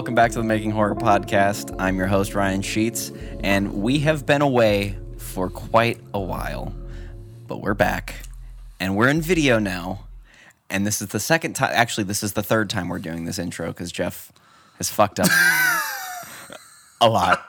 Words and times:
Welcome 0.00 0.14
back 0.14 0.30
to 0.30 0.38
the 0.38 0.44
Making 0.44 0.70
Horror 0.70 0.94
Podcast. 0.94 1.76
I'm 1.78 1.98
your 1.98 2.06
host, 2.06 2.34
Ryan 2.34 2.62
Sheets, 2.62 3.12
and 3.44 3.82
we 3.82 3.98
have 3.98 4.24
been 4.24 4.40
away 4.40 4.96
for 5.18 5.50
quite 5.50 6.00
a 6.14 6.18
while, 6.18 6.74
but 7.46 7.60
we're 7.60 7.74
back 7.74 8.14
and 8.80 8.96
we're 8.96 9.08
in 9.08 9.20
video 9.20 9.58
now. 9.58 10.06
And 10.70 10.86
this 10.86 11.02
is 11.02 11.08
the 11.08 11.20
second 11.20 11.52
time, 11.52 11.72
actually, 11.74 12.04
this 12.04 12.22
is 12.22 12.32
the 12.32 12.42
third 12.42 12.70
time 12.70 12.88
we're 12.88 12.98
doing 12.98 13.26
this 13.26 13.38
intro 13.38 13.66
because 13.66 13.92
Jeff 13.92 14.32
has 14.78 14.88
fucked 14.88 15.20
up 15.20 15.28
a 17.02 17.06
lot. 17.10 17.44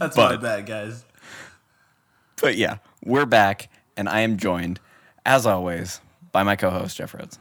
That's 0.00 0.16
But- 0.16 0.34
my 0.34 0.36
bad, 0.36 0.66
guys. 0.66 1.04
But 2.42 2.56
yeah, 2.56 2.78
we're 3.04 3.24
back, 3.24 3.70
and 3.96 4.08
I 4.08 4.22
am 4.22 4.36
joined, 4.36 4.80
as 5.24 5.46
always, 5.46 6.00
by 6.32 6.42
my 6.42 6.56
co 6.56 6.70
host, 6.70 6.96
Jeff 6.96 7.14
Rhodes. 7.14 7.38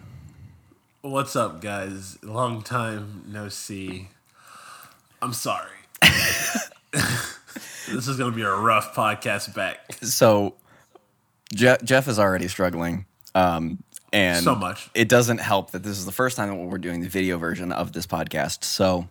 What's 1.05 1.35
up, 1.35 1.59
guys? 1.59 2.17
Long 2.23 2.61
time 2.61 3.25
no 3.27 3.49
see. 3.49 4.07
I'm 5.21 5.33
sorry. 5.33 5.67
this 6.91 8.07
is 8.07 8.15
gonna 8.15 8.31
be 8.33 8.41
a 8.41 8.49
rough 8.49 8.95
podcast 8.95 9.53
back. 9.53 9.79
So, 10.01 10.55
Je- 11.53 11.75
Jeff 11.83 12.07
is 12.07 12.19
already 12.19 12.47
struggling. 12.47 13.05
Um, 13.35 13.83
and 14.13 14.45
So 14.45 14.55
much. 14.55 14.89
It 14.95 15.09
doesn't 15.09 15.39
help 15.39 15.71
that 15.71 15.83
this 15.83 15.97
is 15.97 16.05
the 16.05 16.13
first 16.13 16.37
time 16.37 16.47
that 16.47 16.55
we're 16.55 16.77
doing 16.77 17.01
the 17.01 17.09
video 17.09 17.37
version 17.37 17.73
of 17.73 17.91
this 17.91 18.07
podcast. 18.07 18.63
So, 18.63 19.09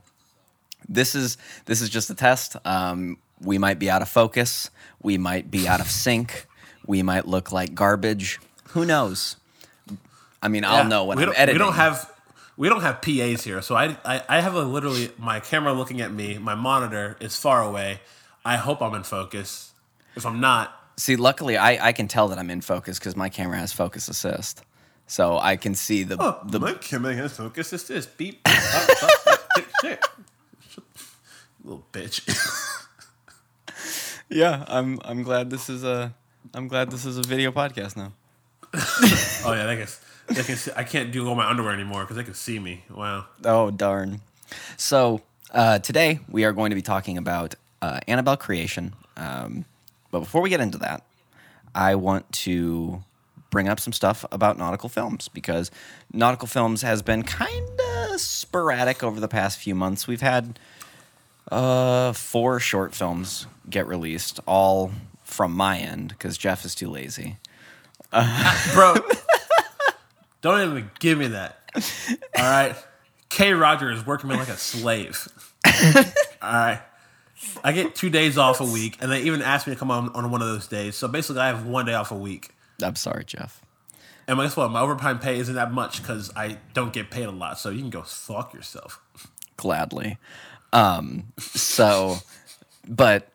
this 0.89 1.15
is 1.15 1.37
this 1.67 1.83
is 1.83 1.91
just 1.91 2.09
a 2.09 2.15
test. 2.15 2.57
Um, 2.65 3.19
we 3.39 3.59
might 3.59 3.79
be 3.79 3.91
out 3.91 4.01
of 4.01 4.09
focus. 4.09 4.71
We 5.03 5.19
might 5.19 5.51
be 5.51 5.69
out 5.69 5.81
of 5.81 5.91
sync. 5.91 6.47
We 6.87 7.03
might 7.03 7.29
look 7.29 7.53
like 7.53 7.75
garbage. 7.75 8.41
Who 8.69 8.87
knows? 8.87 9.37
I 10.43 10.49
mean, 10.49 10.65
I'll 10.65 10.79
Yeah, 10.83 10.89
know 10.89 11.05
when 11.05 11.19
we 11.19 11.25
I'm 11.25 11.33
editing. 11.37 11.55
We 11.55 11.59
don't 11.59 11.75
have 11.75 12.11
we 12.57 12.69
don't 12.69 12.83
have 12.83 13.01
PAs 13.01 13.45
here, 13.45 13.63
so 13.63 13.77
I, 13.77 13.97
I 14.05 14.23
I 14.29 14.41
have 14.41 14.55
a 14.55 14.63
literally 14.63 15.11
my 15.19 15.41
camera 15.41 15.73
looking 15.73 16.01
at 16.01 16.13
me. 16.13 16.39
My 16.39 16.55
monitor 16.55 17.17
is 17.21 17.37
far 17.37 17.63
away. 17.63 18.01
I 18.45 18.57
hope 18.57 18.83
I'm 18.83 18.95
in 18.95 19.05
focus. 19.05 19.73
If 20.17 20.27
I'm 20.27 20.41
not, 20.41 20.79
See, 20.99 21.17
luckily, 21.17 21.57
I, 21.57 21.89
I 21.89 21.93
can 21.93 22.07
tell 22.07 22.29
that 22.29 22.39
I'm 22.39 22.51
in 22.51 22.61
focus 22.61 22.99
because 22.99 23.17
my 23.17 23.31
camera 23.31 23.57
has 23.59 23.73
focus 23.73 24.09
assist, 24.09 24.63
so 25.07 25.39
I 25.39 25.57
can 25.57 25.75
see 25.75 26.03
the 26.03 26.17
oh, 26.21 26.41
the 26.45 26.61
my 26.61 26.75
camera 26.75 27.15
has 27.15 27.37
focus. 27.37 27.71
This 27.71 27.89
beep. 28.07 28.43
beep 28.45 28.75
up, 28.75 29.03
up, 29.03 29.27
up, 29.57 29.65
shit. 29.81 30.05
Little 31.65 31.87
bitch. 31.93 32.21
Yeah, 34.29 34.65
I'm 34.67 34.99
I'm 35.05 35.23
glad 35.23 35.51
this 35.51 35.69
is 35.69 35.85
a 35.85 36.15
I'm 36.55 36.67
glad 36.67 36.91
this 36.91 37.05
is 37.05 37.19
a 37.19 37.23
video 37.23 37.53
podcast 37.53 37.97
now. 37.97 38.13
Oh 39.45 39.53
yeah, 39.53 39.67
they 39.67 39.77
can. 39.77 39.87
They 40.29 40.43
can. 40.43 40.57
See, 40.57 40.71
I 40.77 40.85
can't 40.85 41.13
do 41.13 41.29
all 41.29 41.35
my 41.35 41.49
underwear 41.49 41.73
anymore 41.73 42.03
because 42.03 42.17
they 42.17 42.25
can 42.25 42.35
see 42.35 42.59
me. 42.59 42.85
Wow. 42.95 43.27
Oh 43.45 43.71
darn. 43.71 44.21
So 44.77 45.21
uh, 45.53 45.79
today 45.79 46.21
we 46.29 46.45
are 46.45 46.53
going 46.53 46.71
to 46.71 46.77
be 46.77 46.83
talking 46.83 47.19
about 47.19 47.55
uh, 47.81 48.01
Annabelle 48.07 48.37
creation. 48.37 48.95
Um, 49.17 49.65
but 50.11 50.21
before 50.21 50.41
we 50.41 50.51
get 50.51 50.61
into 50.61 50.79
that, 50.79 51.05
I 51.75 51.95
want 51.95 52.31
to 52.33 53.03
bring 53.51 53.69
up 53.69 53.79
some 53.79 53.93
stuff 53.93 54.25
about 54.33 54.59
nautical 54.59 54.89
films 54.89 55.29
because 55.29 55.71
nautical 56.13 56.49
films 56.49 56.83
has 56.83 57.03
been 57.03 57.23
kind 57.23 57.69
of 58.11 58.21
sporadic 58.21 59.03
over 59.03 59.21
the 59.21 59.29
past 59.29 59.59
few 59.59 59.75
months. 59.75 60.07
We've 60.07 60.21
had 60.21 60.59
uh, 61.51 62.13
four 62.13 62.61
short 62.61 62.95
films 62.95 63.47
get 63.69 63.87
released, 63.87 64.41
all 64.47 64.93
from 65.23 65.53
my 65.53 65.79
end 65.79 66.09
because 66.11 66.39
Jeff 66.39 66.65
is 66.65 66.75
too 66.75 66.89
lazy. 66.89 67.37
bro. 68.75 68.95
Don't 70.43 70.71
even 70.71 70.91
give 71.01 71.19
me 71.19 71.29
that. 71.29 71.59
All 72.37 72.43
right, 72.45 72.77
K. 73.31 73.53
Roger 73.55 73.91
is 73.91 74.05
working 74.07 74.29
me 74.29 74.37
like 74.37 74.49
a 74.49 74.57
slave. 74.57 75.27
All 75.67 76.53
right, 76.53 76.83
I 77.65 77.73
get 77.73 77.95
two 77.95 78.11
days 78.11 78.37
off 78.37 78.61
a 78.61 78.65
week, 78.65 78.99
and 79.01 79.11
they 79.11 79.23
even 79.23 79.41
ask 79.41 79.67
me 79.67 79.73
to 79.73 79.79
come 79.79 79.91
on 79.91 80.11
on 80.11 80.31
one 80.31 80.43
of 80.43 80.49
those 80.49 80.67
days. 80.67 80.97
So 80.97 81.09
basically, 81.09 81.41
I 81.41 81.47
have 81.47 81.65
one 81.65 81.87
day 81.87 81.95
off 81.95 82.11
a 82.11 82.17
week. 82.17 82.51
I'm 82.83 82.97
sorry, 82.97 83.25
Jeff. 83.25 83.63
And 84.29 84.39
guess 84.39 84.57
what? 84.57 84.71
My 84.71 84.81
overtime 84.81 85.19
pay 85.19 85.39
isn't 85.39 85.55
that 85.55 85.73
much 85.73 86.01
because 86.03 86.31
I 86.37 86.59
don't 86.75 86.93
get 86.93 87.11
paid 87.11 87.25
a 87.25 87.31
lot. 87.33 87.59
So 87.59 87.71
you 87.71 87.81
can 87.81 87.91
go 87.91 88.03
fuck 88.03 88.55
yourself. 88.55 89.01
gladly. 89.57 90.19
Um, 90.73 91.33
so, 91.39 92.17
but 92.89 93.29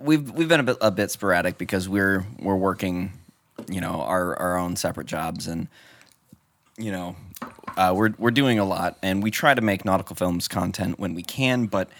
we've 0.00 0.30
we've 0.30 0.48
been 0.48 0.60
a 0.60 0.64
bit 0.64 0.76
a 0.80 0.90
bit 0.90 1.10
sporadic 1.10 1.58
because 1.58 1.88
we're 1.88 2.24
we're 2.38 2.56
working, 2.56 3.12
you 3.68 3.80
know, 3.80 4.00
our 4.00 4.38
our 4.38 4.58
own 4.58 4.76
separate 4.76 5.06
jobs, 5.06 5.46
and 5.46 5.68
you 6.76 6.90
know, 6.90 7.16
uh, 7.76 7.92
we're 7.94 8.14
we're 8.18 8.30
doing 8.30 8.58
a 8.58 8.64
lot, 8.64 8.98
and 9.02 9.22
we 9.22 9.30
try 9.30 9.54
to 9.54 9.60
make 9.60 9.84
nautical 9.84 10.16
films 10.16 10.48
content 10.48 10.98
when 10.98 11.14
we 11.14 11.22
can, 11.22 11.66
but. 11.66 11.90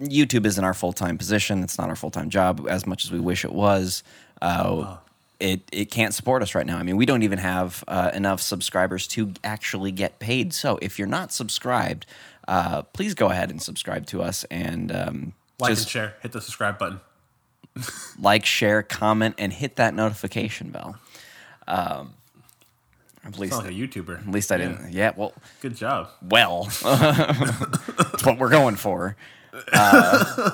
YouTube 0.00 0.44
isn't 0.44 0.64
our 0.64 0.74
full 0.74 0.92
time 0.92 1.16
position. 1.16 1.62
It's 1.62 1.78
not 1.78 1.88
our 1.88 1.94
full 1.94 2.10
time 2.10 2.30
job 2.30 2.66
as 2.68 2.84
much 2.84 3.04
as 3.04 3.12
we 3.12 3.20
wish 3.20 3.44
it 3.44 3.52
was. 3.52 4.02
Uh, 4.42 4.96
it 5.40 5.60
it 5.70 5.90
can't 5.90 6.12
support 6.12 6.42
us 6.42 6.54
right 6.54 6.66
now. 6.66 6.78
I 6.78 6.82
mean, 6.82 6.96
we 6.96 7.06
don't 7.06 7.22
even 7.22 7.38
have 7.38 7.84
uh, 7.86 8.10
enough 8.12 8.40
subscribers 8.40 9.06
to 9.08 9.32
actually 9.44 9.92
get 9.92 10.18
paid. 10.18 10.52
So 10.52 10.78
if 10.82 10.98
you're 10.98 11.08
not 11.08 11.32
subscribed, 11.32 12.06
uh, 12.48 12.82
please 12.82 13.14
go 13.14 13.30
ahead 13.30 13.50
and 13.50 13.62
subscribe 13.62 14.06
to 14.06 14.22
us 14.22 14.44
and 14.50 14.90
um, 14.90 15.32
Like 15.60 15.70
and 15.70 15.86
share. 15.86 16.14
Hit 16.22 16.32
the 16.32 16.40
subscribe 16.40 16.78
button. 16.78 17.00
like, 18.18 18.44
share, 18.44 18.82
comment, 18.82 19.36
and 19.38 19.52
hit 19.52 19.76
that 19.76 19.94
notification 19.94 20.70
bell. 20.70 20.98
Um, 21.68 22.14
at 23.24 23.38
least, 23.38 23.54
like 23.54 23.66
a 23.66 23.72
YouTuber. 23.74 24.20
at 24.20 24.28
least 24.32 24.52
I 24.52 24.58
didn't. 24.58 24.92
Yeah, 24.92 25.12
well, 25.16 25.32
Good 25.60 25.76
job. 25.76 26.08
well, 26.22 26.64
that's 26.84 28.24
what 28.24 28.38
we're 28.38 28.50
going 28.50 28.76
for. 28.76 29.16
Uh, 29.72 30.52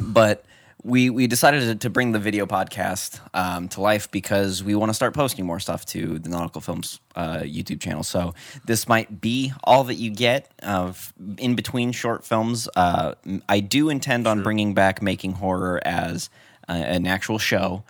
but 0.00 0.44
we 0.84 1.10
we 1.10 1.26
decided 1.26 1.60
to, 1.60 1.74
to 1.74 1.90
bring 1.90 2.12
the 2.12 2.18
video 2.18 2.46
podcast 2.46 3.20
um, 3.34 3.68
to 3.68 3.80
life 3.80 4.10
because 4.10 4.62
we 4.62 4.74
want 4.74 4.90
to 4.90 4.94
start 4.94 5.12
posting 5.12 5.44
more 5.44 5.58
stuff 5.58 5.84
to 5.86 6.18
the 6.18 6.28
Nautical 6.28 6.60
Films 6.60 7.00
uh, 7.16 7.38
YouTube 7.40 7.80
channel. 7.80 8.04
So 8.04 8.34
this 8.64 8.88
might 8.88 9.20
be 9.20 9.52
all 9.64 9.84
that 9.84 9.94
you 9.96 10.10
get 10.10 10.50
of 10.62 11.12
in 11.36 11.56
between 11.56 11.92
short 11.92 12.24
films. 12.24 12.68
Uh, 12.76 13.14
I 13.48 13.60
do 13.60 13.90
intend 13.90 14.26
on 14.26 14.42
bringing 14.42 14.72
back 14.72 15.02
Making 15.02 15.32
Horror 15.32 15.80
as 15.84 16.30
uh, 16.68 16.72
an 16.72 17.06
actual 17.06 17.38
show. 17.38 17.82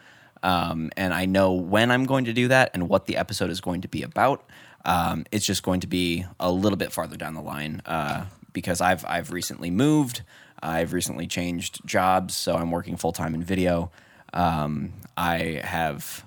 Um, 0.42 0.90
and 0.96 1.12
I 1.12 1.26
know 1.26 1.52
when 1.52 1.90
I'm 1.90 2.04
going 2.04 2.24
to 2.26 2.32
do 2.32 2.48
that 2.48 2.70
and 2.74 2.88
what 2.88 3.06
the 3.06 3.16
episode 3.16 3.50
is 3.50 3.60
going 3.60 3.82
to 3.82 3.88
be 3.88 4.02
about. 4.02 4.44
Um, 4.84 5.26
it's 5.32 5.44
just 5.44 5.62
going 5.62 5.80
to 5.80 5.86
be 5.86 6.24
a 6.38 6.50
little 6.50 6.76
bit 6.76 6.92
farther 6.92 7.16
down 7.16 7.34
the 7.34 7.42
line 7.42 7.82
uh, 7.84 8.24
because 8.52 8.80
I've 8.80 9.04
I've 9.06 9.32
recently 9.32 9.70
moved. 9.70 10.22
I've 10.62 10.92
recently 10.92 11.26
changed 11.26 11.84
jobs, 11.84 12.34
so 12.34 12.56
I'm 12.56 12.70
working 12.70 12.96
full 12.96 13.12
time 13.12 13.34
in 13.34 13.42
video. 13.42 13.90
Um, 14.32 14.92
I 15.16 15.60
have 15.64 16.24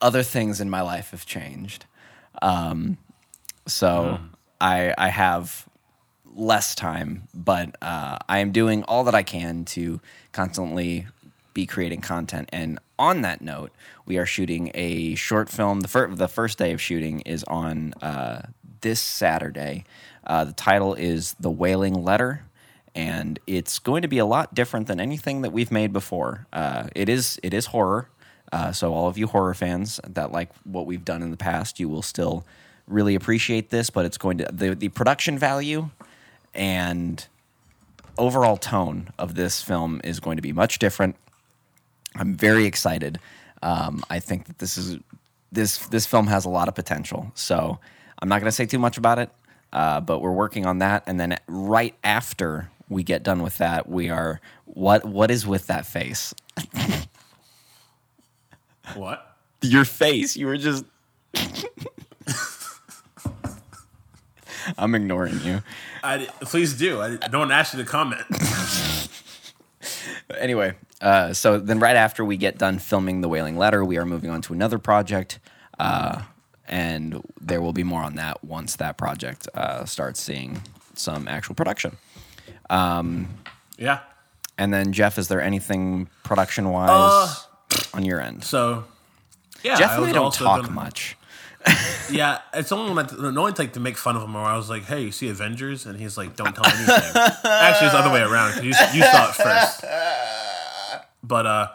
other 0.00 0.22
things 0.22 0.60
in 0.60 0.70
my 0.70 0.80
life 0.80 1.10
have 1.10 1.26
changed, 1.26 1.86
um, 2.42 2.98
so 3.66 4.18
I 4.60 4.94
I 4.96 5.08
have 5.08 5.68
less 6.34 6.74
time, 6.74 7.24
but 7.34 7.76
uh, 7.82 8.18
I 8.28 8.38
am 8.38 8.52
doing 8.52 8.84
all 8.84 9.04
that 9.04 9.14
I 9.14 9.22
can 9.22 9.64
to 9.66 10.00
constantly 10.32 11.06
be 11.58 11.66
creating 11.66 12.00
content. 12.00 12.48
And 12.52 12.78
on 13.00 13.22
that 13.22 13.40
note, 13.40 13.72
we 14.06 14.16
are 14.16 14.26
shooting 14.26 14.70
a 14.74 15.16
short 15.16 15.48
film. 15.48 15.80
The, 15.80 15.88
fir- 15.88 16.14
the 16.14 16.28
first 16.28 16.56
day 16.56 16.70
of 16.70 16.80
shooting 16.80 17.18
is 17.22 17.42
on 17.48 17.94
uh, 17.94 18.42
this 18.80 19.00
Saturday. 19.00 19.84
Uh, 20.24 20.44
the 20.44 20.52
title 20.52 20.94
is 20.94 21.34
The 21.40 21.50
Wailing 21.50 21.94
Letter. 21.94 22.44
And 22.94 23.40
it's 23.48 23.80
going 23.80 24.02
to 24.02 24.08
be 24.08 24.18
a 24.18 24.24
lot 24.24 24.54
different 24.54 24.86
than 24.86 25.00
anything 25.00 25.42
that 25.42 25.52
we've 25.52 25.72
made 25.72 25.92
before. 25.92 26.46
Uh, 26.52 26.86
it 26.94 27.08
is 27.08 27.38
it 27.42 27.52
is 27.52 27.66
horror, 27.66 28.08
uh, 28.52 28.72
so 28.72 28.92
all 28.92 29.08
of 29.08 29.16
you 29.18 29.26
horror 29.28 29.54
fans 29.54 30.00
that 30.08 30.32
like 30.32 30.50
what 30.64 30.86
we've 30.86 31.04
done 31.04 31.22
in 31.22 31.30
the 31.30 31.36
past, 31.36 31.78
you 31.78 31.88
will 31.88 32.02
still 32.02 32.44
really 32.88 33.14
appreciate 33.14 33.70
this. 33.70 33.90
But 33.90 34.04
it's 34.04 34.18
going 34.18 34.38
to 34.38 34.48
the 34.50 34.74
the 34.74 34.88
production 34.88 35.38
value 35.38 35.90
and 36.54 37.24
overall 38.16 38.56
tone 38.56 39.10
of 39.16 39.36
this 39.36 39.62
film 39.62 40.00
is 40.02 40.18
going 40.18 40.36
to 40.36 40.42
be 40.42 40.52
much 40.52 40.80
different. 40.80 41.14
I'm 42.16 42.34
very 42.34 42.64
excited. 42.64 43.18
Um, 43.62 44.02
I 44.10 44.20
think 44.20 44.46
that 44.46 44.58
this 44.58 44.78
is 44.78 44.98
this 45.52 45.78
this 45.88 46.06
film 46.06 46.26
has 46.26 46.44
a 46.44 46.50
lot 46.50 46.68
of 46.68 46.74
potential. 46.74 47.30
So 47.34 47.78
I'm 48.20 48.28
not 48.28 48.40
going 48.40 48.48
to 48.48 48.52
say 48.52 48.66
too 48.66 48.78
much 48.78 48.98
about 48.98 49.18
it, 49.18 49.30
uh, 49.72 50.00
but 50.00 50.20
we're 50.20 50.32
working 50.32 50.66
on 50.66 50.78
that. 50.78 51.04
And 51.06 51.18
then 51.18 51.38
right 51.46 51.94
after 52.04 52.70
we 52.88 53.02
get 53.02 53.22
done 53.22 53.42
with 53.42 53.58
that, 53.58 53.88
we 53.88 54.10
are 54.10 54.40
what 54.64 55.04
what 55.04 55.30
is 55.30 55.46
with 55.46 55.66
that 55.68 55.86
face? 55.86 56.34
What? 58.94 59.36
Your 59.62 59.84
face. 59.84 60.36
You 60.36 60.46
were 60.46 60.56
just. 60.56 60.84
I'm 64.76 64.94
ignoring 64.94 65.40
you. 65.42 65.62
I, 66.02 66.28
please 66.40 66.74
do. 66.74 67.00
I, 67.00 67.18
no 67.32 67.38
one 67.38 67.50
asked 67.50 67.74
you 67.74 67.82
to 67.82 67.88
comment. 67.88 68.22
anyway, 70.38 70.74
uh, 71.00 71.32
so 71.32 71.58
then 71.58 71.78
right 71.78 71.96
after 71.96 72.24
we 72.24 72.36
get 72.36 72.58
done 72.58 72.78
filming 72.78 73.20
the 73.20 73.28
Wailing 73.28 73.56
Letter, 73.56 73.84
we 73.84 73.96
are 73.98 74.04
moving 74.06 74.30
on 74.30 74.42
to 74.42 74.52
another 74.52 74.78
project. 74.78 75.38
Uh, 75.78 76.22
and 76.66 77.22
there 77.40 77.60
will 77.62 77.72
be 77.72 77.84
more 77.84 78.02
on 78.02 78.16
that 78.16 78.42
once 78.44 78.76
that 78.76 78.98
project 78.98 79.48
uh, 79.54 79.84
starts 79.84 80.20
seeing 80.20 80.60
some 80.94 81.26
actual 81.28 81.54
production. 81.54 81.96
Yeah. 82.70 84.00
And 84.58 84.74
then 84.74 84.92
Jeff, 84.92 85.18
is 85.18 85.28
there 85.28 85.40
anything 85.40 86.08
production 86.24 86.68
wise 86.70 86.90
Uh, 86.90 87.34
on 87.94 88.04
your 88.04 88.20
end? 88.20 88.42
So, 88.44 88.84
yeah. 89.62 89.76
Jeff 89.76 89.90
I 89.92 89.94
and 89.96 90.04
I 90.04 90.06
was 90.08 90.12
don't 90.12 90.34
talk 90.34 90.60
gonna- 90.62 90.72
much. 90.72 91.16
Yeah, 92.10 92.38
it's 92.54 92.72
only 92.72 92.94
when 92.94 93.04
I, 93.06 93.30
no 93.30 93.42
one 93.42 93.52
like 93.58 93.74
to 93.74 93.80
make 93.80 93.98
fun 93.98 94.16
of 94.16 94.22
him. 94.22 94.34
Or 94.34 94.40
I 94.42 94.56
was 94.56 94.70
like, 94.70 94.84
"Hey, 94.84 95.02
you 95.02 95.12
see 95.12 95.28
Avengers?" 95.28 95.84
And 95.84 95.98
he's 96.00 96.16
like, 96.16 96.36
"Don't 96.36 96.54
tell 96.54 96.64
me 96.64 96.70
anything." 96.70 97.12
Actually, 97.44 97.88
it's 97.88 97.92
the 97.92 97.98
other 97.98 98.10
way 98.10 98.22
around. 98.22 98.64
You, 98.64 98.68
you 98.94 99.02
saw 99.02 99.28
it 99.28 99.34
first. 99.34 99.84
But 101.28 101.46
uh, 101.46 101.68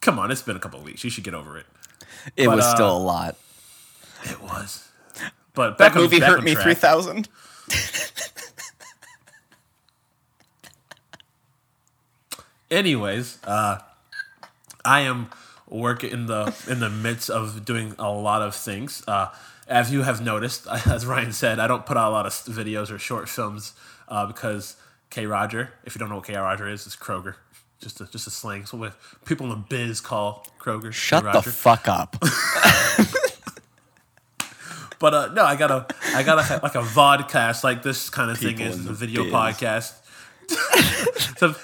come 0.00 0.18
on, 0.18 0.30
it's 0.30 0.42
been 0.42 0.56
a 0.56 0.60
couple 0.60 0.78
of 0.78 0.84
weeks. 0.84 1.02
You 1.04 1.10
should 1.10 1.24
get 1.24 1.34
over 1.34 1.58
it. 1.58 1.66
It 2.36 2.46
But, 2.46 2.56
was 2.56 2.64
uh, 2.64 2.74
still 2.74 2.96
a 2.96 2.98
lot. 2.98 3.36
It 4.24 4.40
was. 4.40 4.88
But 5.54 5.76
back 5.76 5.94
That 5.94 6.00
movie 6.00 6.20
back 6.20 6.30
hurt 6.30 6.44
me 6.44 6.54
three 6.54 6.74
thousand. 6.74 7.28
Anyways, 12.70 13.38
uh, 13.44 13.78
I 14.84 15.00
am 15.00 15.30
working 15.68 16.10
in 16.10 16.26
the 16.26 16.54
in 16.68 16.80
the 16.80 16.90
midst 16.90 17.30
of 17.30 17.64
doing 17.64 17.94
a 17.98 18.10
lot 18.10 18.42
of 18.42 18.54
things. 18.54 19.02
Uh, 19.08 19.28
as 19.66 19.92
you 19.92 20.02
have 20.02 20.20
noticed, 20.20 20.66
as 20.86 21.06
Ryan 21.06 21.32
said, 21.32 21.58
I 21.58 21.66
don't 21.66 21.86
put 21.86 21.96
out 21.96 22.10
a 22.10 22.12
lot 22.12 22.26
of 22.26 22.32
videos 22.32 22.90
or 22.90 22.98
short 22.98 23.28
films 23.28 23.72
uh, 24.08 24.26
because 24.26 24.76
K. 25.10 25.26
Roger. 25.26 25.70
If 25.84 25.94
you 25.94 25.98
don't 25.98 26.08
know 26.08 26.16
what 26.16 26.26
K. 26.26 26.36
Roger 26.36 26.68
is, 26.68 26.86
it's 26.86 26.96
Kroger. 26.96 27.36
Just 27.80 28.00
a, 28.00 28.06
just 28.06 28.26
a 28.26 28.30
slang. 28.30 28.66
So 28.66 28.76
what 28.76 28.94
people 29.24 29.44
in 29.46 29.50
the 29.50 29.56
biz 29.68 30.00
call 30.00 30.46
Kroger. 30.60 30.92
Shut 30.92 31.24
the 31.32 31.42
fuck 31.42 31.86
up. 31.88 32.16
But 35.00 35.14
uh, 35.14 35.28
no, 35.32 35.44
I 35.44 35.54
got 35.54 35.70
a 35.70 35.86
I 36.12 36.24
got 36.24 36.38
a 36.50 36.60
like 36.60 36.74
a 36.74 36.82
vodcast 36.82 37.62
like 37.62 37.84
this 37.84 38.10
kind 38.10 38.32
of 38.32 38.38
thing 38.38 38.56
People 38.56 38.72
is 38.72 38.84
in 38.84 38.90
a 38.90 38.94
video 38.94 39.22
biz. 39.22 39.32
podcast. 39.32 39.94
so 41.38 41.54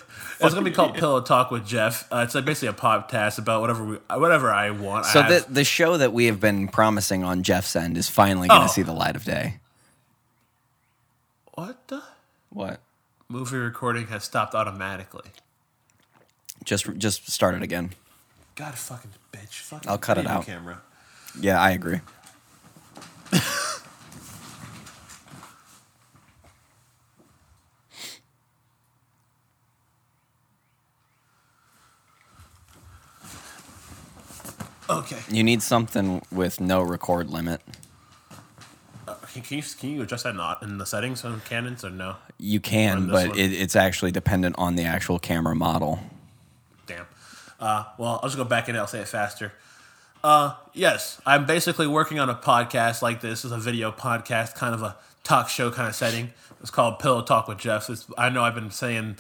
it's 0.41 0.55
gonna 0.55 0.63
be 0.63 0.71
called 0.71 0.95
Pillow 0.95 1.21
Talk 1.21 1.51
with 1.51 1.67
Jeff. 1.67 2.07
Uh, 2.13 2.19
it's 2.19 2.37
like 2.37 2.45
basically 2.45 2.69
a 2.69 2.73
podcast 2.73 3.39
about 3.41 3.61
whatever 3.61 3.83
we 3.83 3.97
whatever 4.17 4.53
I 4.53 4.71
want. 4.71 5.07
So 5.07 5.19
I 5.21 5.29
the 5.41 5.47
the 5.49 5.65
show 5.65 5.97
that 5.97 6.13
we 6.13 6.27
have 6.27 6.39
been 6.39 6.69
promising 6.69 7.25
on 7.25 7.43
Jeff's 7.43 7.75
end 7.75 7.97
is 7.97 8.09
finally 8.09 8.47
going 8.47 8.61
to 8.61 8.67
Oh. 8.67 8.69
see 8.71 8.83
the 8.83 8.93
light 8.93 9.17
of 9.17 9.25
day. 9.25 9.59
what 11.55 11.89
the 11.89 12.03
What? 12.51 12.79
movie 13.29 13.57
recording 13.57 14.07
has 14.09 14.23
stopped 14.23 14.55
automatically? 14.55 15.31
Just 16.65 16.97
just 16.99 17.31
start 17.31 17.55
it 17.55 17.63
again. 17.63 17.91
God 18.55 18.75
fucking 18.75 19.11
bitch! 19.33 19.61
Fucking 19.61 19.91
I'll 19.91 19.99
cut 19.99 20.19
it 20.19 20.27
out. 20.27 20.47
Camera. 20.47 20.81
Yeah, 21.41 21.61
I 21.61 21.73
agree. 21.73 22.01
Okay. 34.89 35.19
You 35.31 35.43
need 35.43 35.63
something 35.63 36.23
with 36.31 36.61
no 36.61 36.83
record 36.83 37.31
limit. 37.31 37.61
Uh, 39.09 39.15
can, 39.33 39.43
can 39.43 39.57
you 39.59 39.63
can 39.79 39.91
you 39.91 40.03
adjust 40.03 40.25
that 40.25 40.37
not 40.37 40.63
in 40.63 40.79
the 40.79 40.87
settings 40.87 41.25
on 41.25 41.41
Canons 41.41 41.85
or 41.85 41.91
no? 41.91 42.17
You 42.39 42.61
can, 42.61 43.09
but 43.09 43.37
it, 43.37 43.53
it's 43.53 43.77
actually 43.77 44.13
dependent 44.13 44.57
on 44.59 44.77
the 44.77 44.85
actual 44.85 45.19
camera 45.19 45.55
model. 45.55 46.01
Uh, 47.61 47.85
well, 47.99 48.21
I'll 48.23 48.29
just 48.29 48.37
go 48.37 48.45
back 48.45 48.69
in. 48.69 48.77
I'll 48.77 48.87
say 48.87 49.01
it 49.01 49.09
faster. 49.09 49.53
Uh, 50.23 50.55
yes, 50.73 51.21
I'm 51.27 51.45
basically 51.45 51.87
working 51.87 52.19
on 52.19 52.31
a 52.31 52.35
podcast 52.35 53.03
like 53.03 53.21
this. 53.21 53.45
It's 53.45 53.53
a 53.53 53.59
video 53.59 53.93
podcast, 53.93 54.55
kind 54.55 54.75
of 54.75 54.83
a 54.83 54.97
talk 55.23 55.49
show 55.49 55.71
kind 55.71 55.89
of 55.89 55.95
setting. 55.95 56.33
It's 56.61 56.71
called 56.71 56.99
Pillow 56.99 57.23
Talk 57.23 57.47
with 57.47 57.59
Jeff. 57.59 57.91
It's, 57.91 58.07
I 58.17 58.31
know 58.31 58.43
I've 58.43 58.55
been 58.55 58.71
saying, 58.71 59.19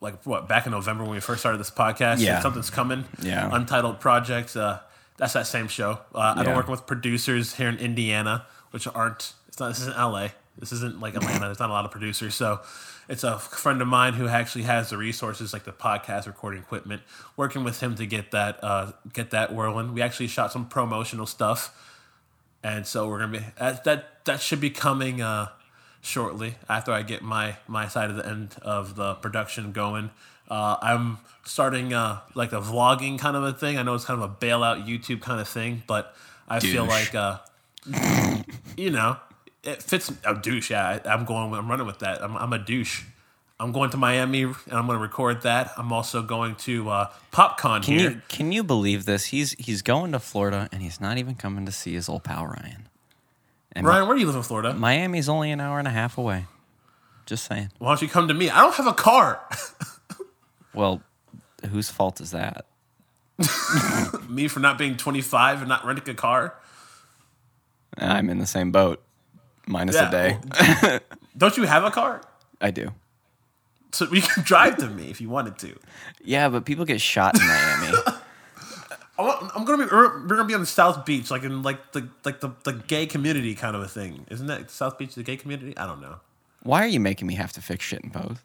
like, 0.00 0.24
what, 0.26 0.48
back 0.48 0.66
in 0.66 0.72
November 0.72 1.04
when 1.04 1.12
we 1.12 1.20
first 1.20 1.40
started 1.40 1.58
this 1.58 1.70
podcast? 1.70 2.18
Yeah. 2.18 2.40
Something's 2.40 2.70
coming. 2.70 3.04
Yeah. 3.22 3.48
Untitled 3.52 4.00
Project. 4.00 4.56
Uh, 4.56 4.80
that's 5.16 5.34
that 5.34 5.46
same 5.46 5.68
show. 5.68 6.00
Uh, 6.12 6.34
I've 6.36 6.44
been 6.44 6.56
working 6.56 6.72
with 6.72 6.86
producers 6.86 7.54
here 7.54 7.68
in 7.68 7.78
Indiana, 7.78 8.46
which 8.72 8.88
aren't, 8.88 9.34
it's 9.46 9.60
not, 9.60 9.68
this 9.68 9.80
isn't 9.82 9.96
LA. 9.96 10.30
This 10.58 10.72
isn't 10.72 11.00
like 11.00 11.14
Atlanta. 11.14 11.46
There's 11.46 11.60
not 11.60 11.70
a 11.70 11.72
lot 11.72 11.84
of 11.84 11.90
producers. 11.90 12.34
So 12.34 12.60
it's 13.08 13.24
a 13.24 13.38
friend 13.38 13.80
of 13.80 13.88
mine 13.88 14.14
who 14.14 14.28
actually 14.28 14.64
has 14.64 14.90
the 14.90 14.98
resources 14.98 15.52
like 15.52 15.64
the 15.64 15.72
podcast 15.72 16.26
recording 16.26 16.60
equipment. 16.60 17.02
Working 17.36 17.64
with 17.64 17.80
him 17.80 17.94
to 17.96 18.06
get 18.06 18.30
that 18.32 18.62
uh, 18.62 18.92
get 19.12 19.30
that 19.30 19.54
whirling. 19.54 19.94
We 19.94 20.02
actually 20.02 20.28
shot 20.28 20.52
some 20.52 20.66
promotional 20.66 21.26
stuff, 21.26 21.74
and 22.62 22.86
so 22.86 23.08
we're 23.08 23.20
gonna 23.20 23.38
be 23.38 23.44
that 23.58 23.84
that, 23.84 24.24
that 24.26 24.40
should 24.40 24.60
be 24.60 24.70
coming 24.70 25.22
uh, 25.22 25.48
shortly 26.02 26.56
after 26.68 26.92
I 26.92 27.02
get 27.02 27.22
my 27.22 27.56
my 27.66 27.88
side 27.88 28.10
of 28.10 28.16
the 28.16 28.26
end 28.26 28.56
of 28.62 28.96
the 28.96 29.14
production 29.14 29.72
going. 29.72 30.10
Uh, 30.50 30.76
I'm 30.82 31.18
starting 31.44 31.94
uh, 31.94 32.20
like 32.34 32.52
a 32.52 32.60
vlogging 32.60 33.18
kind 33.18 33.36
of 33.36 33.42
a 33.42 33.52
thing. 33.52 33.78
I 33.78 33.82
know 33.82 33.94
it's 33.94 34.04
kind 34.04 34.22
of 34.22 34.30
a 34.30 34.34
bailout 34.34 34.86
YouTube 34.86 35.22
kind 35.22 35.40
of 35.40 35.48
thing, 35.48 35.82
but 35.86 36.14
I 36.46 36.60
feel 36.60 36.84
like 36.84 37.14
uh, 37.14 37.38
you 38.76 38.90
know, 38.90 39.16
it 39.62 39.82
fits 39.82 40.12
a 40.24 40.34
douche. 40.34 40.70
Yeah, 40.70 40.98
I'm 41.04 41.24
going. 41.24 41.52
I'm 41.54 41.70
running 41.70 41.86
with 41.86 42.00
that. 42.00 42.22
I'm, 42.22 42.36
I'm 42.36 42.52
a 42.52 42.58
douche. 42.58 43.04
I'm 43.60 43.70
going 43.70 43.90
to 43.90 43.96
Miami 43.96 44.42
and 44.42 44.54
I'm 44.72 44.86
going 44.86 44.98
to 44.98 45.02
record 45.02 45.42
that. 45.42 45.72
I'm 45.76 45.92
also 45.92 46.20
going 46.20 46.56
to 46.56 46.90
uh, 46.90 47.10
PopCon 47.32 47.84
Can 47.84 47.98
here. 47.98 48.10
you 48.10 48.22
can 48.28 48.50
you 48.50 48.64
believe 48.64 49.04
this? 49.04 49.26
He's 49.26 49.52
he's 49.52 49.82
going 49.82 50.10
to 50.12 50.18
Florida 50.18 50.68
and 50.72 50.82
he's 50.82 51.00
not 51.00 51.16
even 51.16 51.36
coming 51.36 51.64
to 51.66 51.72
see 51.72 51.92
his 51.94 52.08
old 52.08 52.24
pal 52.24 52.44
Ryan. 52.46 52.88
And 53.70 53.86
Ryan, 53.86 54.08
where 54.08 54.16
do 54.16 54.20
you 54.20 54.26
live 54.26 54.34
in 54.36 54.42
Florida? 54.42 54.74
Miami's 54.74 55.28
only 55.28 55.52
an 55.52 55.60
hour 55.60 55.78
and 55.78 55.86
a 55.86 55.92
half 55.92 56.18
away. 56.18 56.46
Just 57.24 57.44
saying. 57.44 57.70
Why 57.78 57.90
don't 57.90 58.02
you 58.02 58.08
come 58.08 58.26
to 58.28 58.34
me? 58.34 58.50
I 58.50 58.62
don't 58.62 58.74
have 58.74 58.86
a 58.88 58.92
car. 58.92 59.40
Well, 60.74 61.02
whose 61.68 61.90
fault 61.90 62.20
is 62.20 62.30
that? 62.30 62.64
me 64.28 64.48
for 64.48 64.60
not 64.60 64.78
being 64.78 64.96
25 64.96 65.60
and 65.60 65.68
not 65.68 65.84
renting 65.84 66.08
a 66.10 66.16
car. 66.16 66.54
I'm 67.96 68.30
in 68.30 68.38
the 68.38 68.46
same 68.46 68.72
boat, 68.72 69.02
minus 69.66 69.96
Yeah, 69.96 70.08
a 70.08 70.10
day. 70.10 71.00
Don't 71.36 71.56
you 71.56 71.64
have 71.64 71.84
a 71.84 71.90
car? 71.90 72.22
I 72.60 72.70
do. 72.70 72.92
So 73.92 74.10
you 74.12 74.22
can 74.22 74.42
drive 74.42 74.78
to 74.78 74.88
me 74.88 75.10
if 75.10 75.20
you 75.20 75.28
wanted 75.28 75.58
to. 75.58 75.78
Yeah, 76.24 76.48
but 76.48 76.64
people 76.64 76.84
get 76.84 77.00
shot 77.00 77.38
in 77.38 77.46
Miami. 77.46 77.98
I'm 79.18 79.64
gonna 79.64 79.84
be. 79.86 79.90
We're 79.92 80.18
gonna 80.20 80.44
be 80.44 80.54
on 80.54 80.60
the 80.60 80.66
South 80.66 81.04
Beach, 81.04 81.30
like 81.30 81.42
in 81.44 81.62
like 81.62 81.92
the 81.92 82.08
like 82.24 82.40
the, 82.40 82.50
the 82.64 82.72
gay 82.72 83.06
community 83.06 83.54
kind 83.54 83.76
of 83.76 83.82
a 83.82 83.88
thing, 83.88 84.26
isn't 84.30 84.46
that 84.46 84.70
South 84.70 84.98
Beach 84.98 85.14
the 85.14 85.22
gay 85.22 85.36
community? 85.36 85.76
I 85.76 85.86
don't 85.86 86.00
know. 86.00 86.16
Why 86.62 86.82
are 86.82 86.88
you 86.88 87.00
making 87.00 87.26
me 87.28 87.34
have 87.34 87.52
to 87.52 87.60
fix 87.62 87.84
shit 87.84 88.02
in 88.02 88.10
both? 88.10 88.42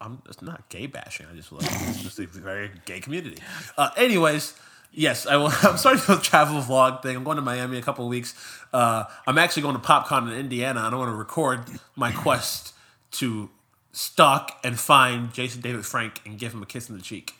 I'm 0.00 0.22
it's 0.28 0.42
not 0.42 0.68
gay 0.68 0.86
bashing. 0.86 1.26
I 1.30 1.34
just 1.34 1.50
like 1.52 1.64
it's 1.64 2.02
just 2.02 2.18
a 2.18 2.26
very 2.26 2.70
gay 2.84 3.00
community. 3.00 3.38
Uh, 3.76 3.90
anyways, 3.96 4.54
yes, 4.92 5.26
I 5.26 5.36
will. 5.36 5.46
I'm 5.62 5.76
starting 5.76 6.02
the 6.06 6.20
travel 6.22 6.60
vlog 6.60 7.02
thing. 7.02 7.16
I'm 7.16 7.24
going 7.24 7.36
to 7.36 7.42
Miami 7.42 7.76
in 7.76 7.82
a 7.82 7.84
couple 7.84 8.04
of 8.04 8.10
weeks. 8.10 8.34
Uh, 8.72 9.04
I'm 9.26 9.38
actually 9.38 9.62
going 9.62 9.76
to 9.76 9.82
PopCon 9.82 10.30
in 10.32 10.38
Indiana. 10.38 10.84
and 10.84 10.94
I 10.94 10.98
want 10.98 11.10
to 11.10 11.14
record 11.14 11.60
my 11.96 12.12
quest 12.12 12.74
to 13.12 13.50
stalk 13.92 14.58
and 14.62 14.78
find 14.78 15.32
Jason 15.32 15.60
David 15.60 15.84
Frank 15.84 16.20
and 16.24 16.38
give 16.38 16.54
him 16.54 16.62
a 16.62 16.66
kiss 16.66 16.88
in 16.88 16.96
the 16.96 17.02
cheek. 17.02 17.34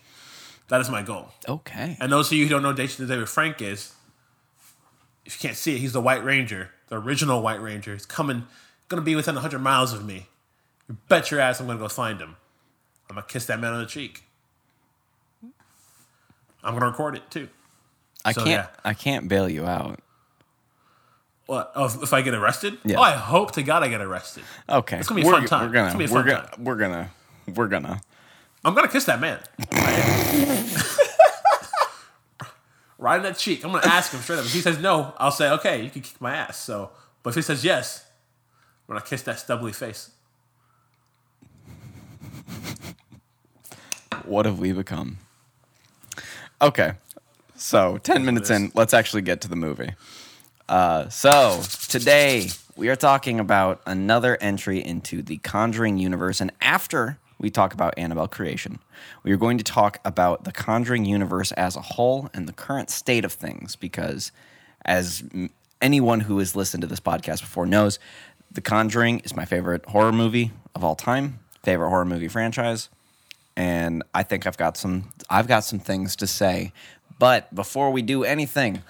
That 0.68 0.80
is 0.80 0.88
my 0.88 1.02
goal. 1.02 1.30
Okay. 1.48 1.96
And 2.00 2.12
those 2.12 2.28
of 2.28 2.32
you 2.34 2.44
who 2.44 2.50
don't 2.50 2.62
know 2.62 2.72
Jason 2.72 3.06
David 3.08 3.28
Frank 3.28 3.60
is, 3.60 3.92
if 5.24 5.34
you 5.34 5.48
can't 5.48 5.56
see 5.56 5.74
it, 5.74 5.78
he's 5.78 5.92
the 5.92 6.00
White 6.00 6.24
Ranger, 6.24 6.70
the 6.88 7.00
original 7.00 7.42
White 7.42 7.60
Ranger. 7.60 7.92
He's 7.92 8.06
coming, 8.06 8.46
going 8.88 9.00
to 9.00 9.04
be 9.04 9.16
within 9.16 9.34
100 9.34 9.58
miles 9.58 9.92
of 9.92 10.04
me. 10.04 10.26
You 10.88 10.96
bet 11.08 11.30
your 11.30 11.40
ass 11.40 11.60
I'm 11.60 11.66
going 11.66 11.78
to 11.78 11.84
go 11.84 11.88
find 11.88 12.20
him. 12.20 12.36
I'm 13.08 13.16
going 13.16 13.26
to 13.26 13.32
kiss 13.32 13.46
that 13.46 13.58
man 13.58 13.72
on 13.72 13.80
the 13.80 13.86
cheek. 13.86 14.22
I'm 16.62 16.72
going 16.72 16.82
to 16.82 16.86
record 16.88 17.16
it 17.16 17.30
too. 17.30 17.48
I 18.24 18.32
So, 18.32 18.44
can't 18.44 18.50
yeah. 18.50 18.66
I 18.84 18.94
can't 18.94 19.28
bail 19.28 19.48
you 19.48 19.64
out. 19.66 20.00
What? 21.46 21.72
Oh, 21.74 21.86
if- 21.86 22.12
I 22.12 22.20
get 22.22 22.34
arrested? 22.34 22.78
Yeah. 22.84 22.98
Oh, 22.98 23.02
I 23.02 23.12
hope 23.12 23.52
to 23.52 23.62
God 23.62 23.82
I 23.82 23.88
get 23.88 24.00
arrested. 24.00 24.44
Okay. 24.68 24.98
It's 24.98 25.08
gonna 25.08 25.20
be 25.20 25.26
a 25.26 25.30
we're, 25.30 25.38
fun 25.40 25.46
time. 25.46 25.66
We're 25.66 25.72
gonna 25.72 25.86
It's 25.86 25.94
gonna 25.94 26.04
be 26.04 26.10
a 26.10 26.14
we're 26.14 26.22
fun 26.22 26.30
gonna 26.30 26.48
time. 26.48 26.64
we're 26.64 26.76
gonna 26.76 27.10
we're 27.56 27.68
gonna 27.68 28.00
I'm 28.62 28.74
going 28.74 28.86
to 28.86 28.92
kiss 28.92 29.06
that 29.06 29.20
man. 29.20 29.38
right 32.98 33.16
in 33.16 33.22
that 33.22 33.38
cheek. 33.38 33.64
I'm 33.64 33.70
going 33.70 33.82
to 33.82 33.88
ask 33.88 34.12
him 34.12 34.20
straight 34.20 34.38
up. 34.38 34.44
If 34.44 34.52
he 34.52 34.60
says 34.60 34.78
no, 34.78 35.14
I'll 35.16 35.30
say, 35.30 35.50
okay, 35.52 35.82
you 35.82 35.88
can 35.88 36.02
kick 36.02 36.20
my 36.20 36.34
ass. 36.36 36.58
So, 36.58 36.90
But 37.22 37.30
if 37.30 37.36
he 37.36 37.42
says 37.42 37.64
yes, 37.64 38.04
I'm 38.86 38.92
going 38.92 39.02
to 39.02 39.08
kiss 39.08 39.22
that 39.22 39.38
stubbly 39.38 39.72
face. 39.72 40.10
what 44.26 44.44
have 44.44 44.58
we 44.58 44.72
become? 44.72 45.16
Okay. 46.62 46.92
So, 47.56 47.98
10 47.98 48.24
minutes 48.24 48.50
in, 48.50 48.72
let's 48.74 48.94
actually 48.94 49.22
get 49.22 49.42
to 49.42 49.48
the 49.48 49.56
movie. 49.56 49.92
Uh, 50.68 51.08
so, 51.08 51.60
today 51.88 52.48
we 52.76 52.88
are 52.88 52.96
talking 52.96 53.38
about 53.40 53.82
another 53.86 54.38
entry 54.40 54.82
into 54.82 55.20
the 55.20 55.38
Conjuring 55.38 55.98
universe. 55.98 56.40
And 56.40 56.52
after 56.60 57.18
we 57.40 57.50
talk 57.50 57.72
about 57.72 57.94
Annabelle 57.96 58.28
creation. 58.28 58.78
We 59.22 59.32
are 59.32 59.36
going 59.38 59.58
to 59.58 59.64
talk 59.64 59.98
about 60.04 60.44
the 60.44 60.52
Conjuring 60.52 61.06
universe 61.06 61.52
as 61.52 61.74
a 61.74 61.80
whole 61.80 62.28
and 62.34 62.46
the 62.46 62.52
current 62.52 62.90
state 62.90 63.24
of 63.24 63.32
things 63.32 63.76
because, 63.76 64.30
as 64.84 65.24
m- 65.32 65.50
anyone 65.80 66.20
who 66.20 66.38
has 66.38 66.54
listened 66.54 66.82
to 66.82 66.86
this 66.86 67.00
podcast 67.00 67.40
before 67.40 67.64
knows, 67.64 67.98
The 68.52 68.60
Conjuring 68.60 69.20
is 69.20 69.34
my 69.34 69.46
favorite 69.46 69.86
horror 69.86 70.12
movie 70.12 70.52
of 70.74 70.84
all 70.84 70.94
time, 70.94 71.38
favorite 71.62 71.88
horror 71.88 72.04
movie 72.04 72.28
franchise, 72.28 72.90
and 73.56 74.02
I 74.14 74.22
think 74.22 74.46
I've 74.46 74.56
got 74.56 74.76
some 74.76 75.12
I've 75.28 75.48
got 75.48 75.64
some 75.64 75.78
things 75.78 76.16
to 76.16 76.26
say. 76.26 76.72
But 77.18 77.54
before 77.54 77.90
we 77.90 78.02
do 78.02 78.24
anything, 78.24 78.82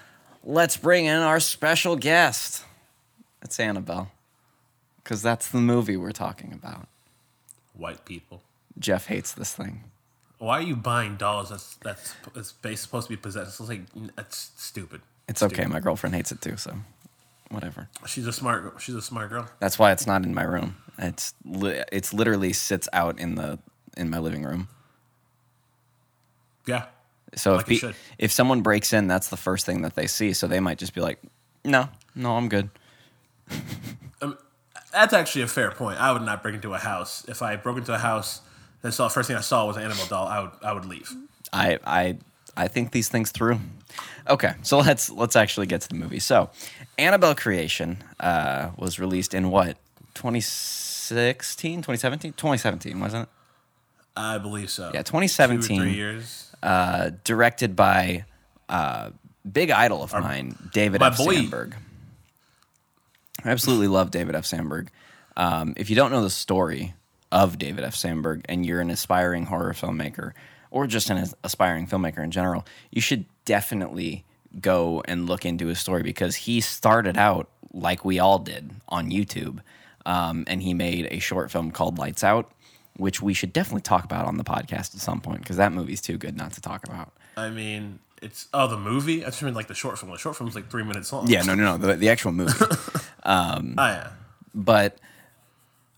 let's 0.43 0.77
bring 0.77 1.05
in 1.05 1.17
our 1.17 1.39
special 1.39 1.95
guest. 1.95 2.63
It's 3.41 3.59
Annabelle. 3.59 4.11
Because 5.03 5.21
that's 5.21 5.49
the 5.49 5.59
movie 5.59 5.97
we're 5.97 6.11
talking 6.11 6.53
about. 6.53 6.87
White 7.73 8.05
people. 8.05 8.41
Jeff 8.79 9.07
hates 9.07 9.33
this 9.33 9.53
thing. 9.53 9.83
Why 10.37 10.59
are 10.59 10.63
you 10.63 10.75
buying 10.75 11.17
dolls? 11.17 11.49
That's 11.49 11.75
that's 11.75 12.15
that's 12.33 12.51
based, 12.53 12.83
supposed 12.83 13.07
to 13.07 13.13
be 13.13 13.17
possessed. 13.17 13.59
It's 13.59 13.69
like 13.69 13.81
that's 14.15 14.51
stupid. 14.57 15.01
It's 15.27 15.43
okay. 15.43 15.65
My 15.65 15.79
girlfriend 15.79 16.15
hates 16.15 16.31
it 16.31 16.41
too, 16.41 16.57
so 16.57 16.75
whatever. 17.49 17.89
She's 18.07 18.25
a 18.25 18.33
smart. 18.33 18.63
girl. 18.63 18.77
She's 18.79 18.95
a 18.95 19.01
smart 19.01 19.29
girl. 19.29 19.47
That's 19.59 19.77
why 19.77 19.91
it's 19.91 20.07
not 20.07 20.23
in 20.23 20.33
my 20.33 20.43
room. 20.43 20.77
It's 20.97 21.33
li- 21.45 21.83
it's 21.91 22.13
literally 22.13 22.53
sits 22.53 22.89
out 22.91 23.19
in 23.19 23.35
the 23.35 23.59
in 23.97 24.09
my 24.09 24.19
living 24.19 24.43
room. 24.43 24.67
Yeah. 26.65 26.85
So 27.35 27.55
Like 27.55 27.71
if 27.71 27.81
pe- 27.81 27.93
if 28.17 28.31
someone 28.31 28.61
breaks 28.61 28.93
in, 28.93 29.07
that's 29.07 29.29
the 29.29 29.37
first 29.37 29.65
thing 29.65 29.81
that 29.83 29.95
they 29.95 30.07
see. 30.07 30.33
So 30.33 30.47
they 30.47 30.59
might 30.59 30.77
just 30.77 30.93
be 30.93 31.01
like, 31.01 31.19
"No, 31.63 31.87
no, 32.15 32.35
I'm 32.35 32.49
good." 32.49 32.69
That's 34.91 35.13
actually 35.13 35.43
a 35.43 35.47
fair 35.47 35.71
point. 35.71 36.01
I 36.01 36.11
would 36.11 36.23
not 36.23 36.43
break 36.43 36.55
into 36.55 36.73
a 36.73 36.77
house. 36.77 37.23
If 37.29 37.41
I 37.41 37.55
broke 37.55 37.77
into 37.77 37.93
a 37.93 37.97
house 37.97 38.41
and 38.83 38.93
saw 38.93 39.07
first 39.07 39.27
thing 39.27 39.37
I 39.37 39.41
saw 39.41 39.65
was 39.65 39.77
an 39.77 39.83
Annabelle 39.83 40.07
doll, 40.07 40.27
I 40.27 40.41
would 40.41 40.51
I 40.61 40.73
would 40.73 40.85
leave. 40.85 41.09
I 41.53 41.79
I 41.85 42.17
I 42.57 42.67
think 42.67 42.91
these 42.91 43.07
things 43.07 43.31
through. 43.31 43.59
Okay, 44.27 44.53
so 44.61 44.79
let's 44.79 45.09
let's 45.09 45.35
actually 45.35 45.67
get 45.67 45.81
to 45.81 45.87
the 45.87 45.95
movie. 45.95 46.19
So, 46.19 46.49
Annabelle 46.97 47.35
Creation 47.35 48.03
uh, 48.19 48.71
was 48.77 48.99
released 48.99 49.33
in 49.33 49.49
what 49.49 49.77
2016, 50.15 51.79
2017, 51.79 52.33
2017, 52.33 52.99
wasn't 52.99 53.23
it? 53.23 53.29
I 54.15 54.37
believe 54.37 54.69
so. 54.69 54.91
Yeah, 54.93 55.01
Two 55.03 55.17
or 55.17 55.21
2017. 55.21 55.81
three 55.81 55.93
years. 55.93 56.51
Uh, 56.61 57.11
directed 57.23 57.75
by 57.75 58.25
uh, 58.69 59.11
big 59.49 59.71
idol 59.71 60.03
of 60.03 60.13
mine, 60.13 60.55
David 60.73 61.01
F. 61.01 61.17
boy. 61.17 61.35
Sandberg. 61.35 61.75
I 63.43 63.49
absolutely 63.49 63.87
love 63.87 64.11
David 64.11 64.35
F. 64.35 64.45
Sandberg. 64.45 64.89
Um, 65.35 65.73
if 65.77 65.89
you 65.89 65.95
don't 65.95 66.11
know 66.11 66.21
the 66.21 66.29
story 66.29 66.93
of 67.31 67.57
David 67.57 67.83
F. 67.83 67.95
Sandberg 67.95 68.45
and 68.47 68.65
you're 68.65 68.81
an 68.81 68.89
aspiring 68.91 69.45
horror 69.45 69.73
filmmaker 69.73 70.33
or 70.69 70.85
just 70.85 71.09
an 71.09 71.25
aspiring 71.43 71.87
filmmaker 71.87 72.23
in 72.23 72.29
general, 72.31 72.65
you 72.91 73.01
should 73.01 73.25
definitely 73.45 74.25
go 74.59 75.01
and 75.05 75.27
look 75.27 75.45
into 75.45 75.67
his 75.67 75.79
story 75.79 76.03
because 76.03 76.35
he 76.35 76.61
started 76.61 77.17
out 77.17 77.49
like 77.73 78.03
we 78.05 78.19
all 78.19 78.37
did 78.37 78.69
on 78.89 79.09
YouTube. 79.09 79.59
Um, 80.05 80.43
and 80.47 80.61
he 80.61 80.73
made 80.73 81.07
a 81.11 81.19
short 81.19 81.51
film 81.51 81.71
called 81.71 81.97
Lights 81.97 82.23
Out, 82.23 82.51
which 82.97 83.21
we 83.21 83.33
should 83.33 83.53
definitely 83.53 83.81
talk 83.81 84.03
about 84.03 84.25
on 84.25 84.37
the 84.37 84.43
podcast 84.43 84.93
at 84.95 85.01
some 85.01 85.21
point 85.21 85.41
because 85.41 85.57
that 85.57 85.71
movie's 85.71 86.01
too 86.01 86.17
good 86.17 86.35
not 86.37 86.53
to 86.53 86.61
talk 86.61 86.83
about. 86.85 87.11
I 87.37 87.49
mean, 87.49 87.99
it's 88.21 88.47
oh 88.53 88.67
the 88.67 88.77
movie. 88.77 89.23
I 89.23 89.27
just 89.29 89.41
mean 89.41 89.53
like 89.53 89.67
the 89.67 89.73
short 89.73 89.97
film. 89.97 90.11
The 90.11 90.17
short 90.17 90.35
film's 90.35 90.55
like 90.55 90.69
three 90.69 90.83
minutes 90.83 91.11
long. 91.11 91.27
Yeah, 91.27 91.41
no, 91.43 91.55
no, 91.55 91.63
no, 91.63 91.77
the, 91.77 91.95
the 91.95 92.09
actual 92.09 92.31
movie. 92.31 92.53
Oh 93.23 93.61
yeah. 93.77 94.09
but 94.55 94.97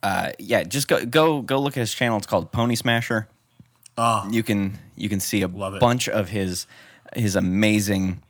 uh, 0.02 0.32
yeah, 0.40 0.64
just 0.64 0.88
go 0.88 1.06
go 1.06 1.42
go 1.42 1.60
look 1.60 1.78
at 1.78 1.80
his 1.82 1.94
channel. 1.94 2.18
It's 2.18 2.28
called 2.28 2.52
Pony 2.52 2.76
Smasher. 2.76 3.28
Oh, 3.98 4.28
You 4.30 4.44
can 4.44 4.78
you 4.96 5.08
can 5.10 5.20
see 5.20 5.42
a 5.42 5.48
bunch 5.48 6.10
of 6.10 6.30
his 6.30 6.68
his 7.16 7.36
amazing. 7.36 8.22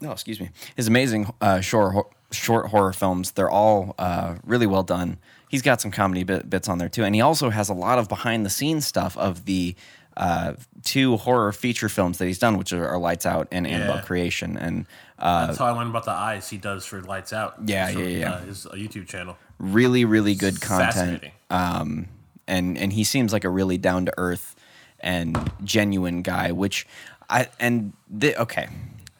No, 0.00 0.10
excuse 0.10 0.40
me. 0.40 0.50
His 0.74 0.88
amazing 0.88 1.32
uh, 1.40 1.60
short 1.60 2.08
short 2.32 2.70
horror 2.70 2.92
films. 2.92 3.32
They're 3.32 3.50
all 3.50 3.94
uh, 3.98 4.36
really 4.44 4.66
well 4.66 4.82
done. 4.82 5.18
He's 5.52 5.62
got 5.62 5.80
some 5.80 5.90
comedy 5.92 6.24
bit, 6.24 6.48
bits 6.50 6.68
on 6.68 6.78
there 6.78 6.88
too, 6.88 7.04
and 7.04 7.14
he 7.14 7.20
also 7.20 7.50
has 7.50 7.68
a 7.68 7.74
lot 7.74 7.98
of 8.00 8.08
behind 8.08 8.44
the 8.44 8.50
scenes 8.50 8.86
stuff 8.86 9.16
of 9.16 9.44
the 9.44 9.76
uh, 10.16 10.54
two 10.82 11.16
horror 11.18 11.52
feature 11.52 11.88
films 11.88 12.18
that 12.18 12.26
he's 12.26 12.38
done, 12.38 12.56
which 12.58 12.72
are, 12.72 12.88
are 12.88 12.98
Lights 12.98 13.26
Out 13.26 13.48
and 13.52 13.66
Annabelle 13.66 14.02
Creation. 14.02 14.56
And 14.56 14.86
uh, 15.18 15.46
that's 15.46 15.58
how 15.58 15.66
I 15.66 15.70
learned 15.70 15.90
about 15.90 16.04
the 16.04 16.10
eyes 16.10 16.48
he 16.50 16.56
does 16.58 16.84
for 16.84 17.00
Lights 17.02 17.32
Out. 17.32 17.54
Yeah, 17.64 17.88
yeah, 17.90 18.06
yeah. 18.06 18.32
Uh, 18.32 18.40
his 18.40 18.66
uh, 18.66 18.70
YouTube 18.70 19.06
channel. 19.08 19.36
really 19.58 20.04
really 20.04 20.34
good 20.34 20.60
content 20.60 20.92
Fascinating. 20.94 21.32
um 21.50 22.08
and 22.48 22.76
and 22.76 22.92
he 22.92 23.04
seems 23.04 23.32
like 23.32 23.44
a 23.44 23.48
really 23.48 23.78
down 23.78 24.06
to 24.06 24.12
earth 24.18 24.56
and 24.98 25.52
genuine 25.62 26.22
guy 26.22 26.50
which 26.50 26.84
i 27.30 27.46
and 27.60 27.92
the, 28.10 28.34
okay 28.40 28.68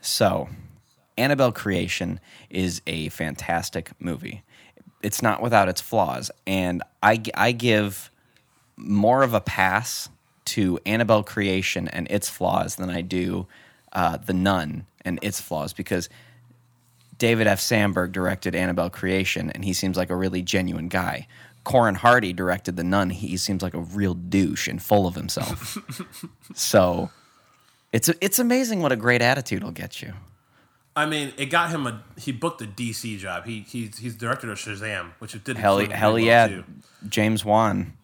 so 0.01 0.49
annabelle 1.17 1.53
creation 1.53 2.19
is 2.51 2.83
a 2.89 3.09
fantastic 3.11 3.93
movie 4.01 4.43
it's 5.03 5.23
not 5.23 5.43
without 5.43 5.69
its 5.69 5.81
flaws 5.81 6.31
and 6.47 6.83
i 7.03 7.21
i 7.35 7.53
give 7.53 8.11
more 8.77 9.23
of 9.23 9.35
a 9.35 9.41
pass 9.41 10.09
to 10.45 10.79
annabelle 10.87 11.23
creation 11.23 11.89
and 11.89 12.11
its 12.11 12.29
flaws 12.29 12.77
than 12.77 12.91
i 12.91 13.01
do 13.01 13.47
uh, 13.93 14.17
the 14.17 14.33
nun 14.33 14.87
and 15.05 15.19
its 15.23 15.41
flaws 15.41 15.73
because 15.73 16.09
David 17.19 17.47
F. 17.47 17.61
Sandberg 17.61 18.11
directed 18.11 18.57
Annabelle 18.57 18.91
Creation, 18.91 19.51
and 19.51 19.65
he 19.65 19.75
seems 19.75 19.97
like 19.97 20.11
a 20.11 20.17
really 20.17 20.43
genuine 20.43 20.89
guy. 20.89 21.29
Corin 21.63 21.95
Hardy 21.95 22.33
directed 22.33 22.77
The 22.77 22.83
Nun. 22.83 23.11
He 23.11 23.37
seems 23.37 23.63
like 23.63 23.75
a 23.75 23.81
real 23.81 24.15
douche 24.15 24.67
and 24.67 24.83
full 24.83 25.07
of 25.07 25.15
himself. 25.15 25.79
so 26.55 27.11
it's 27.93 28.09
it's 28.21 28.41
amazing 28.41 28.83
what 28.83 28.91
a 28.91 28.97
great 28.97 29.23
attitude 29.23 29.63
will 29.63 29.71
get 29.71 30.03
you. 30.03 30.15
I 30.95 31.07
mean, 31.07 31.33
it 31.37 31.47
got 31.47 31.71
him 31.71 31.87
a. 31.87 32.03
He 32.19 32.33
booked 32.33 32.61
a 32.61 32.67
DC 32.67 33.19
job. 33.19 33.45
He 33.47 33.61
he's 33.61 33.99
he's 33.99 34.15
director 34.15 34.51
of 34.51 34.59
Shazam, 34.59 35.13
which 35.19 35.35
it 35.35 35.45
did 35.45 35.57
Hell, 35.57 35.79
hell 35.79 36.19
yeah, 36.19 36.49
too. 36.49 36.65
James 37.09 37.45
Wan. 37.45 37.95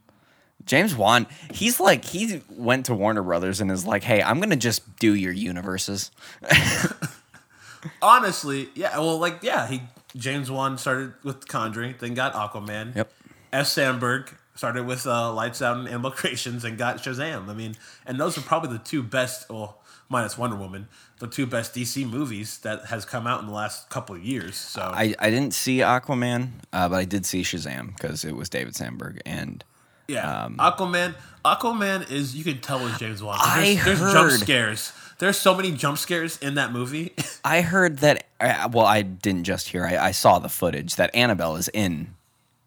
James 0.65 0.95
Wan, 0.95 1.27
he's 1.51 1.81
like 1.81 2.05
he 2.05 2.43
went 2.51 2.87
to 2.87 2.95
Warner 2.95 3.23
Brothers 3.23 3.61
and 3.61 3.71
is 3.71 3.87
like, 3.87 4.05
"Hey, 4.05 4.23
I'm 4.23 4.39
gonna 4.41 4.57
just 4.57 4.97
do 4.99 5.15
your 5.15 5.33
universes." 5.33 6.11
Honestly, 8.03 8.69
yeah. 8.75 8.99
Well, 8.99 9.19
like 9.19 9.43
yeah, 9.43 9.67
he 9.67 9.83
James 10.17 10.51
Wan 10.51 10.77
started 10.79 11.15
with 11.23 11.47
Conjuring, 11.49 11.95
then 11.99 12.15
got 12.15 12.35
Aquaman. 12.35 12.97
Yep. 12.97 13.13
F. 13.53 13.67
Sandberg 13.67 14.35
started 14.55 14.87
with 14.87 15.07
uh, 15.07 15.33
Lights 15.33 15.63
Out 15.63 15.77
and 15.77 15.89
Annabelle 15.89 16.11
Creations 16.11 16.65
and 16.65 16.77
got 16.77 16.99
Shazam. 16.99 17.49
I 17.49 17.55
mean, 17.55 17.77
and 18.05 18.19
those 18.19 18.37
are 18.37 18.41
probably 18.41 18.77
the 18.77 18.83
two 18.83 19.03
best, 19.03 19.49
well, 19.49 19.78
minus 20.09 20.39
Wonder 20.39 20.57
Woman, 20.57 20.89
the 21.19 21.27
two 21.27 21.47
best 21.47 21.75
DC 21.75 22.09
movies 22.09 22.59
that 22.59 22.87
has 22.87 23.05
come 23.05 23.27
out 23.27 23.41
in 23.41 23.47
the 23.47 23.53
last 23.53 23.91
couple 23.91 24.15
of 24.17 24.23
years. 24.23 24.57
So 24.57 24.81
I, 24.83 25.15
I 25.19 25.31
didn't 25.31 25.55
see 25.55 25.79
Aquaman, 25.79 26.51
uh, 26.73 26.89
but 26.89 26.97
I 26.97 27.05
did 27.05 27.27
see 27.27 27.43
Shazam 27.43 27.89
because 27.97 28.25
it 28.25 28.35
was 28.37 28.49
David 28.49 28.75
Sandberg 28.75 29.21
and 29.27 29.63
yeah, 30.07 30.45
um, 30.45 30.57
Aquaman. 30.57 31.15
Aquaman 31.45 32.11
is 32.11 32.35
you 32.35 32.45
can 32.45 32.61
tell 32.61 32.87
it's 32.87 32.99
James 32.99 33.23
Wan. 33.23 33.37
I 33.41 33.81
There's, 33.85 34.01
there's 34.01 34.13
jump 34.13 34.31
scares. 34.33 34.93
There's 35.19 35.37
so 35.37 35.55
many 35.55 35.73
jump 35.73 35.99
scares 35.99 36.39
in 36.39 36.55
that 36.55 36.73
movie. 36.73 37.13
I 37.45 37.61
heard 37.61 37.99
that. 37.99 38.25
Uh, 38.41 38.69
well, 38.73 38.87
I 38.87 39.03
didn't 39.03 39.45
just 39.45 39.69
hear. 39.69 39.85
I, 39.85 39.97
I 39.99 40.11
saw 40.13 40.39
the 40.39 40.49
footage 40.49 40.97
that 40.97 41.15
Annabelle 41.15 41.57
is 41.57 41.69
in 41.75 42.15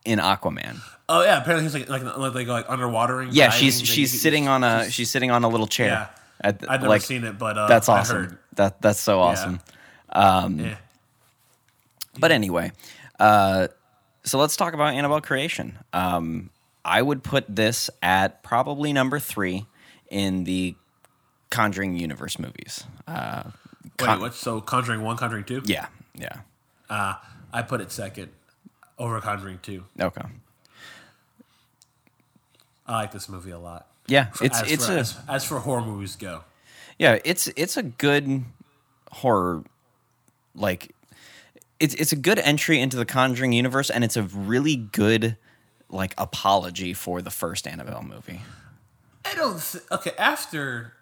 in 0.06 0.20
Aquaman. 0.20 0.78
oh 1.10 1.24
yeah, 1.24 1.42
apparently 1.42 1.64
he's 1.64 1.74
like 1.74 1.90
like 1.90 2.04
like, 2.18 2.34
like, 2.36 2.48
like 2.48 2.68
underwatering. 2.68 3.30
Yeah, 3.32 3.50
she's 3.50 3.82
she's 3.82 4.22
sitting 4.22 4.48
on 4.48 4.64
a 4.64 4.82
she's- 4.84 4.94
she's 4.94 5.10
sitting 5.10 5.32
on 5.32 5.44
a 5.44 5.48
little 5.48 5.68
chair. 5.68 5.88
Yeah. 5.88 6.08
I've 6.44 6.62
never 6.62 6.88
like, 6.88 7.02
seen 7.02 7.24
it, 7.24 7.38
but 7.38 7.58
uh, 7.58 7.68
That's 7.68 7.88
I 7.90 8.00
awesome. 8.00 8.18
heard. 8.18 8.38
That 8.56 8.82
that's 8.82 9.00
so 9.00 9.20
awesome. 9.20 9.60
Yeah. 10.14 10.78
But 12.20 12.32
anyway, 12.32 12.72
uh, 13.20 13.70
so 14.24 14.38
let's 14.38 14.56
talk 14.56 14.74
about 14.74 14.94
Annabelle 14.94 15.22
creation. 15.22 15.78
Um, 15.94 16.50
I 16.84 17.02
would 17.02 17.24
put 17.24 17.46
this 17.48 17.90
at 18.02 18.44
probably 18.44 18.92
number 18.92 19.20
three 19.20 19.66
in 20.10 20.44
the 20.44 20.76
Conjuring 21.50 21.96
universe 21.98 22.40
movies. 22.40 22.84
Uh, 23.08 23.44
Wait, 23.84 23.98
Con- 23.98 24.20
what? 24.22 24.34
So 24.36 24.62
Conjuring 24.62 25.02
one, 25.02 25.18
Conjuring 25.18 25.44
two. 25.44 25.62
yeah, 25.66 25.88
yeah. 26.16 26.42
Uh, 26.90 27.16
I 27.54 27.62
put 27.62 27.82
it 27.82 27.92
second 27.92 28.30
over 28.98 29.20
Conjuring 29.22 29.60
two. 29.62 29.86
Okay. 30.00 30.22
I 32.88 32.94
like 32.94 33.12
this 33.12 33.30
movie 33.30 33.52
a 33.52 33.60
lot. 33.60 33.88
Yeah, 34.08 34.28
it's 34.42 34.62
as 34.62 34.72
it's 34.72 34.86
for, 34.88 34.94
a 34.94 35.00
as, 35.00 35.18
as 35.28 35.46
for 35.46 35.60
horror 35.60 35.82
movies 35.82 36.16
go. 36.16 36.44
Yeah, 36.98 37.20
it's 37.24 37.48
it's 37.56 37.78
a 37.78 37.84
good 37.84 38.44
horror 39.12 39.64
like 40.56 40.96
it's 41.80 41.94
it's 41.96 42.12
a 42.12 42.16
good 42.16 42.40
entry 42.40 42.80
into 42.80 42.98
the 42.98 43.06
Conjuring 43.06 43.54
universe 43.54 43.90
and 43.90 44.04
it's 44.04 44.18
a 44.18 44.24
really 44.24 44.76
good 44.76 45.38
like 45.90 46.14
apology 46.18 46.94
for 46.94 47.22
the 47.22 47.32
first 47.32 47.68
Annabelle 47.68 48.04
movie. 48.04 48.42
I 49.26 49.36
don't. 49.36 49.62
Th- 49.62 49.84
okay, 49.92 50.12
after 50.18 50.94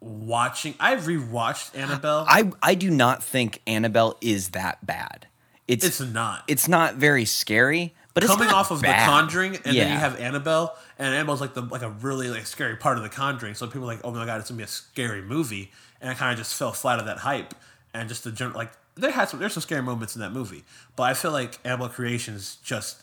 watching, 0.00 0.74
I 0.78 0.96
rewatched 0.96 1.76
Annabelle. 1.76 2.24
I 2.28 2.50
I 2.62 2.74
do 2.74 2.90
not 2.90 3.22
think 3.22 3.60
Annabelle 3.66 4.16
is 4.20 4.50
that 4.50 4.84
bad. 4.84 5.26
It's 5.66 5.84
it's 5.84 6.00
not. 6.00 6.44
it's 6.46 6.68
not 6.68 6.96
very 6.96 7.24
scary, 7.24 7.94
But 8.12 8.22
it's 8.22 8.32
coming 8.34 8.50
off 8.50 8.70
of 8.70 8.82
bad. 8.82 9.08
The 9.08 9.10
Conjuring, 9.10 9.56
and 9.56 9.64
then 9.64 9.92
you 9.92 9.98
have 9.98 10.20
Annabelle, 10.20 10.76
and 10.98 11.14
Annabelle's 11.14 11.40
like 11.40 11.54
the 11.54 11.62
like 11.62 11.82
a 11.82 11.90
really 11.90 12.28
like 12.28 12.46
scary 12.46 12.76
part 12.76 12.96
of 12.96 13.02
The 13.02 13.08
Conjuring. 13.08 13.54
So 13.54 13.66
people 13.66 13.82
are 13.82 13.94
like, 13.94 14.00
oh 14.04 14.10
my 14.12 14.24
god, 14.26 14.40
it's 14.40 14.50
gonna 14.50 14.58
be 14.58 14.64
a 14.64 14.68
scary 14.68 15.22
movie, 15.22 15.70
and 16.00 16.10
I 16.10 16.14
kind 16.14 16.32
of 16.32 16.38
just 16.38 16.54
fell 16.54 16.72
flat 16.72 16.98
of 16.98 17.06
that 17.06 17.18
hype, 17.18 17.54
and 17.92 18.08
just 18.08 18.24
the 18.24 18.32
general 18.32 18.56
like 18.56 18.72
there 18.96 19.10
had 19.10 19.28
some 19.28 19.40
there's 19.40 19.52
some 19.54 19.62
scary 19.62 19.82
moments 19.82 20.14
in 20.14 20.20
that 20.20 20.32
movie, 20.32 20.64
but 20.96 21.04
I 21.04 21.14
feel 21.14 21.32
like 21.32 21.58
Annabelle 21.64 21.88
Creations 21.88 22.56
just 22.62 23.02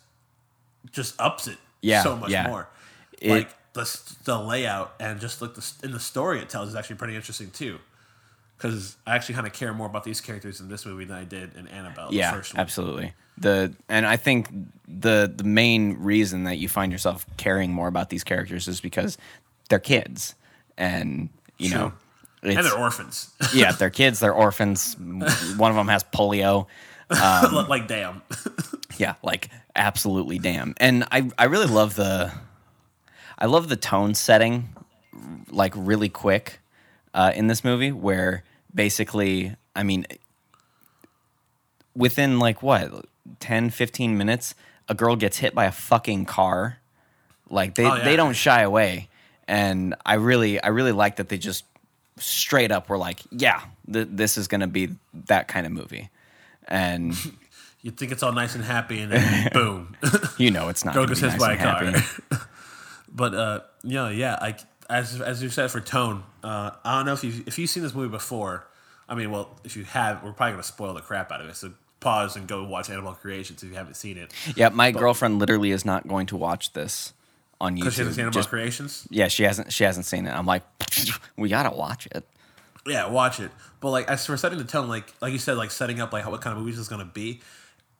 just 0.91 1.19
ups 1.19 1.47
it 1.47 1.57
Yeah, 1.81 2.03
so 2.03 2.15
much 2.15 2.31
yeah. 2.31 2.47
more. 2.47 2.67
It- 3.21 3.29
like 3.29 3.55
the 3.73 3.99
the 4.25 4.37
layout 4.37 4.93
and 4.99 5.19
just 5.21 5.41
like 5.41 5.53
the 5.53 5.71
in 5.83 5.91
the 5.91 5.99
story 5.99 6.39
it 6.39 6.49
tells 6.49 6.69
is 6.69 6.75
actually 6.75 6.97
pretty 6.97 7.15
interesting 7.15 7.51
too. 7.51 7.79
Because 8.61 8.95
I 9.07 9.15
actually 9.15 9.35
kind 9.35 9.47
of 9.47 9.53
care 9.53 9.73
more 9.73 9.87
about 9.87 10.03
these 10.03 10.21
characters 10.21 10.61
in 10.61 10.69
this 10.69 10.85
movie 10.85 11.05
than 11.05 11.17
I 11.17 11.23
did 11.23 11.55
in 11.55 11.67
Annabelle. 11.67 12.09
the 12.11 12.17
yeah, 12.17 12.31
first 12.31 12.55
absolutely. 12.55 13.13
The 13.37 13.73
and 13.89 14.05
I 14.05 14.17
think 14.17 14.49
the 14.87 15.31
the 15.35 15.43
main 15.43 15.93
reason 15.93 16.43
that 16.43 16.57
you 16.57 16.69
find 16.69 16.91
yourself 16.91 17.25
caring 17.37 17.71
more 17.71 17.87
about 17.87 18.09
these 18.09 18.23
characters 18.23 18.67
is 18.67 18.79
because 18.79 19.17
they're 19.69 19.79
kids, 19.79 20.35
and 20.77 21.29
you 21.57 21.69
True. 21.69 21.79
know, 21.79 21.93
and 22.43 22.65
they're 22.65 22.77
orphans. 22.77 23.31
yeah, 23.55 23.71
they're 23.71 23.89
kids. 23.89 24.19
They're 24.19 24.33
orphans. 24.33 24.95
One 24.97 25.71
of 25.71 25.75
them 25.75 25.87
has 25.87 26.03
polio. 26.03 26.67
like 27.09 27.87
damn. 27.87 28.21
Yeah, 28.97 29.15
like 29.23 29.49
absolutely 29.75 30.37
damn. 30.37 30.75
And 30.77 31.05
I 31.11 31.31
I 31.37 31.45
really 31.45 31.65
love 31.65 31.95
the 31.95 32.31
I 33.39 33.47
love 33.47 33.69
the 33.69 33.77
tone 33.77 34.13
setting 34.13 34.75
like 35.49 35.73
really 35.75 36.09
quick 36.09 36.59
uh, 37.13 37.31
in 37.35 37.47
this 37.47 37.63
movie 37.63 37.91
where 37.91 38.43
basically 38.73 39.55
I 39.75 39.83
mean 39.83 40.05
within 41.95 42.39
like 42.39 42.63
what 42.63 43.05
10 43.39 43.69
15 43.69 44.17
minutes 44.17 44.55
a 44.87 44.93
girl 44.93 45.15
gets 45.15 45.37
hit 45.37 45.53
by 45.55 45.65
a 45.65 45.71
fucking 45.71 46.25
car. 46.25 46.77
Like 47.49 47.75
they 47.75 47.85
Oh, 47.85 47.95
yeah. 47.95 48.03
they 48.03 48.15
don't 48.15 48.35
shy 48.35 48.61
away. 48.61 49.09
And 49.47 49.95
I 50.05 50.15
really 50.15 50.61
I 50.61 50.69
really 50.69 50.91
like 50.91 51.17
that 51.17 51.29
they 51.29 51.37
just 51.37 51.65
straight 52.17 52.71
up 52.71 52.89
were 52.89 52.97
like 52.97 53.19
yeah 53.31 53.61
th- 53.91 54.07
this 54.11 54.37
is 54.37 54.47
going 54.47 54.61
to 54.61 54.67
be 54.67 54.89
that 55.27 55.47
kind 55.47 55.65
of 55.65 55.71
movie. 55.71 56.09
And 56.67 57.15
You 57.83 57.89
think 57.89 58.11
it's 58.11 58.21
all 58.21 58.31
nice 58.31 58.53
and 58.53 58.63
happy, 58.63 58.99
and 59.01 59.11
then 59.11 59.49
boom, 59.53 59.95
you 60.37 60.51
know 60.51 60.69
it's 60.69 60.85
not 60.85 60.93
gonna 60.93 61.07
gets 61.07 61.19
be 61.21 61.25
hit 61.25 61.39
nice 61.39 61.39
by 61.39 61.53
a 61.53 61.57
car. 61.57 62.39
but 63.11 63.33
uh, 63.33 63.59
you 63.81 63.95
know, 63.95 64.09
yeah, 64.09 64.37
I 64.39 64.55
as 64.91 65.19
as 65.21 65.41
you 65.41 65.49
said 65.49 65.71
for 65.71 65.79
tone, 65.81 66.23
uh, 66.43 66.71
I 66.83 66.97
don't 66.97 67.05
know 67.05 67.13
if 67.13 67.23
you 67.23 67.43
if 67.47 67.57
you've 67.57 67.69
seen 67.69 67.83
this 67.83 67.93
movie 67.95 68.09
before. 68.09 68.67
I 69.09 69.15
mean, 69.15 69.31
well, 69.31 69.59
if 69.63 69.75
you 69.75 69.83
have, 69.85 70.23
we're 70.23 70.31
probably 70.33 70.53
gonna 70.53 70.63
spoil 70.63 70.93
the 70.93 71.01
crap 71.01 71.31
out 71.31 71.41
of 71.41 71.49
it. 71.49 71.55
So 71.55 71.73
pause 71.99 72.35
and 72.35 72.47
go 72.47 72.63
watch 72.63 72.89
Annabelle 72.89 73.13
Creations 73.13 73.61
if 73.63 73.69
you 73.69 73.75
haven't 73.75 73.95
seen 73.95 74.17
it. 74.17 74.33
Yeah, 74.55 74.69
my 74.69 74.91
girlfriend 74.91 75.39
literally 75.39 75.71
is 75.71 75.85
not 75.85 76.07
going 76.07 76.27
to 76.27 76.37
watch 76.37 76.73
this 76.73 77.13
on 77.59 77.75
YouTube. 77.75 77.79
Because 77.79 77.93
she 77.93 77.99
hasn't 78.01 78.15
seen 78.15 78.21
Annabelle 78.23 78.39
Just- 78.39 78.49
Creations. 78.49 79.07
yeah, 79.09 79.27
she 79.27 79.43
hasn't. 79.43 79.71
She 79.73 79.83
hasn't 79.83 80.05
seen 80.05 80.25
it. 80.27 80.31
I'm 80.31 80.45
like, 80.45 80.63
we 81.37 81.49
gotta 81.49 81.75
watch 81.75 82.07
it. 82.07 82.25
Yeah, 82.87 83.07
watch 83.07 83.39
it. 83.39 83.51
But 83.79 83.91
like 83.91 84.07
as 84.09 84.25
for 84.25 84.35
setting 84.37 84.57
the 84.57 84.63
tone, 84.63 84.87
like 84.89 85.13
like 85.21 85.31
you 85.33 85.39
said, 85.39 85.57
like 85.57 85.71
setting 85.71 85.99
up 85.99 86.11
like 86.13 86.23
how, 86.23 86.31
what 86.31 86.41
kind 86.41 86.55
of 86.55 86.63
movies 86.63 86.79
is 86.79 86.87
gonna 86.87 87.05
be. 87.05 87.41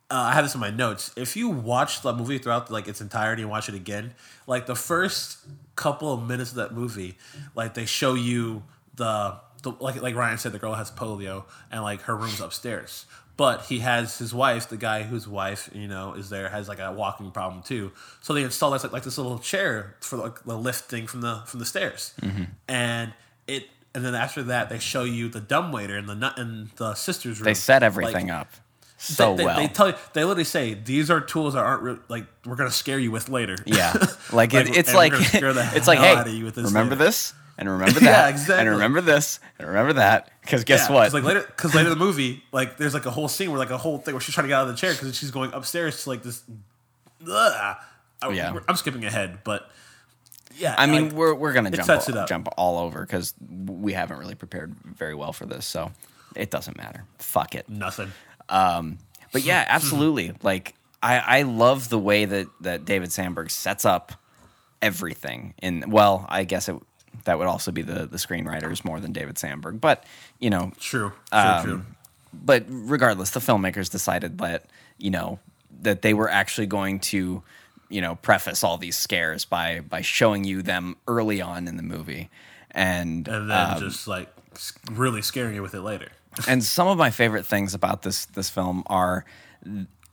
Uh, 0.09 0.15
I 0.15 0.33
have 0.33 0.43
this 0.43 0.53
in 0.55 0.59
my 0.59 0.71
notes. 0.71 1.11
If 1.15 1.37
you 1.37 1.47
watch 1.47 2.01
the 2.01 2.11
movie 2.13 2.37
throughout 2.37 2.69
like 2.69 2.87
its 2.87 2.99
entirety 2.99 3.43
and 3.43 3.51
watch 3.51 3.69
it 3.69 3.75
again, 3.75 4.13
like 4.45 4.65
the 4.65 4.75
first 4.75 5.37
couple 5.81 6.13
of 6.13 6.27
minutes 6.27 6.51
of 6.51 6.57
that 6.57 6.73
movie, 6.73 7.17
like 7.55 7.73
they 7.73 7.85
show 7.85 8.13
you 8.13 8.63
the, 8.95 9.35
the 9.63 9.71
like 9.79 9.99
like 10.01 10.15
Ryan 10.15 10.37
said, 10.37 10.51
the 10.51 10.59
girl 10.59 10.75
has 10.75 10.91
polio 10.91 11.45
and 11.71 11.81
like 11.81 12.03
her 12.03 12.15
room's 12.15 12.39
upstairs. 12.39 13.07
But 13.35 13.63
he 13.63 13.79
has 13.79 14.19
his 14.19 14.35
wife, 14.35 14.69
the 14.69 14.77
guy 14.77 15.01
whose 15.01 15.27
wife 15.27 15.69
you 15.73 15.87
know 15.87 16.13
is 16.13 16.29
there, 16.29 16.49
has 16.49 16.69
like 16.69 16.79
a 16.79 16.91
walking 16.91 17.31
problem 17.31 17.63
too. 17.63 17.91
So 18.21 18.33
they 18.33 18.43
install 18.43 18.69
this 18.71 18.83
like, 18.83 18.93
like 18.93 19.03
this 19.03 19.17
little 19.17 19.39
chair 19.39 19.95
for 20.01 20.17
like 20.17 20.43
the 20.43 20.55
lifting 20.55 21.07
from 21.07 21.21
the 21.21 21.41
from 21.47 21.59
the 21.59 21.65
stairs, 21.65 22.13
mm-hmm. 22.21 22.43
and 22.67 23.13
it 23.47 23.67
and 23.95 24.05
then 24.05 24.13
after 24.13 24.43
that 24.43 24.69
they 24.69 24.77
show 24.77 25.03
you 25.03 25.29
the 25.29 25.41
dumbwaiter 25.41 25.97
in 25.97 26.05
the 26.05 26.15
nut 26.15 26.37
in 26.37 26.69
the 26.75 26.93
sister's 26.93 27.39
room. 27.39 27.45
They 27.45 27.55
set 27.55 27.81
everything 27.81 28.27
Like, 28.27 28.41
up 28.41 28.53
so 29.03 29.31
they, 29.31 29.37
they, 29.37 29.45
well. 29.45 29.57
They 29.57 29.67
tell 29.67 29.87
you, 29.89 29.95
they 30.13 30.23
literally 30.23 30.43
say 30.43 30.73
these 30.75 31.09
are 31.09 31.19
tools 31.19 31.53
that 31.55 31.63
aren't 31.63 31.81
re- 31.83 31.97
like 32.07 32.25
we're 32.45 32.55
gonna 32.55 32.69
scare 32.71 32.99
you 32.99 33.11
with 33.11 33.29
later. 33.29 33.57
yeah, 33.65 33.93
like, 34.31 34.53
Like, 34.53 34.53
it, 34.53 34.75
it's 34.77 34.93
like 34.93 35.13
it's 35.15 35.87
like 35.87 35.99
hey, 35.99 36.13
out 36.15 36.27
of 36.27 36.33
you 36.33 36.45
with 36.45 36.55
this 36.55 36.65
remember 36.65 36.95
later. 36.95 37.05
this 37.05 37.33
and 37.57 37.69
remember 37.77 37.99
that 37.99 38.05
Yeah, 38.05 38.27
exactly. 38.29 38.55
and 38.61 38.69
remember 38.69 39.01
this 39.01 39.39
and 39.59 39.67
remember 39.67 39.93
that 39.93 40.29
because 40.41 40.63
guess 40.63 40.87
Yeah, 40.87 40.95
what? 40.95 41.03
'cause, 41.05 41.13
Like 41.15 41.23
later, 41.23 41.41
because 41.41 41.73
later 41.75 41.91
in 41.91 41.97
the 41.97 42.03
movie, 42.05 42.43
like 42.51 42.77
there's 42.77 42.93
like 42.93 43.05
a 43.05 43.11
whole 43.11 43.27
scene 43.27 43.49
where 43.49 43.59
like 43.59 43.71
a 43.71 43.77
whole 43.77 43.97
thing 43.97 44.13
where 44.13 44.21
she's 44.21 44.35
trying 44.35 44.45
to 44.45 44.49
get 44.49 44.55
out 44.59 44.67
of 44.69 44.75
the 44.75 44.77
chair 44.79 44.93
because 44.93 45.15
she's 45.17 45.31
going 45.31 45.51
upstairs 45.53 46.03
to 46.03 46.09
like 46.09 46.21
this. 46.23 46.43
Ugh. 47.27 47.77
I, 48.23 48.29
Yeah. 48.31 48.53
I'm 48.67 48.75
skipping 48.75 49.03
ahead, 49.05 49.39
but 49.43 49.69
yeah, 50.57 50.75
I 50.77 50.85
mean, 50.85 51.05
like, 51.05 51.13
we're 51.13 51.33
we're 51.33 51.53
gonna 51.53 51.71
jump 51.71 52.27
jump 52.27 52.47
all 52.57 52.77
over 52.77 53.01
because 53.01 53.33
we 53.49 53.93
haven't 53.93 54.17
really 54.19 54.35
prepared 54.35 54.75
very 54.85 55.15
well 55.15 55.33
for 55.33 55.45
this, 55.45 55.65
so 55.65 55.91
it 56.35 56.51
doesn't 56.51 56.77
matter. 56.77 57.03
Fuck 57.19 57.55
it. 57.55 57.67
nothing. 57.69 58.11
But 58.51 59.43
yeah, 59.43 59.65
absolutely. 59.69 60.33
Like 60.43 60.75
I, 61.01 61.17
I 61.19 61.41
love 61.43 61.89
the 61.89 61.99
way 61.99 62.25
that 62.25 62.47
that 62.61 62.85
David 62.85 63.11
Sandberg 63.11 63.49
sets 63.49 63.85
up 63.85 64.11
everything. 64.81 65.53
In 65.61 65.89
well, 65.89 66.25
I 66.29 66.43
guess 66.43 66.69
it 66.69 66.75
that 67.25 67.37
would 67.37 67.47
also 67.47 67.71
be 67.71 67.81
the 67.81 68.05
the 68.07 68.17
screenwriters 68.17 68.83
more 68.85 68.99
than 68.99 69.11
David 69.11 69.37
Sandberg. 69.37 69.79
But 69.81 70.03
you 70.39 70.49
know, 70.49 70.71
True, 70.79 71.11
true, 71.31 71.39
Um, 71.39 71.63
true. 71.63 71.85
but 72.33 72.65
regardless, 72.67 73.31
the 73.31 73.39
filmmakers 73.39 73.89
decided 73.89 74.37
that 74.39 74.65
you 74.97 75.11
know 75.11 75.39
that 75.81 76.01
they 76.01 76.13
were 76.13 76.29
actually 76.29 76.67
going 76.67 76.99
to 76.99 77.41
you 77.89 78.01
know 78.01 78.15
preface 78.15 78.63
all 78.63 78.77
these 78.77 78.97
scares 78.97 79.45
by 79.45 79.81
by 79.81 80.01
showing 80.01 80.43
you 80.43 80.61
them 80.61 80.95
early 81.07 81.41
on 81.41 81.67
in 81.67 81.77
the 81.77 81.83
movie, 81.83 82.29
and 82.71 83.27
And 83.27 83.49
then 83.51 83.71
um, 83.73 83.79
just 83.79 84.07
like 84.07 84.29
really 84.91 85.21
scaring 85.21 85.55
you 85.55 85.61
with 85.61 85.73
it 85.75 85.81
later. 85.81 86.09
And 86.47 86.63
some 86.63 86.87
of 86.87 86.97
my 86.97 87.11
favorite 87.11 87.45
things 87.45 87.73
about 87.73 88.01
this 88.01 88.25
this 88.27 88.49
film 88.49 88.83
are 88.87 89.25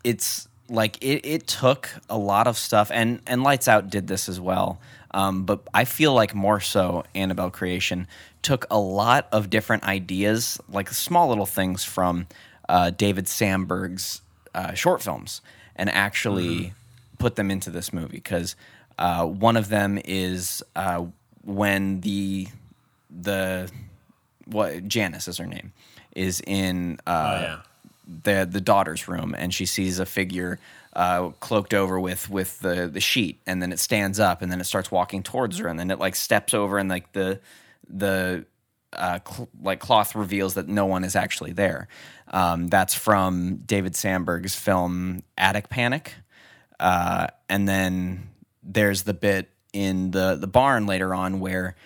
it's 0.04 0.48
like 0.68 1.02
it, 1.02 1.24
it 1.24 1.46
took 1.46 1.90
a 2.10 2.18
lot 2.18 2.46
of 2.46 2.56
stuff 2.56 2.90
and 2.92 3.20
and 3.26 3.42
lights 3.42 3.68
out 3.68 3.90
did 3.90 4.06
this 4.06 4.28
as 4.28 4.40
well 4.40 4.80
um, 5.12 5.44
but 5.44 5.60
i 5.72 5.84
feel 5.84 6.12
like 6.12 6.34
more 6.34 6.60
so 6.60 7.04
annabelle 7.14 7.50
creation 7.50 8.06
took 8.42 8.66
a 8.70 8.78
lot 8.78 9.26
of 9.32 9.50
different 9.50 9.84
ideas 9.84 10.60
like 10.68 10.88
small 10.90 11.28
little 11.28 11.46
things 11.46 11.84
from 11.84 12.26
uh, 12.68 12.90
david 12.90 13.26
sandberg's 13.28 14.22
uh, 14.54 14.74
short 14.74 15.02
films 15.02 15.40
and 15.76 15.88
actually 15.90 16.72
put 17.18 17.36
them 17.36 17.50
into 17.50 17.70
this 17.70 17.92
movie 17.92 18.16
because 18.16 18.56
uh, 18.98 19.24
one 19.24 19.56
of 19.56 19.68
them 19.68 19.98
is 20.04 20.62
uh, 20.74 21.04
when 21.44 22.00
the 22.00 22.48
the 23.10 23.70
what 24.46 24.86
Janice 24.88 25.28
is 25.28 25.38
her 25.38 25.46
name 25.46 25.72
is 26.18 26.42
in 26.46 26.98
Oh 27.06 27.12
uh, 27.12 27.40
yeah, 27.42 27.60
the 28.24 28.48
the 28.50 28.60
daughter's 28.60 29.08
room 29.08 29.34
and 29.36 29.54
she 29.54 29.66
sees 29.66 29.98
a 29.98 30.06
figure 30.06 30.58
uh, 30.94 31.28
cloaked 31.40 31.74
over 31.74 32.00
with 32.00 32.28
with 32.28 32.58
the 32.60 32.88
the 32.88 33.00
sheet 33.00 33.40
and 33.46 33.62
then 33.62 33.72
it 33.72 33.78
stands 33.78 34.18
up 34.18 34.42
and 34.42 34.50
then 34.50 34.60
it 34.60 34.64
starts 34.64 34.90
walking 34.90 35.22
towards 35.22 35.58
her 35.58 35.68
and 35.68 35.78
then 35.78 35.90
it 35.90 35.98
like 35.98 36.16
steps 36.16 36.54
over 36.54 36.78
and 36.78 36.88
like 36.88 37.12
the 37.12 37.40
the 37.88 38.44
uh, 38.92 39.18
cl- 39.26 39.48
like 39.62 39.80
cloth 39.80 40.14
reveals 40.14 40.54
that 40.54 40.68
no 40.68 40.86
one 40.86 41.04
is 41.04 41.14
actually 41.14 41.52
there. 41.52 41.88
Um, 42.28 42.68
that's 42.68 42.94
from 42.94 43.62
David 43.66 43.94
Sandberg's 43.94 44.54
film 44.54 45.22
Attic 45.36 45.68
Panic, 45.68 46.14
uh, 46.80 47.28
and 47.48 47.68
then 47.68 48.30
there's 48.62 49.02
the 49.02 49.14
bit 49.14 49.50
in 49.72 50.10
the 50.10 50.36
the 50.36 50.46
barn 50.46 50.86
later 50.86 51.14
on 51.14 51.40
where 51.40 51.76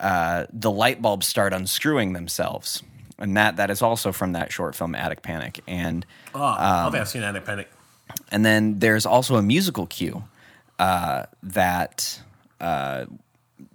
uh, 0.00 0.46
the 0.52 0.70
light 0.70 1.00
bulbs 1.00 1.26
start 1.26 1.52
unscrewing 1.52 2.12
themselves, 2.12 2.82
and 3.22 3.36
that 3.36 3.56
that 3.56 3.70
is 3.70 3.80
also 3.80 4.12
from 4.12 4.32
that 4.32 4.52
short 4.52 4.74
film 4.74 4.94
Attic 4.94 5.22
Panic. 5.22 5.60
And 5.66 6.04
oh, 6.34 6.40
think 6.90 7.00
I've 7.00 7.08
seen 7.08 7.22
Attic 7.22 7.44
Panic. 7.46 7.70
and 8.30 8.44
then 8.44 8.78
there's 8.80 9.06
also 9.06 9.36
a 9.36 9.42
musical 9.42 9.86
cue 9.86 10.24
uh, 10.78 11.24
that 11.42 12.20
uh, 12.60 13.06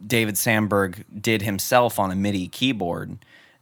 David 0.05 0.37
Sandberg 0.37 1.03
did 1.19 1.41
himself 1.41 1.97
on 1.97 2.11
a 2.11 2.15
MIDI 2.15 2.47
keyboard. 2.47 3.17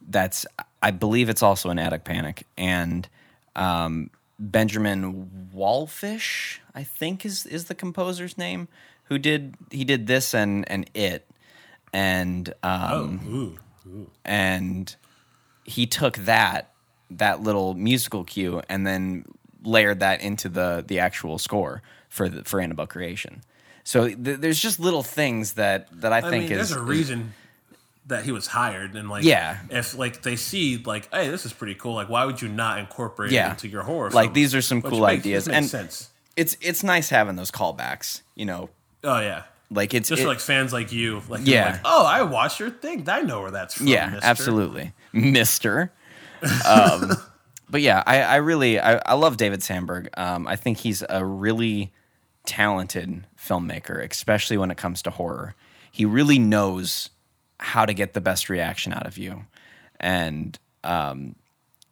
That's 0.07 0.45
I 0.81 0.91
believe 0.91 1.29
it's 1.29 1.41
also 1.43 1.69
an 1.69 1.79
Attic 1.79 2.03
Panic, 2.03 2.45
and 2.57 3.07
um, 3.55 4.09
Benjamin 4.39 5.49
Wallfisch, 5.55 6.59
I 6.73 6.83
think 6.83 7.25
is 7.25 7.45
is 7.45 7.65
the 7.65 7.75
composer's 7.75 8.37
name, 8.37 8.67
who 9.05 9.17
did 9.17 9.55
he 9.71 9.83
did 9.85 10.07
this 10.07 10.33
and 10.33 10.69
and 10.69 10.89
it, 10.93 11.27
and 11.93 12.53
um, 12.63 13.57
Oh, 13.87 13.89
ooh, 13.89 14.09
and 14.23 14.95
he 15.65 15.85
took 15.85 16.17
that 16.19 16.71
that 17.11 17.41
little 17.41 17.73
musical 17.73 18.23
cue 18.23 18.61
and 18.69 18.85
then 18.87 19.25
layered 19.63 19.99
that 19.99 20.21
into 20.21 20.47
the 20.49 20.83
the 20.87 20.99
actual 20.99 21.37
score 21.37 21.81
for 22.09 22.29
the, 22.29 22.43
for 22.43 22.61
Annabelle 22.61 22.87
Creation. 22.87 23.41
So 23.83 24.07
th- 24.07 24.39
there's 24.39 24.59
just 24.59 24.79
little 24.79 25.03
things 25.03 25.53
that 25.53 25.87
that 26.01 26.13
I, 26.13 26.17
I 26.17 26.21
think 26.21 26.49
mean, 26.49 26.59
is 26.59 26.69
there's 26.69 26.71
a 26.71 26.81
reason 26.83 27.33
that 28.07 28.23
he 28.23 28.31
was 28.31 28.45
hired, 28.47 28.95
and 28.95 29.09
like, 29.09 29.23
Yeah. 29.23 29.57
if 29.71 29.97
like 29.97 30.21
they 30.21 30.35
see 30.35 30.77
like, 30.77 31.11
hey, 31.11 31.27
this 31.29 31.45
is 31.45 31.53
pretty 31.53 31.73
cool. 31.75 31.95
Like, 31.95 32.07
why 32.09 32.25
would 32.25 32.39
you 32.41 32.47
not 32.47 32.77
incorporate 32.79 33.31
Yeah. 33.31 33.47
it 33.47 33.51
into 33.51 33.67
your 33.67 33.81
horror? 33.83 34.11
Like, 34.11 34.25
film? 34.27 34.33
these 34.33 34.53
are 34.53 34.61
some 34.61 34.81
Which 34.81 34.91
cool 34.91 35.01
makes- 35.01 35.21
ideas. 35.21 35.47
makes 35.47 35.57
And- 35.57 35.69
sense. 35.69 36.09
it's 36.35 36.55
it's 36.61 36.83
nice 36.83 37.09
having 37.09 37.35
those 37.35 37.49
callbacks. 37.51 38.21
You 38.35 38.45
know, 38.45 38.69
Oh 39.03 39.19
yeah. 39.19 39.43
like 39.71 39.93
it's 39.95 40.09
Just 40.09 40.19
it- 40.21 40.23
for 40.25 40.29
like 40.29 40.39
fans 40.39 40.71
like 40.73 40.91
you, 40.91 41.21
like 41.29 41.41
Yeah. 41.45 41.71
like, 41.73 41.81
oh, 41.85 42.05
I 42.05 42.21
watched 42.21 42.59
your 42.59 42.69
thing. 42.69 43.07
I 43.09 43.21
know 43.21 43.41
where 43.41 43.51
that's 43.51 43.73
from. 43.75 43.87
yeah, 43.87 44.07
mister." 44.09 44.25
absolutely, 44.27 44.93
Mister. 45.15 45.91
Um, 46.67 47.13
but 47.69 47.81
yeah, 47.81 48.03
I, 48.05 48.21
I 48.21 48.35
really 48.37 48.79
I, 48.79 48.97
I 49.05 49.13
love 49.13 49.37
David 49.37 49.63
Sandberg. 49.63 50.09
Um, 50.17 50.47
I 50.47 50.55
think 50.55 50.77
he's 50.77 51.03
a 51.09 51.25
really 51.25 51.91
talented 52.45 53.25
filmmaker, 53.37 54.07
especially 54.09 54.57
when 54.57 54.69
it 54.71 54.77
comes 54.77 55.01
to 55.03 55.09
horror. 55.09 55.55
He 55.91 56.05
really 56.05 56.37
knows 56.37 57.09
how 57.59 57.85
to 57.85 57.93
get 57.93 58.13
the 58.13 58.21
best 58.21 58.49
reaction 58.49 58.93
out 58.93 59.07
of 59.07 59.17
you, 59.17 59.45
and 59.99 60.59
um, 60.83 61.35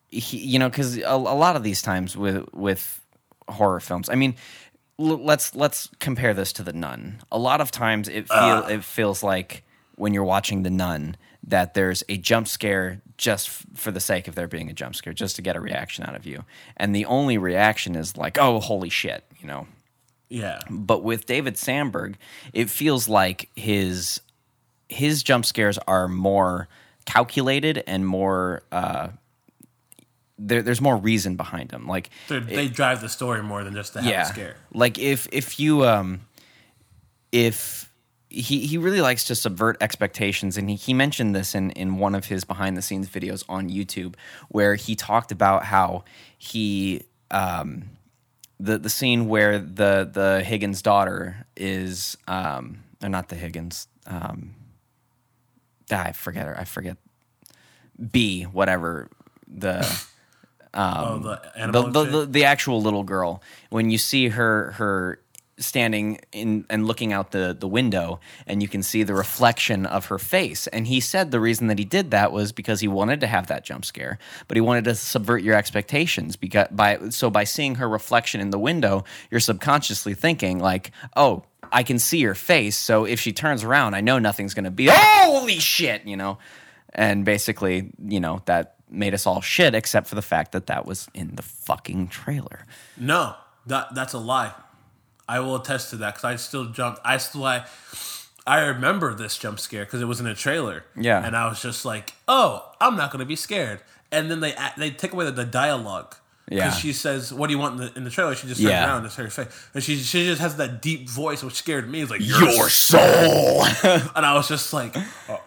he, 0.10 0.38
you 0.38 0.60
know, 0.60 0.70
because 0.70 0.98
a, 0.98 1.08
a 1.08 1.16
lot 1.16 1.56
of 1.56 1.64
these 1.64 1.82
times 1.82 2.16
with 2.16 2.46
with 2.54 3.02
horror 3.48 3.80
films, 3.80 4.10
I 4.10 4.16
mean, 4.16 4.36
l- 5.00 5.24
let's 5.24 5.56
let's 5.56 5.90
compare 6.00 6.34
this 6.34 6.54
to 6.54 6.64
The 6.64 6.74
Nun. 6.74 7.22
A 7.32 7.40
lot 7.40 7.62
of 7.62 7.72
times 7.72 8.08
it 8.08 8.28
feel 8.28 8.66
it 8.68 8.84
feels 8.84 9.24
like 9.24 9.64
when 9.96 10.14
you're 10.14 10.24
watching 10.24 10.64
The 10.64 10.70
Nun 10.70 11.16
that 11.46 11.74
there's 11.74 12.04
a 12.10 12.18
jump 12.18 12.48
scare 12.48 13.02
just 13.18 13.48
f- 13.48 13.66
for 13.76 13.92
the 13.92 14.00
sake 14.00 14.28
of 14.28 14.36
there 14.36 14.48
being 14.48 14.70
a 14.70 14.74
jump 14.74 14.96
scare, 14.96 15.14
just 15.14 15.36
to 15.36 15.42
get 15.42 15.56
a 15.56 15.60
reaction 15.60 16.04
out 16.06 16.16
of 16.16 16.26
you, 16.26 16.44
and 16.78 16.96
the 16.96 17.06
only 17.06 17.38
reaction 17.38 17.96
is 17.96 18.18
like, 18.18 18.38
"Oh, 18.38 18.60
holy 18.60 18.90
shit," 18.90 19.24
you 19.40 19.48
know. 19.48 19.68
Yeah. 20.30 20.60
But 20.70 21.04
with 21.04 21.28
David 21.28 21.58
Sandberg, 21.58 22.18
it 22.54 22.70
feels 22.70 23.08
like 23.08 23.50
his 23.56 24.20
his 24.90 25.22
jump 25.22 25.46
scares 25.46 25.78
are 25.88 26.08
more 26.08 26.68
calculated 27.06 27.84
and 27.86 28.08
more. 28.08 28.64
Uh, 28.72 29.10
there, 30.40 30.64
there's 30.64 30.82
more 30.82 30.98
reason 30.98 31.36
behind 31.36 31.70
them. 31.70 31.88
Like 31.88 32.10
they 32.28 32.68
drive 32.68 33.02
the 33.02 33.10
story 33.10 33.44
more 33.44 33.64
than 33.64 33.76
just 33.76 33.94
to 33.94 34.02
have 34.02 34.10
yeah, 34.12 34.24
a 34.24 34.26
scare. 34.26 34.56
like 34.74 34.98
if 34.98 35.28
if 35.32 35.60
you 35.60 35.86
um 35.86 36.22
if 37.32 37.92
he 38.34 38.66
he 38.66 38.78
really 38.80 39.02
likes 39.02 39.24
to 39.26 39.36
subvert 39.36 39.78
expectations 39.80 40.58
and 40.58 40.70
he, 40.70 40.76
he 40.76 40.94
mentioned 40.94 41.36
this 41.36 41.54
in 41.54 41.70
in 41.72 41.98
one 41.98 42.16
of 42.16 42.26
his 42.26 42.44
behind 42.44 42.76
the 42.76 42.82
scenes 42.82 43.08
videos 43.08 43.44
on 43.48 43.70
YouTube 43.70 44.16
where 44.50 44.74
he 44.74 44.96
talked 44.96 45.32
about 45.32 45.66
how 45.66 46.04
he 46.38 47.04
um 47.30 47.84
the 48.60 48.80
the 48.80 48.90
scene 48.90 49.28
where 49.28 49.60
the 49.60 50.10
the 50.12 50.44
Higgins 50.44 50.82
daughter 50.82 51.46
is 51.56 52.18
um 52.28 52.84
or 53.04 53.10
not 53.10 53.30
the 53.30 53.36
Higgins 53.36 53.88
um 54.08 54.56
ah, 55.92 56.06
I 56.06 56.12
forget 56.12 56.48
her 56.48 56.60
I 56.60 56.64
forget 56.64 56.98
B 58.12 58.44
whatever 58.44 59.10
the 59.48 59.88
oh, 60.74 61.20
the 61.20 61.30
the, 61.30 61.60
animal. 61.60 61.92
the, 61.92 62.04
chick? 62.04 62.12
the, 62.12 62.26
the 62.26 62.46
actual 62.46 62.82
little 62.82 63.04
girl 63.04 63.44
when 63.70 63.92
you 63.92 64.00
see 64.00 64.30
her 64.30 64.72
her 64.72 65.20
standing 65.58 66.20
in 66.32 66.66
and 66.70 66.88
looking 66.88 67.14
out 67.14 67.32
the 67.32 67.56
the 67.58 67.68
window 67.68 68.20
and 68.48 68.62
you 68.62 68.68
can 68.68 68.82
see 68.82 69.04
the 69.04 69.14
reflection 69.14 69.86
of 69.86 70.08
her 70.08 70.18
face 70.18 70.66
and 70.68 70.88
he 70.88 71.00
said 71.00 71.32
the 71.32 71.40
reason 71.40 71.68
that 71.68 71.78
he 71.78 71.86
did 71.86 72.12
that 72.12 72.32
was 72.32 72.52
because 72.52 72.80
he 72.80 72.88
wanted 72.88 73.20
to 73.20 73.28
have 73.28 73.48
that 73.48 73.64
jump 73.64 73.86
scare 73.86 74.18
but 74.48 74.58
he 74.58 74.62
wanted 74.62 74.84
to 74.84 74.96
subvert 74.96 75.44
your 75.44 75.56
expectations 75.56 76.36
because 76.36 76.68
by 76.72 76.98
so 77.10 77.30
by 77.30 77.44
seeing 77.44 77.76
her 77.76 77.88
reflection 77.88 78.42
in 78.42 78.50
the 78.50 78.60
window 78.60 79.04
you're 79.30 79.40
subconsciously 79.40 80.14
thinking 80.16 80.60
like 80.60 80.92
oh 81.16 81.44
I 81.72 81.84
can 81.84 82.00
see 82.00 82.24
her 82.24 82.36
face 82.36 82.78
so 82.78 83.06
if 83.06 83.20
she 83.20 83.32
turns 83.32 83.64
around 83.64 83.94
I 83.94 84.02
know 84.02 84.18
nothing's 84.18 84.54
going 84.54 84.66
to 84.66 84.72
be 84.72 84.90
holy 84.92 85.60
shit 85.60 86.06
you 86.06 86.18
know 86.18 86.40
and 86.94 87.26
basically, 87.26 87.92
you 88.06 88.20
know, 88.20 88.42
that 88.46 88.76
made 88.90 89.14
us 89.14 89.26
all 89.26 89.42
shit, 89.42 89.74
except 89.74 90.08
for 90.08 90.16
the 90.16 90.22
fact 90.22 90.52
that 90.52 90.68
that 90.68 90.86
was 90.86 91.08
in 91.14 91.36
the 91.36 91.42
fucking 91.42 92.08
trailer. 92.08 92.66
No, 92.98 93.36
that 93.66 93.96
that's 93.96 94.14
a 94.14 94.20
lie. 94.20 94.54
I 95.28 95.40
will 95.40 95.56
attest 95.56 95.90
to 95.92 95.96
that 95.98 96.16
because 96.16 96.24
I 96.26 96.36
still 96.36 96.66
jumped. 96.66 97.00
I 97.06 97.18
still 97.18 97.46
I, 97.46 97.66
I 98.46 98.60
remember 98.66 99.14
this 99.14 99.38
jump 99.38 99.60
scare 99.60 99.86
because 99.86 100.02
it 100.02 100.06
was 100.06 100.20
in 100.20 100.28
a 100.28 100.36
trailer. 100.36 100.84
Yeah. 101.00 101.26
and 101.26 101.36
I 101.36 101.48
was 101.48 101.62
just 101.62 101.86
like, 101.86 102.14
"Oh, 102.28 102.70
I'm 102.82 102.96
not 102.96 103.12
gonna 103.12 103.26
be 103.26 103.36
scared." 103.36 103.80
And 104.12 104.30
then 104.30 104.40
they 104.42 104.54
they 104.78 104.92
take 104.92 105.14
away 105.14 105.26
the, 105.26 105.32
the 105.32 105.46
dialogue. 105.46 106.16
Yeah. 106.50 106.66
Because 106.66 106.78
she 106.80 106.92
says, 106.92 107.34
"What 107.34 107.48
do 107.48 107.54
you 107.54 107.60
want 107.60 107.80
in 107.80 107.88
the, 107.88 107.98
in 107.98 108.04
the 108.04 108.10
trailer?" 108.10 108.36
She 108.36 108.48
just 108.48 108.60
turns 108.60 108.70
Yeah. 108.72 108.86
around 108.86 108.98
and 108.98 109.06
it's 109.06 109.16
her 109.16 109.30
face, 109.30 109.48
and 109.74 109.82
she 109.82 109.96
she 109.98 110.26
just 110.26 110.42
has 110.42 110.58
that 110.58 110.82
deep 110.82 111.08
voice, 111.10 111.42
which 111.42 111.54
scared 111.56 111.90
me. 111.90 112.02
It's 112.02 112.12
like 112.12 112.20
your, 112.22 112.70
soul. 112.70 113.64
and 113.84 114.26
I 114.26 114.34
was 114.34 114.50
just 114.50 114.74
like, 114.74 114.94
oh, 115.30 115.42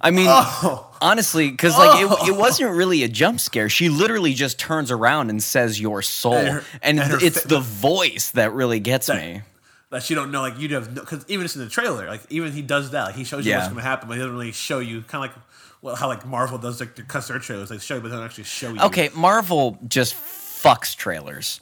I 0.00 0.10
mean, 0.10 0.26
oh. 0.28 0.94
honestly, 1.00 1.50
because 1.50 1.76
like 1.76 2.00
it, 2.00 2.04
it 2.04 2.32
oh. 2.32 2.38
wasn't 2.38 2.74
really 2.74 3.02
a 3.02 3.08
jump 3.08 3.40
scare. 3.40 3.68
She 3.68 3.88
literally 3.88 4.34
just 4.34 4.58
turns 4.58 4.90
around 4.90 5.30
and 5.30 5.42
says 5.42 5.80
"your 5.80 6.02
soul," 6.02 6.34
and, 6.34 6.48
And 6.48 6.54
her- 6.54 6.64
and 6.82 6.98
her 7.00 7.18
it's 7.20 7.40
fa- 7.42 7.48
the 7.48 7.60
voice 7.60 8.30
that 8.32 8.52
really 8.52 8.80
gets 8.80 9.08
me. 9.08 9.42
that 9.90 10.08
you 10.08 10.16
don't 10.16 10.30
know, 10.30 10.40
like 10.40 10.58
you 10.58 10.68
have, 10.74 10.94
because 10.94 11.24
even 11.28 11.44
it's 11.44 11.56
in 11.56 11.62
the 11.62 11.68
trailer, 11.68 12.06
like 12.06 12.22
even 12.30 12.52
he 12.52 12.62
does 12.62 12.90
that, 12.92 13.04
like 13.06 13.14
he 13.14 13.24
shows 13.24 13.44
you 13.46 13.54
what's 13.54 13.68
going 13.68 13.76
to 13.76 13.82
happen, 13.82 14.08
but 14.08 14.14
he 14.14 14.20
doesn't 14.20 14.32
really 14.32 14.52
show 14.52 14.78
you, 14.78 15.02
kind 15.02 15.24
of 15.24 15.30
like 15.30 15.44
well, 15.82 15.96
how 15.96 16.06
like 16.06 16.24
Marvel 16.24 16.58
does 16.58 16.80
like 16.80 16.94
their 16.94 17.04
cuss 17.04 17.28
their 17.28 17.38
trailers, 17.40 17.68
they 17.68 17.78
show 17.78 17.96
you, 17.96 18.00
but 18.00 18.08
they 18.08 18.16
don't 18.16 18.24
actually 18.24 18.44
show 18.44 18.72
you. 18.72 18.80
Okay, 18.80 19.10
Marvel 19.14 19.78
just 19.88 20.14
fucks 20.14 20.96
trailers. 20.96 21.60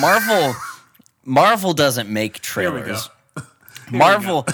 Marvel, 0.00 0.54
Marvel 1.24 1.74
doesn't 1.74 2.08
make 2.08 2.44
here 2.44 2.70
we 2.70 2.80
go. 2.80 2.84
trailers. 2.84 3.10
Marvel 3.90 4.46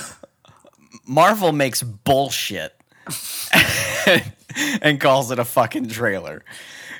Marvel 1.07 1.53
makes 1.53 1.83
bullshit 1.83 2.75
and 4.83 5.01
calls 5.01 5.31
it 5.31 5.38
a 5.38 5.45
fucking 5.45 5.88
trailer. 5.88 6.43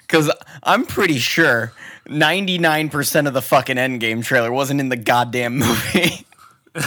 Cuz 0.09 0.31
I'm 0.63 0.85
pretty 0.87 1.19
sure 1.19 1.73
99% 2.09 3.27
of 3.27 3.33
the 3.35 3.41
fucking 3.43 3.77
Endgame 3.77 4.23
trailer 4.25 4.53
wasn't 4.53 4.81
in 4.81 4.89
the 4.91 4.97
goddamn 4.97 5.57
movie. 5.59 6.27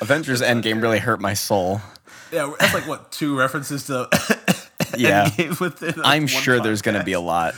Avengers 0.00 0.42
Endgame 0.42 0.82
really 0.82 0.98
hurt 0.98 1.20
my 1.20 1.34
soul. 1.34 1.80
Yeah, 2.32 2.52
that's 2.58 2.74
like 2.74 2.86
what 2.88 3.12
two 3.12 3.38
references 3.38 3.84
to 3.86 4.08
Yeah. 4.96 5.28
Endgame 5.28 5.60
within. 5.60 5.88
like, 5.96 5.98
I'm 6.06 6.26
sure 6.26 6.60
there's 6.60 6.82
going 6.82 6.98
to 6.98 7.04
be 7.04 7.12
a 7.12 7.20
lot. 7.20 7.54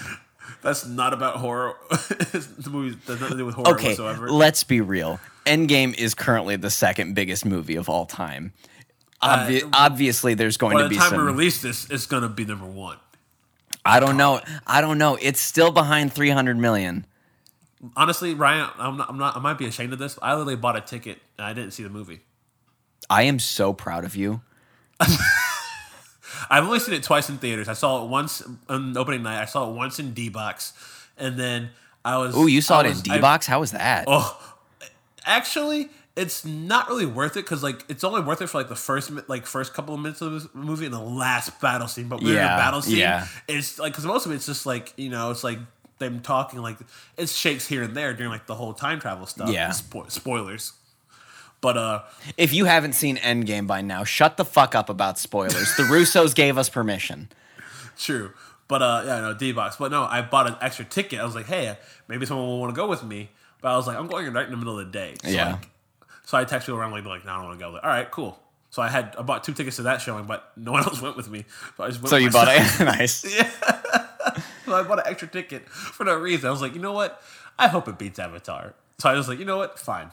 That's 0.62 0.86
not 0.86 1.12
about 1.12 1.36
horror. 1.36 1.74
the 1.90 2.68
movie 2.70 2.96
does 3.06 3.20
nothing 3.20 3.36
to 3.36 3.38
do 3.38 3.46
with 3.46 3.54
horror 3.54 3.70
Okay, 3.74 3.88
whatsoever. 3.88 4.30
let's 4.30 4.62
be 4.64 4.80
real. 4.80 5.20
Endgame 5.46 5.94
is 5.94 6.14
currently 6.14 6.56
the 6.56 6.70
second 6.70 7.14
biggest 7.14 7.44
movie 7.44 7.76
of 7.76 7.88
all 7.88 8.06
time. 8.06 8.52
Obvi- 9.22 9.62
Uh, 9.64 9.68
obviously, 9.72 10.34
there's 10.34 10.56
going 10.56 10.76
to 10.78 10.88
be. 10.88 10.96
By 10.96 11.04
to 11.04 11.10
the 11.10 11.10
time 11.10 11.10
some. 11.10 11.18
we 11.18 11.24
release 11.32 11.60
this, 11.62 11.88
it's 11.90 12.06
gonna 12.06 12.28
be 12.28 12.44
number 12.44 12.66
one. 12.66 12.98
I 13.84 14.00
don't 14.00 14.16
know. 14.16 14.40
I 14.66 14.80
don't 14.80 14.96
know. 14.98 15.16
It's 15.20 15.40
still 15.40 15.70
behind 15.70 16.12
300 16.12 16.56
million. 16.56 17.06
Honestly, 17.96 18.32
Ryan, 18.34 18.68
I'm 18.78 18.96
not. 18.96 19.10
I'm 19.10 19.18
not. 19.18 19.36
I 19.36 19.40
might 19.40 19.58
be 19.58 19.66
ashamed 19.66 19.92
of 19.92 19.98
this. 19.98 20.18
I 20.22 20.32
literally 20.32 20.56
bought 20.56 20.76
a 20.76 20.80
ticket 20.80 21.20
and 21.38 21.46
I 21.46 21.52
didn't 21.52 21.72
see 21.72 21.82
the 21.82 21.90
movie. 21.90 22.20
I 23.10 23.24
am 23.24 23.38
so 23.38 23.72
proud 23.74 24.04
of 24.04 24.16
you. 24.16 24.40
I've 26.50 26.64
only 26.64 26.78
seen 26.78 26.94
it 26.94 27.02
twice 27.02 27.28
in 27.28 27.38
theaters. 27.38 27.68
I 27.68 27.74
saw 27.74 28.04
it 28.04 28.08
once 28.08 28.42
on 28.68 28.96
opening 28.96 29.22
night. 29.22 29.40
I 29.40 29.44
saw 29.44 29.68
it 29.70 29.74
once 29.74 29.98
in 29.98 30.12
D 30.14 30.28
box, 30.28 30.72
and 31.18 31.38
then 31.38 31.70
I 32.04 32.16
was. 32.18 32.34
Oh, 32.36 32.46
you 32.46 32.60
saw 32.60 32.78
I 32.78 32.80
it 32.80 32.86
in 32.86 32.90
was- 32.92 33.02
D 33.02 33.10
I- 33.12 33.20
box. 33.20 33.46
How 33.46 33.60
was 33.60 33.72
that? 33.72 34.04
Oh, 34.06 34.38
actually, 35.24 35.88
it's 36.16 36.44
not 36.44 36.88
really 36.88 37.06
worth 37.06 37.32
it 37.36 37.44
because 37.44 37.62
like 37.62 37.84
it's 37.88 38.04
only 38.04 38.20
worth 38.20 38.40
it 38.40 38.46
for 38.48 38.58
like 38.58 38.68
the 38.68 38.76
first 38.76 39.10
like 39.28 39.46
first 39.46 39.74
couple 39.74 39.94
of 39.94 40.00
minutes 40.00 40.20
of 40.20 40.42
the 40.42 40.48
movie 40.58 40.84
and 40.84 40.94
the 40.94 41.00
last 41.00 41.60
battle 41.60 41.88
scene. 41.88 42.08
But 42.08 42.16
when 42.20 42.26
you're 42.28 42.36
in 42.36 42.42
Yeah, 42.44 42.56
the 42.56 42.60
battle 42.62 42.82
scene, 42.82 42.96
yeah. 42.98 43.26
it's 43.48 43.78
like 43.78 43.92
because 43.92 44.06
most 44.06 44.26
of 44.26 44.32
it's 44.32 44.46
just 44.46 44.64
like 44.66 44.92
you 44.96 45.08
know 45.10 45.30
it's 45.30 45.42
like 45.44 45.58
them 45.98 46.20
talking 46.20 46.60
like 46.60 46.76
it 47.16 47.28
shakes 47.28 47.66
here 47.66 47.82
and 47.82 47.96
there 47.96 48.12
during 48.14 48.30
like 48.30 48.46
the 48.46 48.54
whole 48.54 48.72
time 48.74 49.00
travel 49.00 49.26
stuff. 49.26 49.50
Yeah. 49.50 49.70
Spo- 49.70 50.10
spoilers. 50.10 50.72
But 51.60 51.78
uh, 51.78 52.02
If 52.36 52.52
you 52.52 52.66
haven't 52.66 52.92
seen 52.92 53.16
Endgame 53.16 53.66
by 53.66 53.80
now, 53.80 54.04
shut 54.04 54.36
the 54.36 54.44
fuck 54.44 54.74
up 54.74 54.90
about 54.90 55.18
spoilers. 55.18 55.74
The 55.76 55.84
Russos 55.84 56.34
gave 56.42 56.58
us 56.58 56.68
permission. 56.68 57.30
True. 57.96 58.32
But 58.68 58.82
uh, 58.82 59.02
yeah, 59.06 59.20
no 59.20 59.34
D 59.34 59.52
box. 59.52 59.76
But 59.76 59.90
no, 59.90 60.02
I 60.04 60.20
bought 60.20 60.46
an 60.46 60.56
extra 60.60 60.84
ticket. 60.84 61.20
I 61.20 61.24
was 61.24 61.34
like, 61.34 61.46
hey, 61.46 61.78
maybe 62.06 62.26
someone 62.26 62.46
will 62.46 62.60
want 62.60 62.74
to 62.74 62.76
go 62.76 62.86
with 62.86 63.02
me. 63.02 63.30
But 63.64 63.72
I 63.72 63.76
was 63.78 63.86
like, 63.86 63.96
I'm 63.96 64.08
going 64.08 64.30
right 64.30 64.44
in 64.44 64.50
the 64.50 64.58
middle 64.58 64.78
of 64.78 64.84
the 64.84 64.92
day. 64.92 65.14
So 65.22 65.30
Yeah. 65.30 65.52
Like, 65.52 65.70
so 66.24 66.36
I 66.36 66.44
texted 66.44 66.76
around 66.76 66.92
like, 66.92 67.06
like, 67.06 67.24
no, 67.24 67.32
I 67.32 67.36
don't 67.36 67.46
want 67.46 67.58
to 67.58 67.64
go. 67.64 67.70
Like, 67.70 67.82
All 67.82 67.88
right, 67.88 68.10
cool. 68.10 68.38
So 68.68 68.82
I 68.82 68.88
had 68.90 69.16
I 69.18 69.22
bought 69.22 69.42
two 69.42 69.54
tickets 69.54 69.76
to 69.76 69.84
that 69.84 70.02
showing, 70.02 70.26
but 70.26 70.52
no 70.54 70.72
one 70.72 70.82
else 70.84 71.00
went 71.00 71.16
with 71.16 71.30
me. 71.30 71.46
So 71.78 71.84
I 71.84 71.88
just 71.88 72.02
went 72.02 72.10
So 72.10 72.16
you 72.16 72.28
bought 72.28 72.48
it? 72.50 72.60
nice. 72.80 73.22
So 74.66 74.74
I 74.74 74.82
bought 74.82 74.98
an 74.98 75.06
extra 75.06 75.28
ticket 75.28 75.66
for 75.70 76.04
no 76.04 76.14
reason. 76.14 76.46
I 76.46 76.50
was 76.50 76.60
like, 76.60 76.74
you 76.74 76.80
know 76.82 76.92
what? 76.92 77.22
I 77.58 77.68
hope 77.68 77.88
it 77.88 77.96
beats 77.96 78.18
Avatar. 78.18 78.74
So 78.98 79.08
I 79.08 79.14
was 79.14 79.30
like, 79.30 79.38
you 79.38 79.46
know 79.46 79.56
what? 79.56 79.78
Fine. 79.78 80.10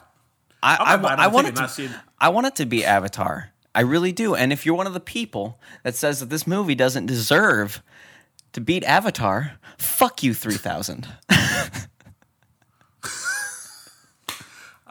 I, 0.62 0.78
I, 0.80 0.96
gonna 0.96 1.22
I 1.22 1.26
want 1.26 1.48
it 1.48 1.56
to, 1.56 1.60
not 1.60 1.70
see 1.72 1.84
it. 1.84 1.90
I 2.18 2.30
want 2.30 2.46
it 2.46 2.56
to 2.56 2.64
be 2.64 2.86
Avatar. 2.86 3.50
I 3.74 3.82
really 3.82 4.12
do. 4.12 4.34
And 4.34 4.50
if 4.50 4.64
you're 4.64 4.76
one 4.76 4.86
of 4.86 4.94
the 4.94 5.00
people 5.00 5.58
that 5.82 5.94
says 5.94 6.20
that 6.20 6.30
this 6.30 6.46
movie 6.46 6.74
doesn't 6.74 7.04
deserve 7.04 7.82
to 8.54 8.62
beat 8.62 8.82
Avatar, 8.84 9.58
fuck 9.76 10.22
you, 10.22 10.32
3000. 10.32 11.06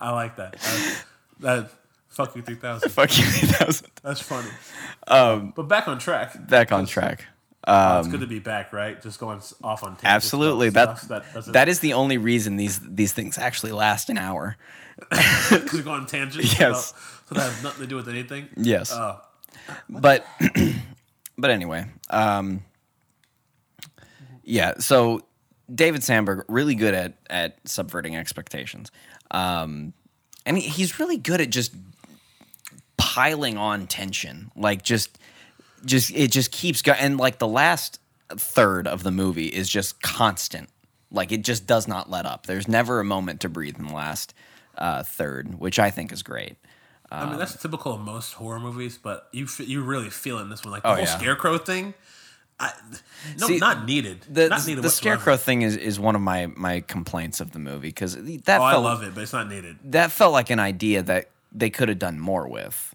I 0.01 0.11
like 0.11 0.35
that. 0.37 0.53
That, 0.53 1.03
that 1.39 1.71
fuck 2.09 2.35
you, 2.35 2.41
three 2.41 2.55
thousand. 2.55 2.89
fuck 2.91 3.17
you, 3.17 3.23
3000. 3.23 3.87
That's 4.03 4.21
funny. 4.21 4.49
Um, 5.07 5.53
but 5.55 5.63
back 5.67 5.87
on 5.87 5.99
track. 5.99 6.47
Back 6.47 6.71
on 6.71 6.85
track. 6.85 7.25
Oh, 7.67 7.99
it's 7.99 8.07
good 8.07 8.21
to 8.21 8.27
be 8.27 8.39
back, 8.39 8.73
right? 8.73 8.99
Just 8.99 9.19
going 9.19 9.39
off 9.63 9.83
on 9.83 9.89
tangents 9.91 10.03
Absolutely. 10.03 10.69
That, 10.69 10.99
that 11.03 11.45
that 11.53 11.69
is 11.69 11.79
the 11.79 11.93
only 11.93 12.17
reason 12.17 12.57
these 12.57 12.79
these 12.79 13.13
things 13.13 13.37
actually 13.37 13.71
last 13.71 14.09
an 14.09 14.17
hour. 14.17 14.57
because 15.09 15.73
we 15.73 15.81
go 15.83 15.91
on 15.91 16.05
tangents. 16.07 16.37
Yes. 16.59 16.91
about- 16.91 17.01
so 17.31 17.35
that 17.35 17.51
has 17.51 17.63
nothing 17.63 17.81
to 17.83 17.87
do 17.87 17.95
with 17.95 18.09
anything. 18.09 18.49
Yes. 18.57 18.91
Oh, 18.91 19.21
but 19.87 20.25
but 21.37 21.49
anyway, 21.49 21.85
um, 22.09 22.63
yeah. 24.43 24.73
So 24.79 25.21
David 25.73 26.03
Sandberg 26.03 26.43
really 26.49 26.75
good 26.75 26.93
at 26.93 27.13
at 27.29 27.57
subverting 27.65 28.17
expectations, 28.17 28.91
um, 29.31 29.93
and 30.45 30.57
he, 30.57 30.67
he's 30.67 30.99
really 30.99 31.17
good 31.17 31.41
at 31.41 31.49
just 31.49 31.73
piling 32.97 33.57
on 33.57 33.87
tension, 33.87 34.51
like 34.55 34.83
just 34.83 35.17
just 35.85 36.11
it 36.11 36.31
just 36.31 36.51
keeps 36.51 36.81
going. 36.81 36.99
And 36.99 37.17
like 37.17 37.39
the 37.39 37.47
last 37.47 37.99
third 38.29 38.87
of 38.87 39.03
the 39.03 39.11
movie 39.11 39.47
is 39.47 39.67
just 39.69 40.01
constant, 40.01 40.69
like 41.11 41.31
it 41.31 41.43
just 41.43 41.65
does 41.67 41.87
not 41.87 42.09
let 42.09 42.25
up. 42.25 42.45
There's 42.45 42.67
never 42.67 42.99
a 42.99 43.03
moment 43.03 43.41
to 43.41 43.49
breathe 43.49 43.77
in 43.79 43.87
the 43.87 43.93
last 43.93 44.33
uh, 44.77 45.03
third, 45.03 45.59
which 45.59 45.79
I 45.79 45.89
think 45.89 46.11
is 46.11 46.23
great. 46.23 46.55
I 47.13 47.29
mean 47.29 47.37
that's 47.39 47.61
typical 47.61 47.93
of 47.93 47.99
most 47.99 48.33
horror 48.33 48.59
movies, 48.59 48.97
but 48.97 49.27
you 49.33 49.43
f- 49.43 49.59
you 49.67 49.81
really 49.81 50.09
feel 50.09 50.37
it 50.37 50.43
in 50.43 50.49
this 50.49 50.63
one, 50.63 50.71
like 50.71 50.83
the 50.83 50.89
Oh, 50.89 50.95
whole 50.95 51.03
yeah. 51.03 51.17
scarecrow 51.17 51.57
thing. 51.57 51.93
I, 52.61 52.73
no, 53.39 53.47
See, 53.47 53.57
not 53.57 53.85
needed. 53.85 54.21
the 54.29 54.49
not 54.49 54.65
needed 54.67 54.83
the 54.83 54.89
scarecrow 54.89 55.35
thing 55.35 55.63
is, 55.63 55.75
is 55.75 55.99
one 55.99 56.15
of 56.15 56.21
my 56.21 56.45
my 56.45 56.81
complaints 56.81 57.41
of 57.41 57.51
the 57.51 57.59
movie 57.59 57.87
because 57.87 58.15
that 58.15 58.61
Oh, 58.61 58.63
I 58.63 58.71
felt 58.73 58.83
love 58.83 59.01
it, 59.03 59.15
but 59.15 59.21
it's 59.21 59.33
not 59.33 59.49
needed. 59.49 59.77
that 59.85 60.11
felt 60.11 60.31
like 60.31 60.49
an 60.51 60.59
idea 60.59 61.01
that 61.03 61.29
they 61.51 61.69
could 61.69 61.89
have 61.89 61.99
done 61.99 62.19
more 62.19 62.47
with. 62.47 62.93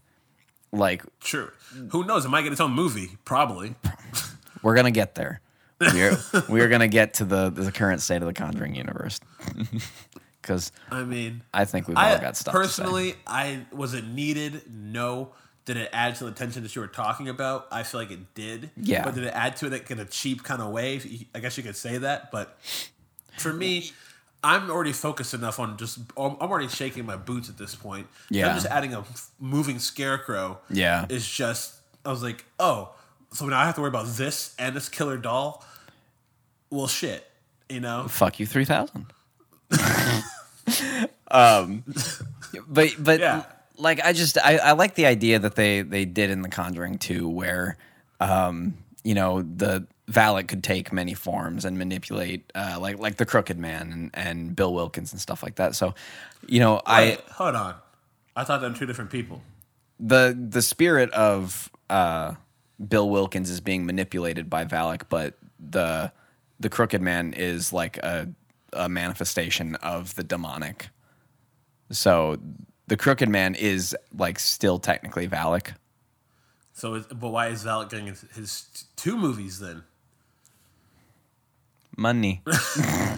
Like 0.72 1.02
True. 1.20 1.50
Who 1.90 2.04
knows? 2.04 2.24
It 2.24 2.28
might 2.28 2.42
get 2.42 2.52
its 2.52 2.60
own 2.60 2.72
movie. 2.72 3.16
Probably. 3.24 3.74
we're 4.62 4.74
gonna 4.74 4.90
get 4.90 5.14
there. 5.16 5.40
We're 5.80 6.16
we're 6.48 6.68
gonna 6.68 6.88
get 6.88 7.14
to 7.14 7.24
the 7.24 7.50
the 7.50 7.72
current 7.72 8.00
state 8.02 8.22
of 8.22 8.26
the 8.26 8.32
Conjuring 8.34 8.74
universe 8.74 9.20
because 10.42 10.70
I 10.90 11.02
mean, 11.04 11.42
I 11.52 11.64
think 11.64 11.88
we've 11.88 11.96
all 11.96 12.04
I 12.04 12.18
got 12.20 12.36
stuff. 12.36 12.52
personally, 12.52 13.14
I 13.26 13.66
was 13.72 13.94
it 13.94 14.06
needed? 14.06 14.62
No. 14.72 15.32
Did 15.66 15.76
it 15.76 15.90
add 15.92 16.14
to 16.16 16.24
the 16.24 16.30
tension 16.30 16.62
that 16.62 16.74
you 16.76 16.80
were 16.80 16.86
talking 16.86 17.28
about? 17.28 17.66
I 17.72 17.82
feel 17.82 18.00
like 18.00 18.12
it 18.12 18.34
did. 18.34 18.70
Yeah. 18.76 19.04
But 19.04 19.16
did 19.16 19.24
it 19.24 19.34
add 19.34 19.56
to 19.56 19.66
it 19.66 19.90
in 19.90 19.98
a 19.98 20.04
cheap 20.04 20.44
kind 20.44 20.62
of 20.62 20.70
way? 20.70 21.00
I 21.34 21.40
guess 21.40 21.56
you 21.58 21.64
could 21.64 21.74
say 21.76 21.98
that. 21.98 22.30
But 22.30 22.56
for 23.36 23.52
me, 23.52 23.90
I'm 24.44 24.70
already 24.70 24.92
focused 24.92 25.34
enough 25.34 25.58
on 25.58 25.76
just. 25.76 25.98
I'm 26.16 26.36
already 26.36 26.68
shaking 26.68 27.04
my 27.04 27.16
boots 27.16 27.48
at 27.48 27.58
this 27.58 27.74
point. 27.74 28.06
Yeah. 28.30 28.48
I'm 28.48 28.54
just 28.54 28.66
adding 28.66 28.94
a 28.94 29.04
moving 29.40 29.80
scarecrow. 29.80 30.60
Yeah. 30.70 31.06
Is 31.08 31.28
just. 31.28 31.74
I 32.04 32.10
was 32.10 32.22
like, 32.22 32.44
oh, 32.60 32.94
so 33.32 33.46
now 33.46 33.58
I 33.58 33.64
have 33.64 33.74
to 33.74 33.80
worry 33.80 33.88
about 33.88 34.06
this 34.06 34.54
and 34.60 34.76
this 34.76 34.88
killer 34.88 35.16
doll. 35.16 35.64
Well, 36.70 36.86
shit. 36.86 37.28
You 37.68 37.80
know. 37.80 38.06
Fuck 38.08 38.38
you, 38.38 38.46
three 38.46 38.64
thousand. 38.64 39.06
um, 41.28 41.82
but 42.68 42.94
but 43.00 43.18
Yeah. 43.18 43.42
Like 43.78 44.00
I 44.04 44.12
just 44.12 44.38
I, 44.38 44.58
I 44.58 44.72
like 44.72 44.94
the 44.94 45.06
idea 45.06 45.38
that 45.38 45.54
they 45.54 45.82
they 45.82 46.04
did 46.04 46.30
in 46.30 46.42
the 46.42 46.48
Conjuring 46.48 46.98
2 46.98 47.28
where 47.28 47.76
um 48.20 48.74
you 49.04 49.14
know 49.14 49.42
the 49.42 49.86
Valak 50.10 50.48
could 50.48 50.62
take 50.62 50.92
many 50.92 51.14
forms 51.14 51.64
and 51.64 51.78
manipulate 51.78 52.50
uh, 52.54 52.78
like 52.80 52.98
like 52.98 53.16
the 53.16 53.26
Crooked 53.26 53.58
Man 53.58 53.92
and, 53.92 54.10
and 54.14 54.56
Bill 54.56 54.72
Wilkins 54.72 55.12
and 55.12 55.20
stuff 55.20 55.42
like 55.42 55.56
that. 55.56 55.74
So 55.74 55.94
you 56.46 56.60
know 56.60 56.80
I 56.86 57.18
hold 57.32 57.54
on. 57.56 57.74
I 58.36 58.44
thought 58.44 58.60
they 58.60 58.68
were 58.68 58.74
two 58.74 58.86
different 58.86 59.10
people. 59.10 59.42
the 59.98 60.36
the 60.50 60.62
spirit 60.62 61.10
of 61.12 61.70
uh, 61.90 62.34
Bill 62.88 63.08
Wilkins 63.08 63.50
is 63.50 63.60
being 63.60 63.86
manipulated 63.86 64.48
by 64.50 64.64
Valak, 64.64 65.02
but 65.08 65.34
the 65.58 66.12
the 66.60 66.68
Crooked 66.68 67.02
Man 67.02 67.32
is 67.32 67.72
like 67.72 67.96
a 67.98 68.28
a 68.72 68.88
manifestation 68.88 69.74
of 69.76 70.14
the 70.16 70.22
demonic. 70.24 70.88
So 71.90 72.38
the 72.86 72.96
Crooked 72.96 73.28
Man 73.28 73.54
is 73.54 73.96
like 74.16 74.38
still 74.38 74.78
technically 74.78 75.28
Valak. 75.28 75.74
So, 76.72 76.94
is, 76.94 77.06
but 77.06 77.28
why 77.28 77.48
is 77.48 77.64
Valak 77.64 77.90
getting 77.90 78.06
his, 78.06 78.24
his 78.34 78.84
two 78.96 79.16
movies 79.16 79.58
then? 79.58 79.82
Money. 81.96 82.42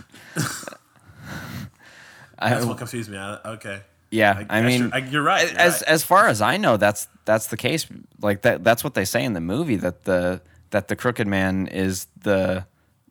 That's 2.40 2.64
I, 2.64 2.68
what 2.68 2.78
confused 2.78 3.10
me. 3.10 3.18
I, 3.18 3.34
okay. 3.44 3.80
yeah, 4.10 4.44
I, 4.48 4.60
guess 4.60 4.64
mean, 4.64 4.80
you're, 4.82 4.94
I, 4.94 4.98
you're 4.98 5.22
right. 5.22 5.50
you're 5.50 5.60
as 5.60 5.72
right. 5.72 5.82
as 5.88 6.04
far 6.04 6.28
as 6.28 6.40
I 6.40 6.56
know, 6.56 6.76
that's 6.76 7.08
that's 7.24 7.48
the 7.48 7.56
case. 7.56 7.86
Like 8.22 8.42
that, 8.42 8.62
that's 8.62 8.84
what 8.84 8.94
they 8.94 9.04
say 9.04 9.24
in 9.24 9.32
the 9.32 9.40
movie 9.40 9.74
that 9.76 10.04
the 10.04 10.40
that 10.70 10.86
the 10.86 10.94
crooked 10.94 11.26
man 11.26 11.66
is 11.66 12.06
the 12.22 12.64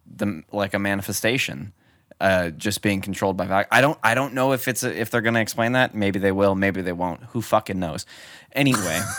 the 0.06 0.44
like 0.54 0.74
a 0.74 0.80
manifestation, 0.80 1.74
uh, 2.20 2.50
just 2.52 2.82
being 2.82 3.02
controlled 3.02 3.38
by 3.38 3.48
Valak. 3.48 3.66
I 3.72 3.82
don't 3.82 4.00
I 4.04 4.16
don't 4.16 4.34
know 4.34 4.54
if 4.54 4.68
it's 4.68 4.84
a, 4.84 5.00
if 5.00 5.12
they're 5.12 5.22
gonna 5.22 5.42
explain 5.42 5.74
that. 5.74 5.96
Maybe 5.96 6.20
they 6.20 6.32
will. 6.32 6.56
Maybe 6.56 6.82
they 6.82 6.94
won't. 6.94 7.22
Who 7.26 7.42
fucking 7.42 7.80
knows? 7.80 8.06
Anyway. 8.54 9.02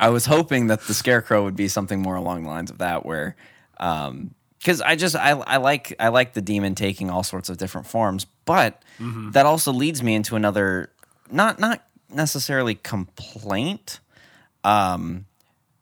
I 0.00 0.08
was 0.08 0.24
hoping 0.24 0.68
that 0.68 0.80
the 0.82 0.94
scarecrow 0.94 1.44
would 1.44 1.56
be 1.56 1.68
something 1.68 2.00
more 2.00 2.16
along 2.16 2.44
the 2.44 2.48
lines 2.48 2.70
of 2.70 2.78
that, 2.78 3.04
where, 3.04 3.36
because 3.76 4.80
I 4.80 4.96
just 4.96 5.14
I, 5.14 5.32
I 5.32 5.58
like 5.58 5.94
I 6.00 6.08
like 6.08 6.32
the 6.32 6.40
demon 6.40 6.74
taking 6.74 7.10
all 7.10 7.22
sorts 7.22 7.50
of 7.50 7.58
different 7.58 7.86
forms, 7.86 8.24
but 8.46 8.82
that 8.98 9.44
also 9.44 9.72
leads 9.72 10.02
me 10.02 10.14
into 10.14 10.36
another 10.36 10.90
not 11.30 11.58
not 11.58 11.84
necessarily 12.08 12.74
complaint, 12.74 14.00
um, 14.64 15.26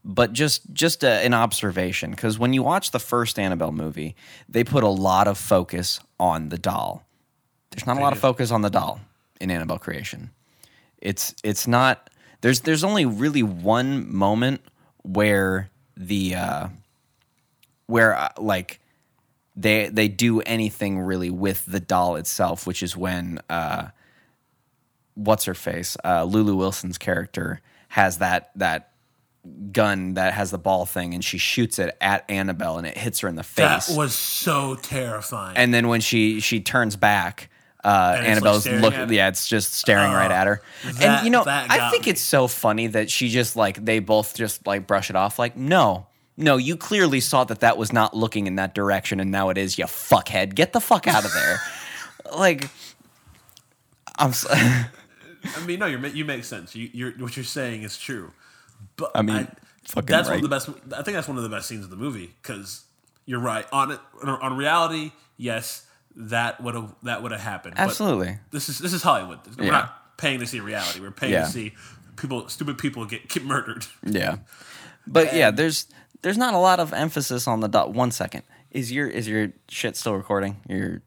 but 0.09 0.33
just 0.33 0.73
just 0.73 1.05
a, 1.05 1.25
an 1.25 1.35
observation. 1.35 2.11
Because 2.11 2.37
when 2.37 2.53
you 2.53 2.65
watch 2.65 2.91
the 2.91 2.99
first 2.99 3.39
Annabelle 3.39 3.71
movie, 3.71 4.17
they 4.49 4.65
put 4.65 4.83
a 4.83 4.89
lot 4.89 5.29
of 5.29 5.39
focus 5.39 6.01
on 6.19 6.49
the 6.49 6.59
doll. 6.59 7.05
There's 7.71 7.87
not 7.87 7.97
a 7.97 8.01
lot 8.01 8.13
of 8.13 8.19
focus 8.19 8.51
on 8.51 8.63
the 8.63 8.71
doll 8.71 9.01
in 9.41 9.53
Annabelle 9.53 9.79
creation 9.79 10.31
it's 11.01 11.35
it's 11.43 11.67
not 11.67 12.11
there's 12.41 12.61
there's 12.61 12.85
only 12.85 13.07
really 13.07 13.43
one 13.43 14.13
moment 14.13 14.61
where 15.03 15.71
the 15.97 16.35
uh 16.35 16.69
where 17.87 18.15
uh, 18.17 18.29
like 18.39 18.81
they 19.57 19.89
they 19.89 20.09
do 20.09 20.41
anything 20.41 21.01
really 21.01 21.31
with 21.31 21.65
the 21.67 21.81
doll 21.81 22.17
itself 22.17 22.67
which 22.67 22.83
is 22.83 22.97
when 22.97 23.41
uh 23.49 23.89
what's 25.15 25.45
her 25.45 25.55
face 25.55 25.97
uh 26.05 26.25
Lulu 26.25 26.55
Wilson's 26.55 26.99
character 26.99 27.61
has 27.89 28.19
that 28.19 28.51
that 28.57 28.93
gun 29.73 30.15
that 30.15 30.35
has 30.35 30.51
the 30.51 30.59
ball 30.59 30.85
thing 30.85 31.15
and 31.15 31.25
she 31.25 31.39
shoots 31.39 31.79
it 31.79 31.97
at 32.01 32.29
Annabelle 32.31 32.77
and 32.79 32.87
it 32.87 32.97
hits 32.99 33.21
her 33.21 33.29
in 33.29 33.37
the 33.37 33.43
face 33.43 33.87
that 33.87 33.97
was 33.97 34.15
so 34.15 34.75
terrifying. 34.75 35.57
and 35.57 35.73
then 35.73 35.89
when 35.89 36.01
she 36.01 36.41
she 36.41 36.61
turns 36.61 36.97
back 36.97 37.49
uh, 37.85 38.15
And 38.17 38.21
like, 38.23 38.31
Annabelle's 38.31 38.63
staring 38.65 38.83
look. 38.83 39.11
Yeah, 39.11 39.29
it's 39.29 39.47
just 39.47 39.73
staring 39.73 40.13
right 40.13 40.31
at 40.33 40.47
her. 40.49 40.61
that- 40.85 41.03
and 41.19 41.25
you 41.25 41.31
know, 41.31 41.45
I 41.47 41.91
think 41.91 42.07
me. 42.07 42.11
it's 42.11 42.21
so 42.21 42.49
funny 42.49 42.89
that 42.89 43.09
she 43.11 43.29
just 43.29 43.55
like 43.55 43.83
they 43.85 44.01
both 44.01 44.35
just 44.35 44.67
like 44.67 44.87
brush 44.89 45.11
it 45.11 45.17
off. 45.17 45.39
Like, 45.39 45.57
no, 45.57 46.09
no, 46.37 46.57
you 46.57 46.77
clearly 46.77 47.21
saw 47.21 47.45
that 47.45 47.61
that 47.61 47.79
was 47.79 47.93
not 47.93 48.15
looking 48.17 48.49
in 48.49 48.57
that 48.57 48.75
direction, 48.75 49.21
and 49.21 49.31
now 49.31 49.49
it 49.51 49.57
is. 49.57 49.79
You 49.79 49.85
fuckhead, 49.85 50.57
get 50.57 50.73
the 50.73 50.81
fuck 50.81 51.07
out 51.07 51.25
of 51.25 51.33
there. 51.33 51.61
like, 52.37 52.69
I'm. 54.19 54.33
So, 54.33 54.49
I 54.53 54.89
mean, 55.65 55.79
no, 55.79 55.87
you're, 55.87 56.05
you 56.09 56.25
make 56.25 56.43
sense. 56.45 56.75
You, 56.75 56.91
you're 56.93 57.13
what 57.13 57.37
you're 57.37 57.45
saying 57.45 57.85
is 57.85 57.97
true. 57.97 58.33
But 58.97 59.11
I 59.15 59.23
mean, 59.23 59.49
fucking 59.85 60.07
that's 60.07 60.29
one 60.29 60.37
of 60.37 60.43
the 60.43 60.49
best. 60.49 60.69
I 60.97 61.03
think 61.03 61.15
that's 61.17 61.29
one 61.29 61.37
of 61.37 61.43
the 61.43 61.49
best 61.49 61.69
scenes 61.69 61.85
of 61.85 61.91
the 61.91 61.97
movie 61.97 62.35
because 62.43 62.85
you're 63.27 63.41
right 63.41 63.67
on 63.73 63.93
it. 63.93 64.01
On 64.25 64.57
reality, 64.57 65.13
yes, 65.37 65.87
that 66.17 66.61
would 66.63 66.75
have 66.75 66.95
that 67.05 67.23
would 67.23 67.33
have 67.33 67.41
happened. 67.41 67.75
But 67.77 67.83
absolutely. 67.83 68.39
this 68.51 68.69
is 68.69 68.79
this 68.79 68.93
is 68.93 69.03
Hollywood. 69.03 69.39
We're 69.57 69.67
Yeah. 69.67 69.71
not 69.71 70.17
paying 70.19 70.41
to 70.41 70.47
see 70.47 70.61
reality. 70.61 71.01
We're 71.01 71.11
paying 71.13 71.33
Yeah. 71.33 71.45
to 71.45 71.51
see 71.51 71.75
people, 72.17 72.49
stupid 72.49 72.79
people 72.79 73.05
get 73.07 73.29
get 73.29 73.45
murdered. 73.45 73.87
Yeah, 74.03 74.39
but 75.07 75.35
yeah, 75.35 75.51
there's 75.51 75.87
there's 76.23 76.39
not 76.39 76.55
a 76.55 76.59
lot 76.59 76.81
of 76.81 76.93
emphasis 76.93 77.47
on 77.47 77.61
the 77.61 77.69
dot. 77.69 77.93
One 77.93 78.11
second, 78.11 78.43
is 78.73 78.91
your 78.91 79.07
is 79.07 79.29
your 79.29 79.53
shit 79.69 79.97
still 79.97 80.15
recording? 80.15 80.61
Your 80.69 81.03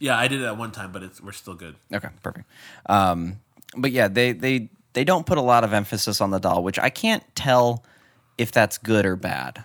Yeah, 0.00 0.18
I 0.18 0.26
did 0.28 0.40
it 0.42 0.44
at 0.44 0.58
one 0.58 0.72
time, 0.72 0.90
but 0.92 1.02
it's 1.02 1.20
we're 1.20 1.32
still 1.32 1.54
good. 1.54 1.76
Okay, 1.92 2.08
perfect. 2.22 2.46
Um, 2.86 3.40
but 3.76 3.92
yeah, 3.92 4.08
they 4.08 4.32
they 4.32 4.70
they 4.96 5.04
don't 5.04 5.26
put 5.26 5.36
a 5.36 5.42
lot 5.42 5.62
of 5.62 5.72
emphasis 5.74 6.20
on 6.22 6.30
the 6.30 6.40
doll, 6.40 6.64
which 6.64 6.78
I 6.78 6.88
can't 6.88 7.22
tell 7.34 7.84
if 8.38 8.50
that's 8.50 8.78
good 8.78 9.04
or 9.04 9.14
bad. 9.14 9.62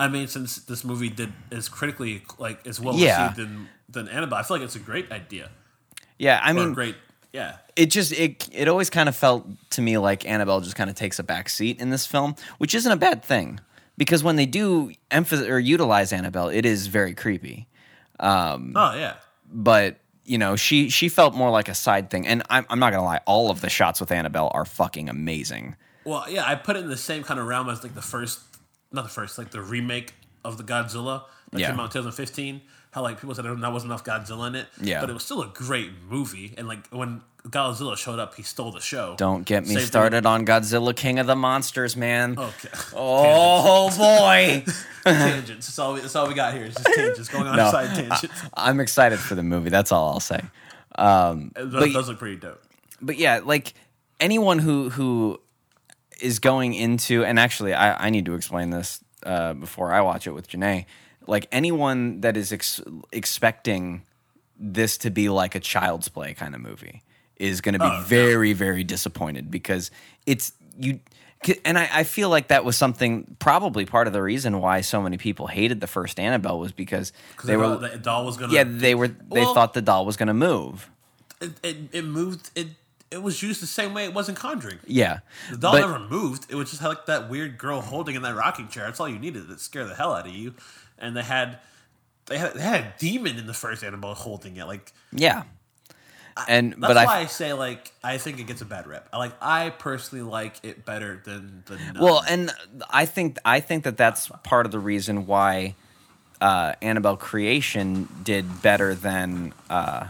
I 0.00 0.08
mean, 0.08 0.26
since 0.26 0.56
this 0.56 0.82
movie 0.84 1.08
did 1.08 1.32
is 1.52 1.68
critically 1.68 2.22
like 2.38 2.66
as 2.66 2.80
well 2.80 2.94
Yeah. 2.96 3.28
received 3.30 3.36
than 3.38 3.68
than 3.88 4.08
Annabelle, 4.08 4.38
I 4.38 4.42
feel 4.42 4.56
like 4.56 4.64
it's 4.64 4.76
a 4.76 4.80
great 4.80 5.10
idea. 5.12 5.50
Yeah, 6.18 6.40
I 6.42 6.52
mean, 6.52 6.74
great, 6.74 6.96
yeah. 7.32 7.56
it 7.76 7.86
just 7.86 8.10
it 8.12 8.48
it 8.52 8.66
always 8.66 8.90
kind 8.90 9.08
of 9.08 9.14
felt 9.16 9.46
to 9.70 9.82
me 9.82 9.98
like 9.98 10.26
Annabelle 10.26 10.60
just 10.60 10.74
kind 10.76 10.90
of 10.90 10.96
takes 10.96 11.18
a 11.20 11.22
back 11.22 11.48
seat 11.48 11.80
in 11.80 11.90
this 11.90 12.06
film, 12.06 12.34
which 12.58 12.74
isn't 12.74 12.90
a 12.90 12.96
bad 12.96 13.22
thing 13.22 13.60
because 13.96 14.24
when 14.24 14.34
they 14.36 14.46
do 14.46 14.90
emphasize 15.12 15.46
or 15.46 15.60
utilize 15.60 16.12
Annabelle, 16.12 16.48
it 16.48 16.66
is 16.66 16.88
very 16.88 17.14
creepy. 17.14 17.68
Um, 18.18 18.72
oh 18.74 18.94
yeah, 18.96 19.14
But 19.52 19.99
you 20.30 20.38
know, 20.38 20.54
she 20.56 20.88
she 20.90 21.08
felt 21.08 21.34
more 21.34 21.50
like 21.50 21.68
a 21.68 21.74
side 21.74 22.08
thing, 22.10 22.26
and 22.26 22.42
I'm 22.48 22.64
I'm 22.70 22.78
not 22.78 22.92
gonna 22.92 23.04
lie, 23.04 23.20
all 23.26 23.50
of 23.50 23.60
the 23.60 23.68
shots 23.68 24.00
with 24.00 24.12
Annabelle 24.12 24.50
are 24.54 24.64
fucking 24.64 25.08
amazing. 25.08 25.74
Well, 26.04 26.24
yeah, 26.30 26.44
I 26.46 26.54
put 26.54 26.76
it 26.76 26.84
in 26.84 26.88
the 26.88 26.96
same 26.96 27.22
kind 27.24 27.40
of 27.40 27.46
realm 27.46 27.68
as 27.68 27.82
like 27.82 27.94
the 27.94 28.02
first 28.02 28.38
not 28.92 29.02
the 29.02 29.08
first, 29.10 29.38
like 29.38 29.50
the 29.50 29.60
remake 29.60 30.14
of 30.44 30.56
the 30.56 30.64
Godzilla 30.64 31.24
that 31.50 31.60
Yeah. 31.60 31.70
came 31.70 31.80
out 31.80 31.84
in 31.94 32.02
2015. 32.02 32.60
How 32.92 33.02
like 33.02 33.20
people 33.20 33.34
said 33.34 33.44
there 33.44 33.54
wasn't 33.54 33.90
enough 33.92 34.04
Godzilla 34.04 34.48
in 34.48 34.54
it, 34.56 34.66
Yeah. 34.80 35.00
but 35.00 35.10
it 35.10 35.12
was 35.12 35.22
still 35.24 35.42
a 35.42 35.46
great 35.46 35.90
movie. 36.08 36.54
And 36.58 36.66
like 36.66 36.88
when 36.88 37.20
Godzilla 37.44 37.96
showed 37.96 38.18
up, 38.18 38.34
he 38.34 38.42
stole 38.42 38.72
the 38.72 38.80
show. 38.80 39.14
Don't 39.16 39.44
get 39.44 39.62
me 39.62 39.68
Same 39.68 39.76
thing- 39.78 39.86
started 39.86 40.26
on 40.26 40.44
Godzilla 40.44 40.94
King 40.94 41.18
of 41.20 41.26
the 41.28 41.36
Monsters, 41.36 41.96
man. 41.96 42.36
Okay. 42.38 42.68
Oh 42.94 43.88
boy. 43.96 44.64
tangents. 45.04 45.66
That's 45.68 45.78
all. 45.78 45.94
We, 45.94 46.00
that's 46.00 46.16
all 46.16 46.26
we 46.28 46.34
got 46.34 46.52
here. 46.54 46.64
Is 46.64 46.74
just 46.74 46.86
tangents 46.94 47.28
going 47.28 47.46
on 47.46 47.56
No. 47.56 47.70
side 47.70 47.94
tangents. 47.94 48.26
I'm 48.54 48.80
excited 48.80 49.18
for 49.20 49.34
the 49.36 49.42
movie. 49.44 49.70
That's 49.70 49.92
all 49.92 50.08
I'll 50.08 50.20
say. 50.20 50.38
It 50.40 50.44
but- 50.96 51.54
does, 51.70 51.92
does 51.92 52.08
look 52.08 52.18
pretty 52.18 52.36
dope. 52.36 52.62
but 53.00 53.16
yeah, 53.16 53.40
like 53.44 53.74
anyone 54.18 54.58
who 54.58 54.90
who 54.90 55.40
is 56.20 56.38
going 56.40 56.74
into 56.74 57.24
and 57.24 57.38
actually 57.38 57.72
I, 57.72 58.06
I 58.06 58.10
need 58.10 58.26
to 58.26 58.34
explain 58.34 58.70
this 58.70 59.02
uh, 59.24 59.54
before 59.54 59.92
I 59.92 60.00
watch 60.02 60.26
it 60.26 60.32
with 60.32 60.48
Janae. 60.48 60.84
Like 61.30 61.46
anyone 61.52 62.20
that 62.22 62.36
is 62.36 62.52
ex- 62.52 62.80
expecting 63.12 64.02
this 64.58 64.98
to 64.98 65.10
be 65.10 65.28
like 65.28 65.54
a 65.54 65.60
child's 65.60 66.08
play 66.08 66.34
kind 66.34 66.54
of 66.54 66.60
movie 66.60 67.02
is 67.36 67.60
going 67.62 67.72
to 67.74 67.78
be 67.78 67.84
Oh, 67.86 68.00
no. 68.00 68.02
very 68.02 68.52
very 68.52 68.84
disappointed 68.84 69.50
because 69.50 69.90
it's 70.26 70.52
you 70.78 71.00
and 71.64 71.78
I, 71.78 71.88
I 72.00 72.04
feel 72.04 72.28
like 72.28 72.48
that 72.48 72.64
was 72.66 72.76
something 72.76 73.36
probably 73.38 73.86
part 73.86 74.06
of 74.06 74.12
the 74.12 74.20
reason 74.22 74.60
why 74.60 74.82
so 74.82 75.00
many 75.00 75.16
people 75.16 75.46
hated 75.46 75.80
the 75.80 75.86
first 75.86 76.20
Annabelle 76.20 76.58
was 76.58 76.72
because 76.72 77.12
they 77.44 77.52
They 77.52 77.56
were 77.56 77.76
the 77.78 77.96
doll 77.96 78.26
was 78.26 78.36
gonna. 78.36 78.52
yeah 78.52 78.64
they 78.66 78.94
were 78.94 79.08
they 79.08 79.40
Well- 79.40 79.54
thought 79.54 79.72
the 79.72 79.80
doll 79.82 80.04
was 80.04 80.16
going 80.18 80.26
to 80.26 80.34
move 80.34 80.90
it, 81.40 81.52
it, 81.62 81.76
it 81.92 82.04
moved. 82.04 82.50
It 82.54 82.66
it 83.10 83.22
was 83.22 83.42
used 83.42 83.60
the 83.62 83.66
same 83.66 83.94
way 83.94 84.04
it 84.04 84.12
was 84.14 84.28
in 84.28 84.34
Conjuring. 84.34 84.78
yeah 84.86 85.20
The 85.50 85.56
doll 85.56 85.72
But- 85.72 85.80
never 85.80 85.98
moved. 85.98 86.46
It 86.50 86.54
was 86.56 86.70
just 86.70 86.82
like 86.82 87.06
that 87.06 87.30
weird 87.30 87.56
girl 87.56 87.80
holding 87.80 88.14
in 88.16 88.22
that 88.22 88.36
rocking 88.36 88.68
chair. 88.68 88.84
That's 88.84 89.00
all 89.00 89.08
you 89.08 89.18
needed 89.18 89.48
to 89.48 89.58
scare 89.58 89.86
the 89.86 89.94
hell 89.94 90.12
out 90.14 90.26
of 90.26 90.32
you. 90.34 90.52
And 91.00 91.16
they 91.16 91.22
had 91.22 91.58
they 92.26 92.38
had 92.38 92.54
they 92.54 92.62
had 92.62 92.80
a 92.80 92.94
demon 92.98 93.38
in 93.38 93.46
the 93.46 93.54
first 93.54 93.82
Annabelle 93.82 94.14
holding 94.14 94.56
it. 94.56 94.66
Like 94.66 94.92
yeah 95.12 95.44
and 96.48 96.72
that's 96.72 96.80
but 96.80 96.96
why 96.96 97.04
I 97.04 97.18
I, 97.20 97.26
say 97.26 97.52
like 97.52 97.92
I 98.02 98.18
think 98.18 98.38
it 98.38 98.46
gets 98.46 98.60
a 98.60 98.64
bad 98.64 98.86
rep. 98.86 99.08
Like 99.12 99.32
I 99.40 99.70
personally 99.70 100.22
like 100.24 100.56
it 100.62 100.84
better 100.84 101.20
than 101.24 101.62
the 101.66 101.76
Nun. 101.76 101.96
Well, 102.00 102.22
and 102.28 102.50
I 102.88 103.06
think 103.06 103.38
I 103.44 103.60
think 103.60 103.84
that 103.84 103.96
that's 103.96 104.28
part 104.42 104.66
of 104.66 104.72
the 104.72 104.78
reason 104.78 105.26
why 105.26 105.74
uh, 106.40 106.74
Annabelle 106.80 107.16
Creation 107.16 108.08
did 108.22 108.62
better 108.62 108.94
than. 108.94 109.52
Uh, 109.68 110.08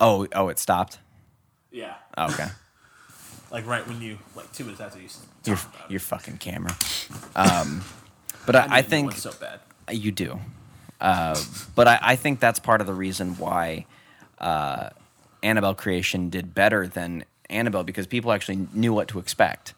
oh, 0.00 0.26
oh, 0.34 0.48
it 0.48 0.58
stopped. 0.58 0.98
yeah, 1.70 1.94
Oh, 2.16 2.30
okay, 2.30 2.48
like 3.50 3.66
right 3.66 3.86
when 3.86 4.00
you 4.00 4.18
like 4.34 4.52
two 4.52 4.64
minutes 4.64 4.80
after 4.80 4.98
you 4.98 5.08
your 5.44 5.56
talk 5.56 5.74
about 5.74 5.84
it. 5.86 5.90
your 5.92 6.00
fucking 6.00 6.38
camera. 6.38 6.76
Um, 7.34 7.82
but 8.46 8.56
I, 8.56 8.66
I 8.70 8.78
it 8.80 8.86
think 8.86 9.12
so 9.12 9.32
bad. 9.40 9.60
You 9.90 10.12
do. 10.12 10.40
Uh, 11.00 11.38
but 11.74 11.88
I, 11.88 11.98
I 12.02 12.16
think 12.16 12.40
that's 12.40 12.58
part 12.58 12.80
of 12.80 12.86
the 12.86 12.94
reason 12.94 13.36
why 13.38 13.86
uh, 14.38 14.90
Annabelle 15.42 15.74
Creation 15.74 16.28
did 16.30 16.54
better 16.54 16.86
than 16.86 17.24
Annabelle 17.48 17.84
because 17.84 18.06
people 18.06 18.32
actually 18.32 18.68
knew 18.72 18.92
what 18.92 19.08
to 19.08 19.18
expect. 19.18 19.74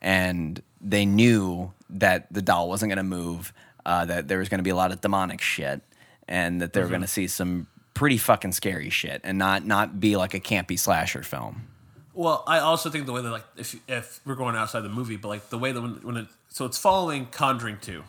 And 0.00 0.60
they 0.80 1.06
knew 1.06 1.72
that 1.90 2.32
the 2.32 2.42
doll 2.42 2.68
wasn't 2.68 2.90
going 2.90 2.98
to 2.98 3.02
move, 3.02 3.52
uh, 3.86 4.04
that 4.06 4.28
there 4.28 4.38
was 4.38 4.48
going 4.48 4.58
to 4.58 4.64
be 4.64 4.70
a 4.70 4.76
lot 4.76 4.92
of 4.92 5.00
demonic 5.00 5.40
shit, 5.40 5.80
and 6.28 6.60
that 6.60 6.72
they 6.72 6.82
were 6.82 6.88
going 6.88 7.00
to 7.00 7.06
see 7.06 7.26
some 7.26 7.68
pretty 7.94 8.18
fucking 8.18 8.52
scary 8.52 8.90
shit 8.90 9.20
and 9.24 9.38
not, 9.38 9.64
not 9.64 10.00
be 10.00 10.16
like 10.16 10.34
a 10.34 10.40
campy 10.40 10.78
slasher 10.78 11.22
film. 11.22 11.68
Well, 12.12 12.44
I 12.46 12.58
also 12.58 12.90
think 12.90 13.06
the 13.06 13.12
way 13.12 13.22
that 13.22 13.30
like 13.30 13.44
if 13.56 13.76
if 13.88 14.20
we're 14.24 14.36
going 14.36 14.54
outside 14.54 14.82
the 14.82 14.88
movie, 14.88 15.16
but 15.16 15.28
like 15.28 15.50
the 15.50 15.58
way 15.58 15.72
that 15.72 15.80
when 15.80 15.94
when 16.02 16.16
it 16.16 16.26
so 16.48 16.64
it's 16.64 16.78
following 16.78 17.26
Conjuring 17.26 17.78
two. 17.80 18.04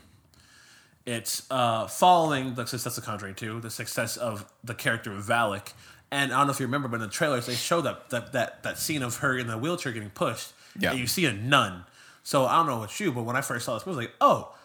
It's 1.05 1.45
uh, 1.51 1.87
following 1.87 2.55
the 2.55 2.65
success 2.65 2.97
of 2.97 3.03
Conjuring 3.05 3.35
two, 3.35 3.59
the 3.61 3.69
success 3.69 4.17
of 4.17 4.51
the 4.63 4.73
character 4.73 5.11
of 5.11 5.23
Valak, 5.23 5.73
and 6.11 6.33
I 6.33 6.37
don't 6.37 6.47
know 6.47 6.53
if 6.53 6.59
you 6.59 6.65
remember, 6.65 6.87
but 6.87 6.95
in 6.95 7.01
the 7.01 7.07
trailers 7.09 7.45
they 7.45 7.53
show 7.53 7.81
that 7.81 8.09
that 8.09 8.33
that, 8.33 8.63
that 8.63 8.79
scene 8.79 9.03
of 9.03 9.17
her 9.17 9.37
in 9.37 9.47
the 9.47 9.57
wheelchair 9.57 9.91
getting 9.91 10.09
pushed, 10.09 10.53
Yeah. 10.79 10.91
and 10.91 10.99
you 10.99 11.05
see 11.07 11.25
a 11.25 11.33
nun. 11.33 11.85
So 12.23 12.45
I 12.45 12.55
don't 12.55 12.65
know 12.65 12.79
what 12.79 12.99
you, 12.99 13.11
but 13.11 13.21
when 13.23 13.35
I 13.35 13.41
first 13.41 13.65
saw 13.65 13.75
this 13.75 13.85
movie, 13.85 13.97
I 13.97 13.99
was 13.99 14.05
like, 14.07 14.15
oh, 14.19 14.55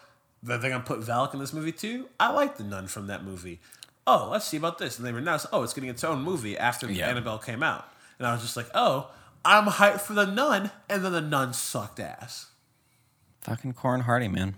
they're 0.41 0.57
gonna 0.57 0.79
put 0.79 0.99
Valak 1.01 1.33
in 1.35 1.39
this 1.39 1.53
movie 1.53 1.71
too. 1.71 2.09
I 2.19 2.31
like 2.31 2.57
the 2.57 2.63
nun 2.63 2.87
from 2.87 3.05
that 3.07 3.23
movie. 3.23 3.59
Oh, 4.07 4.29
let's 4.31 4.47
see 4.47 4.57
about 4.57 4.79
this, 4.79 4.97
and 4.97 5.05
they 5.05 5.11
announced, 5.11 5.45
oh, 5.53 5.61
it's 5.61 5.75
getting 5.75 5.91
its 5.91 6.03
own 6.03 6.23
movie 6.23 6.57
after 6.57 6.89
Yeah. 6.91 7.07
Annabelle 7.07 7.37
came 7.37 7.61
out, 7.61 7.87
and 8.17 8.27
I 8.27 8.33
was 8.33 8.41
just 8.41 8.57
like, 8.57 8.67
oh, 8.73 9.11
I'm 9.45 9.65
hyped 9.65 10.01
for 10.01 10.13
the 10.13 10.25
nun, 10.25 10.71
and 10.89 11.05
then 11.05 11.11
the 11.11 11.21
nun 11.21 11.53
sucked 11.53 11.99
ass. 11.99 12.47
Fucking 13.41 13.73
Corin 13.73 14.01
Hardy, 14.01 14.27
man. 14.27 14.55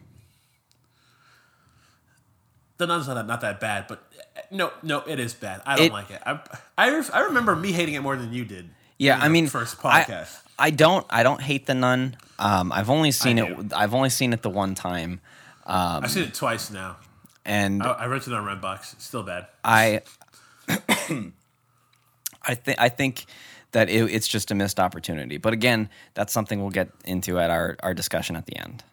The 2.83 2.87
nun's 2.87 3.07
not 3.07 3.13
that, 3.15 3.27
not 3.27 3.41
that 3.41 3.59
bad, 3.59 3.85
but 3.87 4.03
uh, 4.37 4.41
no, 4.51 4.71
no, 4.83 4.99
it 5.07 5.19
is 5.19 5.33
bad. 5.33 5.61
I 5.65 5.75
don't 5.77 5.85
It- 5.87 5.93
like 5.93 6.11
it. 6.11 6.21
I, 6.25 6.39
I, 6.77 7.03
I 7.13 7.19
remember 7.21 7.55
me 7.55 7.71
hating 7.71 7.95
it 7.95 8.01
more 8.01 8.17
than 8.17 8.33
you 8.33 8.43
did. 8.45 8.69
Yeah, 8.97 9.15
in 9.15 9.21
I 9.21 9.23
the 9.25 9.29
mean, 9.31 9.47
first 9.47 9.77
I- 9.85 10.03
podcast. 10.03 10.39
I, 10.59 10.69
don't. 10.69 11.05
I 11.09 11.23
don't 11.23 11.41
hate 11.41 11.65
the 11.65 11.73
nun. 11.73 12.17
Um, 12.39 12.71
I've 12.71 12.89
only 12.89 13.11
seen 13.11 13.39
I 13.39 13.47
it. 13.47 13.73
I've 13.73 13.93
only 13.93 14.09
seen 14.09 14.33
it 14.33 14.41
the 14.41 14.49
one 14.49 14.75
time, 14.75 15.21
I've 15.65 16.11
seen 16.11 16.23
it 16.23 16.33
twice 16.33 16.69
now. 16.71 16.97
and 17.45 17.81
I, 17.83 17.91
I 17.91 18.05
rented 18.07 18.33
it 18.33 18.35
on 18.35 18.43
Redbox. 18.45 18.93
It's 18.93 19.05
still 19.05 19.23
bad. 19.23 19.47
I, 19.63 20.01
I 20.67 22.55
think 22.55 22.79
I 22.79 22.89
think 22.89 23.25
that 23.71 23.89
it, 23.89 24.11
it's 24.13 24.27
just 24.27 24.51
a 24.51 24.55
missed 24.55 24.79
opportunity. 24.79 25.37
But 25.37 25.53
again, 25.53 25.89
that's 26.13 26.33
something 26.33 26.59
we'll 26.61 26.69
get 26.71 26.89
into 27.05 27.39
at 27.39 27.49
our 27.49 27.77
our 27.81 27.93
discussion 27.93 28.35
at 28.35 28.45
the 28.45 28.57
end. 28.57 28.83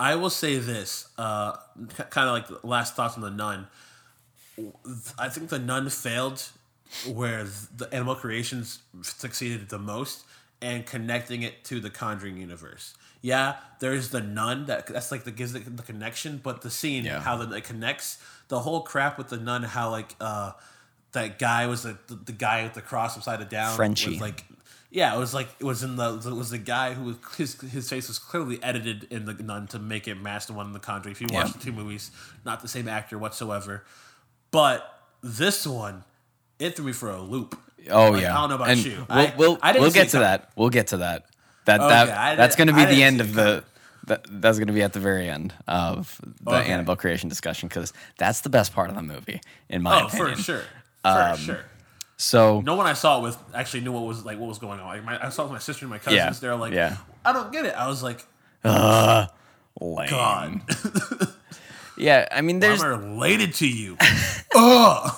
I 0.00 0.14
will 0.14 0.30
say 0.30 0.58
this, 0.58 1.08
uh, 1.18 1.56
kind 2.10 2.28
of 2.28 2.34
like 2.52 2.64
last 2.64 2.94
thoughts 2.94 3.16
on 3.16 3.22
the 3.22 3.30
nun. 3.30 3.66
I 5.18 5.28
think 5.28 5.48
the 5.50 5.58
nun 5.58 5.88
failed 5.90 6.42
where 7.06 7.44
the 7.76 7.92
Annabelle 7.92 8.14
Creations 8.16 8.80
succeeded 9.02 9.68
the 9.68 9.78
most 9.78 10.24
and 10.60 10.84
connecting 10.86 11.42
it 11.42 11.64
to 11.64 11.80
the 11.80 11.90
Conjuring 11.90 12.36
universe. 12.38 12.94
Yeah, 13.22 13.56
there's 13.80 14.10
the 14.10 14.20
nun 14.20 14.66
that 14.66 14.86
that's 14.86 15.10
like 15.10 15.24
the 15.24 15.30
gives 15.32 15.52
the, 15.52 15.60
the 15.60 15.82
connection, 15.82 16.40
but 16.42 16.62
the 16.62 16.70
scene 16.70 17.04
Yeah. 17.04 17.20
how 17.20 17.36
the, 17.36 17.56
it 17.56 17.64
connects 17.64 18.18
the 18.48 18.60
whole 18.60 18.82
crap 18.82 19.18
with 19.18 19.28
the 19.28 19.36
nun, 19.36 19.62
how 19.64 19.90
like 19.90 20.14
uh, 20.20 20.52
that 21.12 21.38
guy 21.38 21.66
was 21.66 21.82
the, 21.82 21.98
the 22.06 22.14
the 22.14 22.32
guy 22.32 22.62
with 22.64 22.74
the 22.74 22.82
cross 22.82 23.16
upside 23.16 23.46
down, 23.48 23.74
Frenchie. 23.76 24.10
was 24.10 24.20
like 24.20 24.44
yeah, 24.90 25.14
it 25.14 25.18
was 25.18 25.34
like 25.34 25.48
it 25.60 25.64
was 25.64 25.82
in 25.82 25.96
the 25.96 26.14
it 26.14 26.34
was 26.34 26.50
the 26.50 26.58
guy 26.58 26.94
who 26.94 27.04
was 27.04 27.16
his 27.36 27.60
his 27.60 27.88
face 27.90 28.08
was 28.08 28.18
clearly 28.18 28.62
edited 28.62 29.04
in 29.10 29.24
the 29.26 29.34
Nun 29.34 29.66
to 29.68 29.78
make 29.78 30.08
it 30.08 30.14
match 30.20 30.46
the 30.46 30.52
one 30.54 30.66
in 30.66 30.72
the 30.72 30.78
Conjuring. 30.78 31.12
If 31.12 31.20
you 31.20 31.26
watch 31.30 31.46
Yeah. 31.48 31.52
the 31.52 31.58
two 31.58 31.72
movies, 31.72 32.10
not 32.44 32.60
the 32.62 32.68
same 32.68 32.88
actor 32.88 33.18
whatsoever. 33.18 33.84
But 34.50 35.02
this 35.22 35.66
one, 35.66 36.04
it 36.58 36.74
threw 36.76 36.86
me 36.86 36.92
for 36.92 37.10
a 37.10 37.20
loop. 37.20 37.58
Oh 37.90 38.10
Like, 38.10 38.22
yeah, 38.22 38.36
I 38.36 38.40
don't 38.40 38.48
know 38.50 38.54
about 38.56 38.70
and 38.70 38.84
you. 38.84 39.06
We'll 39.08 39.32
we'll, 39.36 39.58
I 39.62 39.72
didn't 39.72 39.82
we'll 39.82 39.90
get 39.90 40.06
to 40.08 40.12
coming. 40.12 40.22
that. 40.26 40.50
We'll 40.56 40.70
get 40.70 40.86
to 40.88 40.96
that. 40.98 41.26
That 41.66 41.80
Okay, 41.80 41.88
that 41.88 42.16
I 42.18 42.34
that's 42.34 42.56
going 42.56 42.68
to 42.68 42.74
be 42.74 42.84
the 42.86 43.02
end 43.02 43.20
of 43.20 43.34
the. 43.34 43.64
That, 44.06 44.24
that's 44.40 44.56
going 44.58 44.68
to 44.68 44.72
be 44.72 44.80
at 44.80 44.94
the 44.94 45.00
very 45.00 45.28
end 45.28 45.52
of 45.66 46.18
the 46.42 46.50
Okay. 46.52 46.72
Annabelle 46.72 46.96
creation 46.96 47.28
discussion 47.28 47.68
because 47.68 47.92
that's 48.16 48.40
the 48.40 48.48
best 48.48 48.72
part 48.72 48.88
of 48.88 48.96
the 48.96 49.02
movie, 49.02 49.42
in 49.68 49.82
my 49.82 50.00
oh, 50.00 50.06
opinion. 50.06 50.18
Oh, 50.18 50.22
opinion. 50.22 50.36
for 50.38 50.42
sure, 50.42 50.62
for 51.02 51.08
um, 51.08 51.36
sure. 51.36 51.64
So 52.20 52.60
No 52.60 52.74
one 52.74 52.86
I 52.86 52.92
saw 52.94 53.20
it 53.20 53.22
with 53.22 53.38
actually 53.54 53.80
knew 53.80 53.92
what 53.92 54.02
was 54.02 54.24
like 54.24 54.38
what 54.38 54.48
was 54.48 54.58
going 54.58 54.80
on. 54.80 54.86
Like 54.86 55.04
my, 55.04 55.26
I 55.26 55.28
saw 55.30 55.42
it 55.42 55.44
with 55.46 55.52
my 55.52 55.58
sister 55.58 55.84
and 55.84 55.90
my 55.90 55.98
cousins. 55.98 56.16
Yeah, 56.16 56.30
They're 56.32 56.56
like, 56.56 56.72
yeah. 56.74 56.96
I 57.24 57.32
don't 57.32 57.52
get 57.52 57.64
it. 57.64 57.74
I 57.74 57.86
was 57.88 58.02
like, 58.02 58.26
uh, 58.64 59.26
lame. 59.80 60.08
God, 60.10 60.60
Yeah, 61.96 62.26
I 62.30 62.40
mean, 62.42 62.58
there's 62.60 62.82
I'm 62.82 62.88
related 63.14 63.54
to 63.54 63.68
you. 63.68 63.96
Ugh. 64.54 65.16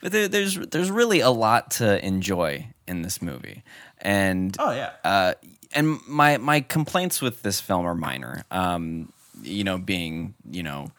but 0.00 0.12
there, 0.12 0.28
there's 0.28 0.56
there's 0.56 0.90
really 0.90 1.20
a 1.20 1.30
lot 1.30 1.72
to 1.72 2.04
enjoy 2.04 2.68
in 2.86 3.02
this 3.02 3.20
movie, 3.22 3.62
and 3.98 4.54
Oh 4.58 4.70
yeah. 4.72 4.90
uh, 5.04 5.34
and 5.72 5.98
my 6.06 6.36
my 6.38 6.60
complaints 6.60 7.20
with 7.20 7.42
this 7.42 7.60
film 7.60 7.86
are 7.86 7.94
minor. 7.94 8.44
Um, 8.50 9.12
you 9.42 9.64
know, 9.64 9.78
being 9.78 10.34
you 10.50 10.62
know, 10.62 10.90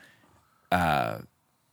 uh, 0.72 1.20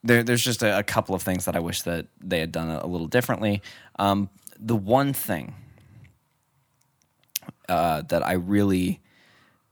there 0.04 0.22
there's 0.22 0.44
just 0.44 0.62
a, 0.62 0.78
a 0.78 0.82
couple 0.82 1.14
of 1.14 1.22
things 1.22 1.46
that 1.46 1.56
I 1.56 1.60
wish 1.60 1.82
that 1.82 2.06
they 2.20 2.38
had 2.38 2.52
done 2.52 2.70
a, 2.70 2.84
a 2.84 2.86
little 2.86 3.08
differently. 3.08 3.62
Um, 3.98 4.28
the 4.60 4.76
one 4.76 5.12
thing 5.12 5.54
uh, 7.68 8.02
that 8.02 8.24
I 8.24 8.34
really 8.34 9.00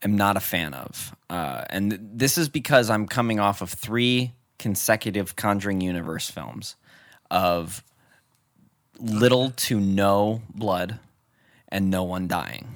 am 0.02 0.16
not 0.16 0.36
a 0.36 0.40
fan 0.40 0.74
of, 0.74 1.14
uh, 1.30 1.64
and 1.70 1.90
th- 1.90 2.00
this 2.02 2.38
is 2.38 2.48
because 2.48 2.90
I'm 2.90 3.06
coming 3.06 3.38
off 3.38 3.60
of 3.62 3.70
three 3.70 4.32
consecutive 4.58 5.36
Conjuring 5.36 5.80
Universe 5.80 6.30
films 6.30 6.76
of 7.30 7.84
little 8.98 9.50
to 9.50 9.78
no 9.78 10.42
blood 10.54 10.98
and 11.68 11.90
no 11.90 12.02
one 12.02 12.28
dying. 12.28 12.68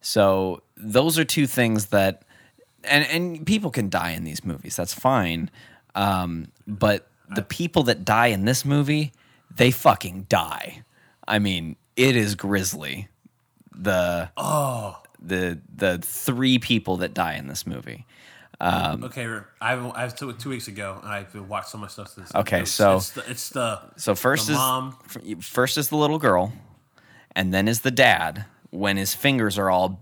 So 0.00 0.62
those 0.76 1.18
are 1.18 1.24
two 1.24 1.46
things 1.46 1.86
that, 1.86 2.22
and 2.84 3.04
and 3.06 3.46
people 3.46 3.70
can 3.70 3.88
die 3.90 4.12
in 4.12 4.24
these 4.24 4.44
movies. 4.44 4.76
That's 4.76 4.94
fine, 4.94 5.50
um, 5.98 6.48
but 6.66 7.08
the 7.34 7.42
people 7.42 7.82
that 7.84 8.04
die 8.04 8.28
in 8.28 8.44
this 8.44 8.64
movie, 8.64 9.12
they 9.54 9.70
fucking 9.70 10.26
die. 10.28 10.82
I 11.26 11.38
mean, 11.38 11.76
it 11.96 12.16
is 12.16 12.34
grisly. 12.34 13.08
The 13.74 14.30
oh, 14.36 15.00
the 15.20 15.60
the 15.74 15.98
three 15.98 16.58
people 16.58 16.96
that 16.98 17.12
die 17.14 17.34
in 17.34 17.48
this 17.48 17.66
movie. 17.66 18.06
okay, 18.60 19.26
I 19.60 19.72
I 19.74 20.04
was 20.04 20.14
two, 20.14 20.32
two 20.32 20.48
weeks 20.50 20.68
ago, 20.68 20.98
and 21.02 21.08
I've 21.12 21.34
watched 21.48 21.68
so 21.70 21.78
much 21.78 21.92
stuff 21.92 22.08
since. 22.08 22.34
Okay, 22.34 22.62
it's, 22.62 22.70
so- 22.72 22.96
it's 22.96 23.10
the, 23.10 23.30
it's 23.30 23.48
the 23.50 23.80
So 23.96 24.14
first 24.14 24.46
the 24.46 24.52
is 24.54 24.58
mom. 24.58 24.96
first 25.40 25.76
is 25.78 25.88
the 25.90 25.96
little 25.96 26.18
girl, 26.18 26.52
and 27.36 27.52
then 27.54 27.68
is 27.68 27.82
the 27.82 27.90
dad 27.92 28.46
when 28.70 28.96
his 28.96 29.14
fingers 29.14 29.58
are 29.58 29.70
all 29.70 30.00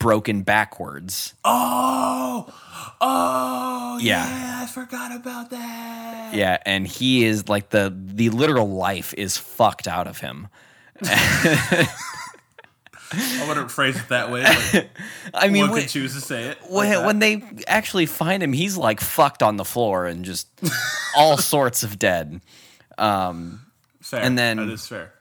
broken 0.00 0.42
backwards. 0.42 1.34
Oh, 1.44 2.52
oh, 3.00 3.98
Yeah. 4.02 4.26
yeah. 4.28 4.60
I 4.64 4.66
forgot 4.66 5.14
about 5.14 5.50
that. 5.50 6.34
Yeah, 6.34 6.58
and 6.66 6.86
he 6.88 7.24
is 7.24 7.48
like 7.48 7.70
the 7.70 7.94
the 7.96 8.30
literal 8.30 8.68
life 8.68 9.14
is 9.14 9.36
fucked 9.36 9.86
out 9.86 10.08
of 10.08 10.18
him. 10.18 10.48
I 13.12 13.44
wouldn't 13.48 13.70
phrase 13.72 13.96
it 13.96 14.08
that 14.10 14.30
way. 14.30 14.44
I 15.34 15.48
mean, 15.48 15.62
one 15.62 15.70
when, 15.72 15.80
can 15.80 15.88
choose 15.88 16.14
to 16.14 16.20
say 16.20 16.44
it. 16.44 16.58
when, 16.68 16.90
that. 16.90 17.04
when 17.06 17.18
they 17.18 17.42
actually 17.66 18.06
find 18.06 18.42
him, 18.42 18.52
he's 18.52 18.76
like 18.76 19.00
fucked 19.00 19.42
on 19.42 19.56
the 19.56 19.64
floor 19.64 20.06
and 20.06 20.24
just 20.24 20.48
all 21.16 21.36
sorts 21.36 21.82
of 21.82 21.98
dead. 21.98 22.40
Um, 22.98 23.66
fair. 24.00 24.20
and 24.22 24.38
then- 24.38 24.58
that 24.58 24.68
is 24.68 24.86
fair. 24.86 25.12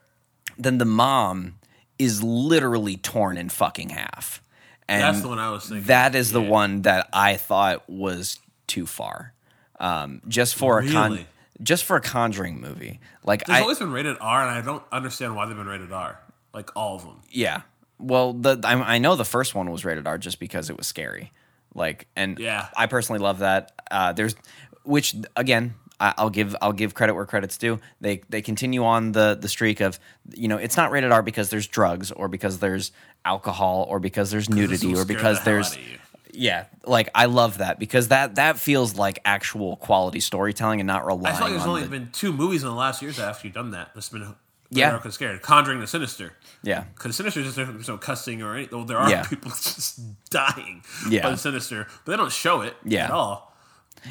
Then 0.57 0.77
the 0.77 0.86
mom 0.86 1.55
is 1.97 2.21
literally 2.21 2.97
torn 2.97 3.38
in 3.38 3.47
fucking 3.49 3.89
half. 3.89 4.41
And 4.89 5.01
That's 5.01 5.21
the 5.21 5.27
one 5.29 5.39
I 5.39 5.51
was 5.51 5.65
thinking. 5.67 5.85
That 5.87 6.15
is 6.15 6.31
the 6.31 6.41
Yeah. 6.41 6.49
one 6.49 6.81
that 6.81 7.07
I 7.13 7.37
thought 7.37 7.87
was 7.89 8.39
too 8.67 8.85
far. 8.85 9.33
Um, 9.79 10.21
just 10.27 10.55
for 10.55 10.79
a 10.79 10.91
con- 10.91 11.25
just 11.63 11.83
for 11.85 11.95
a 11.95 12.01
Conjuring 12.01 12.59
movie, 12.59 12.99
like 13.23 13.45
There's 13.45 13.59
I 13.59 13.61
always 13.61 13.79
been 13.79 13.91
rated 13.91 14.17
R, 14.19 14.41
and 14.47 14.49
I 14.57 14.61
don't 14.61 14.83
understand 14.91 15.35
why 15.35 15.45
they've 15.45 15.55
been 15.55 15.67
rated 15.67 15.91
R. 15.93 16.19
Like 16.53 16.75
all 16.75 16.95
of 16.95 17.03
them. 17.03 17.21
yeah. 17.29 17.61
Well, 17.99 18.31
the 18.33 18.59
I, 18.63 18.95
I 18.95 18.97
know 18.97 19.15
the 19.15 19.25
first 19.25 19.53
one 19.55 19.69
was 19.71 19.83
rated 19.85 20.07
R 20.07 20.17
just 20.17 20.39
because 20.39 20.69
it 20.69 20.77
was 20.77 20.87
scary. 20.87 21.31
Like, 21.75 22.07
and 22.15 22.39
Yeah. 22.39 22.67
I 22.75 22.87
personally 22.87 23.19
love 23.19 23.39
that. 23.39 23.73
Uh, 23.91 24.13
there's, 24.13 24.35
which 24.83 25.15
again, 25.35 25.75
I'll 25.99 26.29
give 26.29 26.55
I'll 26.61 26.71
give 26.71 26.93
credit 26.93 27.13
where 27.13 27.25
credit's 27.25 27.57
due. 27.57 27.79
They 27.99 28.21
they 28.29 28.41
continue 28.41 28.85
on 28.85 29.11
the 29.11 29.37
the 29.39 29.49
streak 29.49 29.81
of 29.81 29.99
you 30.33 30.47
know 30.47 30.55
it's 30.57 30.77
not 30.77 30.91
rated 30.91 31.11
R 31.11 31.21
because 31.21 31.49
there's 31.49 31.67
drugs 31.67 32.09
or 32.13 32.29
because 32.29 32.59
there's 32.59 32.93
alcohol 33.26 33.86
or 33.89 33.99
because 33.99 34.32
there's 34.32 34.49
nudity 34.49 34.95
or 34.95 35.05
because 35.05 35.39
the 35.39 35.45
there's 35.45 35.72
out 35.72 35.78
of 35.78 35.84
you. 35.89 35.97
yeah 36.34 36.65
like 36.86 37.09
I 37.13 37.26
love 37.26 37.57
that 37.59 37.80
because 37.80 38.07
that 38.09 38.36
that 38.36 38.57
feels 38.59 38.95
like 38.95 39.20
actual 39.26 39.76
quality 39.78 40.20
storytelling 40.20 40.80
and 40.80 40.88
not 40.88 41.03
I 41.03 41.05
relying 41.07 41.36
feel 41.36 41.43
like 41.45 41.51
there's 41.51 41.63
on 41.63 41.70
only 41.70 41.84
the, 41.84 41.89
been 41.89 42.09
two 42.11 42.32
movies 42.34 42.63
in 42.63 42.70
the 42.70 42.76
last 42.76 43.01
years 43.01 43.20
after 43.20 43.47
you've 43.47 43.55
done 43.55 43.72
that. 43.72 43.89
That's 43.93 44.09
been 44.09 44.36
Yeah. 44.72 44.99
yeah, 45.03 45.09
scared. 45.11 45.41
Conjuring 45.41 45.80
the 45.80 45.88
Sinister. 45.88 46.34
yeah 46.63 46.86
Because 46.95 47.15
Sinister 47.15 47.41
is 47.41 47.47
just 47.53 47.57
there's 47.57 47.88
no 47.88 47.97
cussing 47.97 48.41
or 48.41 48.55
anything. 48.55 48.78
Well, 48.78 48.88
there 48.88 48.97
are 48.97 49.09
Yeah. 49.09 49.24
people 49.24 49.49
just 49.63 49.99
dying 50.30 50.84
Yeah. 51.09 51.24
by 51.24 51.32
the 51.32 51.38
Sinister, 51.38 51.88
but 52.05 52.11
they 52.11 52.17
don't 52.17 52.32
show 52.32 52.61
it 52.61 52.76
Yeah. 52.86 53.05
at 53.05 53.11
all. 53.11 53.53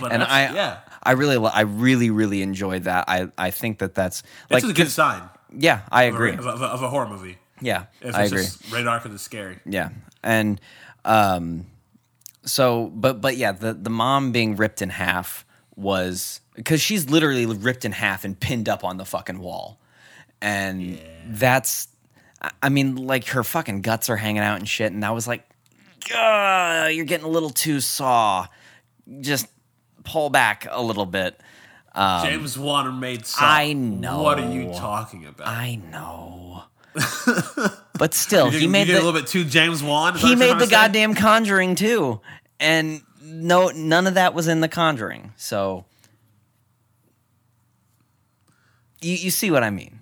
But 0.00 0.12
and 0.12 0.22
I 0.22 0.52
yeah, 0.54 0.80
I 1.02 1.12
really 1.12 1.38
I 1.48 1.62
really 1.62 2.10
really 2.10 2.42
enjoyed 2.42 2.84
that. 2.84 3.06
I 3.08 3.28
I 3.38 3.50
think 3.50 3.78
that 3.78 3.94
that's 3.94 4.20
this 4.20 4.28
like 4.50 4.64
is 4.64 4.70
a 4.70 4.74
good 4.74 4.90
sign 4.90 5.22
yeah 5.56 5.80
I 5.90 6.02
of 6.04 6.14
a, 6.14 6.16
agree 6.16 6.32
of 6.34 6.44
a, 6.44 6.50
of 6.50 6.82
a 6.82 6.90
horror 6.90 7.08
movie. 7.08 7.38
Yeah 7.60 7.86
If 8.00 8.14
I 8.14 8.24
agree 8.24 8.42
just 8.42 8.70
rated 8.72 8.86
R 8.88 8.98
because 8.98 9.14
it's 9.14 9.22
scary. 9.22 9.58
yeah 9.66 9.90
and 10.22 10.60
um 11.04 11.66
so 12.44 12.86
but 12.94 13.20
but 13.20 13.36
yeah 13.36 13.52
the 13.52 13.72
the 13.74 13.90
mom 13.90 14.32
being 14.32 14.56
ripped 14.56 14.82
in 14.82 14.90
half 14.90 15.44
was 15.76 16.40
because 16.54 16.80
she's 16.80 17.08
literally 17.10 17.46
ripped 17.46 17.84
in 17.84 17.92
half 17.92 18.24
and 18.24 18.38
pinned 18.38 18.68
up 18.68 18.82
on 18.84 18.96
the 18.96 19.04
fucking 19.04 19.38
wall 19.38 19.78
and 20.40 21.00
that's 21.28 21.88
I- 22.62 22.68
mean 22.68 22.96
like 22.96 23.26
her 23.28 23.42
fucking 23.44 23.82
guts 23.82 24.08
are 24.10 24.16
hanging 24.16 24.42
out 24.42 24.58
and 24.58 24.68
shit 24.68 24.92
and 24.92 25.04
I 25.04 25.10
was 25.10 25.26
like 25.28 25.48
"Ugh, 26.14 26.92
you're 26.92 27.04
getting 27.04 27.26
a 27.26 27.30
little 27.30 27.50
too 27.50 27.80
saw 27.80 28.46
just 29.20 29.46
pull 30.04 30.30
back 30.30 30.66
a 30.70 30.82
little 30.82 31.06
bit 31.06 31.40
James 32.22 32.56
Wan 32.56 33.00
made. 33.00 33.26
Saw. 33.26 33.44
Um, 33.44 33.50
I 33.50 33.72
know. 33.72 34.22
What 34.22 34.38
are 34.38 34.52
you 34.52 34.72
talking 34.72 35.26
about? 35.26 35.48
I 35.48 35.74
know 35.90 36.37
but 37.98 38.14
still 38.14 38.50
he 38.50 38.66
made 38.66 38.88
the, 38.88 38.94
a 38.94 39.00
little 39.02 39.12
bit 39.12 39.26
too 39.26 39.44
James 39.44 39.82
Wan. 39.82 40.16
he 40.16 40.34
made 40.36 40.58
the 40.58 40.66
goddamn 40.66 41.14
conjuring 41.14 41.74
too 41.74 42.20
and 42.60 43.02
no 43.22 43.68
none 43.68 44.06
of 44.06 44.14
that 44.14 44.34
was 44.34 44.48
in 44.48 44.60
the 44.60 44.68
conjuring 44.68 45.32
so 45.36 45.84
you, 49.00 49.14
you 49.14 49.30
see 49.30 49.50
what 49.50 49.62
i 49.62 49.70
mean 49.70 50.00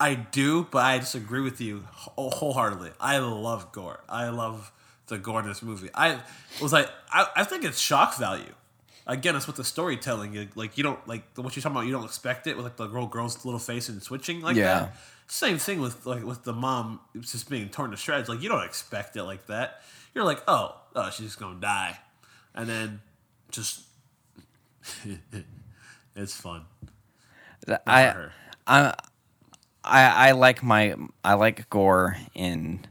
I 0.00 0.14
do, 0.14 0.68
but 0.70 0.84
I 0.84 0.98
disagree 1.00 1.40
with 1.40 1.60
you 1.60 1.82
wholeheartedly. 1.90 2.92
I 3.00 3.18
love 3.18 3.72
gore. 3.72 3.98
I 4.08 4.28
love 4.28 4.70
the 5.08 5.18
gore 5.18 5.40
in 5.40 5.48
this 5.48 5.60
movie. 5.60 5.90
I 5.92 6.20
was 6.62 6.72
like, 6.72 6.88
I, 7.10 7.26
I 7.34 7.42
think 7.42 7.64
it's 7.64 7.80
shock 7.80 8.16
value. 8.16 8.54
Again, 9.08 9.34
it's 9.34 9.48
with 9.48 9.56
the 9.56 9.64
storytelling. 9.64 10.50
Like 10.54 10.78
you 10.78 10.84
don't 10.84 11.04
like 11.08 11.24
what 11.34 11.56
you're 11.56 11.62
talking 11.64 11.76
about. 11.76 11.86
You 11.86 11.92
don't 11.92 12.04
expect 12.04 12.46
it 12.46 12.56
with 12.56 12.62
like 12.64 12.76
the 12.76 12.86
girl 12.86 13.08
girl's 13.08 13.44
little 13.44 13.58
face 13.58 13.88
and 13.88 14.00
switching 14.00 14.40
like 14.40 14.54
Yeah. 14.54 14.64
that. 14.78 14.96
Same 15.28 15.58
thing 15.58 15.80
with 15.80 16.06
like 16.06 16.24
with 16.24 16.44
the 16.44 16.52
mom 16.52 17.00
just 17.20 17.48
being 17.50 17.68
torn 17.68 17.90
to 17.90 17.96
shreds. 17.96 18.28
Like 18.28 18.42
you 18.42 18.48
don't 18.48 18.64
expect 18.64 19.16
it 19.16 19.24
like 19.24 19.46
that. 19.46 19.82
You're 20.14 20.24
like, 20.24 20.42
oh, 20.48 20.76
oh, 20.96 21.10
she's 21.10 21.26
just 21.26 21.38
gonna 21.38 21.60
die, 21.60 21.98
and 22.54 22.68
then 22.68 23.00
just 23.50 23.82
it's 26.16 26.34
fun. 26.34 26.64
I. 27.86 28.28
I 28.66 28.94
i 29.88 30.28
i 30.28 30.32
like 30.32 30.62
my 30.62 30.94
i 31.24 31.34
like 31.34 31.68
gore 31.70 32.16
in 32.34 32.84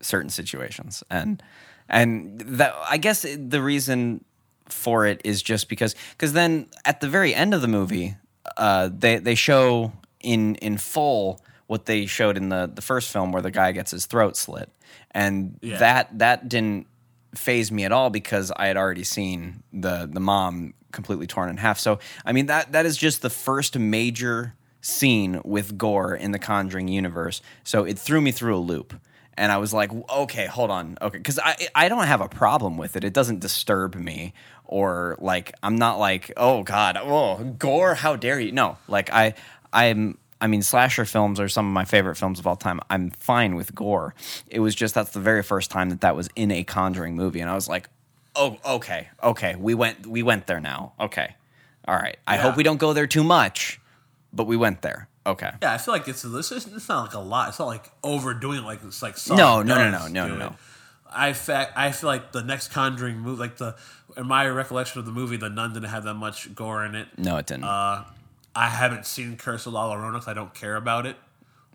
certain 0.00 0.30
situations 0.30 1.02
and 1.10 1.42
and 1.88 2.40
that 2.40 2.74
i 2.88 2.96
guess 2.96 3.22
the 3.36 3.60
reason 3.60 4.24
for 4.68 5.06
it 5.06 5.20
is 5.24 5.42
just 5.42 5.68
because 5.68 5.94
because 6.12 6.32
then 6.32 6.66
at 6.84 7.00
the 7.00 7.08
very 7.08 7.34
end 7.34 7.52
of 7.52 7.60
the 7.62 7.68
movie 7.68 8.16
uh 8.56 8.88
they 8.92 9.18
they 9.18 9.34
show 9.34 9.92
in 10.24 10.54
in 10.56 10.78
full 10.78 11.40
what 11.66 11.86
they 11.86 12.06
showed 12.06 12.36
in 12.36 12.48
the 12.48 12.70
the 12.74 12.82
first 12.82 13.12
film 13.12 13.32
where 13.32 13.42
the 13.42 13.50
guy 13.50 13.72
gets 13.72 13.90
his 13.92 14.06
throat 14.06 14.36
slit 14.36 14.68
and 15.12 15.58
Yeah. 15.62 15.78
that 15.78 16.18
that 16.18 16.48
didn't 16.48 16.86
phase 17.34 17.70
me 17.72 17.84
at 17.84 17.92
all 17.92 18.10
because 18.10 18.52
I 18.56 18.66
had 18.66 18.76
already 18.76 19.04
seen 19.04 19.62
the 19.72 20.08
the 20.12 20.20
mom 20.20 20.74
completely 20.92 21.26
torn 21.26 21.48
in 21.50 21.56
half. 21.56 21.78
So 21.78 21.98
I 22.24 22.32
mean 22.32 22.46
that 22.46 22.72
that 22.72 22.86
is 22.86 22.96
just 22.96 23.22
the 23.22 23.30
first 23.30 23.78
major 23.78 24.54
scene 24.80 25.40
with 25.44 25.78
gore 25.78 26.14
in 26.14 26.30
the 26.32 26.38
Conjuring 26.38 26.88
universe. 26.88 27.40
So 27.64 27.84
it 27.84 27.98
threw 27.98 28.20
me 28.20 28.32
through 28.32 28.56
a 28.56 28.60
loop. 28.60 28.94
And 29.36 29.50
I 29.50 29.56
was 29.56 29.72
like, 29.72 29.90
okay, 30.08 30.46
hold 30.46 30.70
on. 30.70 30.96
Okay. 31.02 31.18
Cause 31.18 31.40
I, 31.42 31.56
I 31.74 31.88
don't 31.88 32.06
have 32.06 32.20
a 32.20 32.28
problem 32.28 32.76
with 32.76 32.94
it. 32.94 33.02
It 33.02 33.12
doesn't 33.12 33.40
disturb 33.40 33.96
me 33.96 34.32
or 34.64 35.16
like, 35.20 35.52
I'm 35.60 35.74
not 35.76 35.98
like, 35.98 36.32
oh 36.36 36.62
God, 36.62 36.96
oh, 37.00 37.42
gore, 37.58 37.94
how 37.96 38.14
dare 38.14 38.38
you? 38.38 38.52
No, 38.52 38.76
like 38.86 39.10
I, 39.12 39.34
I'm, 39.74 40.16
I 40.40 40.46
mean, 40.46 40.62
slasher 40.62 41.04
films 41.04 41.38
are 41.40 41.48
some 41.48 41.66
of 41.66 41.72
my 41.72 41.84
favorite 41.84 42.14
films 42.16 42.38
of 42.38 42.46
all 42.46 42.56
time. 42.56 42.80
I'm 42.88 43.10
fine 43.10 43.54
with 43.56 43.74
gore. 43.74 44.14
It 44.48 44.60
was 44.60 44.74
just 44.74 44.94
that's 44.94 45.10
the 45.10 45.20
very 45.20 45.42
first 45.42 45.70
time 45.70 45.90
that 45.90 46.00
that 46.02 46.16
was 46.16 46.28
in 46.36 46.50
a 46.50 46.64
Conjuring 46.64 47.16
movie, 47.16 47.40
and 47.40 47.50
I 47.50 47.54
was 47.54 47.68
like, 47.68 47.88
oh, 48.36 48.56
okay, 48.64 49.08
okay, 49.22 49.54
we 49.56 49.74
went, 49.74 50.06
we 50.06 50.22
went 50.22 50.46
there 50.46 50.60
now. 50.60 50.92
Okay, 51.00 51.34
all 51.86 51.96
right. 51.96 52.16
I 52.26 52.36
Yeah. 52.36 52.42
hope 52.42 52.56
we 52.56 52.62
don't 52.62 52.78
go 52.78 52.92
there 52.92 53.06
too 53.06 53.24
much, 53.24 53.80
but 54.32 54.46
we 54.46 54.56
went 54.56 54.82
there. 54.82 55.08
Okay. 55.26 55.50
Yeah, 55.62 55.72
I 55.72 55.78
feel 55.78 55.94
like 55.94 56.06
it's 56.06 56.20
this 56.22 56.52
is 56.52 56.66
it's 56.66 56.88
not 56.88 57.02
like 57.06 57.14
a 57.14 57.18
lot. 57.18 57.48
It's 57.48 57.58
not 57.58 57.66
like 57.66 57.90
overdoing 58.02 58.58
it 58.58 58.64
like 58.64 58.80
it's 58.84 59.00
like 59.02 59.16
No, 59.28 59.62
no, 59.62 59.74
no, 59.76 59.90
no, 59.90 60.08
no, 60.08 60.28
no, 60.28 60.36
no. 60.36 60.56
I 61.10 61.32
fact 61.32 61.72
I 61.76 61.92
feel 61.92 62.08
like 62.08 62.32
the 62.32 62.42
next 62.42 62.68
Conjuring 62.72 63.20
movie, 63.20 63.40
like 63.40 63.56
the 63.56 63.74
in 64.18 64.26
my 64.26 64.46
recollection 64.48 64.98
of 64.98 65.06
the 65.06 65.12
movie, 65.12 65.38
the 65.38 65.48
Nun 65.48 65.72
didn't 65.72 65.88
have 65.88 66.04
that 66.04 66.14
much 66.14 66.54
gore 66.54 66.84
in 66.84 66.94
it. 66.94 67.08
No, 67.16 67.38
it 67.38 67.46
didn't. 67.46 67.64
Uh, 67.64 68.04
I 68.56 68.68
haven't 68.68 69.06
seen 69.06 69.36
Curse 69.36 69.66
of 69.66 69.72
La 69.72 69.92
Llorona 69.92 70.12
because 70.12 70.28
I 70.28 70.34
don't 70.34 70.54
care 70.54 70.76
about 70.76 71.06
it. 71.06 71.16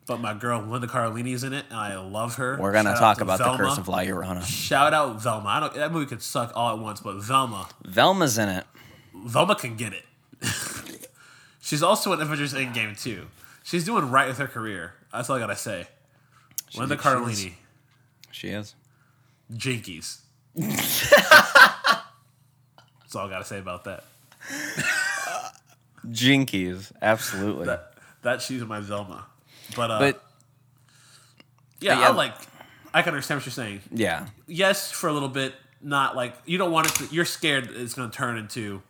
But 0.05 0.19
my 0.21 0.33
girl 0.33 0.61
Linda 0.61 0.87
Cardellini's 0.87 1.43
in 1.43 1.53
it, 1.53 1.65
and 1.69 1.77
I 1.77 1.95
love 1.99 2.35
her. 2.35 2.57
We're 2.59 2.71
gonna 2.71 2.91
Shout 2.91 2.99
talk 2.99 3.17
to 3.17 3.23
about 3.23 3.37
Velma. 3.37 3.57
the 3.57 3.63
Curse 3.63 3.77
of 3.77 3.87
La 3.87 3.99
Llorona. 3.99 4.43
Shout 4.43 4.91
out 4.93 5.21
Velma. 5.21 5.47
I 5.49 5.59
don't. 5.59 5.73
That 5.75 5.91
movie 5.91 6.07
could 6.07 6.23
suck 6.23 6.51
all 6.55 6.75
at 6.75 6.81
once, 6.81 6.99
but 6.99 7.17
Velma, 7.17 7.67
Velma's 7.85 8.37
in 8.39 8.49
it. 8.49 8.65
Velma 9.13 9.55
can 9.55 9.75
get 9.75 9.93
it. 9.93 10.05
She's 11.61 11.83
also 11.83 12.11
in 12.13 12.21
Avengers 12.21 12.53
Endgame 12.55 12.99
too. 12.99 13.27
She's 13.63 13.85
doing 13.85 14.09
right 14.09 14.27
with 14.27 14.39
her 14.39 14.47
career. 14.47 14.93
That's 15.13 15.29
all 15.29 15.35
I 15.35 15.39
gotta 15.39 15.55
say. 15.55 15.85
Linda 16.75 16.95
she 16.95 16.99
is. 16.99 17.05
Cardellini, 17.05 17.53
She 18.31 18.47
is. 18.49 18.73
Jinkies. 19.53 20.21
That's 20.55 20.75
all 23.15 23.27
I 23.27 23.29
gotta 23.29 23.45
say 23.45 23.59
about 23.59 23.83
that. 23.83 24.03
Jinkies, 26.09 26.91
absolutely. 27.01 27.65
That 27.65 27.93
that 28.21 28.41
she's 28.41 28.63
my 28.63 28.79
Velma. 28.79 29.25
But 29.75 29.91
uh, 29.91 29.99
but 29.99 30.23
yeah, 31.79 31.95
but 31.95 32.01
yeah. 32.01 32.07
I 32.07 32.11
like. 32.11 32.33
I 32.91 33.03
can 33.03 33.13
understand 33.13 33.39
what 33.39 33.45
you're 33.45 33.51
saying. 33.51 33.81
yeah, 33.91 34.27
Yes, 34.47 34.91
for 34.91 35.09
a 35.09 35.13
little 35.13 35.29
bit. 35.29 35.53
Not 35.81 36.15
like 36.15 36.35
you 36.45 36.57
don't 36.57 36.71
want 36.71 36.87
it. 36.87 36.95
To, 36.95 37.13
you're 37.13 37.23
scared 37.23 37.69
it's 37.71 37.93
going 37.93 38.09
to 38.09 38.15
turn 38.15 38.37
into 38.37 38.81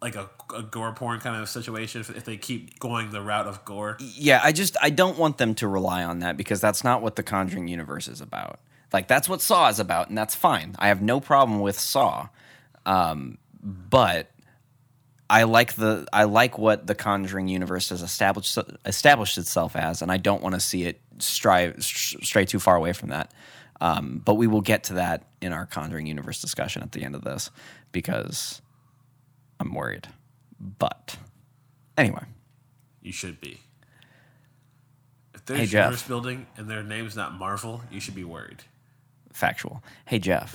like 0.00 0.16
a, 0.16 0.30
a 0.54 0.62
gore 0.62 0.92
porn 0.92 1.20
kind 1.20 1.40
of 1.40 1.48
situation 1.48 2.00
if, 2.00 2.16
if 2.16 2.24
they 2.24 2.36
keep 2.36 2.78
going 2.78 3.10
the 3.10 3.20
route 3.20 3.46
of 3.46 3.64
gore. 3.64 3.96
yeah. 4.00 4.40
I 4.42 4.52
just 4.52 4.76
I 4.80 4.90
don't 4.90 5.18
want 5.18 5.38
them 5.38 5.54
to 5.56 5.68
rely 5.68 6.04
on 6.04 6.20
that 6.20 6.36
because 6.36 6.60
that's 6.60 6.84
not 6.84 7.02
what 7.02 7.16
the 7.16 7.22
Conjuring 7.22 7.68
universe 7.68 8.08
is 8.08 8.20
about. 8.20 8.60
Like 8.92 9.08
that's 9.08 9.28
what 9.28 9.42
Saw 9.42 9.68
is 9.68 9.80
about, 9.80 10.08
and 10.08 10.16
that's 10.16 10.34
fine. 10.34 10.76
I 10.78 10.88
have 10.88 11.02
no 11.02 11.20
problem 11.20 11.60
with 11.60 11.78
Saw, 11.78 12.28
um, 12.86 13.38
but 13.60 14.30
I 15.30 15.44
like 15.44 15.74
the 15.74 16.06
I 16.12 16.24
like 16.24 16.58
what 16.58 16.86
the 16.86 16.94
Conjuring 16.94 17.48
universe 17.48 17.88
has 17.88 18.02
established 18.02 18.58
established 18.84 19.38
itself 19.38 19.74
as, 19.76 20.02
and 20.02 20.12
I 20.12 20.16
don't 20.18 20.42
want 20.42 20.54
to 20.54 20.60
see 20.60 20.84
it 20.84 21.00
strive 21.18 21.82
stray 21.82 22.44
too 22.44 22.58
far 22.58 22.76
away 22.76 22.92
from 22.92 23.08
that. 23.10 23.32
Um, 23.80 24.20
but 24.24 24.34
we 24.34 24.46
will 24.46 24.60
get 24.60 24.84
to 24.84 24.94
that 24.94 25.24
in 25.40 25.52
our 25.52 25.66
Conjuring 25.66 26.06
universe 26.06 26.40
discussion 26.40 26.82
at 26.82 26.92
the 26.92 27.02
end 27.02 27.14
of 27.14 27.22
this 27.24 27.50
because 27.90 28.60
I'm 29.58 29.74
worried. 29.74 30.08
But 30.60 31.16
anyway, 31.98 32.22
You 33.02 33.12
should 33.12 33.40
be. 33.40 33.60
If 35.34 35.44
there's 35.46 35.60
Hey, 35.60 35.66
Jeff. 35.66 35.84
universe 35.86 36.02
building 36.06 36.46
and 36.56 36.68
their 36.70 36.82
name's 36.82 37.16
not 37.16 37.32
Marvel, 37.34 37.82
you 37.90 37.98
should 38.00 38.14
be 38.14 38.24
worried. 38.24 38.62
factual. 39.32 39.82
Hey 40.06 40.18
Jeff, 40.18 40.54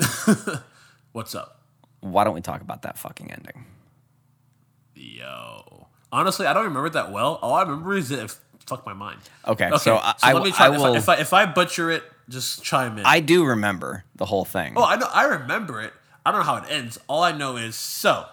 What's 1.11 1.36
up? 1.36 1.61
why 2.01 2.24
don't 2.24 2.34
we 2.36 2.41
talk 2.41 2.61
about 2.61 2.84
that 2.84 2.97
fucking 2.97 3.32
ending? 3.32 3.65
Yo. 5.00 5.88
Honestly, 6.12 6.45
I 6.45 6.54
don't 6.54 6.66
remember 6.66 6.88
it 6.88 6.93
that 6.93 7.12
well. 7.12 7.39
All 7.41 7.54
I 7.54 7.62
remember 7.62 7.95
is 7.95 8.10
that 8.10 8.20
it 8.20 8.38
fucked 8.66 8.86
my 8.86 8.93
mind. 8.93 9.20
Okay, 9.47 9.70
so 9.80 9.95
I- 9.97 10.16
I- 10.22 10.34
let 10.34 10.43
me 10.43 10.52
try. 10.52 10.66
I 10.66 10.70
will- 10.70 10.95
if, 10.95 11.08
I, 11.08 11.14
if, 11.16 11.34
I, 11.34 11.43
if 11.45 11.50
I 11.50 11.52
butcher 11.52 11.89
it, 11.91 12.04
just 12.28 12.64
chime 12.64 12.97
in. 12.97 13.06
I 13.06 13.20
do 13.22 13.45
remember 13.45 14.04
the 14.16 14.26
whole 14.26 14.45
thing. 14.45 14.74
oh, 14.76 14.84
I 14.84 14.95
know. 14.97 15.08
I 15.12 15.26
remember 15.26 15.82
it. 15.82 15.93
I 16.26 16.32
don't 16.32 16.41
know 16.41 16.45
how 16.45 16.58
it 16.58 16.66
ends. 16.70 17.00
All 17.08 17.24
I 17.24 17.32
know 17.32 17.56
is 17.58 17.76
so. 17.76 18.26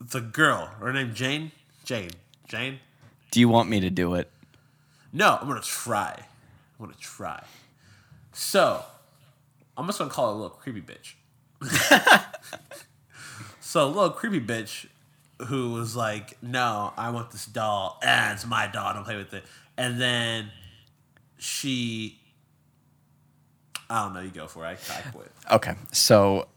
The 0.00 0.20
girl, 0.20 0.66
her 0.80 0.92
name 0.92 1.14
Jane. 1.14 1.52
Jane. 1.84 2.10
Jane. 2.48 2.80
Do 3.30 3.40
you 3.40 3.48
want 3.48 3.68
me 3.68 3.80
to 3.80 3.90
do 3.90 4.14
it? 4.14 4.30
No, 5.12 5.38
I'm 5.40 5.48
gonna 5.48 5.60
try. 5.60 6.14
I'm 6.78 6.86
gonna 6.86 6.96
try. 7.00 7.42
So, 8.32 8.84
I'm 9.76 9.86
just 9.86 9.98
gonna 9.98 10.10
call 10.10 10.26
her 10.26 10.32
a 10.32 10.34
little 10.42 10.50
creepy 10.56 10.80
bitch. 10.82 11.14
so, 13.70 13.86
a 13.86 13.86
little 13.86 14.10
creepy 14.10 14.40
bitch 14.40 14.86
who 15.46 15.70
was 15.70 15.94
like, 15.94 16.36
"No, 16.42 16.92
I 16.96 17.10
want 17.10 17.30
this 17.30 17.46
doll, 17.46 18.00
and 18.02 18.34
it's 18.34 18.44
my 18.44 18.66
doll. 18.66 18.94
Don't 18.94 19.04
play 19.04 19.16
with 19.16 19.32
it." 19.32 19.44
And 19.76 20.00
then 20.00 20.50
she, 21.38 22.18
I 23.88 24.02
don't 24.02 24.14
know. 24.14 24.22
You 24.22 24.30
go 24.30 24.48
for 24.48 24.66
it. 24.66 24.78
I, 24.90 24.98
I 24.98 25.10
quit. 25.12 25.30
Okay, 25.52 25.74
so 25.92 26.48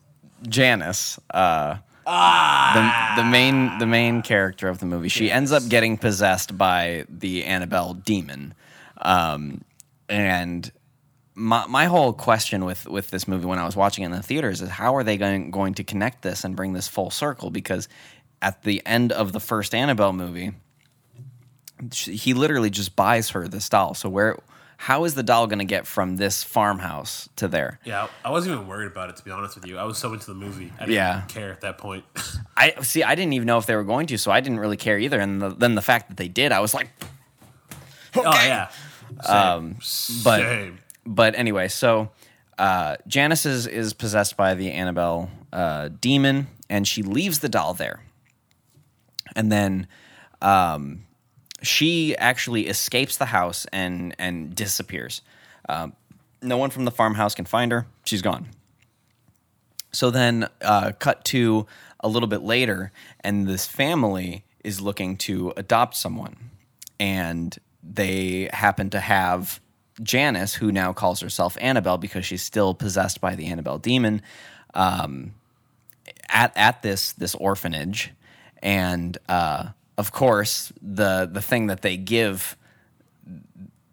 Janice, 0.50 1.20
uh, 1.32 1.78
Ah, 2.08 3.14
the, 3.16 3.22
the 3.22 3.30
main 3.30 3.78
the 3.78 3.86
main 3.86 4.24
character 4.24 4.68
of 4.68 4.80
the 4.80 4.88
movie, 4.88 5.08
she 5.08 5.30
ends 5.30 5.52
up 5.52 5.62
getting 5.70 5.98
possessed 5.98 6.58
by 6.58 7.06
the 7.08 7.46
Annabelle 7.46 7.94
demon, 7.94 8.56
um, 9.04 9.64
and 10.10 10.72
my 11.36 11.66
my 11.68 11.86
whole 11.86 12.14
question 12.14 12.66
with 12.66 12.88
with 12.88 13.10
this 13.10 13.28
movie 13.28 13.46
when 13.46 13.60
I 13.60 13.66
was 13.66 13.76
watching 13.76 14.04
it 14.04 14.08
in 14.08 14.12
the 14.12 14.22
theaters 14.22 14.62
is 14.62 14.70
how 14.70 14.96
are 14.96 15.04
they 15.04 15.18
going 15.18 15.52
going 15.52 15.74
to 15.76 15.84
connect 15.84 16.22
this 16.22 16.44
and 16.44 16.56
bring 16.56 16.74
this 16.74 16.88
full 16.88 17.10
circle? 17.10 17.50
Because 17.50 17.88
at 18.42 18.64
the 18.64 18.82
end 18.86 19.12
of 19.12 19.32
the 19.32 19.40
first 19.40 19.74
Annabelle 19.74 20.14
movie, 20.14 20.52
she, 21.92 22.16
he 22.16 22.34
literally 22.34 22.70
just 22.70 22.96
buys 22.96 23.30
her 23.32 23.48
this 23.48 23.68
doll. 23.70 23.94
So 23.94 24.10
where 24.10 24.38
how 24.78 25.06
is 25.06 25.16
the 25.16 25.24
doll 25.24 25.48
going 25.48 25.60
to 25.60 25.66
get 25.66 25.88
from 25.88 26.18
this 26.18 26.44
farmhouse 26.44 27.30
to 27.38 27.48
there? 27.48 27.80
yeah. 27.86 28.08
I 28.26 28.32
wasn't 28.32 28.56
even 28.56 28.68
worried 28.68 28.88
about 28.92 29.10
it 29.10 29.16
to 29.16 29.24
be 29.24 29.32
honest 29.32 29.56
with 29.56 29.66
you. 29.66 29.78
I 29.78 29.84
was 29.86 29.98
so 29.98 30.12
into 30.14 30.26
the 30.28 30.34
movie. 30.34 30.74
I 30.78 30.82
didn't 30.82 30.96
Yeah. 30.96 31.22
care 31.30 31.52
at 31.54 31.62
that 31.62 31.78
point. 31.78 32.04
I 32.58 32.74
see. 32.82 33.02
I 33.02 33.16
didn't 33.16 33.34
even 33.34 33.46
know 33.48 33.58
if 33.58 33.66
they 33.66 33.76
were 33.76 33.86
going 33.86 34.08
to, 34.08 34.18
so 34.18 34.30
I 34.32 34.42
didn't 34.42 34.60
really 34.60 34.76
care 34.78 35.00
either. 35.00 35.20
And 35.20 35.42
the, 35.42 35.50
then 35.50 35.76
the 35.76 35.82
fact 35.82 36.10
that 36.10 36.18
they 36.18 36.28
did, 36.28 36.52
I 36.52 36.60
was 36.60 36.74
like, 36.74 36.90
Oh 38.16 38.22
yeah. 38.24 38.70
Same. 39.24 39.36
Um, 39.36 39.76
but- 40.24 40.40
Same. 40.42 40.80
But 41.06 41.36
anyway, 41.36 41.68
so 41.68 42.10
uh, 42.58 42.98
Janice 43.08 43.46
is, 43.46 43.68
is 43.68 43.94
possessed 43.94 44.38
by 44.38 44.54
the 44.54 44.72
Annabelle 44.72 45.30
uh, 45.52 45.90
demon, 46.00 46.48
and 46.70 46.88
she 46.88 47.04
leaves 47.04 47.40
the 47.40 47.50
doll 47.50 47.74
there. 47.74 48.04
And 49.36 49.52
then 49.52 49.88
um, 50.42 51.06
she 51.62 52.16
actually 52.18 52.68
escapes 52.68 53.18
the 53.18 53.26
house 53.26 53.66
and 53.72 54.16
and 54.20 54.54
disappears. 54.54 55.22
Um, 55.68 55.94
no 56.42 56.58
one 56.58 56.70
from 56.70 56.86
the 56.86 56.92
farmhouse 56.92 57.34
can 57.34 57.46
find 57.46 57.72
her. 57.72 57.88
She's 58.04 58.22
gone. 58.22 58.50
So 59.92 60.10
then, 60.10 60.50
uh, 60.62 60.92
cut 61.00 61.24
to 61.26 61.68
a 62.00 62.08
little 62.08 62.28
bit 62.28 62.42
later, 62.42 62.92
and 63.22 63.48
this 63.48 63.66
family 63.66 64.44
is 64.64 64.82
looking 64.82 65.18
to 65.18 65.54
adopt 65.56 65.96
someone, 65.96 66.50
and 67.00 67.58
they 67.82 68.50
happen 68.52 68.90
to 68.90 69.00
have 69.00 69.62
Janice, 70.02 70.56
who 70.56 70.72
now 70.72 70.94
calls 70.94 71.20
herself 71.20 71.58
Annabelle 71.62 71.98
because 71.98 72.26
she's 72.26 72.42
still 72.44 72.74
possessed 72.74 73.22
by 73.22 73.36
the 73.36 73.48
Annabelle 73.48 73.78
demon, 73.78 74.22
um, 74.74 75.34
at 76.30 76.52
at 76.56 76.82
this 76.82 77.14
this 77.14 77.36
orphanage, 77.36 78.12
and 78.62 79.18
uh, 79.30 79.70
of 79.98 80.12
course 80.12 80.72
the 80.82 81.30
the 81.32 81.42
thing 81.42 81.68
that 81.68 81.82
they 81.82 81.98
give 81.98 82.58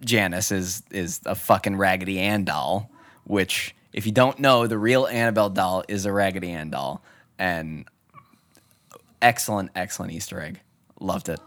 Janice 0.04 0.50
is 0.50 0.82
is 0.90 1.20
a 1.26 1.34
fucking 1.34 1.76
Raggedy 1.76 2.18
Ann 2.18 2.44
doll, 2.44 2.90
which 3.24 3.74
if 3.92 4.06
you 4.06 4.12
don't 4.12 4.38
know, 4.38 4.66
the 4.66 4.78
real 4.78 5.06
Annabelle 5.06 5.50
doll 5.50 5.84
is 5.88 6.06
a 6.06 6.12
Raggedy 6.12 6.50
Ann 6.50 6.70
doll, 6.70 7.02
and 7.38 7.84
excellent, 9.20 9.70
excellent 9.74 10.12
Easter 10.12 10.40
egg. 10.40 10.60
Loved 11.00 11.28
it. 11.28 11.40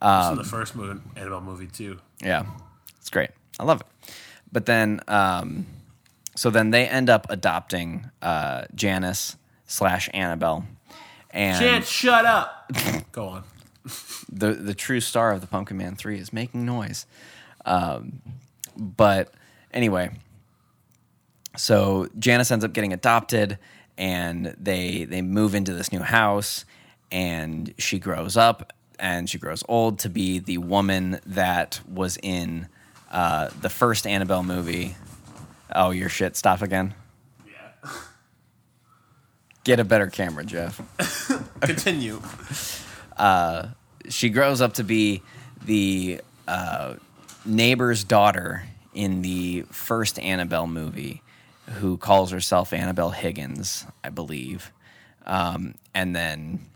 This 0.00 0.30
is 0.30 0.38
the 0.38 0.44
first 0.44 0.76
movie, 0.76 1.00
Annabelle 1.16 1.40
movie 1.40 1.66
too. 1.66 1.98
Yeah, 2.22 2.44
it's 2.98 3.10
great. 3.10 3.30
I 3.58 3.64
love 3.64 3.80
it. 3.80 3.86
But 4.52 4.66
then, 4.66 5.00
um, 5.08 5.66
so 6.34 6.50
then 6.50 6.70
they 6.70 6.86
end 6.86 7.10
up 7.10 7.26
adopting 7.30 8.10
uh, 8.22 8.64
Janice 8.74 9.36
slash 9.66 10.08
Annabelle, 10.14 10.64
and 11.30 11.58
Chance, 11.58 11.88
shut 11.88 12.24
up. 12.24 12.70
Go 13.12 13.28
on. 13.28 13.44
the 14.30 14.52
the 14.52 14.74
true 14.74 15.00
star 15.00 15.32
of 15.32 15.40
the 15.40 15.46
Pumpkin 15.46 15.76
Man 15.76 15.96
Three 15.96 16.18
is 16.18 16.32
making 16.32 16.64
noise. 16.64 17.06
Um, 17.64 18.20
but 18.76 19.32
anyway, 19.72 20.10
so 21.56 22.08
Janice 22.18 22.50
ends 22.50 22.64
up 22.64 22.72
getting 22.72 22.92
adopted, 22.92 23.58
and 23.98 24.54
they 24.58 25.04
they 25.04 25.22
move 25.22 25.54
into 25.54 25.74
this 25.74 25.92
new 25.92 26.00
house, 26.00 26.64
and 27.10 27.74
she 27.78 27.98
grows 27.98 28.36
up 28.36 28.72
and 28.98 29.28
she 29.28 29.38
grows 29.38 29.62
old 29.68 29.98
to 30.00 30.08
be 30.08 30.38
the 30.38 30.58
woman 30.58 31.20
that 31.26 31.80
was 31.86 32.18
in 32.22 32.68
uh, 33.10 33.50
the 33.60 33.68
first 33.70 34.06
Annabelle 34.06 34.42
movie. 34.42 34.96
Oh, 35.74 35.90
your 35.90 36.08
shit! 36.08 36.36
Stop 36.36 36.62
again. 36.62 36.94
Yeah. 37.46 37.90
Get 39.64 39.80
a 39.80 39.84
better 39.84 40.06
camera, 40.06 40.44
Jeff. 40.44 40.80
Continue. 41.60 42.20
she 44.08 44.28
grows 44.30 44.60
up 44.60 44.74
to 44.74 44.84
be 44.84 45.22
the 45.64 46.20
uh, 46.46 46.94
neighbor's 47.44 48.04
daughter 48.04 48.64
in 48.94 49.22
the 49.22 49.62
first 49.70 50.18
Annabelle 50.18 50.66
movie, 50.66 51.22
who 51.78 51.96
calls 51.96 52.30
herself 52.30 52.72
Annabelle 52.72 53.10
Higgins, 53.10 53.84
I 54.02 54.08
believe, 54.08 54.72
um, 55.26 55.74
and 55.94 56.16
then 56.16 56.66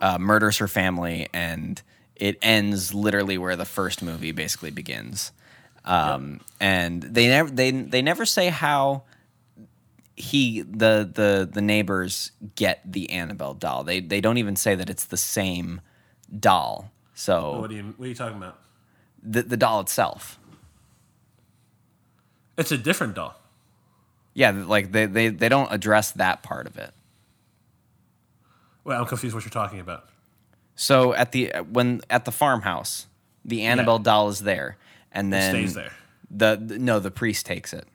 uh, 0.00 0.18
murders 0.18 0.58
her 0.58 0.68
family, 0.68 1.28
and 1.34 1.80
it 2.14 2.38
ends 2.40 2.94
literally 2.94 3.36
where 3.36 3.56
the 3.56 3.64
first 3.64 4.02
movie 4.02 4.32
basically 4.32 4.70
begins. 4.70 5.32
Um, 5.86 6.40
And 6.60 7.02
they 7.02 7.28
never 7.28 7.50
they 7.50 7.70
they 7.70 8.02
never 8.02 8.26
say 8.26 8.48
how 8.48 9.02
he 10.16 10.62
the 10.62 11.08
the 11.12 11.48
the 11.52 11.60
neighbors 11.60 12.32
get 12.54 12.80
the 12.84 13.10
Annabelle 13.10 13.54
doll. 13.54 13.84
They 13.84 14.00
they 14.00 14.20
don't 14.20 14.38
even 14.38 14.56
say 14.56 14.74
that 14.74 14.88
it's 14.90 15.04
the 15.04 15.16
same 15.16 15.80
doll. 16.38 16.90
So 17.14 17.60
What 17.60 17.70
are 17.70 17.74
you 17.74 17.94
What 17.96 18.06
are 18.06 18.08
you 18.08 18.14
talking 18.14 18.36
about? 18.36 18.58
the 19.22 19.42
the 19.42 19.56
doll 19.56 19.80
itself. 19.80 20.38
It's 22.56 22.72
a 22.72 22.78
different 22.78 23.14
doll. 23.14 23.36
Yeah, 24.34 24.50
like 24.50 24.92
they, 24.92 25.06
they 25.06 25.28
they 25.28 25.48
don't 25.48 25.70
address 25.72 26.12
that 26.12 26.42
part 26.42 26.66
of 26.66 26.76
it. 26.78 26.92
Well, 28.84 29.00
I'm 29.00 29.06
confused 29.06 29.34
what 29.34 29.44
you're 29.44 29.50
talking 29.50 29.80
about. 29.80 30.08
So 30.74 31.12
at 31.14 31.32
the 31.32 31.52
when 31.70 32.02
at 32.10 32.24
the 32.24 32.32
farmhouse, 32.32 33.06
the 33.44 33.62
Annabelle 33.62 33.98
doll 33.98 34.28
is 34.28 34.40
there, 34.40 34.76
and 35.16 35.32
then 35.32 35.54
it 35.54 35.58
stays 35.58 35.74
there. 35.74 35.92
The, 36.30 36.60
the 36.62 36.78
no, 36.78 37.00
the 37.00 37.10
priest 37.10 37.46
takes 37.46 37.72
it. 37.72 37.86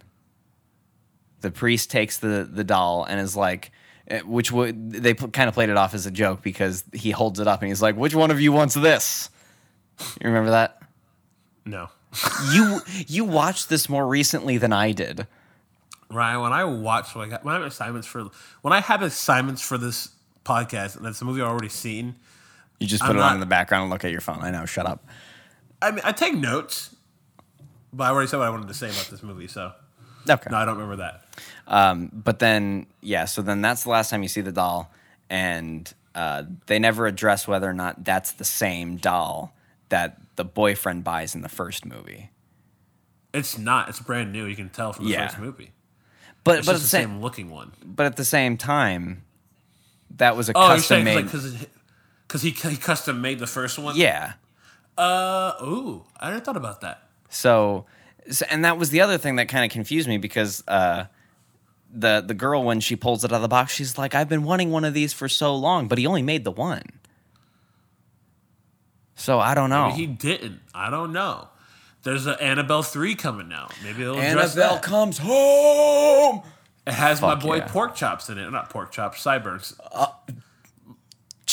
The 1.40 1.52
priest 1.52 1.90
takes 1.90 2.18
the 2.18 2.48
the 2.52 2.64
doll 2.64 3.04
and 3.04 3.20
is 3.20 3.36
like, 3.36 3.72
eh, 4.08 4.22
which 4.22 4.52
would 4.52 4.92
they 4.92 5.14
kind 5.14 5.48
of 5.48 5.54
played 5.54 5.70
it 5.70 5.78
off 5.78 5.94
as 5.94 6.06
a 6.06 6.12
joke 6.12 6.42
because 6.42 6.84
he 6.94 7.12
holds 7.12 7.40
it 7.40 7.48
up 7.48 7.62
and 7.62 7.70
he's 7.70 7.82
like, 7.82 7.96
"Which 7.96 8.14
one 8.14 8.32
of 8.32 8.42
you 8.42 8.52
wants 8.52 8.76
this?" 8.76 9.30
You 10.00 10.28
remember 10.28 10.52
that? 10.52 10.82
No. 11.66 11.90
You 12.54 12.82
you 13.08 13.24
watched 13.24 13.70
this 13.70 13.88
more 13.88 14.06
recently 14.06 14.58
than 14.58 14.74
I 14.74 14.92
did. 14.92 15.28
Ryan, 16.10 16.42
when 16.42 16.52
I 16.54 16.66
watch, 16.66 17.16
when 17.16 17.28
I, 17.28 17.30
got, 17.32 17.46
when 17.46 17.56
I 17.56 17.60
have 17.60 17.68
assignments 17.68 18.06
for, 18.06 18.26
when 18.62 18.74
I 18.74 18.82
have 18.82 19.02
assignments 19.02 19.62
for 19.62 19.78
this 19.78 20.10
podcast, 20.44 20.98
and 20.98 21.06
it's 21.06 21.22
a 21.22 21.26
movie 21.26 21.42
I've 21.42 21.48
already 21.48 21.70
seen, 21.70 22.16
You 22.80 22.88
just 22.88 23.02
put 23.02 23.12
I'm 23.12 23.18
it 23.18 23.22
on 23.22 23.34
in 23.36 23.40
the 23.40 23.46
background 23.46 23.84
and 23.84 23.92
look 23.92 24.04
at 24.04 24.12
your 24.12 24.20
phone. 24.20 24.40
I 24.42 24.52
know. 24.52 24.66
Shut 24.66 24.86
up. 24.86 25.08
I 25.82 25.92
mean, 25.92 26.02
I 26.04 26.12
take 26.12 26.36
notes, 26.36 26.94
But 27.94 28.06
I 28.06 28.10
already 28.12 28.28
said 28.28 28.38
what 28.38 28.48
I 28.48 28.50
wanted 28.50 28.68
to 28.70 28.74
say 28.74 28.90
about 28.90 29.08
this 29.10 29.22
movie, 29.24 29.48
so 29.48 29.74
Okay. 30.30 30.50
no, 30.52 30.58
I 30.58 30.66
don't 30.66 30.76
remember 30.78 30.98
that. 30.98 31.26
Um, 31.68 32.10
but 32.14 32.40
then, 32.40 32.86
yeah, 33.02 33.26
so 33.26 33.42
then 33.42 33.62
that's 33.62 33.84
the 33.84 33.90
last 33.90 34.10
time 34.10 34.22
you 34.24 34.30
see 34.30 34.42
the 34.42 34.52
doll, 34.52 34.92
and 35.30 35.92
uh, 36.16 36.44
they 36.68 36.80
never 36.80 37.08
address 37.08 37.48
whether 37.48 37.70
or 37.70 37.74
not 37.74 38.04
that's 38.04 38.32
the 38.32 38.46
same 38.46 38.98
doll 38.98 39.54
that 39.90 40.18
the 40.36 40.46
boyfriend 40.46 41.04
buys 41.04 41.36
in 41.36 41.42
the 41.42 41.50
first 41.50 41.86
movie. 41.86 42.30
It's 43.34 43.58
not. 43.58 43.90
It's 43.90 44.00
brand 44.00 44.32
new. 44.34 44.46
You 44.46 44.56
can 44.56 44.70
tell 44.70 44.94
from 44.94 45.06
the 45.06 45.12
Yeah. 45.12 45.28
first 45.28 45.40
movie. 45.40 45.72
But 46.44 46.60
It's 46.60 46.68
but 46.68 46.76
at 46.76 46.82
the 46.82 46.88
same, 46.88 47.10
same 47.10 47.22
looking 47.22 47.50
one. 47.50 47.72
but 47.84 48.06
at 48.06 48.16
the 48.16 48.26
same 48.26 48.58
time, 48.58 49.24
that 50.18 50.36
was 50.36 50.50
a 50.50 50.54
Oh, 50.58 50.68
custom 50.68 51.04
made. 51.04 51.24
because 51.26 51.56
because 52.28 52.42
he, 52.42 52.50
he 52.52 52.78
custom 52.78 53.22
made 53.22 53.40
the 53.40 53.48
first 53.48 53.78
one. 53.80 53.96
yeah. 53.96 54.34
Uh. 54.98 55.54
Ooh, 55.62 56.04
I 56.20 56.30
never 56.32 56.42
thought 56.44 56.58
about 56.58 56.82
that. 56.82 57.04
So, 57.32 57.86
so- 58.30 58.46
and 58.50 58.64
that 58.64 58.78
was 58.78 58.92
the 58.92 59.02
other 59.02 59.18
thing 59.18 59.38
that 59.38 59.48
kind 59.48 59.66
of 59.66 59.72
confused 59.72 60.08
me 60.08 60.18
because 60.18 60.64
uh, 60.68 61.06
the 61.92 62.24
the 62.26 62.36
girl 62.36 62.64
when 62.64 62.80
she 62.80 62.96
pulls 62.96 63.24
it 63.24 63.32
out 63.32 63.38
of 63.38 63.42
the 63.42 63.48
box, 63.48 63.74
she's 63.74 63.98
like, 63.98 64.14
"I've 64.14 64.30
been 64.30 64.44
wanting 64.44 64.70
one 64.70 64.86
of 64.86 64.94
these 64.94 65.14
for 65.14 65.28
so 65.28 65.56
long," 65.56 65.88
but 65.88 65.98
he 65.98 66.06
only 66.06 66.22
made 66.22 66.44
the 66.44 66.52
one. 66.52 66.84
So 69.16 69.40
I 69.40 69.56
don't 69.56 69.70
know. 69.70 69.90
Maybe 69.90 70.02
he 70.02 70.08
didn't. 70.08 70.62
I 70.74 70.90
don't 70.90 71.14
know. 71.14 71.48
There's 72.04 72.26
an 72.26 72.38
Annabelle 72.40 72.84
three 72.84 73.16
coming 73.16 73.54
out. 73.54 73.74
Maybe 73.84 74.02
it'll 74.02 74.18
that. 74.76 74.84
comes 74.84 75.20
home. 75.20 76.42
It 76.88 76.94
has 76.94 77.22
my 77.22 77.36
boy 77.36 77.58
yeah. 77.58 77.68
pork 77.68 77.96
chops 77.96 78.30
in 78.30 78.40
it. 78.40 78.50
Not 78.50 78.72
pork 78.72 78.92
chops, 78.92 79.22
sideburns. 79.22 79.80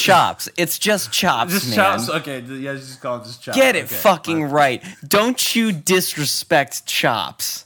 Chops. 0.09 0.49
It's 0.57 0.79
just 0.79 1.13
chops, 1.13 1.53
Just 1.53 1.69
man. 1.69 1.77
chops. 1.77 2.09
Okay, 2.11 2.41
yeah, 2.41 2.75
just 2.75 3.01
call 3.01 3.17
it 3.19 3.25
just 3.25 3.43
chops. 3.43 3.57
Get 3.57 3.77
it 3.77 3.85
Okay, 3.85 3.95
fucking 3.95 4.45
right. 4.45 4.83
Don't 5.07 5.55
you 5.55 5.73
disrespect 5.73 6.87
chops. 6.87 7.65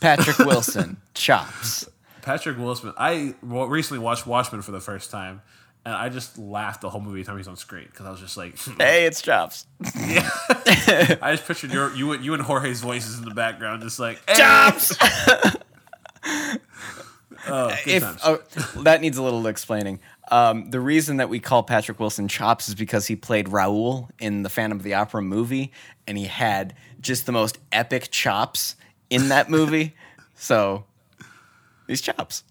Patrick 0.00 0.38
Wilson. 0.46 0.96
chops. 1.14 1.88
Patrick 2.22 2.58
Wilson. 2.58 2.92
I 2.98 3.34
recently 3.42 4.02
watched 4.02 4.26
Watchmen 4.26 4.62
for 4.62 4.72
the 4.72 4.80
first 4.80 5.10
time, 5.10 5.42
and 5.86 5.94
I 5.94 6.08
just 6.10 6.36
laughed 6.38 6.82
the 6.82 6.90
whole 6.90 7.00
movie 7.00 7.24
time 7.24 7.36
he's 7.38 7.48
on 7.48 7.56
screen 7.56 7.86
because 7.90 8.04
I 8.06 8.10
was 8.10 8.20
just 8.20 8.36
like, 8.36 8.58
Hey, 8.78 9.06
it's 9.06 9.22
chops. 9.22 9.66
Yeah. 9.96 10.28
I 11.22 11.32
just 11.32 11.46
pictured 11.46 11.72
your 11.72 11.94
you 11.94 12.12
and- 12.12 12.24
you 12.24 12.34
and 12.34 12.42
Jorge's 12.42 12.80
voices 12.82 13.18
in 13.18 13.24
the 13.24 13.34
background, 13.34 13.82
just 13.82 13.98
like 13.98 14.20
hey. 14.28 14.34
Chops. 14.36 14.94
Oh, 17.50 17.68
if 17.86 18.04
oh, 18.24 18.38
that 18.82 19.00
needs 19.00 19.18
a 19.18 19.22
little 19.22 19.46
explaining. 19.46 20.00
Um, 20.30 20.70
the 20.70 20.80
reason 20.80 21.16
that 21.16 21.28
we 21.28 21.40
call 21.40 21.62
Patrick 21.62 21.98
Wilson 21.98 22.28
Chops 22.28 22.68
is 22.68 22.74
because 22.74 23.06
he 23.06 23.16
played 23.16 23.48
Raoul 23.48 24.08
in 24.18 24.42
the 24.42 24.48
Phantom 24.48 24.78
of 24.78 24.84
the 24.84 24.94
Opera 24.94 25.22
movie, 25.22 25.72
and 26.06 26.16
he 26.16 26.26
had 26.26 26.74
just 27.00 27.26
the 27.26 27.32
most 27.32 27.58
epic 27.72 28.10
chops 28.10 28.76
in 29.08 29.28
that 29.28 29.50
movie. 29.50 29.94
so 30.34 30.84
these 31.86 32.00
chops, 32.00 32.44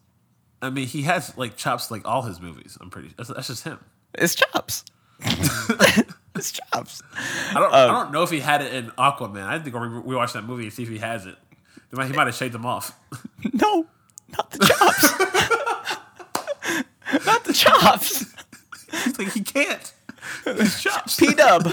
I 0.61 0.69
mean, 0.69 0.87
he 0.87 1.03
has 1.03 1.37
like 1.37 1.55
chops 1.55 1.89
like 1.89 2.05
all 2.05 2.23
his 2.23 2.41
movies. 2.41 2.77
I'm 2.81 2.89
pretty. 2.89 3.11
That's, 3.15 3.29
that's 3.29 3.47
just 3.47 3.63
him. 3.63 3.79
it's 4.13 4.35
chops. 4.35 4.83
it's 6.35 6.51
chops. 6.51 7.01
I 7.15 7.53
don't. 7.53 7.73
Uh, 7.73 7.77
I 7.77 7.87
don't 7.87 8.11
know 8.11 8.23
if 8.23 8.29
he 8.29 8.39
had 8.39 8.61
it 8.61 8.73
in 8.73 8.91
Aquaman. 8.91 9.43
I 9.43 9.59
think 9.59 9.75
we 9.75 9.99
we 9.99 10.15
watch 10.15 10.33
that 10.33 10.43
movie 10.43 10.63
and 10.63 10.73
see 10.73 10.83
if 10.83 10.89
he 10.89 10.97
has 10.97 11.25
it. 11.25 11.37
He 11.89 11.95
might, 11.95 12.07
he 12.07 12.13
might 12.13 12.27
have 12.27 12.35
shaved 12.35 12.53
them 12.53 12.65
off. 12.65 12.97
No, 13.53 13.87
not 14.37 14.51
the 14.51 14.65
chops. 14.65 15.15
not 17.25 17.43
the 17.43 17.53
chops. 17.53 18.25
He's 19.03 19.19
like 19.19 19.31
he 19.33 19.41
can't. 19.41 19.93
His 20.45 20.81
chops. 20.81 21.17
P 21.17 21.33
Dub. 21.33 21.71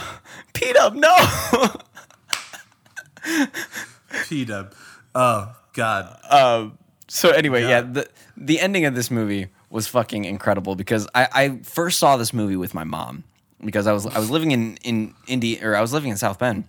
P 0.54 0.72
Dub. 0.72 0.94
No. 0.94 1.16
P 4.28 4.44
Dub. 4.44 4.74
Oh 5.14 5.54
God. 5.72 6.18
Um, 6.30 6.78
so 7.08 7.30
anyway, 7.30 7.62
yeah, 7.62 7.68
Yeah. 7.68 7.80
the 7.82 8.08
the 8.36 8.60
ending 8.60 8.84
of 8.84 8.94
this 8.94 9.10
movie 9.10 9.48
was 9.70 9.86
fucking 9.88 10.24
incredible 10.24 10.76
because 10.76 11.08
I, 11.14 11.28
I 11.32 11.58
first 11.62 11.98
saw 11.98 12.16
this 12.16 12.32
movie 12.32 12.56
with 12.56 12.72
my 12.74 12.84
mom 12.84 13.24
because 13.64 13.86
I 13.86 13.92
was 13.92 14.06
I 14.06 14.18
was 14.18 14.30
living 14.30 14.50
in 14.52 14.76
in 14.82 15.14
Indy 15.26 15.62
or 15.62 15.74
I 15.76 15.80
was 15.80 15.92
living 15.92 16.10
in 16.10 16.16
South 16.16 16.38
Bend. 16.38 16.64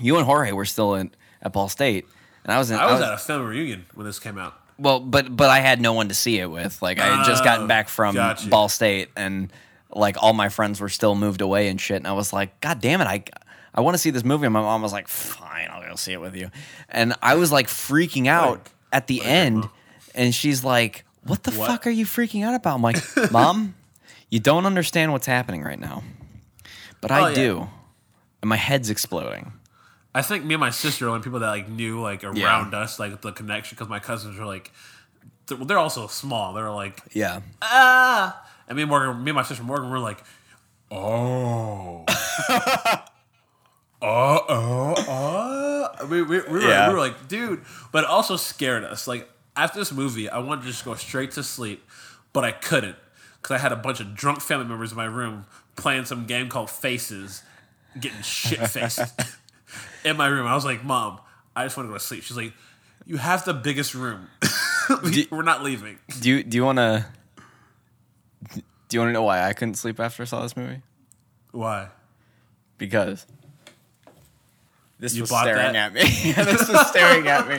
You 0.00 0.16
and 0.16 0.26
Jorge 0.26 0.52
were 0.52 0.64
still 0.64 0.94
in 0.94 1.12
at 1.42 1.52
Ball 1.52 1.68
State, 1.68 2.06
and 2.44 2.52
I 2.52 2.58
was 2.58 2.70
in. 2.70 2.78
I 2.78 2.90
was 2.92 3.00
at 3.00 3.12
a 3.14 3.18
family 3.18 3.46
reunion 3.46 3.86
when 3.94 4.06
this 4.06 4.18
came 4.18 4.38
out. 4.38 4.58
Well, 4.78 5.00
but 5.00 5.34
but 5.36 5.50
I 5.50 5.60
had 5.60 5.80
no 5.80 5.92
one 5.92 6.08
to 6.08 6.14
see 6.14 6.38
it 6.38 6.50
with. 6.50 6.80
Like 6.82 6.98
I 7.00 7.16
had 7.16 7.26
just 7.26 7.44
gotten 7.44 7.64
Oh, 7.64 7.68
back 7.68 7.88
from 7.88 8.14
gotcha. 8.14 8.48
Ball 8.48 8.68
State, 8.68 9.08
and 9.16 9.52
like 9.90 10.16
all 10.22 10.32
my 10.32 10.48
friends 10.48 10.80
were 10.80 10.88
still 10.88 11.14
moved 11.14 11.40
away 11.40 11.68
and 11.68 11.80
shit. 11.80 11.96
And 11.96 12.06
I 12.06 12.12
was 12.12 12.32
like, 12.32 12.60
God 12.60 12.80
damn 12.80 13.00
it, 13.00 13.06
I 13.06 13.24
I 13.74 13.80
want 13.80 13.94
to 13.94 13.98
see 13.98 14.10
this 14.10 14.24
movie. 14.24 14.46
And 14.46 14.52
my 14.52 14.60
mom 14.60 14.82
was 14.82 14.92
like, 14.92 15.08
Fine, 15.08 15.68
I'll 15.70 15.88
go 15.88 15.94
see 15.96 16.12
it 16.12 16.20
with 16.20 16.34
you. 16.36 16.50
And 16.88 17.14
I 17.22 17.34
was 17.36 17.50
like 17.52 17.66
freaking 17.68 18.26
out 18.26 18.50
Like- 18.58 18.70
at 18.92 19.06
the 19.08 19.22
end, 19.22 19.64
uh-huh. 19.64 19.72
and 20.14 20.34
she's 20.34 20.62
like, 20.64 21.04
What 21.24 21.42
the 21.44 21.52
What? 21.52 21.68
fuck 21.68 21.86
are 21.86 21.90
you 21.90 22.04
freaking 22.06 22.44
out 22.44 22.54
about? 22.54 22.74
I'm 22.76 22.82
like, 22.82 22.96
Mom, 23.32 23.74
you 24.30 24.40
don't 24.40 24.66
understand 24.66 25.12
what's 25.12 25.26
happening 25.26 25.62
right 25.62 25.78
now, 25.78 26.02
but 27.00 27.10
oh, 27.10 27.14
I 27.14 27.20
Oh, 27.20 27.26
yeah. 27.28 27.34
do, 27.34 27.68
and 28.42 28.48
my 28.48 28.56
head's 28.56 28.90
exploding. 28.90 29.52
I 30.14 30.22
think 30.22 30.44
me 30.44 30.54
and 30.54 30.60
my 30.60 30.70
sister 30.70 31.04
are 31.04 31.08
the 31.08 31.12
only 31.14 31.24
people 31.24 31.40
that 31.40 31.48
like 31.48 31.68
knew 31.68 32.00
like 32.00 32.22
around 32.24 32.36
Yeah. 32.72 32.78
us 32.80 32.98
like 32.98 33.20
the 33.20 33.32
connection 33.32 33.74
because 33.76 33.88
my 33.88 33.98
cousins 33.98 34.38
were 34.38 34.46
like 34.46 34.70
they're, 35.46 35.58
they're 35.58 35.78
also 35.78 36.06
small. 36.06 36.54
They're 36.54 36.70
like 36.70 37.00
Yeah. 37.12 37.40
ah, 37.62 38.48
and 38.68 38.76
me 38.76 38.82
and 38.82 38.88
Morgan, 38.90 39.22
me 39.24 39.30
and 39.30 39.36
my 39.36 39.42
sister 39.42 39.62
Morgan 39.64 39.90
were 39.90 39.98
like, 39.98 40.22
oh, 40.90 42.04
oh, 44.02 44.44
oh, 44.48 44.94
oh. 45.08 46.06
We, 46.06 46.22
we, 46.22 46.40
we, 46.40 46.48
were, 46.48 46.60
Yeah. 46.60 46.88
we 46.88 46.94
were 46.94 47.00
like, 47.00 47.28
dude, 47.28 47.62
but 47.92 48.04
it 48.04 48.10
also 48.10 48.36
scared 48.36 48.84
us. 48.84 49.06
Like 49.06 49.28
after 49.56 49.78
this 49.78 49.92
movie, 49.92 50.28
I 50.28 50.38
wanted 50.38 50.62
to 50.62 50.68
just 50.68 50.84
go 50.84 50.94
straight 50.94 51.32
to 51.32 51.42
sleep, 51.42 51.84
but 52.32 52.44
I 52.44 52.52
couldn't 52.52 52.96
because 53.40 53.54
I 53.54 53.58
had 53.58 53.72
a 53.72 53.76
bunch 53.76 54.00
of 54.00 54.14
drunk 54.14 54.40
family 54.40 54.66
members 54.66 54.90
in 54.92 54.96
my 54.96 55.04
room 55.04 55.46
playing 55.76 56.04
some 56.06 56.26
game 56.26 56.48
called 56.48 56.70
Faces, 56.70 57.42
getting 57.98 58.22
shit 58.22 58.58
faced 58.70 59.00
in 60.04 60.16
my 60.16 60.26
room. 60.26 60.46
I 60.46 60.54
was 60.54 60.64
like, 60.64 60.84
Mom, 60.84 61.20
I 61.56 61.64
just 61.64 61.76
want 61.76 61.88
to 61.88 61.92
go 61.92 61.98
to 61.98 62.04
sleep. 62.04 62.22
She's 62.22 62.36
like, 62.36 62.52
You 63.06 63.16
have 63.16 63.44
the 63.44 63.54
biggest 63.54 63.94
room. 63.94 64.28
We- 65.02 65.26
We're 65.30 65.42
not 65.42 65.62
leaving. 65.62 65.98
Do 66.20 66.28
you 66.28 66.42
do 66.44 66.56
you 66.58 66.64
want 66.64 66.76
to? 66.76 67.06
Do 68.54 68.62
you 68.92 69.00
want 69.00 69.08
to 69.08 69.12
know 69.14 69.22
why 69.22 69.42
I 69.42 69.54
couldn't 69.54 69.74
sleep 69.76 69.98
after 69.98 70.22
I 70.22 70.26
saw 70.26 70.42
this 70.42 70.56
movie? 70.56 70.82
Why? 71.52 71.88
because 72.76 73.24
this 74.98 75.14
You 75.14 75.22
was 75.22 75.30
staring 75.30 75.72
that? 75.72 75.76
at 75.76 75.92
me. 75.94 76.02
this 76.32 76.68
was 76.68 76.86
staring 76.88 77.26
at 77.28 77.48
me. 77.48 77.58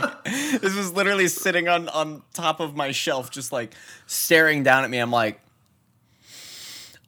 This 0.60 0.76
was 0.76 0.92
literally 0.94 1.28
sitting 1.28 1.68
on 1.68 1.90
on 1.90 2.22
top 2.34 2.60
of 2.60 2.76
my 2.76 2.92
shelf, 2.92 3.32
just 3.32 3.52
like 3.52 3.74
staring 4.06 4.62
down 4.64 4.84
at 4.84 4.90
me. 4.92 5.00
I'm 5.00 5.12
like, 5.12 5.40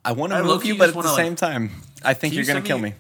I 0.04 0.14
want 0.14 0.34
to 0.34 0.44
move 0.44 0.66
you, 0.66 0.78
but 0.78 0.88
at 0.90 0.94
the 0.94 0.98
wanna, 0.98 1.10
same 1.16 1.36
time, 1.36 1.70
I 2.04 2.14
think 2.16 2.34
you're 2.34 2.42
you 2.44 2.48
gonna 2.48 2.62
kill 2.64 2.80
me- 2.80 2.90
me. 2.90 2.96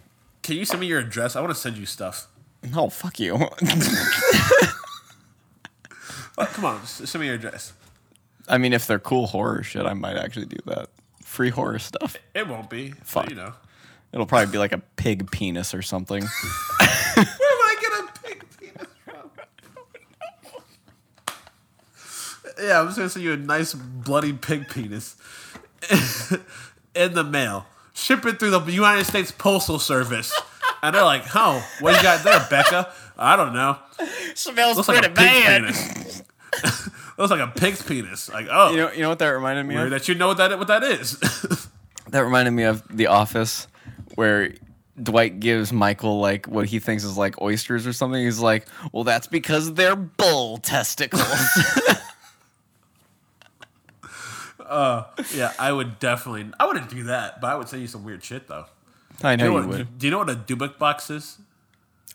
Can 0.47 0.55
you 0.55 0.63
send 0.63 0.79
me 0.79 0.87
your 0.87 0.99
address? 0.99 1.35
I 1.35 1.41
want 1.41 1.53
to 1.53 1.59
send 1.59 1.75
you 1.77 1.85
stuff. 1.85 2.27
No, 2.73 2.87
fuck 2.89 3.19
you. 3.19 3.35
Oh, 6.39 6.45
come 6.45 6.63
on, 6.65 6.81
s- 6.83 7.01
send 7.09 7.19
me 7.19 7.25
your 7.27 7.35
address. 7.35 7.73
I 8.47 8.57
mean, 8.57 8.71
if 8.71 8.87
they're 8.87 8.97
cool 8.99 9.27
horror 9.27 9.61
shit, 9.63 9.85
I 9.85 9.93
might 9.93 10.15
actually 10.15 10.45
do 10.45 10.57
that. 10.67 10.87
Free 11.23 11.49
horror 11.49 11.79
stuff. 11.79 12.15
It 12.33 12.47
won't 12.47 12.69
be. 12.69 12.91
Fuck. 13.03 13.25
But, 13.25 13.29
you 13.31 13.35
know. 13.35 13.53
It'll 14.13 14.25
probably 14.25 14.51
be 14.51 14.57
like 14.57 14.71
a 14.71 14.77
pig 14.77 15.29
penis 15.31 15.73
or 15.73 15.81
something. 15.81 16.21
Where 17.15 17.25
would 17.25 17.27
I 17.27 17.75
get 17.81 17.91
a 17.91 18.07
pig 18.23 18.45
penis 18.59 18.87
from? 19.03 19.31
yeah, 22.63 22.79
I'm 22.79 22.85
just 22.87 22.97
gonna 22.97 23.09
send 23.09 23.25
you 23.25 23.33
a 23.33 23.37
nice 23.37 23.73
bloody 23.73 24.31
pig 24.31 24.69
penis 24.69 25.17
in 26.95 27.13
the 27.15 27.23
mail. 27.23 27.65
Ship 27.97 28.23
it 28.27 28.39
through 28.39 28.51
the 28.51 28.61
United 28.71 29.05
States 29.05 29.31
Postal 29.31 29.79
Service. 29.79 30.31
And 30.83 30.93
they're 30.93 31.03
like, 31.03 31.23
"Oh, 31.35 31.67
what 31.79 31.95
you 31.97 32.03
got 32.03 32.23
there, 32.23 32.45
Becca? 32.49 32.93
I 33.17 33.35
don't 33.35 33.53
know. 33.53 33.77
Smells 34.35 34.77
Looks 34.77 34.87
like 34.87 35.03
a 35.03 35.09
pig's 35.09 35.45
penis. 35.47 36.23
Looks 37.17 37.31
like 37.31 37.39
a 37.39 37.47
pig's 37.47 37.81
penis. 37.81 38.29
Like, 38.29 38.45
oh, 38.51 38.69
You 38.69 38.77
know, 38.77 38.91
you 38.91 39.01
know 39.01 39.09
what 39.09 39.17
that 39.19 39.29
reminded 39.29 39.65
me 39.65 39.75
of? 39.75 39.89
that 39.89 40.07
you 40.07 40.13
know 40.13 40.27
what 40.27 40.37
that 40.37 40.57
what 40.59 40.67
that 40.67 40.83
is. 40.83 41.17
That 42.09 42.23
reminded 42.23 42.51
me 42.51 42.63
of 42.63 42.83
The 42.95 43.07
Office, 43.07 43.67
where 44.15 44.53
Dwight 45.01 45.41
gives 45.41 45.73
Michael 45.73 46.21
like 46.21 46.45
what 46.45 46.65
he 46.65 46.79
thinks 46.79 47.03
is 47.03 47.17
like 47.17 47.41
oysters 47.41 47.85
or 47.85 47.91
something. 47.91 48.23
He's 48.23 48.39
like, 48.39 48.65
"Well, 48.93 49.03
that's 49.03 49.27
because 49.27 49.73
they're 49.73 49.97
bull 49.97 50.57
testicles." 50.59 51.21
yeah, 55.34 55.53
I 55.59 55.72
would 55.72 55.99
definitely. 55.99 56.51
I 56.59 56.65
wouldn't 56.65 56.89
do 56.89 57.03
that, 57.03 57.39
but 57.41 57.47
I 57.47 57.55
would 57.55 57.68
send 57.70 57.82
you 57.82 57.88
some 57.88 58.03
weird 58.03 58.24
shit 58.24 58.47
though. 58.47 58.65
I 59.24 59.36
Do 59.36 59.45
you, 59.45 59.49
know 59.51 59.55
know 59.57 59.61
you 59.63 59.68
what, 59.70 59.78
would. 59.80 59.97
do 59.99 60.07
you 60.07 60.11
know 60.11 60.18
what 60.20 60.30
a 60.30 60.36
Dubik 60.36 60.78
box 60.78 61.09
is? 61.09 61.38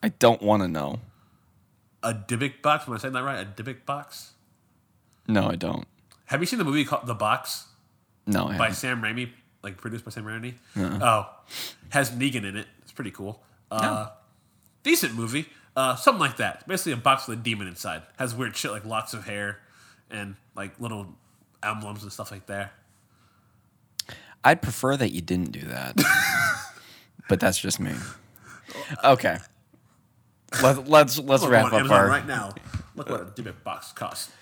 I 0.02 0.08
don't 0.08 0.42
want 0.42 0.62
to 0.62 0.68
know. 0.68 1.00
A 2.02 2.12
Dybbuk 2.12 2.62
box? 2.62 2.86
Am 2.88 2.94
I 2.94 2.98
saying 2.98 3.14
that 3.14 3.22
right? 3.22 3.40
A 3.40 3.44
Dybbuk 3.62 3.84
box? 3.86 4.32
No, 5.28 5.48
I 5.48 5.54
don't. 5.56 5.86
Have 6.26 6.40
you 6.40 6.46
seen 6.46 6.58
the 6.58 6.64
movie 6.64 6.84
called 6.84 7.06
The 7.06 7.14
Box 7.14 7.66
No, 8.26 8.46
I 8.46 8.58
by 8.58 8.64
haven't. 8.64 8.74
Sam 8.74 9.00
Raimi? 9.02 9.30
Like 9.62 9.76
produced 9.76 10.04
by 10.04 10.10
Sam 10.10 10.24
Raimi? 10.24 10.54
Oh, 10.76 11.28
has 11.90 12.10
Negan 12.10 12.44
in 12.44 12.56
it. 12.56 12.66
It's 12.82 12.90
pretty 12.92 13.12
cool. 13.12 13.42
Uh, 13.70 14.08
Decent 14.82 15.14
movie. 15.14 15.46
Uh, 15.76 15.94
something 15.94 16.20
like 16.20 16.36
that. 16.38 16.66
Basically, 16.66 16.92
a 16.92 16.96
box 16.96 17.28
with 17.28 17.38
a 17.38 17.42
demon 17.42 17.68
inside. 17.68 18.02
Has 18.18 18.34
weird 18.34 18.56
shit 18.56 18.72
like 18.72 18.84
locks 18.84 19.14
of 19.14 19.26
hair 19.26 19.58
and 20.10 20.34
like 20.56 20.78
little 20.80 21.06
emblems 21.62 22.02
and 22.02 22.12
stuff 22.12 22.30
like 22.30 22.46
that. 22.46 22.72
I'd 24.44 24.60
prefer 24.62 24.96
that 24.96 25.12
you 25.12 25.20
didn't 25.20 25.52
do 25.52 25.60
that, 25.60 25.96
but 27.28 27.38
that's 27.40 27.58
just 27.58 27.78
me. 27.78 27.92
Okay, 29.04 29.38
Let, 30.62 30.88
let's 30.88 31.18
let's 31.18 31.44
wrap 31.46 31.66
up 31.66 31.74
Amazon 31.74 31.96
our. 31.96 32.08
right 32.08 32.26
now. 32.26 32.52
Look 32.96 33.08
what 33.08 33.20
a 33.20 33.24
demon 33.34 33.54
box 33.62 33.92
costs. 33.92 34.32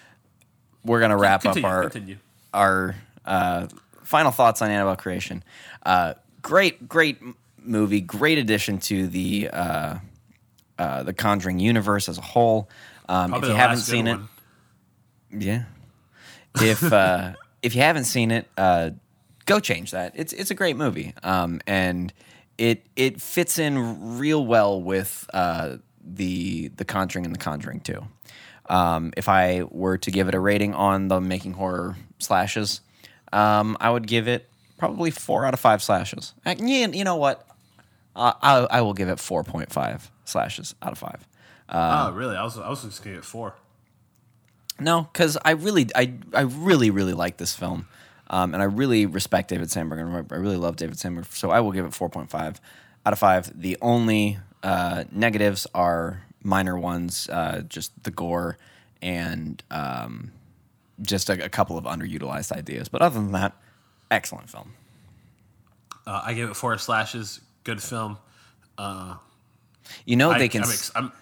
We're 0.84 1.00
gonna 1.00 1.18
wrap 1.18 1.42
Continue, 1.42 1.66
up 1.68 1.72
our 1.74 1.82
continue. 1.90 2.16
our 2.54 2.96
uh, 3.26 3.66
final 4.02 4.30
thoughts 4.30 4.62
on 4.62 4.70
Annabelle 4.70 4.96
Creation. 4.96 5.44
Uh, 5.84 6.14
great, 6.40 6.88
great 6.88 7.18
m- 7.20 7.36
movie. 7.58 8.00
Great 8.00 8.38
addition 8.38 8.78
to 8.78 9.06
the 9.06 9.50
uh, 9.52 9.96
uh, 10.78 11.02
the 11.02 11.12
Conjuring 11.12 11.58
universe 11.58 12.08
as 12.08 12.16
a 12.16 12.22
whole. 12.22 12.70
Um, 13.08 13.26
if 13.26 13.30
Probably 13.32 13.48
you 13.50 13.52
the 13.54 13.58
haven't 13.58 13.76
last 13.76 13.86
good 13.86 13.92
seen 13.92 14.06
it, 14.06 14.12
one. 14.16 14.28
yeah. 15.38 15.64
If 16.56 16.82
uh, 16.92 17.32
if 17.62 17.74
you 17.74 17.82
haven't 17.82 18.04
seen 18.04 18.30
it, 18.30 18.48
uh, 18.56 18.90
go 19.46 19.60
change 19.60 19.90
that. 19.92 20.12
It's 20.16 20.32
it's 20.32 20.50
a 20.50 20.54
great 20.54 20.76
movie, 20.76 21.14
um, 21.22 21.60
and 21.66 22.12
it 22.58 22.84
it 22.96 23.20
fits 23.20 23.58
in 23.58 24.18
real 24.18 24.44
well 24.44 24.80
with 24.80 25.28
uh, 25.32 25.76
the 26.02 26.68
the 26.68 26.84
Conjuring 26.84 27.24
and 27.24 27.34
the 27.34 27.38
Conjuring 27.38 27.80
Two. 27.80 28.06
Um, 28.68 29.12
if 29.16 29.28
I 29.28 29.64
were 29.68 29.98
to 29.98 30.10
give 30.10 30.28
it 30.28 30.34
a 30.34 30.40
rating 30.40 30.74
on 30.74 31.08
the 31.08 31.20
making 31.20 31.54
horror 31.54 31.96
slashes, 32.18 32.80
um, 33.32 33.76
I 33.80 33.90
would 33.90 34.06
give 34.06 34.28
it 34.28 34.48
probably 34.78 35.10
four 35.10 35.44
out 35.44 35.54
of 35.54 35.60
five 35.60 35.82
slashes. 35.82 36.34
Uh, 36.46 36.54
You, 36.58 37.04
know 37.04 37.16
what? 37.16 37.46
Uh, 38.14 38.32
I, 38.40 38.78
I 38.78 38.80
will 38.82 38.94
give 38.94 39.08
it 39.08 39.18
four 39.18 39.42
point 39.44 39.72
five 39.72 40.10
slashes 40.24 40.74
out 40.82 40.92
of 40.92 40.98
five. 40.98 41.26
oh, 41.68 42.12
really? 42.12 42.36
I 42.36 42.44
was 42.44 42.58
I 42.58 42.68
was 42.68 42.82
just 42.82 43.02
gonna 43.02 43.16
get 43.16 43.24
four. 43.24 43.54
No, 44.80 45.02
because 45.02 45.36
I 45.44 45.52
really, 45.52 45.88
I, 45.94 46.14
I 46.34 46.42
really, 46.42 46.90
really 46.90 47.12
like 47.12 47.36
this 47.36 47.54
film, 47.54 47.86
um, 48.28 48.54
and 48.54 48.62
I 48.62 48.66
really 48.66 49.06
respect 49.06 49.48
David 49.48 49.70
Sandberg, 49.70 49.98
and 49.98 50.32
I 50.32 50.36
really 50.36 50.56
love 50.56 50.76
David 50.76 50.98
Sandberg. 50.98 51.26
So 51.26 51.50
I 51.50 51.60
will 51.60 51.72
give 51.72 51.84
it 51.84 51.94
four 51.94 52.08
point 52.08 52.30
five 52.30 52.60
out 53.04 53.12
of 53.12 53.18
five. 53.18 53.50
The 53.60 53.76
only 53.80 54.38
uh, 54.62 55.04
negatives 55.12 55.66
are 55.74 56.22
minor 56.42 56.78
ones, 56.78 57.28
uh, 57.28 57.62
just 57.68 58.02
the 58.02 58.10
gore 58.10 58.56
and 59.02 59.62
um, 59.70 60.32
just 61.02 61.30
a, 61.30 61.44
a 61.44 61.48
couple 61.48 61.78
of 61.78 61.84
underutilized 61.84 62.52
ideas. 62.52 62.88
But 62.88 63.02
other 63.02 63.20
than 63.20 63.32
that, 63.32 63.54
excellent 64.10 64.50
film. 64.50 64.72
Uh, 66.06 66.22
I 66.24 66.34
gave 66.34 66.48
it 66.50 66.56
four 66.56 66.76
slashes. 66.78 67.40
Good 67.64 67.82
film. 67.82 68.18
You 70.06 70.16
know 70.16 70.30
I, 70.30 70.38
they 70.38 70.48
can. 70.48 70.62
I'm, 70.62 70.70
ex- 70.70 70.92
I'm, 70.94 71.12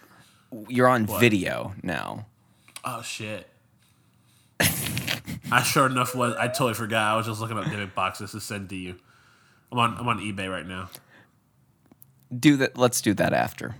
you're 0.68 0.88
on 0.88 1.06
video 1.06 1.74
now. 1.82 2.26
Oh 2.84 3.02
shit. 3.02 3.48
I 5.50 5.62
sure 5.62 5.86
enough 5.86 6.14
was. 6.14 6.34
I 6.36 6.48
totally 6.48 6.74
forgot. 6.74 7.12
I 7.12 7.16
was 7.16 7.26
just 7.26 7.40
looking 7.40 7.58
up 7.58 7.64
demon 7.64 7.90
boxes 7.94 8.32
to 8.32 8.40
send 8.40 8.68
to 8.70 8.76
you. 8.76 8.96
I'm 9.72 9.78
on 9.78 9.96
I'm 9.98 10.08
on 10.08 10.18
eBay 10.18 10.50
right 10.50 10.66
now. 10.66 10.90
Do 12.36 12.56
that. 12.58 12.76
Let's 12.76 13.00
do 13.00 13.14
that 13.14 13.32
after. 13.32 13.76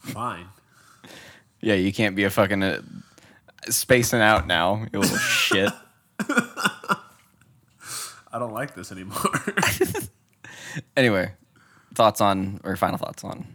Fine. 0.00 0.46
Yeah, 1.60 1.74
you 1.74 1.92
can't 1.92 2.14
be 2.14 2.24
a 2.24 2.30
fucking 2.30 2.62
uh, 2.62 2.82
spacing 3.68 4.20
out 4.20 4.46
now, 4.46 4.86
you 4.92 5.00
little 5.00 5.16
shit. 5.16 5.72
I 6.20 6.98
don't 8.38 8.52
like 8.52 8.74
this 8.74 8.92
anymore. 8.92 9.18
Anyway, 10.96 11.32
thoughts 11.94 12.20
on 12.20 12.60
or 12.64 12.76
final 12.76 12.98
thoughts 12.98 13.24
on? 13.24 13.46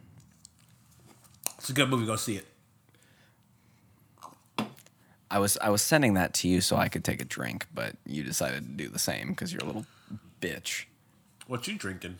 It's 1.62 1.70
a 1.70 1.74
good 1.74 1.90
movie. 1.90 2.08
Go 2.08 2.16
see 2.16 2.38
it. 2.38 2.48
I 5.30 5.38
was 5.38 5.60
I 5.62 5.70
was 5.70 5.84
sending 5.84 6.16
that 6.16 6.34
to 6.36 6.48
you 6.48 6.60
so 6.60 6.76
I 6.76 6.90
could 6.90 7.04
take 7.04 7.22
a 7.22 7.26
drink, 7.26 7.68
but 7.72 7.96
you 8.04 8.24
decided 8.24 8.64
to 8.64 8.70
do 8.84 8.90
the 8.90 8.98
same 8.98 9.30
because 9.30 9.54
you're 9.54 9.62
a 9.62 9.66
little 9.66 9.86
bitch. 10.42 10.86
What 11.46 11.68
you 11.68 11.78
drinking? 11.78 12.18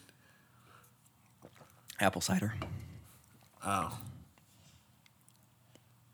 Apple 2.00 2.22
cider. 2.22 2.54
Oh, 3.66 3.98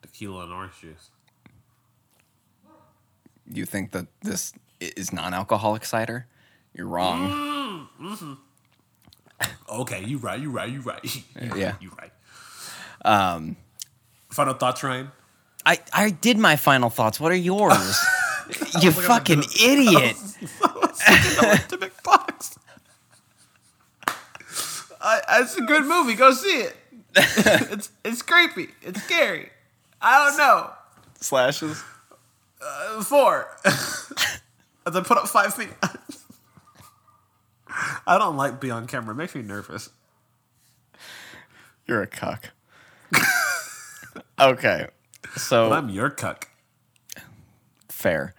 tequila 0.02 0.46
and 0.46 0.54
orange 0.54 0.80
juice. 0.80 1.10
You 3.46 3.66
think 3.66 3.92
that 3.92 4.08
this 4.22 4.54
is 4.80 5.12
non-alcoholic 5.12 5.84
cider? 5.84 6.28
You're 6.74 6.88
wrong. 6.88 7.90
Mm-hmm. 8.02 8.34
Okay, 9.70 10.04
you 10.04 10.18
right. 10.18 10.40
You 10.40 10.50
right. 10.50 10.70
You 10.70 10.80
right. 10.82 11.04
You 11.42 11.50
right, 11.50 11.58
Yeah. 11.58 11.76
You 11.82 11.92
right. 12.00 12.12
Um. 13.08 13.56
Final 14.30 14.54
thoughts, 14.54 14.84
Ryan. 14.84 15.12
I 15.66 15.80
I 15.94 16.10
did 16.10 16.38
my 16.38 16.58
final 16.58 16.90
thoughts. 16.90 17.20
What 17.20 17.32
are 17.32 17.36
yours? 17.36 18.06
you 18.82 18.92
fucking 18.92 19.44
idiot. 19.62 20.16
i 20.62 21.64
Demon 21.70 21.92
box. 22.04 22.60
I, 25.00 25.22
it's 25.40 25.58
a 25.58 25.62
good 25.62 25.86
movie. 25.86 26.16
Go 26.16 26.32
see 26.32 26.62
it. 26.62 26.76
it's 27.16 27.92
it's 28.04 28.22
creepy. 28.22 28.70
It's 28.82 29.02
scary. 29.04 29.50
I 30.02 30.26
don't 30.26 30.38
know. 30.38 30.72
Slashes. 31.22 31.82
Uh, 32.62 33.04
Four. 33.04 33.48
As 33.66 34.96
I 34.96 35.02
put 35.02 35.18
up 35.18 35.28
five 35.28 35.54
feet. 35.54 35.70
I 38.06 38.18
don't 38.18 38.38
like 38.38 38.60
being 38.60 38.74
on 38.74 38.88
camera. 38.88 39.14
It 39.14 39.18
makes 39.18 39.36
me 39.36 39.42
nervous. 39.42 39.90
You're 41.86 42.02
a 42.02 42.08
cuck. 42.08 42.52
Okay. 44.40 44.88
So 45.36 45.70
But 45.70 45.78
I'm 45.78 45.90
your 45.90 46.10
cuck. 46.10 46.48
fair. 47.90 48.34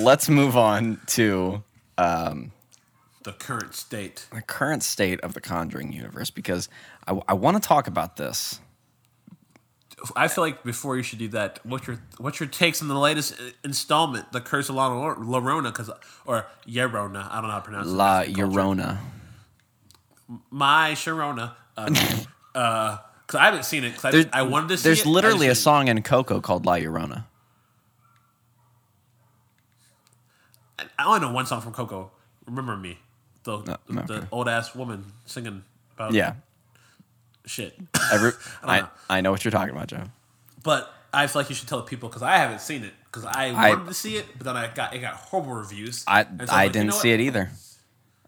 Let's 0.00 0.28
move 0.28 0.56
on 0.56 1.00
to 1.08 1.62
The 1.96 3.32
current 3.38 3.74
state. 3.74 4.26
the 4.32 4.42
current 4.42 4.82
state 4.82 5.20
of 5.20 5.34
the 5.34 5.40
Conjuring 5.40 5.92
universe 5.92 6.30
because 6.30 6.68
I, 7.06 7.20
I 7.28 7.34
want 7.34 7.60
to 7.62 7.66
talk 7.66 7.86
about 7.86 8.16
this. 8.16 8.60
I 10.14 10.28
feel 10.28 10.44
like 10.44 10.62
before 10.62 10.96
you 10.96 11.02
should 11.02 11.18
do 11.18 11.26
that, 11.28 11.58
what's 11.64 11.86
your 11.88 11.98
what's 12.18 12.38
your 12.38 12.48
takes 12.48 12.80
on 12.80 12.86
the 12.88 12.96
latest 12.98 13.34
installment, 13.64 14.30
The 14.32 14.40
Curse 14.40 14.68
of 14.68 14.76
La 14.76 14.88
Llorona, 14.90 15.64
because 15.72 15.90
or 16.24 16.46
Yerona, 16.68 17.28
I 17.30 17.40
don't 17.40 17.44
know 17.44 17.50
how 17.50 17.56
to 17.58 17.64
pronounce 17.64 17.88
it. 17.88 17.90
La. 17.90 18.22
Llorona. 18.22 18.98
My 20.50 20.92
Sharona. 20.92 21.54
Uh, 21.76 21.94
uh, 22.54 22.98
cause 23.28 23.38
I 23.40 23.44
haven't 23.44 23.64
seen 23.64 23.84
it. 23.84 23.96
'cause 23.96 24.26
I, 24.32 24.40
I 24.40 24.42
wanted 24.42 24.68
to 24.70 24.76
see 24.78 24.82
there's 24.88 25.00
it. 25.02 25.06
I 25.06 25.10
literally 25.10 25.46
a 25.48 25.54
song 25.54 25.86
in 25.86 26.02
Coco 26.02 26.40
called 26.40 26.66
La 26.66 26.74
Llorona. 26.74 27.24
I 30.98 31.04
only 31.06 31.20
know 31.20 31.32
one 31.32 31.46
song 31.46 31.60
from 31.60 31.72
Coco. 31.72 32.10
Remember 32.46 32.76
me, 32.76 32.98
the 33.44 33.58
no, 33.88 34.02
the 34.02 34.14
okay. 34.18 34.26
old 34.30 34.48
ass 34.48 34.74
woman 34.74 35.04
singing 35.26 35.64
about 35.94 36.12
Yeah. 36.12 36.34
shit. 37.46 37.76
Every, 38.12 38.32
I, 38.62 38.80
know. 38.80 38.88
I 39.10 39.20
know 39.20 39.30
what 39.30 39.44
you're 39.44 39.52
talking 39.52 39.74
about, 39.74 39.88
Joe. 39.88 40.04
but 40.62 40.92
I 41.12 41.26
feel 41.26 41.42
like 41.42 41.48
you 41.48 41.54
should 41.56 41.68
tell 41.68 41.78
the 41.78 41.84
people 41.84 42.08
because 42.08 42.22
I 42.22 42.36
haven't 42.36 42.60
seen 42.60 42.84
it 42.84 42.92
because 43.06 43.24
I, 43.24 43.46
I- 43.48 43.70
wanted 43.70 43.86
to 43.86 43.94
see 43.94 44.16
it, 44.16 44.26
but 44.36 44.44
then 44.44 44.56
I 44.56 44.68
got 44.72 44.94
it 44.94 45.00
got 45.00 45.14
horrible 45.14 45.54
reviews. 45.54 46.04
I, 46.06 46.22
And 46.22 46.40
so 46.48 46.54
I'm 46.54 46.60
I 46.60 46.64
like, 46.64 46.72
didn't 46.72 46.90
know 46.90 46.96
see 46.96 47.10
what? 47.10 47.20
it 47.20 47.22
either. 47.24 47.50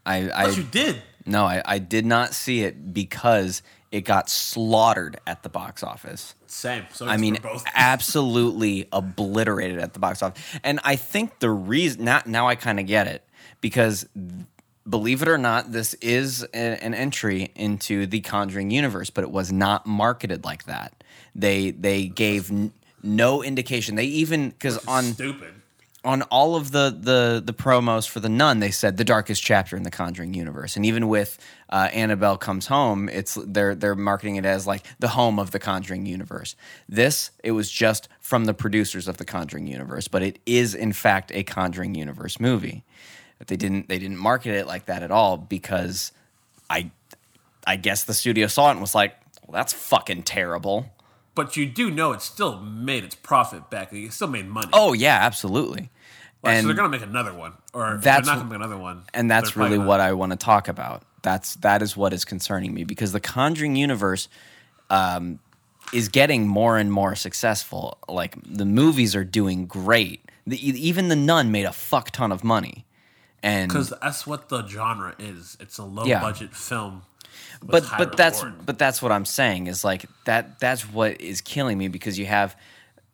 I, 0.05 0.29
But 0.45 0.57
you 0.57 0.63
did. 0.63 1.01
no, 1.25 1.45
I, 1.45 1.61
I 1.63 1.77
did 1.79 2.05
not 2.05 2.33
see 2.33 2.61
it 2.63 2.91
because 2.93 3.61
it 3.91 4.01
got 4.01 4.29
slaughtered 4.29 5.19
at 5.27 5.43
the 5.43 5.49
box 5.49 5.83
office. 5.83 6.33
Same. 6.47 6.85
So 6.93 7.05
I 7.07 7.17
mean, 7.17 7.37
absolutely 7.75 8.87
obliterated 8.91 9.79
at 9.79 9.93
the 9.93 9.99
box 9.99 10.23
office. 10.23 10.41
And 10.63 10.79
I 10.83 10.95
think 10.95 11.39
the 11.39 11.49
reason 11.49 12.05
now, 12.05 12.21
now 12.25 12.47
I 12.47 12.55
kind 12.55 12.79
of 12.79 12.85
get 12.87 13.07
it 13.07 13.27
because 13.59 14.07
believe 14.89 15.21
it 15.21 15.27
or 15.27 15.37
not, 15.37 15.71
this 15.71 15.93
is 15.95 16.43
a- 16.53 16.57
an 16.83 16.93
entry 16.93 17.51
into 17.55 18.07
the 18.07 18.21
Conjuring 18.21 18.71
universe, 18.71 19.09
but 19.09 19.23
it 19.23 19.31
was 19.31 19.51
not 19.51 19.85
marketed 19.85 20.43
like 20.45 20.65
that. 20.65 21.03
They 21.35 21.71
they 21.71 22.07
gave 22.07 22.49
n- 22.51 22.73
no 23.03 23.43
indication. 23.43 23.95
They 23.95 24.05
even 24.05 24.49
because 24.49 24.85
on 24.87 25.03
Stupid. 25.03 25.53
On 26.03 26.23
all 26.23 26.55
of 26.55 26.71
the, 26.71 26.95
the 26.99 27.41
the 27.43 27.53
promos 27.53 28.07
for 28.09 28.19
the 28.19 28.29
nun 28.29 28.59
they 28.59 28.71
said 28.71 28.97
the 28.97 29.03
darkest 29.03 29.43
chapter 29.43 29.75
in 29.75 29.83
the 29.83 29.91
conjuring 29.91 30.33
universe. 30.33 30.75
And 30.75 30.85
even 30.85 31.07
with 31.07 31.37
uh, 31.69 31.89
annabelle 31.93 32.37
comes 32.37 32.67
home 32.67 33.07
it's 33.09 33.37
they're 33.45 33.75
they're 33.75 33.95
marketing 33.95 34.37
it 34.37 34.45
as 34.45 34.65
like 34.65 34.83
the 34.99 35.09
home 35.09 35.37
of 35.37 35.51
the 35.51 35.59
conjuring 35.59 36.05
universe. 36.05 36.55
This 36.89 37.31
it 37.43 37.51
was 37.51 37.69
just 37.69 38.09
from 38.19 38.45
the 38.45 38.53
producers 38.53 39.07
of 39.07 39.17
the 39.17 39.25
conjuring 39.25 39.67
universe 39.67 40.07
but 40.07 40.23
it 40.23 40.39
is 40.45 40.73
in 40.73 40.91
fact 40.91 41.31
a 41.33 41.43
conjuring 41.43 41.93
universe 41.93 42.39
movie. 42.39 42.83
But 43.37 43.47
they 43.47 43.57
didn't 43.57 43.87
they 43.87 43.99
didn't 43.99 44.17
market 44.17 44.55
it 44.55 44.65
like 44.65 44.85
that 44.85 45.03
at 45.03 45.11
all 45.11 45.37
because 45.37 46.11
i 46.69 46.89
i 47.67 47.75
guess 47.75 48.03
the 48.03 48.13
studio 48.13 48.47
saw 48.47 48.69
it 48.69 48.71
and 48.71 48.81
was 48.81 48.95
like 48.95 49.15
well 49.45 49.53
that's 49.53 49.73
fucking 49.73 50.23
terrible 50.23 50.89
But 51.33 51.55
you 51.55 51.65
do 51.65 51.89
know 51.89 52.11
it 52.11 52.21
still 52.21 52.59
made 52.59 53.03
its 53.03 53.15
profit 53.15 53.69
back. 53.69 53.93
It 53.93 54.11
still 54.13 54.27
made 54.27 54.47
money. 54.47 54.69
oh 54.73 54.93
yeah 54.93 55.17
absolutely 55.21 55.89
Like, 56.43 56.59
so 56.61 56.67
they're 56.67 56.75
gonna 56.75 56.89
make 56.89 57.01
another 57.03 57.33
one, 57.33 57.53
or 57.73 57.97
That's 58.01 58.27
they're 58.27 58.35
not 58.35 58.41
gonna 58.43 58.49
make 58.49 58.55
another 58.65 58.77
one. 58.77 59.03
and 59.13 59.29
that's 59.31 59.55
really 59.55 59.77
what 59.77 59.99
I 59.99 60.13
want 60.13 60.31
to 60.31 60.37
talk 60.37 60.67
about 60.67 61.03
That's 61.21 61.55
that 61.57 61.81
is 61.81 61.95
what 61.95 62.13
is 62.13 62.25
concerning 62.25 62.73
me 62.73 62.83
because 62.83 63.11
the 63.13 63.19
Conjuring 63.21 63.75
universe 63.75 64.27
um, 64.89 65.39
is 65.93 66.09
getting 66.09 66.47
more 66.47 66.77
and 66.77 66.91
more 66.91 67.15
successful. 67.15 67.97
Like 68.09 68.35
the 68.45 68.65
movies 68.65 69.15
are 69.15 69.23
doing 69.23 69.65
great. 69.67 70.21
The, 70.47 70.57
even 70.67 71.07
the 71.07 71.15
Nun 71.15 71.51
made 71.51 71.65
a 71.65 71.71
fuck 71.71 72.11
ton 72.11 72.31
of 72.31 72.43
money, 72.43 72.85
and 73.43 73.69
Because 73.69 73.93
that's 74.01 74.25
what 74.27 74.49
the 74.49 74.65
genre 74.67 75.15
is. 75.19 75.55
It's 75.59 75.77
a 75.77 75.83
low 75.83 76.05
Yeah. 76.05 76.19
budget 76.21 76.53
film. 76.55 77.03
But 77.63 77.85
but 77.97 78.17
that's 78.17 78.43
but 78.65 78.77
that's 78.79 79.01
what 79.01 79.11
I'm 79.11 79.25
saying 79.25 79.67
is 79.67 79.83
like 79.83 80.05
that 80.25 80.59
that's 80.59 80.81
what 80.81 81.21
is 81.21 81.41
killing 81.41 81.77
me 81.77 81.87
because 81.87 82.17
you 82.17 82.25
have 82.25 82.55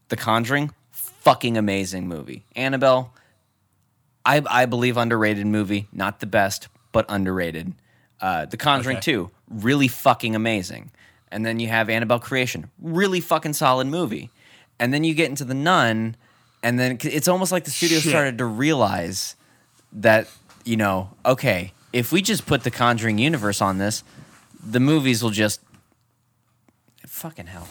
The 0.10 0.16
Conjuring, 0.16 0.72
fucking 0.92 1.58
amazing 1.58 2.08
movie. 2.08 2.46
Annabelle, 2.56 3.14
I 4.26 4.42
I 4.50 4.66
believe 4.66 4.98
underrated 4.98 5.46
movie, 5.48 5.88
not 5.92 6.20
the 6.20 6.26
best, 6.26 6.68
but 6.92 7.06
underrated. 7.10 7.74
Uh, 8.20 8.46
the 8.46 8.58
Conjuring 8.58 8.98
Okay. 8.98 9.12
2, 9.12 9.32
really 9.50 9.88
fucking 9.88 10.36
amazing. 10.36 10.92
And 11.32 11.46
then 11.46 11.60
you 11.60 11.68
have 11.68 11.90
Annabelle 11.90 12.20
Creation, 12.20 12.72
really 12.82 13.20
fucking 13.20 13.54
solid 13.54 13.86
movie. 13.88 14.32
And 14.80 14.92
then 14.94 15.04
you 15.04 15.14
get 15.14 15.30
into 15.30 15.44
The 15.44 15.54
Nun, 15.54 16.16
and 16.64 16.80
then 16.80 16.98
it's 17.04 17.28
almost 17.28 17.52
like 17.52 17.66
the 17.66 17.72
studio 17.72 18.00
Shit. 18.00 18.10
started 18.10 18.38
to 18.40 18.46
realize 18.46 19.36
that, 19.92 20.28
you 20.66 20.78
know, 20.78 21.12
okay, 21.26 21.74
if 21.94 22.12
we 22.12 22.22
just 22.24 22.46
put 22.48 22.64
the 22.64 22.72
Conjuring 22.72 23.18
universe 23.20 23.62
on 23.62 23.78
this, 23.78 24.04
the 24.64 24.80
movies 24.80 25.24
will 25.24 25.32
just 25.32 25.62
fucking 27.06 27.48
hell. 27.48 27.68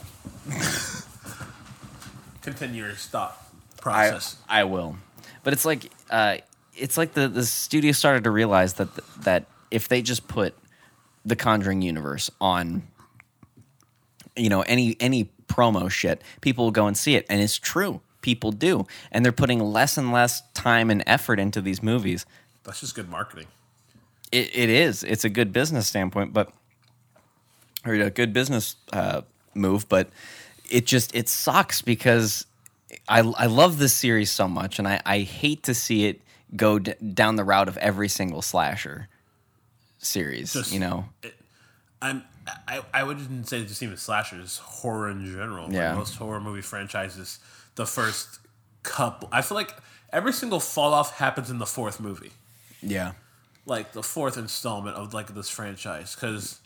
continue 2.42 2.84
your 2.84 2.94
stop 2.94 3.52
I, 3.78 3.80
process. 3.80 4.36
I 4.48 4.64
will. 4.64 4.96
But 5.42 5.52
it's 5.52 5.64
like 5.64 5.90
uh, 6.10 6.38
it's 6.76 6.96
like 6.96 7.14
the, 7.14 7.28
the 7.28 7.44
studio 7.44 7.92
started 7.92 8.24
to 8.24 8.30
realize 8.30 8.74
that 8.74 8.88
that 9.22 9.46
if 9.70 9.88
they 9.88 10.02
just 10.02 10.28
put 10.28 10.54
the 11.24 11.36
Conjuring 11.36 11.82
universe 11.82 12.30
on 12.40 12.82
you 14.36 14.48
know 14.48 14.62
any 14.62 14.96
any 15.00 15.30
promo 15.48 15.90
shit, 15.90 16.22
people 16.40 16.64
will 16.64 16.72
go 16.72 16.86
and 16.86 16.96
see 16.96 17.14
it 17.14 17.26
and 17.28 17.40
it's 17.40 17.58
true. 17.58 18.00
People 18.22 18.50
do. 18.50 18.86
And 19.12 19.24
they're 19.24 19.30
putting 19.30 19.60
less 19.60 19.96
and 19.96 20.10
less 20.10 20.42
time 20.52 20.90
and 20.90 21.04
effort 21.06 21.38
into 21.38 21.60
these 21.60 21.80
movies. 21.80 22.26
that's 22.64 22.80
just 22.80 22.96
good 22.96 23.08
marketing. 23.08 23.46
It, 24.32 24.50
it 24.52 24.68
is. 24.68 25.04
It's 25.04 25.24
a 25.24 25.28
good 25.28 25.52
business 25.52 25.86
standpoint, 25.86 26.32
but 26.32 26.50
or 27.86 27.94
a 27.94 28.10
good 28.10 28.32
business 28.32 28.76
uh, 28.92 29.22
move, 29.54 29.88
but 29.88 30.08
it 30.70 30.86
just 30.86 31.14
it 31.14 31.28
sucks 31.28 31.82
because 31.82 32.46
I 33.08 33.20
I 33.20 33.46
love 33.46 33.78
this 33.78 33.94
series 33.94 34.30
so 34.30 34.48
much, 34.48 34.78
and 34.78 34.86
I 34.88 35.00
I 35.06 35.20
hate 35.20 35.62
to 35.64 35.74
see 35.74 36.06
it 36.06 36.20
go 36.54 36.78
d- 36.78 36.94
down 37.14 37.36
the 37.36 37.44
route 37.44 37.68
of 37.68 37.76
every 37.78 38.08
single 38.08 38.42
slasher 38.42 39.08
series. 39.98 40.52
Just- 40.52 40.72
you 40.72 40.80
know, 40.80 41.06
I'm 42.02 42.22
I, 42.68 42.80
I 42.94 43.02
wouldn't 43.02 43.48
say 43.48 43.64
just 43.64 43.82
even 43.82 43.96
slashers, 43.96 44.58
horror 44.58 45.10
in 45.10 45.24
general. 45.26 45.64
Like 45.66 45.74
Yeah. 45.74 45.94
most 45.94 46.14
horror 46.16 46.40
movie 46.40 46.62
franchises, 46.62 47.40
the 47.74 47.86
first 47.86 48.38
couple 48.84 49.28
I 49.32 49.42
feel 49.42 49.56
like 49.56 49.74
every 50.12 50.32
single 50.32 50.60
fall 50.60 50.94
off 50.94 51.16
happens 51.18 51.50
in 51.50 51.58
the 51.58 51.66
fourth 51.66 51.98
movie. 51.98 52.30
yeah, 52.80 53.12
Like 53.64 53.92
the 53.92 54.02
fourth 54.04 54.36
installment 54.36 54.96
of 54.96 55.12
like 55.12 55.34
this 55.34 55.48
franchise. 55.48 56.14
Cause 56.14 56.60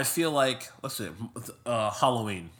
I 0.00 0.02
feel 0.04 0.30
like 0.30 0.70
let's 0.82 0.96
see, 0.96 1.08
uh, 1.66 1.90
Halloween. 1.90 2.50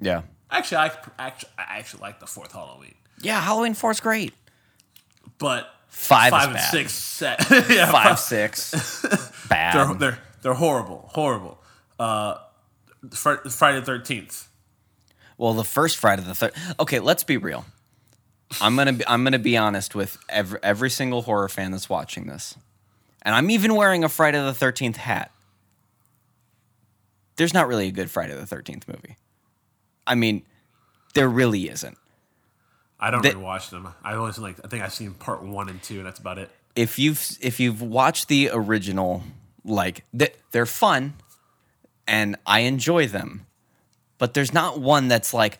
yeah, 0.00 0.22
Actually 0.50 0.78
I 0.78 0.90
actually 1.18 1.50
I 1.58 1.78
actually 1.78 2.00
like 2.02 2.20
the 2.20 2.26
fourth 2.26 2.52
Halloween. 2.52 2.94
yeah. 3.20 3.40
Halloween 3.40 3.74
Four's 3.74 4.00
great. 4.00 4.32
But 5.38 5.68
Five 5.88 6.26
is 6.32 6.38
five 6.38 6.44
and 6.48 6.54
bad. 6.54 6.70
six 6.70 6.92
set 6.92 7.46
yeah, 7.70 7.90
Five 7.90 8.18
six, 8.18 9.04
bad. 9.48 9.74
they're, 9.74 9.94
they're 9.94 10.18
they're 10.42 10.54
horrible, 10.54 11.08
horrible. 11.12 11.58
Uh, 11.98 12.36
Fri- 13.12 13.48
Friday 13.50 13.80
the 13.80 13.86
Thirteenth. 13.86 14.48
Well, 15.38 15.54
the 15.54 15.64
first 15.64 15.96
Friday 15.96 16.22
the 16.22 16.34
third. 16.34 16.52
Okay, 16.80 16.98
let's 17.00 17.22
be 17.24 17.36
real. 17.36 17.64
I'm 18.60 18.76
gonna 18.76 18.92
be, 18.92 19.06
I'm 19.06 19.24
gonna 19.24 19.38
be 19.38 19.56
honest 19.56 19.94
with 19.94 20.18
every 20.28 20.58
every 20.62 20.90
single 20.90 21.22
horror 21.22 21.48
fan 21.48 21.70
that's 21.72 21.88
watching 21.88 22.26
this, 22.26 22.56
and 23.22 23.34
I'm 23.34 23.50
even 23.50 23.74
wearing 23.74 24.04
a 24.04 24.08
Friday 24.08 24.40
the 24.42 24.54
Thirteenth 24.54 24.96
hat. 24.96 25.30
There's 27.36 27.54
not 27.54 27.68
really 27.68 27.88
a 27.88 27.92
good 27.92 28.10
Friday 28.10 28.34
the 28.34 28.46
Thirteenth 28.46 28.86
movie. 28.88 29.16
I 30.06 30.14
mean, 30.14 30.44
there 31.14 31.28
really 31.28 31.68
isn't. 31.68 31.98
I 33.00 33.10
don't 33.10 33.22
really 33.22 33.36
watch 33.36 33.70
them. 33.70 33.88
I 34.02 34.14
only 34.14 34.32
seen 34.32 34.44
like 34.44 34.56
I 34.64 34.68
think 34.68 34.82
I've 34.82 34.92
seen 34.92 35.14
part 35.14 35.42
one 35.42 35.68
and 35.68 35.82
two, 35.82 35.98
and 35.98 36.06
that's 36.06 36.20
about 36.20 36.38
it. 36.38 36.50
If 36.76 36.98
you've 36.98 37.36
if 37.40 37.60
you've 37.60 37.82
watched 37.82 38.28
the 38.28 38.50
original, 38.52 39.22
like 39.64 40.04
th- 40.16 40.34
they're 40.52 40.66
fun, 40.66 41.14
and 42.06 42.36
I 42.46 42.60
enjoy 42.60 43.06
them, 43.06 43.46
but 44.18 44.34
there's 44.34 44.52
not 44.52 44.80
one 44.80 45.08
that's 45.08 45.34
like 45.34 45.58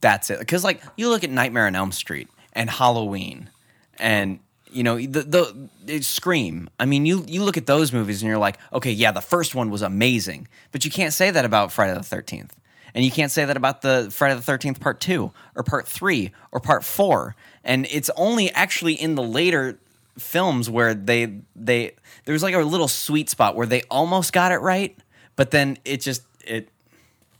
that's 0.00 0.30
it. 0.30 0.38
Because 0.38 0.64
like 0.64 0.82
you 0.96 1.08
look 1.08 1.24
at 1.24 1.30
Nightmare 1.30 1.66
on 1.66 1.74
Elm 1.74 1.92
Street 1.92 2.28
and 2.52 2.70
Halloween, 2.70 3.50
and 3.98 4.40
you 4.76 4.82
know 4.82 4.98
the 4.98 5.22
the 5.22 5.68
it's 5.86 6.06
Scream. 6.06 6.68
I 6.78 6.84
mean, 6.84 7.06
you 7.06 7.24
you 7.26 7.42
look 7.42 7.56
at 7.56 7.66
those 7.66 7.92
movies 7.92 8.22
and 8.22 8.28
you're 8.28 8.38
like, 8.38 8.58
okay, 8.72 8.92
yeah, 8.92 9.10
the 9.10 9.22
first 9.22 9.54
one 9.54 9.70
was 9.70 9.80
amazing, 9.80 10.48
but 10.70 10.84
you 10.84 10.90
can't 10.90 11.14
say 11.14 11.30
that 11.30 11.44
about 11.46 11.72
Friday 11.72 11.94
the 11.94 12.02
Thirteenth, 12.02 12.54
and 12.94 13.02
you 13.04 13.10
can't 13.10 13.32
say 13.32 13.46
that 13.46 13.56
about 13.56 13.80
the 13.80 14.08
Friday 14.12 14.34
the 14.34 14.42
Thirteenth 14.42 14.78
Part 14.78 15.00
Two 15.00 15.32
or 15.54 15.62
Part 15.62 15.88
Three 15.88 16.32
or 16.52 16.60
Part 16.60 16.84
Four. 16.84 17.34
And 17.64 17.86
it's 17.90 18.10
only 18.16 18.52
actually 18.52 18.94
in 18.94 19.14
the 19.14 19.22
later 19.22 19.78
films 20.18 20.68
where 20.68 20.94
they 20.94 21.40
they 21.56 21.94
there 22.26 22.34
was 22.34 22.42
like 22.42 22.54
a 22.54 22.58
little 22.58 22.88
sweet 22.88 23.30
spot 23.30 23.56
where 23.56 23.66
they 23.66 23.82
almost 23.90 24.34
got 24.34 24.52
it 24.52 24.58
right, 24.58 24.96
but 25.36 25.52
then 25.52 25.78
it 25.86 26.02
just 26.02 26.22
it 26.44 26.68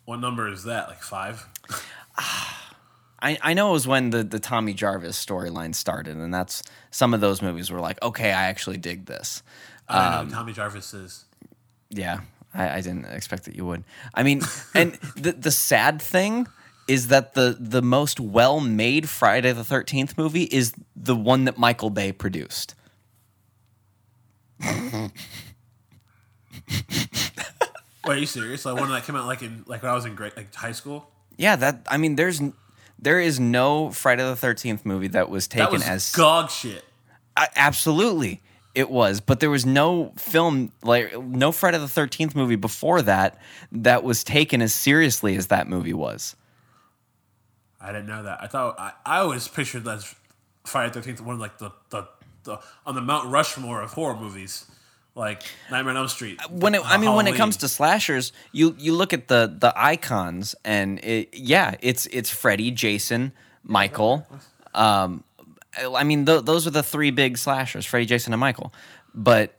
What 0.06 0.20
number 0.20 0.48
is 0.48 0.64
that? 0.64 0.88
Like 0.88 1.02
five? 1.02 1.46
I, 3.20 3.38
I 3.42 3.54
know 3.54 3.70
it 3.70 3.72
was 3.72 3.86
when 3.86 4.10
the, 4.10 4.22
the 4.22 4.38
Tommy 4.38 4.74
Jarvis 4.74 5.22
storyline 5.22 5.74
started, 5.74 6.16
and 6.16 6.32
that's 6.32 6.62
some 6.90 7.14
of 7.14 7.20
those 7.20 7.40
movies 7.40 7.70
were 7.70 7.80
like, 7.80 8.02
okay, 8.02 8.32
I 8.32 8.44
actually 8.46 8.76
dig 8.76 9.06
this. 9.06 9.42
Um, 9.88 10.30
Tommy 10.30 10.52
Jarvis 10.52 10.92
is. 10.92 11.24
Yeah, 11.88 12.20
I, 12.52 12.76
I 12.76 12.80
didn't 12.80 13.06
expect 13.06 13.44
that 13.44 13.54
you 13.54 13.64
would. 13.64 13.84
I 14.14 14.22
mean, 14.22 14.42
and 14.74 14.92
the 15.16 15.32
the 15.32 15.50
sad 15.50 16.02
thing 16.02 16.46
is 16.88 17.08
that 17.08 17.34
the 17.34 17.56
the 17.58 17.82
most 17.82 18.20
well 18.20 18.60
made 18.60 19.08
Friday 19.08 19.52
the 19.52 19.64
Thirteenth 19.64 20.18
movie 20.18 20.44
is 20.44 20.74
the 20.94 21.16
one 21.16 21.44
that 21.44 21.56
Michael 21.56 21.90
Bay 21.90 22.12
produced. 22.12 22.74
Wait, 24.60 25.10
are 28.04 28.16
you 28.16 28.26
serious? 28.26 28.64
Like 28.64 28.78
one 28.78 28.90
that 28.90 29.04
came 29.04 29.16
out 29.16 29.26
like 29.26 29.42
in 29.42 29.64
like 29.66 29.82
when 29.82 29.90
I 29.90 29.94
was 29.94 30.04
in 30.04 30.14
grade 30.14 30.32
like 30.36 30.54
high 30.54 30.72
school. 30.72 31.10
Yeah, 31.36 31.56
that 31.56 31.86
I 31.88 31.96
mean, 31.96 32.16
there's 32.16 32.40
there 32.98 33.20
is 33.20 33.38
no 33.38 33.90
Friday 33.90 34.22
the 34.24 34.36
Thirteenth 34.36 34.84
movie 34.84 35.08
that 35.08 35.28
was 35.28 35.46
taken 35.48 35.64
That 35.66 35.72
was 35.72 35.82
as 35.88 36.12
dog 36.12 36.50
shit. 36.50 36.84
I, 37.36 37.48
absolutely 37.56 38.40
it 38.74 38.90
was 38.90 39.20
but 39.20 39.40
there 39.40 39.50
was 39.50 39.66
no 39.66 40.12
film 40.16 40.72
like 40.82 41.18
no 41.18 41.52
friday 41.52 41.78
the 41.78 41.84
13th 41.84 42.34
movie 42.34 42.56
before 42.56 43.02
that 43.02 43.38
that 43.72 44.02
was 44.02 44.24
taken 44.24 44.60
as 44.62 44.74
seriously 44.74 45.36
as 45.36 45.46
that 45.48 45.66
movie 45.68 45.92
was 45.92 46.36
I 47.80 47.92
didn't 47.92 48.06
know 48.06 48.22
that. 48.24 48.42
I 48.42 48.46
thought 48.48 48.78
I, 48.80 48.92
I 49.04 49.18
always 49.18 49.46
pictured 49.48 49.84
that 49.84 50.02
Friday 50.64 50.88
the 50.88 50.94
Thirteenth 50.94 51.20
one 51.20 51.38
like 51.38 51.58
the, 51.58 51.70
the 51.90 52.08
the 52.44 52.58
on 52.84 52.94
the 52.94 53.00
Mount 53.00 53.30
Rushmore 53.30 53.80
of 53.82 53.92
horror 53.92 54.16
movies, 54.16 54.66
like 55.16 55.42
Nightmare 55.70 55.90
on 55.92 55.96
Elm 55.96 56.08
Street. 56.08 56.38
when 56.50 56.74
it, 56.74 56.82
i 56.84 56.96
mean 56.96 57.14
when 57.14 57.26
it 57.26 57.34
comes 57.34 57.56
to 57.58 57.68
slashers 57.68 58.32
you 58.52 58.76
you 58.78 58.92
look 58.92 59.12
at 59.12 59.26
the 59.28 59.52
the 59.58 59.72
icons 59.74 60.54
and 60.64 61.00
it, 61.02 61.30
yeah 61.32 61.74
it's 61.80 62.06
it's 62.06 62.30
freddy 62.30 62.70
jason 62.70 63.32
michael 63.64 64.26
um 64.74 65.24
i 65.94 66.04
mean 66.04 66.24
th- 66.26 66.44
those 66.44 66.66
are 66.66 66.70
the 66.70 66.82
three 66.82 67.10
big 67.10 67.38
slashers 67.38 67.84
freddy 67.84 68.06
jason 68.06 68.32
and 68.32 68.40
michael 68.40 68.72
but 69.14 69.56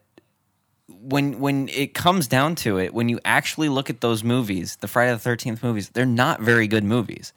when 1.01 1.39
when 1.39 1.69
it 1.69 1.93
comes 1.93 2.27
down 2.27 2.55
to 2.55 2.79
it, 2.79 2.93
when 2.93 3.09
you 3.09 3.19
actually 3.23 3.69
look 3.69 3.89
at 3.89 4.01
those 4.01 4.23
movies, 4.23 4.77
the 4.77 4.87
Friday 4.87 5.11
the 5.11 5.19
Thirteenth 5.19 5.63
movies, 5.63 5.89
they're 5.89 6.05
not 6.05 6.41
very 6.41 6.67
good 6.67 6.83
movies, 6.83 7.33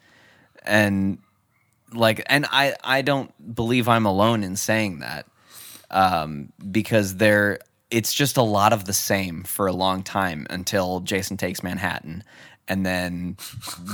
and 0.63 1.17
like, 1.93 2.23
and 2.27 2.45
I 2.49 2.75
I 2.83 3.01
don't 3.01 3.55
believe 3.55 3.87
I'm 3.87 4.05
alone 4.05 4.43
in 4.43 4.55
saying 4.55 4.99
that, 4.99 5.25
um, 5.89 6.51
because 6.71 7.15
they're 7.17 7.59
it's 7.91 8.13
just 8.13 8.37
a 8.37 8.41
lot 8.41 8.73
of 8.73 8.85
the 8.85 8.93
same 8.93 9.43
for 9.43 9.67
a 9.67 9.73
long 9.73 10.03
time 10.03 10.47
until 10.49 11.01
Jason 11.01 11.37
Takes 11.37 11.61
Manhattan, 11.61 12.23
and 12.67 12.85
then 12.85 13.37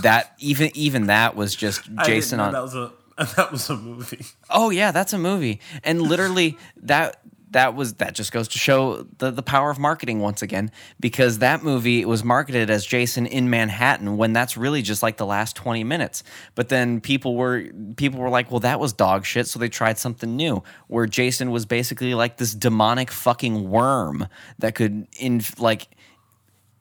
that 0.01 0.33
even 0.39 0.71
even 0.75 1.07
that 1.07 1.35
was 1.35 1.55
just 1.55 1.89
Jason 2.05 2.39
on 2.39 2.53
that 2.53 2.61
was 2.61 2.75
a 2.75 2.91
that 3.35 3.51
was 3.51 3.69
a 3.69 3.75
movie. 3.75 4.25
Oh 4.49 4.69
yeah, 4.69 4.91
that's 4.91 5.13
a 5.13 5.17
movie. 5.17 5.59
And 5.83 6.01
literally 6.01 6.57
that 6.83 7.21
that 7.51 7.75
was 7.75 7.95
that 7.95 8.13
just 8.13 8.31
goes 8.31 8.47
to 8.49 8.57
show 8.57 9.07
the 9.17 9.31
the 9.31 9.41
power 9.41 9.69
of 9.69 9.79
marketing 9.79 10.19
once 10.19 10.41
again 10.41 10.71
because 10.99 11.39
that 11.39 11.63
movie 11.63 12.03
was 12.05 12.23
marketed 12.23 12.69
as 12.69 12.85
Jason 12.85 13.25
in 13.25 13.49
Manhattan 13.49 14.17
when 14.17 14.33
that's 14.33 14.57
really 14.57 14.81
just 14.81 15.01
like 15.01 15.17
the 15.17 15.25
last 15.25 15.55
20 15.55 15.83
minutes. 15.83 16.23
But 16.55 16.69
then 16.69 16.99
people 16.99 17.35
were 17.35 17.65
people 17.95 18.19
were 18.19 18.29
like, 18.29 18.51
"Well, 18.51 18.59
that 18.61 18.79
was 18.79 18.93
dog 18.93 19.25
shit," 19.25 19.47
so 19.47 19.59
they 19.59 19.69
tried 19.69 19.97
something 19.97 20.35
new 20.35 20.63
where 20.87 21.05
Jason 21.05 21.51
was 21.51 21.65
basically 21.65 22.13
like 22.13 22.37
this 22.37 22.53
demonic 22.53 23.11
fucking 23.11 23.69
worm 23.69 24.27
that 24.59 24.75
could 24.75 25.07
in 25.17 25.41
like 25.57 25.87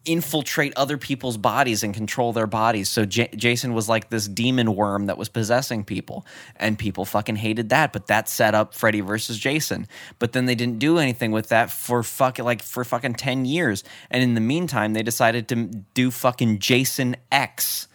infiltrate 0.07 0.72
other 0.76 0.96
people's 0.96 1.36
bodies 1.36 1.82
and 1.82 1.92
control 1.92 2.32
their 2.32 2.46
bodies. 2.46 2.88
So 2.88 3.04
J- 3.04 3.28
Jason 3.36 3.74
was 3.74 3.88
like 3.88 4.09
this 4.09 4.28
demon 4.28 4.74
worm 4.74 5.07
that 5.07 5.18
was 5.18 5.28
possessing 5.28 5.84
people, 5.84 6.26
and 6.57 6.78
people 6.78 7.04
fucking 7.04 7.36
hated 7.36 7.68
that. 7.70 7.92
But 7.92 8.07
that 8.07 8.28
set 8.28 8.54
up 8.54 8.74
Freddy 8.74 9.00
versus 9.00 9.38
Jason. 9.38 9.86
But 10.18 10.32
then 10.32 10.46
they 10.46 10.54
didn't 10.54 10.78
do 10.78 10.98
anything 10.98 11.32
with 11.32 11.48
that 11.48 11.70
for 11.70 12.02
fucking 12.02 12.44
like 12.44 12.62
for 12.62 12.84
fucking 12.84 13.14
ten 13.14 13.44
years. 13.44 13.84
And 14.11 14.22
in 14.22 14.34
the 14.34 14.40
meantime, 14.40 14.94
they 14.94 15.02
decided 15.02 15.48
to 15.48 15.66
do 15.94 16.11
fucking 16.11 16.61
Jason 16.61 17.16
X. 17.30 17.88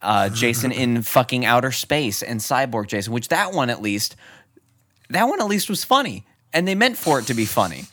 Uh, 0.00 0.28
Jason 0.28 0.70
in 0.70 1.02
fucking 1.16 1.44
outer 1.44 1.72
space 1.72 2.22
and 2.22 2.40
Cyborg 2.40 2.86
Jason, 2.86 3.12
which 3.12 3.28
that 3.28 3.52
one 3.52 3.68
at 3.68 3.82
least, 3.82 4.14
that 5.10 5.24
one 5.24 5.40
at 5.40 5.46
least 5.46 5.68
was 5.68 5.82
funny, 5.82 6.24
and 6.52 6.68
they 6.68 6.76
meant 6.76 6.96
for 6.96 7.18
it 7.18 7.26
to 7.26 7.34
be 7.34 7.44
funny. 7.44 7.84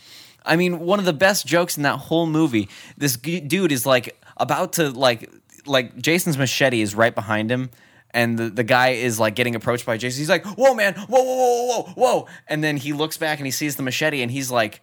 I 0.45 0.55
mean, 0.55 0.79
one 0.79 0.99
of 0.99 1.05
the 1.05 1.13
best 1.13 1.45
jokes 1.45 1.77
in 1.77 1.83
that 1.83 1.97
whole 1.97 2.27
movie. 2.27 2.69
This 2.97 3.17
g- 3.17 3.39
dude 3.39 3.71
is 3.71 3.85
like 3.85 4.19
about 4.37 4.73
to 4.73 4.89
like 4.89 5.29
like 5.65 5.97
Jason's 5.97 6.37
machete 6.37 6.81
is 6.81 6.95
right 6.95 7.13
behind 7.13 7.51
him, 7.51 7.69
and 8.11 8.37
the, 8.37 8.49
the 8.49 8.63
guy 8.63 8.89
is 8.89 9.19
like 9.19 9.35
getting 9.35 9.55
approached 9.55 9.85
by 9.85 9.97
Jason. 9.97 10.19
He's 10.19 10.29
like, 10.29 10.45
"Whoa, 10.45 10.73
man! 10.73 10.93
Whoa, 10.93 11.21
whoa, 11.21 11.35
whoa, 11.35 11.81
whoa, 11.81 11.93
whoa!" 11.95 12.27
And 12.47 12.63
then 12.63 12.77
he 12.77 12.93
looks 12.93 13.17
back 13.17 13.39
and 13.39 13.45
he 13.45 13.51
sees 13.51 13.75
the 13.75 13.83
machete, 13.83 14.21
and 14.21 14.31
he's 14.31 14.51
like, 14.51 14.81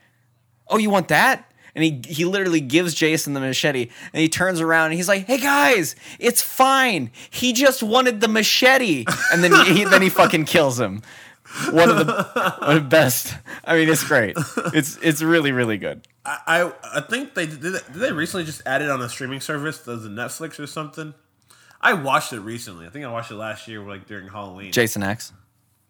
"Oh, 0.69 0.79
you 0.79 0.91
want 0.91 1.09
that?" 1.09 1.49
And 1.75 1.83
he 1.83 2.03
he 2.07 2.25
literally 2.25 2.61
gives 2.61 2.95
Jason 2.95 3.33
the 3.33 3.41
machete, 3.41 3.89
and 4.13 4.21
he 4.21 4.29
turns 4.29 4.61
around 4.61 4.87
and 4.87 4.95
he's 4.95 5.09
like, 5.09 5.27
"Hey 5.27 5.39
guys, 5.39 5.97
it's 6.19 6.43
fine. 6.43 7.11
He 7.31 7.53
just 7.53 7.83
wanted 7.83 8.21
the 8.21 8.29
machete." 8.29 9.07
And 9.33 9.43
then 9.43 9.53
he, 9.53 9.79
he 9.79 9.85
then 9.85 10.03
he 10.03 10.11
fucking 10.11 10.45
kills 10.45 10.79
him 10.79 11.03
one 11.71 11.89
of 11.91 11.97
the 12.07 12.57
one 12.61 12.77
of 12.77 12.83
the 12.83 12.89
best. 12.89 13.35
I 13.65 13.77
mean, 13.77 13.89
it's 13.89 14.05
great. 14.05 14.37
It's 14.75 14.99
it's 15.03 15.23
really 15.23 15.53
really 15.53 15.79
good. 15.79 16.07
I, 16.25 16.39
I 16.47 16.99
I 16.99 17.01
think 17.03 17.35
they 17.35 17.47
did. 17.47 17.61
They, 17.61 17.71
did 17.71 17.95
they 17.95 18.13
recently 18.13 18.45
just 18.45 18.63
add 18.67 18.83
it 18.83 18.91
on 18.91 19.01
a 19.03 19.09
streaming 19.09 19.41
service? 19.41 19.85
Does 19.85 20.05
it 20.05 20.13
Netflix 20.13 20.59
or 20.59 20.67
something? 20.67 21.15
I 21.81 21.95
watched 21.95 22.33
it 22.33 22.41
recently. 22.41 22.87
I 22.87 22.91
think 22.91 23.05
I 23.05 23.11
watched 23.11 23.31
it 23.31 23.35
last 23.37 23.67
year, 23.69 23.81
like 23.81 24.07
during 24.07 24.29
Halloween. 24.29 24.71
Jason 24.73 25.03
X. 25.03 25.33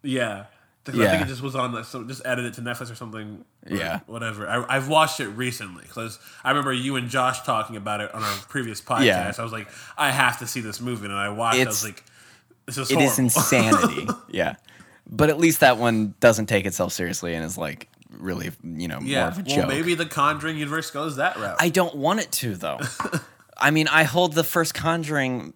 Yeah, 0.02 0.46
I 0.86 0.90
think 0.90 1.22
it 1.22 1.28
just 1.28 1.42
was 1.42 1.54
on, 1.54 1.84
so 1.84 2.02
just 2.04 2.24
added 2.24 2.44
it 2.46 2.54
to 2.54 2.60
Netflix 2.62 2.90
or 2.90 2.94
something. 2.96 3.44
or 3.70 3.76
Yeah. 3.76 4.00
whatever. 4.06 4.48
I, 4.48 4.64
I've 4.76 4.88
watched 4.88 5.20
it 5.20 5.28
recently 5.28 5.82
because 5.82 6.18
I 6.42 6.48
remember 6.48 6.72
you 6.72 6.96
and 6.96 7.08
Josh 7.10 7.42
talking 7.42 7.76
about 7.76 8.00
it 8.00 8.12
on 8.14 8.22
our 8.22 8.36
previous 8.48 8.80
podcast. 8.80 9.04
Yeah. 9.04 9.32
I 9.38 9.42
was 9.42 9.52
like, 9.52 9.68
I 9.96 10.10
have 10.10 10.38
to 10.40 10.46
see 10.46 10.60
this 10.60 10.80
movie, 10.80 11.04
and 11.04 11.14
I 11.14 11.28
watched. 11.28 11.58
it. 11.58 11.66
I 11.66 11.70
was 11.70 11.84
like, 11.84 12.02
this 12.66 12.78
is 12.78 12.90
It 12.90 12.94
horrible. 12.94 13.12
is 13.12 13.18
insanity. 13.20 14.08
yeah, 14.30 14.56
but 15.06 15.30
at 15.30 15.38
least 15.38 15.60
that 15.60 15.78
one 15.78 16.14
doesn't 16.20 16.46
take 16.46 16.66
itself 16.66 16.92
seriously 16.92 17.34
and 17.34 17.44
is 17.44 17.58
like 17.58 17.88
really 18.18 18.50
you 18.62 18.88
know 18.88 19.00
more 19.00 19.08
yeah. 19.08 19.28
of 19.28 19.38
a 19.38 19.42
Well, 19.46 19.56
joke. 19.56 19.68
maybe 19.68 19.94
the 19.94 20.06
Conjuring 20.06 20.58
universe 20.58 20.90
goes 20.90 21.16
that 21.16 21.36
route. 21.36 21.56
I 21.60 21.68
don't 21.68 21.96
want 21.96 22.20
it 22.20 22.30
to 22.32 22.54
though. 22.56 22.78
I 23.58 23.70
mean, 23.70 23.88
I 23.88 24.04
hold 24.04 24.34
the 24.34 24.44
first 24.44 24.74
Conjuring 24.74 25.54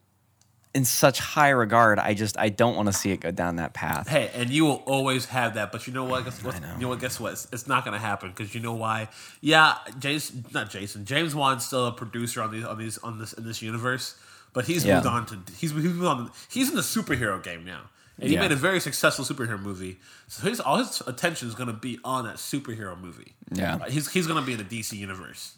in 0.75 0.85
such 0.85 1.19
high 1.19 1.49
regard. 1.49 1.99
I 1.99 2.13
just 2.13 2.39
I 2.39 2.51
don't 2.51 2.77
want 2.77 2.87
to 2.89 2.93
see 2.93 3.11
it 3.11 3.21
go 3.21 3.31
down 3.31 3.57
that 3.57 3.73
path. 3.73 4.09
Hey, 4.09 4.31
and 4.35 4.51
you 4.51 4.65
will 4.67 4.83
always 4.87 5.25
have 5.27 5.55
that, 5.55 5.73
but 5.73 5.87
you 5.87 5.93
know 5.95 6.05
what? 6.05 6.25
Guess 6.25 6.45
what? 6.45 6.61
know. 6.61 6.73
You 6.75 6.81
know 6.83 6.89
what? 6.89 7.01
Guess 7.01 7.19
what? 7.19 7.33
It's, 7.33 7.49
it's 7.53 7.67
not 7.67 7.85
going 7.85 7.95
to 7.95 8.05
happen 8.05 8.31
because 8.31 8.55
you 8.55 8.61
know 8.61 8.75
why? 8.75 9.09
Yeah, 9.41 9.77
Jason, 9.99 10.45
not 10.53 10.69
Jason. 10.71 11.05
James 11.07 11.35
Wan's 11.35 11.65
still 11.67 11.87
a 11.87 11.93
producer 11.93 12.43
on 12.43 12.53
these 12.53 12.65
on 12.65 12.79
these 12.79 12.99
on 12.99 13.19
this 13.19 13.33
in 13.33 13.45
this 13.47 13.63
universe, 13.63 14.17
but 14.53 14.67
he's 14.67 14.85
Yeah. 14.85 14.97
moved 14.97 15.07
on 15.07 15.27
to 15.27 15.39
he's 15.59 15.73
he's 15.73 15.83
moved 15.85 16.05
on. 16.05 16.31
He's 16.51 16.69
in 16.69 16.75
the 16.77 16.83
superhero 16.83 17.43
game 17.43 17.65
now, 17.65 17.83
and 18.19 18.29
he 18.29 18.35
Yeah. 18.35 18.41
made 18.43 18.53
a 18.53 18.57
very 18.57 18.81
successful 18.81 19.25
superhero 19.25 19.61
movie. 19.61 19.99
So 20.29 20.49
his 20.49 20.61
all 20.61 20.79
his 20.79 21.03
attention 21.07 21.49
is 21.49 21.55
going 21.55 21.69
to 21.69 21.73
be 21.73 21.99
on 22.05 22.25
that 22.25 22.37
superhero 22.37 22.99
movie. 23.01 23.35
Yeah. 23.53 23.77
Like, 23.77 23.91
he's 23.91 24.11
he's 24.11 24.27
going 24.27 24.41
to 24.41 24.47
be 24.47 24.53
in 24.53 24.59
the 24.59 24.65
DC 24.65 24.97
universe. 24.97 25.55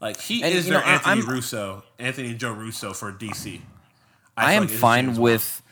Like 0.00 0.20
he 0.20 0.42
And, 0.42 0.52
is 0.54 0.66
their 0.66 0.80
know, 0.80 0.86
Anthony 0.86 1.20
I'm- 1.22 1.28
Russo, 1.30 1.84
Anthony 1.98 2.30
and 2.30 2.38
Joe 2.38 2.52
Russo 2.52 2.92
for 2.92 3.12
DC. 3.12 3.60
I 4.36 4.46
feel 4.54 4.62
am 4.62 4.62
like 4.68 4.70
fine 4.70 5.16
with 5.16 5.62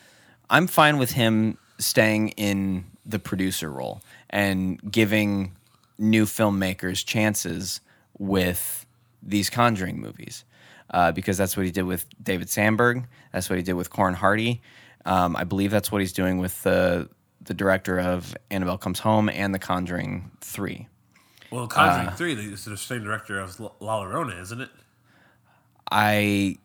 I'm 0.49 0.67
fine 0.67 0.99
with 0.99 1.13
him 1.13 1.59
staying 1.79 2.29
in 2.31 2.85
the 3.07 3.19
producer 3.19 3.71
role 3.71 4.03
and 4.29 4.81
giving 4.93 5.57
new 5.99 6.25
filmmakers 6.27 7.05
chances 7.05 7.81
with 8.19 8.87
these 9.23 9.51
Conjuring 9.51 10.01
movies. 10.01 10.45
Uh, 10.93 11.13
because 11.13 11.39
that's 11.39 11.57
what 11.57 11.65
he 11.67 11.71
did 11.73 11.85
with 11.85 12.05
David 12.23 12.49
Sandberg. 12.51 13.05
That's 13.33 13.49
what 13.49 13.57
he 13.57 13.63
did 13.63 13.75
with 13.75 13.91
Corin 13.91 14.15
Hardy. 14.15 14.61
Um, 15.05 15.37
I 15.37 15.45
believe 15.45 15.71
that's 15.71 15.91
what 15.91 16.01
he's 16.01 16.13
doing 16.13 16.39
with 16.39 16.63
the 16.63 17.09
the 17.43 17.55
director 17.55 17.99
of 17.99 18.37
Annabelle 18.51 18.79
Comes 18.79 18.99
Home 19.01 19.29
and 19.31 19.55
The 19.55 19.59
Conjuring 19.59 20.31
Three. 20.41 20.89
Well, 21.51 21.67
Conjuring 21.67 22.09
Uh, 22.09 22.17
Three 22.17 22.35
is 22.35 22.65
the 22.65 22.77
same 22.77 23.03
director 23.03 23.41
of 23.41 23.59
La 23.59 23.71
Llorona, 23.81 24.41
isn't 24.41 24.61
it? 24.61 24.69
I 25.91 26.57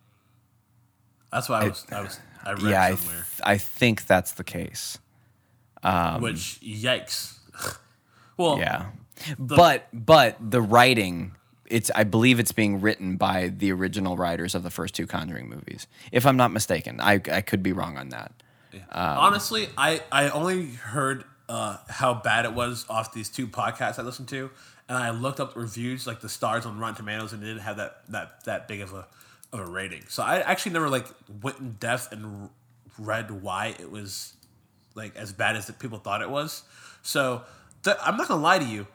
That's 1.31 1.49
why 1.49 1.61
I 1.61 1.67
was 1.69 1.85
I 1.91 2.01
was 2.01 2.19
I 2.43 2.51
read 2.53 2.63
yeah, 2.71 2.83
I, 2.83 2.87
th- 2.89 2.99
somewhere. 2.99 3.25
I 3.43 3.57
think 3.57 4.05
that's 4.05 4.33
the 4.33 4.43
case. 4.43 4.99
which 6.19 6.59
yikes. 6.61 7.37
well, 8.37 8.59
Yeah. 8.59 8.87
But 9.39 9.87
but 9.93 10.37
the 10.41 10.61
writing 10.61 11.35
it's 11.67 11.91
I 11.95 12.03
believe 12.03 12.39
it's 12.39 12.51
being 12.51 12.81
written 12.81 13.17
by 13.17 13.49
the 13.49 13.71
original 13.71 14.17
writers 14.17 14.55
of 14.55 14.63
the 14.63 14.71
first 14.71 14.95
two 14.95 15.07
Conjuring 15.07 15.49
movies. 15.49 15.87
If 16.11 16.25
I'm 16.25 16.37
not 16.37 16.51
mistaken. 16.51 16.99
I 16.99 17.21
I 17.31 17.41
could 17.41 17.63
be 17.63 17.71
wrong 17.71 17.97
on 17.97 18.09
that. 18.09 18.31
honestly, 18.91 19.69
I 19.77 20.01
I 20.11 20.29
only 20.29 20.67
heard 20.67 21.23
uh, 21.47 21.77
how 21.89 22.13
bad 22.13 22.45
it 22.45 22.53
was 22.53 22.85
off 22.89 23.13
these 23.13 23.29
two 23.29 23.47
podcasts 23.47 23.99
I 23.99 24.03
listened 24.03 24.27
to, 24.29 24.49
and 24.89 24.97
I 24.97 25.11
looked 25.11 25.39
up 25.39 25.55
reviews 25.55 26.07
like 26.07 26.21
the 26.21 26.29
stars 26.29 26.65
on 26.65 26.79
Rotten 26.79 26.95
Tomatoes, 26.95 27.33
and 27.33 27.43
it 27.43 27.47
didn't 27.47 27.61
have 27.61 27.77
that 27.77 28.01
that 28.09 28.43
that 28.45 28.67
big 28.67 28.81
of 28.81 28.93
a 28.93 29.07
of 29.53 29.59
a 29.59 29.65
rating. 29.65 30.03
So 30.07 30.23
I 30.23 30.39
actually 30.39 30.73
never 30.73 30.89
like 30.89 31.07
went 31.41 31.59
in 31.59 31.73
depth 31.73 32.11
and 32.11 32.49
read 32.97 33.31
why 33.31 33.75
it 33.79 33.89
was 33.91 34.33
like 34.95 35.15
as 35.15 35.33
bad 35.33 35.55
as 35.55 35.67
the 35.67 35.73
people 35.73 35.99
thought 35.99 36.21
it 36.21 36.29
was. 36.29 36.63
So 37.01 37.43
th- 37.83 37.97
I'm 38.01 38.17
not 38.17 38.27
gonna 38.27 38.41
lie 38.41 38.59
to 38.59 38.65
you. 38.65 38.87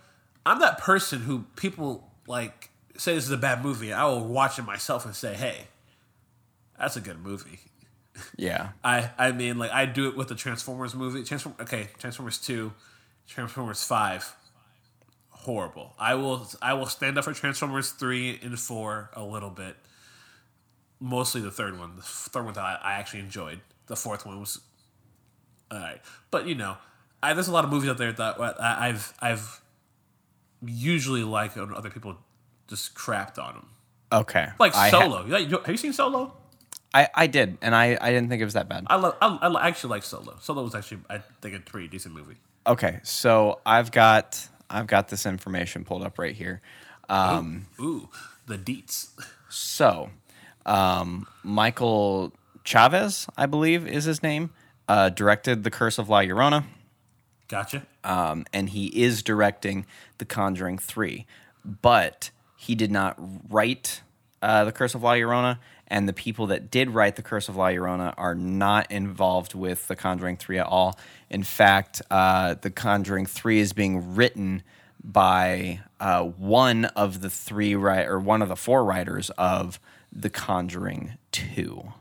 I'm 0.45 0.61
that 0.61 0.79
person 0.79 1.21
who 1.21 1.45
people 1.57 2.10
like 2.31 2.70
say 2.97 3.14
this 3.14 3.24
is 3.24 3.31
a 3.31 3.37
bad 3.37 3.62
movie. 3.62 3.93
I 3.93 4.07
will 4.07 4.24
watch 4.24 4.59
it 4.59 4.62
myself 4.62 5.05
and 5.05 5.14
say, 5.14 5.35
"Hey, 5.35 5.66
that's 6.78 6.97
a 6.97 7.01
good 7.01 7.20
movie." 7.22 7.61
Yeah. 8.37 8.70
I 8.85 9.11
I 9.18 9.33
mean, 9.33 9.59
like 9.59 9.70
I 9.72 9.87
do 9.87 10.09
it 10.09 10.16
with 10.16 10.28
the 10.28 10.35
Transformers 10.35 10.95
movie. 10.95 11.24
Transform 11.24 11.55
okay, 11.61 11.89
Transformers 11.99 12.39
two, 12.39 12.72
Transformers 13.26 13.83
five, 13.85 14.35
horrible. 15.31 15.95
I 15.99 16.14
will 16.14 16.49
I 16.62 16.74
will 16.74 16.87
stand 16.87 17.18
up 17.18 17.24
for 17.24 17.33
Transformers 17.33 17.91
three 17.91 18.39
and 18.43 18.59
four 18.59 19.11
a 19.14 19.22
little 19.24 19.51
bit. 19.51 19.76
Mostly 21.01 21.41
the 21.41 21.51
third 21.51 21.78
one. 21.78 21.97
The 21.97 22.03
third 22.03 22.45
one 22.45 22.55
that 22.55 22.62
I, 22.64 22.78
I 22.83 22.93
actually 22.95 23.20
enjoyed. 23.20 23.61
The 23.87 23.97
fourth 23.97 24.26
one 24.26 24.39
was 24.39 24.61
all 25.70 25.78
right, 25.78 26.01
but 26.31 26.47
you 26.47 26.55
know, 26.55 26.76
I, 27.22 27.33
there's 27.33 27.49
a 27.49 27.53
lot 27.53 27.64
of 27.64 27.70
movies 27.70 27.89
out 27.89 27.97
there 27.99 28.12
that 28.12 28.41
I- 28.41 28.89
I've 28.89 29.14
I've 29.20 29.61
usually 30.65 31.25
like 31.25 31.57
when 31.57 31.75
other 31.75 31.91
people 31.91 32.17
just 32.69 32.95
crapped 32.95 33.39
on 33.39 33.55
them. 33.55 33.69
Okay. 34.13 34.49
Like 34.59 34.75
I 34.75 34.91
Solo. 34.91 35.25
Like- 35.27 35.51
have 35.51 35.69
you 35.69 35.77
seen 35.77 35.93
Solo? 35.93 36.35
I, 36.93 37.09
I 37.15 37.27
did, 37.29 37.57
and 37.63 37.75
I, 37.75 37.97
I 38.01 38.11
didn't 38.11 38.29
think 38.31 38.43
it 38.43 38.45
was 38.45 38.55
that 38.55 38.69
bad. 38.69 38.85
I 38.89 38.97
love. 38.97 39.17
I, 39.23 39.29
I 39.29 39.69
actually 39.69 39.91
like 39.91 40.03
Solo. 40.03 40.37
Solo 40.41 40.65
was 40.65 40.75
actually, 40.75 41.03
I 41.09 41.19
think, 41.41 41.55
a 41.55 41.61
pretty 41.61 41.87
decent 41.87 42.15
movie. 42.15 42.35
Okay, 42.67 42.99
so 43.05 43.61
I've 43.65 43.93
got 43.93 44.49
I've 44.69 44.89
got 44.89 45.09
this 45.09 45.25
information 45.25 45.85
pulled 45.85 46.03
up 46.03 46.19
right 46.19 46.35
here. 46.35 46.61
Um, 47.09 47.67
Ooh, 47.81 48.09
the 48.47 48.59
deets. 48.59 49.11
So, 49.49 50.11
um, 50.67 51.27
Michael 51.43 52.33
Chaves, 52.65 53.29
I 53.37 53.47
believe 53.47 53.87
is 53.87 54.05
his 54.05 54.23
name, 54.23 54.51
uh, 54.89 55.11
directed 55.11 55.65
The 55.65 55.71
Curse 55.71 55.99
of 55.99 56.09
La 56.09 56.21
Llorona. 56.21 56.65
Gotcha. 57.51 57.83
um, 58.05 58.47
and 58.53 58.71
he 58.71 58.87
is 58.87 59.23
directing 59.23 59.85
The 60.19 60.25
Conjuring 60.25 60.79
3. 60.79 61.27
But 61.83 62.31
he 62.57 62.75
did 62.75 62.91
not 62.91 63.19
write 63.51 64.01
uh, 64.41 64.65
The 64.65 64.73
Curse 64.73 64.95
of 64.95 65.03
La 65.03 65.13
Llorona, 65.13 65.59
and 65.89 66.09
the 66.09 66.13
people 66.13 66.47
that 66.47 66.71
did 66.71 66.91
write 66.91 67.17
The 67.17 67.23
Curse 67.23 67.49
of 67.49 67.57
La 67.57 67.67
Llorona 67.67 68.15
are 68.17 68.35
not 68.35 68.91
involved 68.91 69.55
with 69.55 69.89
The 69.89 69.97
Conjuring 69.97 70.37
3 70.37 70.59
at 70.61 70.67
all. 70.67 70.99
In 71.29 71.43
fact, 71.43 72.01
uh, 72.11 72.55
The 72.55 72.71
Conjuring 72.71 73.27
3 73.27 73.59
is 73.59 73.73
being 73.73 74.15
written 74.15 74.63
by 75.03 75.81
uh, 75.99 76.23
one 76.23 76.85
of 76.85 77.21
the 77.21 77.31
three 77.31 77.75
ri- 77.75 78.05
or 78.05 78.19
one 78.19 78.43
of 78.43 78.49
the 78.49 78.57
four 78.57 78.85
writers 78.85 79.31
of 79.31 79.81
The 80.13 80.31
Conjuring 80.31 81.15
2. 81.33 81.93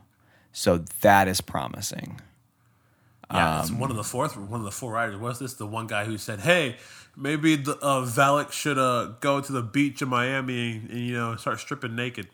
So 0.52 0.84
that 1.00 1.26
is 1.28 1.40
promising. 1.40 2.20
Yeah, 3.32 3.60
it's 3.60 3.70
one 3.70 3.90
of 3.90 3.96
the 3.96 4.04
fourth, 4.04 4.36
one 4.36 4.60
of 4.60 4.64
the 4.64 4.70
four 4.72 4.92
writers. 4.92 5.16
Was 5.16 5.38
this 5.38 5.54
the 5.54 5.66
one 5.66 5.86
guy 5.86 6.04
who 6.04 6.18
said, 6.18 6.40
"Hey, 6.40 6.76
maybe 7.16 7.56
the 7.56 7.76
uh, 7.76 8.04
Valak 8.04 8.50
should 8.52 8.78
uh, 8.78 9.12
go 9.20 9.40
to 9.40 9.52
the 9.52 9.62
beach 9.62 10.02
in 10.02 10.08
Miami 10.08 10.72
and, 10.76 10.90
and, 10.90 10.98
you 11.00 11.14
know 11.14 11.36
start 11.36 11.60
stripping 11.60 11.94
naked"? 11.94 12.28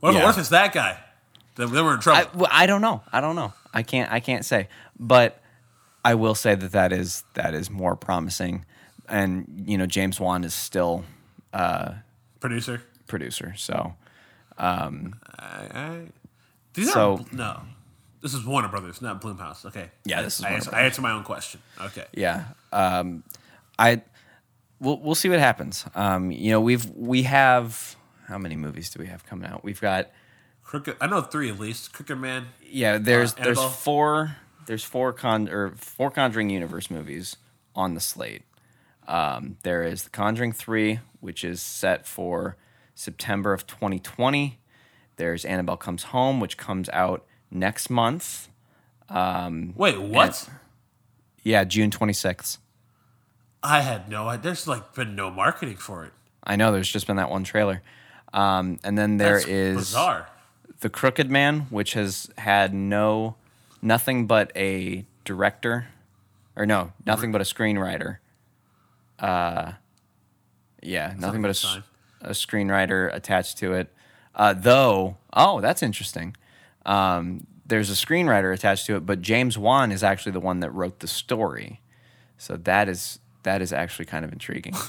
What 0.00 0.10
if, 0.10 0.16
Yeah. 0.16 0.24
what 0.24 0.30
if 0.34 0.38
it's 0.38 0.48
that 0.50 0.72
guy? 0.72 0.98
Then, 1.56 1.70
then 1.72 1.84
we're 1.84 1.94
in 1.94 2.00
trouble. 2.00 2.30
I, 2.34 2.36
well, 2.36 2.50
I 2.52 2.66
don't 2.66 2.80
know. 2.80 3.02
I 3.12 3.20
don't 3.20 3.36
know. 3.36 3.52
I 3.74 3.82
can't. 3.82 4.10
I 4.12 4.20
can't 4.20 4.44
say. 4.44 4.68
But 4.98 5.40
I 6.04 6.14
will 6.14 6.34
say 6.34 6.54
that 6.54 6.72
that 6.72 6.92
is 6.92 7.24
that 7.34 7.52
is 7.54 7.68
more 7.70 7.96
promising. 7.96 8.64
And 9.08 9.64
you 9.66 9.76
know, 9.76 9.86
James 9.86 10.18
Wan 10.20 10.44
is 10.44 10.54
still 10.54 11.04
Producer. 12.40 12.82
producer. 13.06 13.54
So 13.56 13.94
I, 14.58 14.88
I, 15.38 16.00
these 16.74 16.92
So- 16.92 17.18
are 17.18 17.36
no. 17.36 17.60
This 18.22 18.34
is 18.34 18.44
Warner 18.46 18.68
Brothers, 18.68 19.02
not 19.02 19.20
Blumhouse. 19.20 19.64
Okay. 19.66 19.90
Yeah, 20.04 20.22
this 20.22 20.38
is 20.38 20.44
I, 20.44 20.50
Warner 20.50 20.56
answer, 20.56 20.74
I 20.74 20.82
answer 20.82 21.02
my 21.02 21.12
own 21.12 21.24
question. 21.24 21.60
Okay. 21.80 22.06
yeah, 22.12 22.44
um, 22.72 23.24
I 23.78 24.02
we'll 24.80 24.98
we'll 24.98 25.14
see 25.16 25.28
what 25.28 25.40
happens. 25.40 25.84
Um, 25.94 26.30
you 26.30 26.50
know, 26.52 26.60
we've 26.60 26.88
we 26.90 27.24
have 27.24 27.96
how 28.28 28.38
many 28.38 28.56
movies 28.56 28.90
do 28.90 29.00
we 29.00 29.06
have 29.08 29.26
coming 29.26 29.48
out? 29.48 29.64
We've 29.64 29.80
got 29.80 30.10
Crooked. 30.62 30.96
I 31.00 31.06
know 31.08 31.20
three 31.20 31.50
at 31.50 31.58
least. 31.58 31.92
Crooked 31.92 32.18
Man. 32.18 32.46
yeah. 32.64 32.98
There's 32.98 33.32
Uh, 33.34 33.42
there's 33.42 33.62
four 33.62 34.36
there's 34.66 34.84
four 34.84 35.12
con 35.12 35.48
or 35.48 35.72
four 35.76 36.10
Conjuring 36.10 36.50
universe 36.50 36.90
movies 36.90 37.36
on 37.74 37.94
the 37.94 38.00
slate. 38.00 38.42
Um, 39.08 39.56
there 39.62 39.82
is 39.82 40.04
The 40.04 40.10
Conjuring 40.10 40.52
3, 40.52 41.00
which 41.20 41.42
is 41.42 41.60
set 41.60 42.06
for 42.06 42.56
September 42.94 43.52
of 43.52 43.66
2020. 43.66 44.60
There's 45.16 45.44
Annabelle 45.44 45.76
Comes 45.76 46.04
Home, 46.04 46.38
which 46.38 46.56
comes 46.56 46.88
out 46.90 47.26
next 47.52 47.90
month. 47.90 48.48
Um, 49.08 49.74
Wait, 49.76 50.00
what? 50.00 50.48
Yeah, 51.42 51.64
June 51.64 51.90
26th. 51.90 52.58
I 53.62 53.80
had 53.82 54.08
no. 54.08 54.28
idea. 54.28 54.42
There's 54.42 54.66
like 54.66 54.94
been 54.94 55.14
no 55.14 55.30
marketing 55.30 55.76
for 55.76 56.04
it. 56.04 56.12
I 56.42 56.56
know 56.56 56.72
there's 56.72 56.90
just 56.90 57.06
been 57.06 57.16
that 57.16 57.30
one 57.30 57.44
trailer. 57.44 57.82
Um, 58.32 58.78
and 58.82 58.96
then 58.98 59.18
there 59.18 59.36
That's 59.38 59.46
is 59.48 59.76
bizarre. 59.76 60.28
The 60.80 60.88
Crooked 60.90 61.30
Man, 61.30 61.60
which 61.70 61.92
has 61.94 62.28
had 62.38 62.74
no 62.74 63.36
nothing 63.80 64.26
but 64.26 64.50
a 64.56 65.04
director 65.24 65.86
or 66.56 66.66
no, 66.66 66.92
nothing 67.06 67.30
but 67.30 67.40
a 67.40 67.44
screenwriter. 67.44 68.18
Uh 69.18 69.72
yeah, 70.82 71.14
nothing 71.18 71.42
but 71.42 71.48
a, 71.48 71.50
good 71.50 71.56
s- 71.56 71.58
sign. 71.60 71.82
a 72.22 72.30
screenwriter 72.30 73.14
attached 73.14 73.58
to 73.58 73.72
it. 73.74 73.88
Uh, 74.34 74.52
though, 74.54 75.16
oh, 75.34 75.60
that's 75.60 75.82
interesting. 75.82 76.34
Um, 76.84 77.46
there's 77.66 77.90
a 77.90 77.94
screenwriter 77.94 78.52
attached 78.52 78.86
to 78.86 78.96
it, 78.96 79.06
but 79.06 79.22
James 79.22 79.56
Wan 79.56 79.92
is 79.92 80.02
actually 80.02 80.32
the 80.32 80.40
one 80.40 80.60
that 80.60 80.70
wrote 80.70 81.00
the 81.00 81.08
story. 81.08 81.80
So 82.38 82.56
that 82.56 82.88
is 82.88 83.18
that 83.44 83.62
is 83.62 83.72
actually 83.72 84.06
kind 84.06 84.24
of 84.24 84.32
intriguing. 84.32 84.74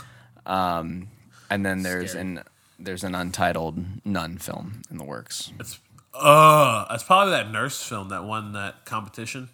Um, 0.45 1.07
and 1.49 1.65
then 1.65 1.83
there's 1.83 2.11
Scary. 2.11 2.21
an 2.21 2.43
there's 2.77 3.05
an 3.05 3.15
untitled 3.15 4.05
nun 4.05 4.37
film 4.37 4.81
in 4.91 4.97
the 4.97 5.05
works. 5.05 5.53
It's 5.57 5.79
uh, 6.13 6.85
it's 6.91 7.03
probably 7.03 7.31
that 7.31 7.49
nurse 7.49 7.81
film 7.81 8.09
that 8.09 8.25
won 8.25 8.51
that 8.51 8.85
competition. 8.85 9.49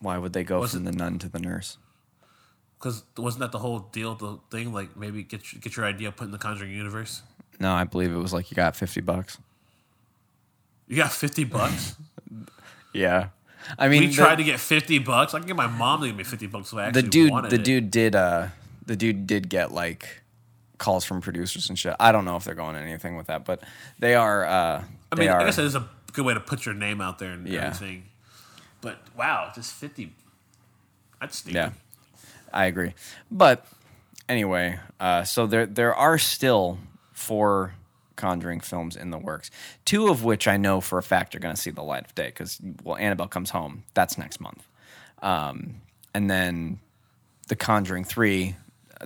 Why 0.00 0.18
would 0.18 0.32
they 0.32 0.44
go 0.44 0.60
Was 0.60 0.72
from 0.72 0.84
the 0.84 0.92
nun 0.92 1.18
to 1.18 1.28
the 1.28 1.38
nurse? 1.38 1.78
Because 2.78 3.04
wasn't 3.16 3.40
that 3.40 3.52
the 3.52 3.58
whole 3.58 3.80
deal, 3.80 4.14
the 4.14 4.38
thing? 4.50 4.72
Like 4.72 4.96
maybe 4.96 5.22
get 5.22 5.42
get 5.60 5.76
your 5.76 5.86
idea 5.86 6.10
put 6.12 6.24
in 6.24 6.30
the 6.30 6.38
Conjuring 6.38 6.72
universe. 6.72 7.22
No, 7.60 7.72
I 7.72 7.84
believe 7.84 8.12
it 8.12 8.16
was 8.18 8.32
like 8.32 8.50
you 8.50 8.54
got 8.54 8.74
fifty 8.74 9.00
bucks. 9.00 9.38
You 10.88 10.96
got 10.96 11.12
fifty 11.12 11.44
bucks. 11.44 11.96
Yeah, 12.92 13.30
I 13.76 13.88
mean, 13.88 14.02
we 14.02 14.06
the- 14.06 14.14
tried 14.14 14.36
to 14.36 14.44
get 14.44 14.60
fifty 14.60 15.00
bucks. 15.00 15.34
I 15.34 15.38
can 15.40 15.48
get 15.48 15.56
my 15.56 15.66
mom 15.66 16.00
to 16.02 16.06
give 16.06 16.14
me 16.16 16.22
fifty 16.22 16.46
bucks 16.46 16.72
if 16.72 16.78
I 16.78 16.84
actually 16.86 17.02
the 17.02 17.08
dude 17.08 17.32
the 17.50 17.54
it. 17.56 17.64
dude 17.64 17.90
did 17.90 18.14
uh 18.14 18.48
the 18.86 18.94
dude 18.94 19.26
did 19.26 19.48
get 19.48 19.72
like 19.72 20.22
calls 20.78 21.04
from 21.04 21.20
producers 21.20 21.68
and 21.68 21.76
shit. 21.76 21.96
I 21.98 22.12
don't 22.12 22.24
know 22.24 22.36
if 22.36 22.44
they're 22.44 22.54
going 22.54 22.76
anything 22.76 23.16
with 23.16 23.26
that, 23.26 23.44
but 23.44 23.64
they 23.98 24.14
are 24.14 24.44
uh 24.44 24.84
I 25.10 25.16
mean, 25.16 25.28
are 25.28 25.40
I 25.40 25.44
guess 25.44 25.58
it 25.58 25.64
is 25.64 25.74
a 25.74 25.88
good 26.12 26.24
way 26.24 26.34
to 26.34 26.40
put 26.40 26.64
your 26.66 26.74
name 26.76 27.00
out 27.00 27.18
there 27.18 27.32
and 27.32 27.48
Yeah. 27.48 27.62
everything. 27.66 28.04
But 28.80 28.98
wow, 29.16 29.50
just 29.56 29.72
fifty. 29.74 30.12
That's 31.20 31.38
sneaky. 31.38 31.56
yeah. 31.56 31.70
I 32.52 32.66
agree. 32.66 32.94
But 33.28 33.66
anyway, 34.28 34.78
uh 35.00 35.24
so 35.24 35.48
there 35.48 35.66
there 35.66 35.92
are 35.94 36.16
still 36.18 36.78
four 37.12 37.74
Conjuring 38.16 38.60
films 38.60 38.96
in 38.96 39.10
the 39.10 39.18
works. 39.18 39.50
Two 39.84 40.08
of 40.08 40.22
which 40.24 40.46
I 40.48 40.56
know 40.56 40.80
for 40.80 40.98
a 40.98 41.02
fact 41.02 41.34
are 41.34 41.38
going 41.40 41.54
to 41.54 41.60
see 41.60 41.70
the 41.70 41.82
light 41.82 42.04
of 42.04 42.14
day 42.14 42.30
cuz 42.30 42.60
well 42.82 42.96
Annabelle 42.96 43.28
comes 43.28 43.50
home. 43.50 43.84
That's 43.94 44.16
next 44.18 44.40
month. 44.40 44.66
Um 45.22 45.80
and 46.14 46.30
then 46.30 46.80
The 47.48 47.56
Conjuring 47.56 48.04
3 48.04 48.56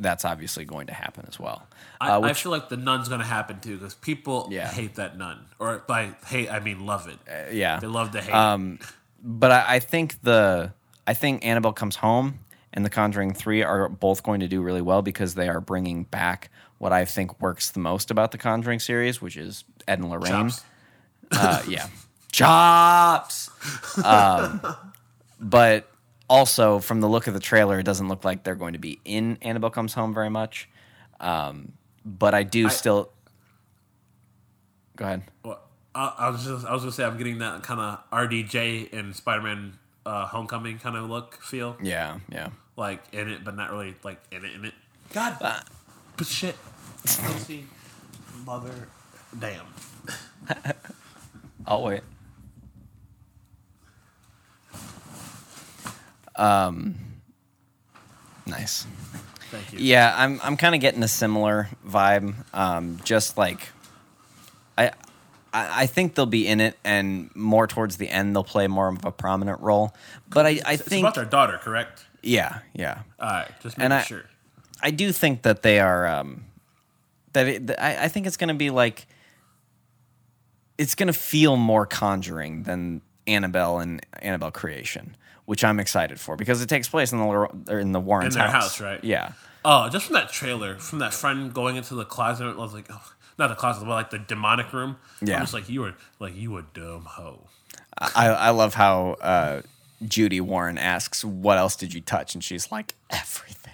that's 0.00 0.24
obviously 0.24 0.64
going 0.64 0.86
to 0.88 0.92
happen 0.92 1.24
as 1.26 1.40
well. 1.40 1.66
I, 2.00 2.10
Uh, 2.10 2.14
I 2.14 2.18
which- 2.18 2.42
feel 2.42 2.52
like 2.52 2.68
the 2.68 2.76
nun's 2.76 3.08
gonna 3.08 3.24
happen 3.24 3.58
too 3.60 3.76
because 3.78 3.94
people 3.94 4.46
Yeah. 4.50 4.68
hate 4.70 4.94
that 4.96 5.16
nun, 5.18 5.46
or 5.58 5.78
by 5.88 6.12
hate 6.26 6.48
I 6.50 6.60
mean 6.60 6.86
love 6.86 7.08
it. 7.08 7.52
yeah. 7.54 7.80
They 7.80 7.86
love 7.88 8.12
to 8.12 8.20
hate. 8.20 8.32
Um, 8.34 8.78
but 9.22 9.50
I, 9.50 9.76
I 9.76 9.78
think 9.80 10.22
the 10.22 10.72
I 11.06 11.14
think 11.14 11.44
Annabelle 11.44 11.72
Comes 11.72 11.96
Home 11.96 12.40
and 12.72 12.84
The 12.84 12.90
Conjuring 12.90 13.32
Three 13.32 13.62
are 13.62 13.88
both 13.88 14.22
going 14.22 14.40
to 14.40 14.46
do 14.46 14.60
really 14.62 14.82
well 14.82 15.00
because 15.02 15.34
they 15.34 15.48
are 15.48 15.60
bringing 15.60 16.04
back 16.04 16.50
what 16.78 16.92
I 16.92 17.04
think 17.04 17.40
works 17.40 17.70
the 17.70 17.80
most 17.80 18.10
about 18.10 18.32
the 18.32 18.38
Conjuring 18.38 18.78
series, 18.78 19.20
which 19.20 19.36
is 19.36 19.64
Ed 19.86 19.98
and 20.00 20.10
Lorraine. 20.10 20.48
Chops. 20.50 20.64
Uh, 21.30 21.62
yeah, 21.68 21.88
chops. 22.32 23.50
Um, 24.04 24.60
but 25.40 25.90
also 26.28 26.78
from 26.78 27.00
the 27.00 27.08
look 27.08 27.26
of 27.26 27.34
the 27.34 27.40
trailer, 27.40 27.78
it 27.78 27.84
doesn't 27.84 28.08
look 28.08 28.24
like 28.24 28.44
they're 28.44 28.54
going 28.54 28.72
to 28.72 28.78
be 28.78 29.00
in 29.04 29.38
Annabelle 29.42 29.70
Comes 29.70 29.94
Home 29.94 30.14
very 30.14 30.30
much. 30.30 30.68
Um, 31.20 31.72
but 32.04 32.34
I 32.34 32.42
do 32.44 32.68
still. 32.70 33.10
Go 34.96 35.04
ahead. 35.04 35.22
Well, 35.44 35.60
I, 35.94 36.14
I 36.18 36.28
was 36.30 36.44
just 36.44 36.64
I 36.66 36.72
was 36.72 36.82
gonna 36.82 36.92
say 36.92 37.04
I'm 37.04 37.18
getting 37.18 37.38
that 37.38 37.62
kind 37.62 37.80
of 37.80 37.98
RDJ 38.10 38.92
and 38.92 39.14
Spider-Man 39.14 39.78
uh, 40.06 40.26
Homecoming 40.26 40.78
kind 40.78 40.96
of 40.96 41.08
look 41.10 41.42
feel, 41.42 41.76
Yeah, 41.82 42.18
yeah. 42.32 42.48
like 42.76 43.02
in 43.12 43.28
it, 43.28 43.44
but 43.44 43.54
not 43.56 43.70
really 43.70 43.94
like 44.02 44.20
in 44.30 44.44
it. 44.44 44.54
In 44.54 44.64
it. 44.64 44.74
God, 45.12 45.36
but 45.40 45.66
shit, 46.24 46.56
pussy, 47.02 47.64
mother, 48.44 48.88
damn. 49.38 49.66
I'll 51.66 51.82
wait. 51.82 52.00
Um, 56.36 56.94
nice. 58.46 58.86
Thank 59.50 59.72
you. 59.72 59.78
Yeah, 59.80 60.14
I'm 60.16 60.40
I'm 60.42 60.56
kind 60.56 60.74
of 60.74 60.80
getting 60.80 61.02
a 61.02 61.08
similar 61.08 61.68
vibe. 61.86 62.34
Um, 62.54 62.98
just 63.04 63.36
like 63.38 63.68
I, 64.76 64.88
I 65.52 65.82
I 65.82 65.86
think 65.86 66.14
they'll 66.14 66.26
be 66.26 66.46
in 66.46 66.60
it, 66.60 66.78
and 66.84 67.34
more 67.34 67.66
towards 67.66 67.96
the 67.96 68.08
end, 68.08 68.36
they'll 68.36 68.44
play 68.44 68.66
more 68.68 68.88
of 68.88 69.04
a 69.04 69.10
prominent 69.10 69.60
role. 69.60 69.94
But 70.28 70.46
I 70.46 70.60
I 70.64 70.72
It's 70.74 70.82
think 70.82 71.02
about 71.02 71.14
their 71.14 71.24
daughter, 71.24 71.58
correct? 71.58 72.04
yeah 72.22 72.58
yeah 72.74 73.02
All 73.20 73.28
right, 73.28 73.48
just 73.62 73.76
And 73.78 73.90
making 73.90 73.92
I- 73.92 74.02
sure. 74.04 74.24
I 74.82 74.90
do 74.90 75.12
think 75.12 75.42
that 75.42 75.62
they 75.62 75.80
are. 75.80 76.06
Um, 76.06 76.44
that 77.32 77.48
it, 77.48 77.70
I, 77.78 78.04
I 78.04 78.08
think 78.08 78.26
it's 78.26 78.36
going 78.36 78.48
to 78.48 78.54
be 78.54 78.70
like. 78.70 79.06
It's 80.76 80.94
going 80.94 81.08
to 81.08 81.12
feel 81.12 81.56
more 81.56 81.86
Conjuring 81.86 82.62
than 82.62 83.02
Annabelle 83.26 83.80
and 83.80 84.04
Annabelle 84.22 84.52
Creation, 84.52 85.16
which 85.44 85.64
I'm 85.64 85.80
excited 85.80 86.20
for 86.20 86.36
because 86.36 86.62
it 86.62 86.68
takes 86.68 86.88
place 86.88 87.12
in 87.12 87.18
the 87.18 87.78
in 87.78 87.92
the 87.92 88.00
Warrens' 88.00 88.36
In 88.36 88.40
their 88.40 88.50
house, 88.50 88.80
right? 88.80 89.02
Yeah, 89.02 89.32
Oh, 89.64 89.88
just 89.88 90.06
from 90.06 90.14
that 90.14 90.30
trailer, 90.30 90.76
from 90.76 91.00
that 91.00 91.12
friend 91.12 91.52
going 91.52 91.76
into 91.76 91.94
the 91.94 92.04
closet, 92.04 92.44
I 92.46 92.54
was 92.54 92.72
like, 92.72 92.86
oh, 92.90 93.12
not 93.38 93.48
the 93.48 93.54
closet, 93.54 93.80
but 93.84 93.90
like 93.90 94.10
the 94.10 94.18
demonic 94.18 94.72
room. 94.72 94.96
Yeah. 95.20 95.36
I'm 95.36 95.42
just 95.42 95.54
like 95.54 95.68
you 95.68 95.82
were 95.82 95.94
like 96.18 96.34
you 96.36 96.56
a 96.56 96.62
dumb 96.62 97.04
hoe. 97.04 97.48
I, 97.98 98.28
I 98.28 98.50
love 98.50 98.74
how 98.74 99.16
uh, 99.20 99.62
Judy 100.06 100.40
Warren 100.40 100.78
asks, 100.78 101.24
"What 101.24 101.58
else 101.58 101.74
did 101.74 101.92
you 101.92 102.00
touch?" 102.00 102.34
and 102.34 102.42
she's 102.42 102.70
like, 102.70 102.94
"Everything." 103.10 103.72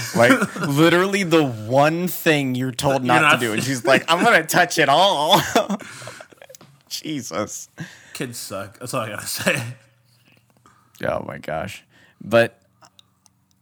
like 0.16 0.56
literally 0.66 1.22
the 1.22 1.44
one 1.44 2.08
thing 2.08 2.54
you're 2.54 2.72
told 2.72 3.04
not, 3.04 3.22
not- 3.22 3.32
to 3.34 3.46
do, 3.46 3.52
and 3.52 3.62
she's 3.64 3.84
like, 3.84 4.04
"I'm 4.10 4.22
gonna 4.24 4.44
touch 4.46 4.78
it 4.78 4.88
all." 4.88 5.40
Jesus. 6.88 7.68
Kids 8.12 8.38
suck. 8.38 8.78
That's 8.78 8.92
all 8.94 9.00
I 9.02 9.08
gotta 9.10 9.26
say. 9.26 9.62
Oh 11.04 11.24
my 11.26 11.38
gosh. 11.38 11.84
But 12.20 12.60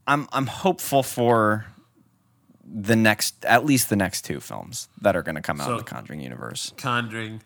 I'm 0.07 0.29
I'm 0.33 0.47
hopeful 0.47 1.03
for 1.03 1.67
the 2.65 2.97
next 2.97 3.45
at 3.45 3.65
least 3.65 3.89
the 3.89 3.97
next 3.97 4.23
two 4.25 4.41
films 4.41 4.89
that 5.01 5.17
are 5.17 5.23
going 5.23 5.35
to 5.35 5.41
come 5.41 5.61
out 5.61 5.67
So- 5.67 5.77
the 5.79 5.85
Conjuring 5.85 6.21
universe. 6.21 6.73
Conjuring. 6.77 7.43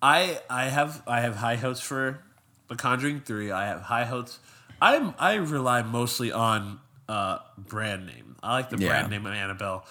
I 0.00 0.40
I 0.48 0.66
have 0.66 1.02
I 1.06 1.20
have 1.20 1.36
high 1.36 1.56
hopes 1.56 1.80
for 1.80 2.20
the 2.68 2.76
Conjuring 2.76 3.20
three. 3.20 3.50
I 3.50 3.66
have 3.66 3.82
high 3.82 4.04
hopes. 4.04 4.38
I'm 4.80 5.14
I 5.18 5.34
rely 5.34 5.82
mostly 5.82 6.30
on 6.32 6.80
uh 7.08 7.38
brand 7.58 8.06
name. 8.06 8.36
I 8.42 8.54
like 8.54 8.70
the 8.70 8.78
Yeah. 8.78 8.88
brand 8.88 9.10
name 9.10 9.26
of 9.26 9.32
Annabelle. 9.32 9.84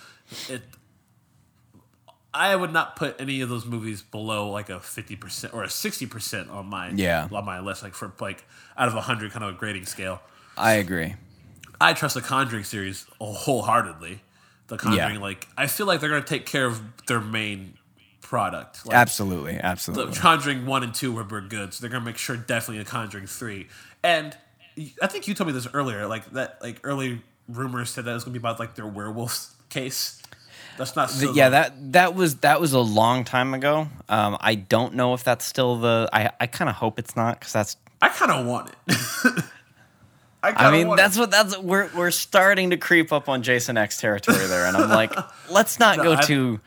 It 0.50 0.64
I 2.34 2.56
would 2.56 2.74
not 2.74 2.96
put 2.96 3.16
any 3.22 3.42
of 3.42 3.50
those 3.50 3.66
movies 3.66 4.02
below 4.02 4.50
like 4.50 4.70
a 4.70 4.80
fifty 4.80 5.16
percent 5.16 5.54
or 5.54 5.64
a 5.64 5.70
sixty 5.70 6.08
percent 6.08 6.50
on 6.50 6.66
my 6.68 6.90
Yeah. 6.90 7.28
on 7.32 7.46
my 7.46 7.60
list, 7.60 7.84
like 7.84 7.94
for 7.94 8.12
like 8.20 8.46
out 8.78 8.88
of 8.88 8.94
hundred 8.96 9.32
kind 9.32 9.44
of 9.44 9.52
a 9.56 9.58
grading 9.58 9.86
scale. 9.86 10.22
I 10.58 10.74
agree. 10.74 11.16
I 11.80 11.94
trust 11.94 12.16
the 12.16 12.22
Conjuring 12.22 12.64
series 12.64 13.06
wholeheartedly. 13.20 14.22
The 14.68 14.78
Conjuring, 14.78 15.20
like 15.20 15.48
I 15.58 15.68
feel 15.68 15.86
like 15.86 16.00
they're 16.00 16.10
gonna 16.10 16.24
take 16.24 16.46
care 16.48 16.66
of 16.66 16.82
their 17.06 17.20
main 17.20 17.78
product. 18.22 18.86
Like, 18.88 18.96
Absolutely, 18.96 19.54
the 19.54 19.66
absolutely. 19.66 20.16
Conjuring 20.16 20.66
one 20.66 20.82
and 20.82 20.94
two 20.94 21.12
were, 21.12 21.24
were 21.24 21.42
good, 21.42 21.74
so 21.74 21.82
they're 21.82 21.92
gonna 21.92 22.06
make 22.06 22.18
sure 22.18 22.36
definitely 22.36 22.84
the 22.84 22.90
Conjuring 22.90 23.28
three. 23.28 23.68
And 24.04 24.36
I 25.02 25.08
think 25.08 25.28
you 25.28 25.34
told 25.34 25.48
me 25.48 25.54
this 25.54 25.68
earlier, 25.74 26.08
like 26.08 26.30
that, 26.32 26.62
like 26.62 26.80
early 26.84 27.22
rumors 27.48 27.90
said 27.90 28.06
that 28.06 28.12
it 28.12 28.16
was 28.16 28.24
gonna 28.24 28.34
be 28.34 28.40
about 28.40 28.60
like 28.60 28.76
their 28.76 28.88
werewolf 28.88 29.52
case. 29.70 30.22
That's 30.78 30.96
not. 30.96 31.10
So 31.10 31.34
yeah, 31.34 31.50
that 31.50 31.94
that 31.94 32.16
was 32.16 32.38
that 32.38 32.60
was 32.60 32.74
a 32.74 32.80
long 32.80 33.24
time 33.24 33.54
ago. 33.54 33.88
Um, 34.10 34.38
I 34.40 34.56
don't 34.56 34.96
know 34.96 35.14
if 35.14 35.24
that's 35.24 35.46
still 35.46 35.78
the. 35.78 36.10
I 36.12 36.32
I 36.40 36.48
kind 36.48 36.70
of 36.70 36.76
hope 36.76 37.00
it's 37.00 37.16
not 37.16 37.40
because 37.40 37.54
that's. 37.54 37.78
I 38.02 38.10
kind 38.10 38.32
of 38.32 38.46
want 38.46 38.70
it. 38.70 38.76
I, 40.44 40.68
I 40.68 40.72
mean, 40.72 40.94
that's 40.96 41.16
it. 41.16 41.20
what 41.22 41.32
that's 41.32 41.58
we're 41.58 41.90
we're 41.96 42.12
starting 42.12 42.72
to 42.72 42.78
creep 42.78 43.14
up 43.14 43.30
on 43.30 43.44
Jason 43.44 43.78
X 43.78 44.00
territory 44.02 44.46
there, 44.48 44.66
and 44.66 44.76
I'm 44.76 44.90
like, 44.90 45.14
let's 45.50 45.80
not 45.80 45.98
go 45.98 46.14
I- 46.14 46.22
too. 46.22 46.60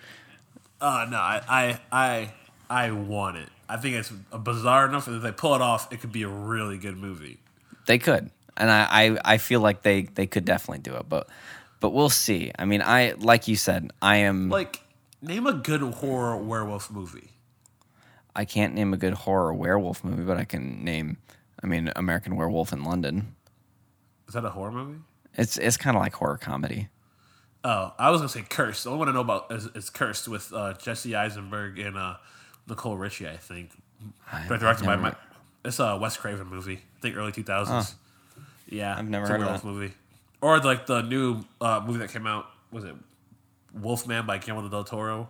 Uh, 0.81 1.07
no, 1.11 1.16
I, 1.16 1.41
I, 1.49 1.81
I, 1.91 2.33
I 2.69 2.91
want 2.91 3.39
it. 3.39 3.49
I 3.66 3.78
think 3.78 3.97
it's 3.97 4.11
bizarre 4.11 4.87
enough 4.87 5.07
that 5.07 5.16
if 5.16 5.23
they 5.23 5.33
pull 5.33 5.55
it 5.55 5.62
off, 5.62 5.91
it 5.91 6.01
could 6.03 6.12
be 6.12 6.23
a 6.23 6.28
really 6.28 6.77
good 6.77 6.99
movie. 6.99 7.39
They 7.86 7.98
could, 7.98 8.30
and 8.56 8.70
I, 8.70 8.86
I 8.90 9.18
I 9.34 9.38
feel 9.38 9.60
like 9.60 9.82
they 9.82 10.02
they 10.02 10.26
could 10.26 10.44
definitely 10.44 10.80
do 10.80 10.96
it, 10.96 11.08
but 11.08 11.28
but 11.80 11.90
we'll 11.90 12.08
see. 12.10 12.52
I 12.58 12.64
mean, 12.64 12.82
I 12.82 13.14
like 13.18 13.48
you 13.48 13.56
said, 13.56 13.92
I 14.02 14.16
am. 14.16 14.48
Like, 14.48 14.80
name 15.22 15.46
a 15.46 15.52
good 15.52 15.80
horror 15.80 16.36
werewolf 16.36 16.90
movie. 16.90 17.30
I 18.34 18.44
can't 18.44 18.74
name 18.74 18.92
a 18.92 18.96
good 18.96 19.14
horror 19.14 19.54
werewolf 19.54 20.04
movie, 20.04 20.22
but 20.22 20.36
I 20.36 20.44
can 20.44 20.84
name. 20.84 21.18
I 21.62 21.66
mean, 21.66 21.90
American 21.96 22.36
Werewolf 22.36 22.72
in 22.72 22.84
London. 22.84 23.34
Is 24.28 24.34
that 24.34 24.44
a 24.44 24.50
horror 24.50 24.72
movie? 24.72 24.98
It's 25.34 25.56
it's 25.58 25.76
kind 25.76 25.96
of 25.96 26.02
like 26.02 26.14
horror 26.14 26.36
comedy. 26.38 26.88
Oh, 27.64 27.92
I 27.98 28.10
was 28.10 28.20
gonna 28.20 28.28
say 28.28 28.42
Cursed. 28.42 28.84
The 28.84 28.90
only 28.90 28.98
one 29.00 29.08
I 29.08 29.12
know 29.12 29.20
about 29.20 29.50
is, 29.50 29.66
is 29.74 29.90
Cursed 29.90 30.28
with 30.28 30.52
uh, 30.52 30.74
Jesse 30.74 31.16
Eisenberg 31.16 31.78
and 31.78 31.96
uh, 31.96 32.16
Nicole 32.68 32.96
Richie. 32.96 33.28
I 33.28 33.36
think 33.36 33.70
I- 34.32 34.46
directed 34.48 34.66
I've 34.66 34.84
by 34.84 34.96
my. 34.96 35.14
It's 35.64 35.80
a 35.80 35.96
Wes 35.96 36.16
Craven 36.16 36.46
movie. 36.46 36.80
Think 37.07 37.16
early 37.16 37.33
two 37.33 37.43
thousands. 37.45 37.95
Yeah, 38.69 38.97
I've 38.99 39.09
never 39.09 39.24
it's 39.24 39.31
a 39.31 39.33
heard 39.35 39.41
of 39.43 39.47
werewolf 39.47 39.62
that. 39.62 39.69
movie. 39.69 39.93
Or 40.41 40.59
like 40.59 40.87
the 40.87 41.03
new 41.03 41.45
uh, 41.61 41.83
movie 41.87 41.99
that 42.01 42.11
came 42.11 42.27
out 42.27 42.47
was 42.73 42.85
it 42.85 42.95
Wolfman 43.73 44.27
by 44.27 44.39
Guillermo 44.39 44.69
del 44.69 44.85
Toro. 44.85 45.28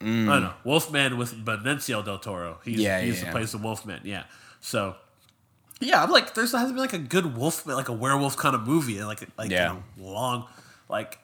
I 0.00 0.04
don't 0.04 0.26
know 0.26 0.54
Wolfman 0.64 1.18
with 1.18 1.34
Benicio 1.44 2.02
del 2.02 2.18
Toro. 2.18 2.58
He's, 2.64 2.78
Mm. 2.78 2.82
Yeah, 2.82 2.98
he 3.00 3.02
yeah, 3.04 3.08
used 3.08 3.20
to 3.20 3.26
yeah. 3.26 3.32
play 3.32 3.44
the 3.44 3.58
Wolfman. 3.58 4.00
Yeah, 4.04 4.24
so 4.60 4.96
yeah, 5.80 6.02
I'm 6.02 6.10
like, 6.10 6.32
there's 6.34 6.52
hasn't 6.52 6.72
been 6.72 6.80
like 6.82 6.94
a 6.94 6.98
good 6.98 7.36
Wolfman, 7.36 7.76
like 7.76 7.88
a 7.90 7.92
werewolf 7.92 8.36
kind 8.38 8.54
of 8.54 8.66
movie, 8.66 8.96
in 8.98 9.06
like 9.06 9.20
like 9.36 9.50
Yeah. 9.50 9.74
you 9.74 9.82
know, 10.02 10.10
long, 10.10 10.46
like 10.88 11.18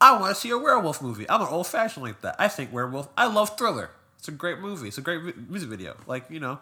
I 0.00 0.18
want 0.20 0.32
to 0.34 0.40
see 0.40 0.50
a 0.50 0.58
werewolf 0.58 1.02
movie. 1.02 1.28
I'm 1.28 1.40
an 1.40 1.48
old 1.48 1.66
fashioned 1.66 2.04
like 2.04 2.20
that. 2.20 2.36
I 2.38 2.46
think 2.48 2.72
werewolf. 2.72 3.08
I 3.16 3.26
love 3.26 3.58
Thriller. 3.58 3.90
It's 4.18 4.28
a 4.28 4.32
great 4.32 4.60
movie. 4.60 4.86
It's 4.88 4.98
a 4.98 5.02
great 5.02 5.50
music 5.50 5.68
video. 5.68 5.96
Like 6.06 6.30
you 6.30 6.38
know, 6.38 6.60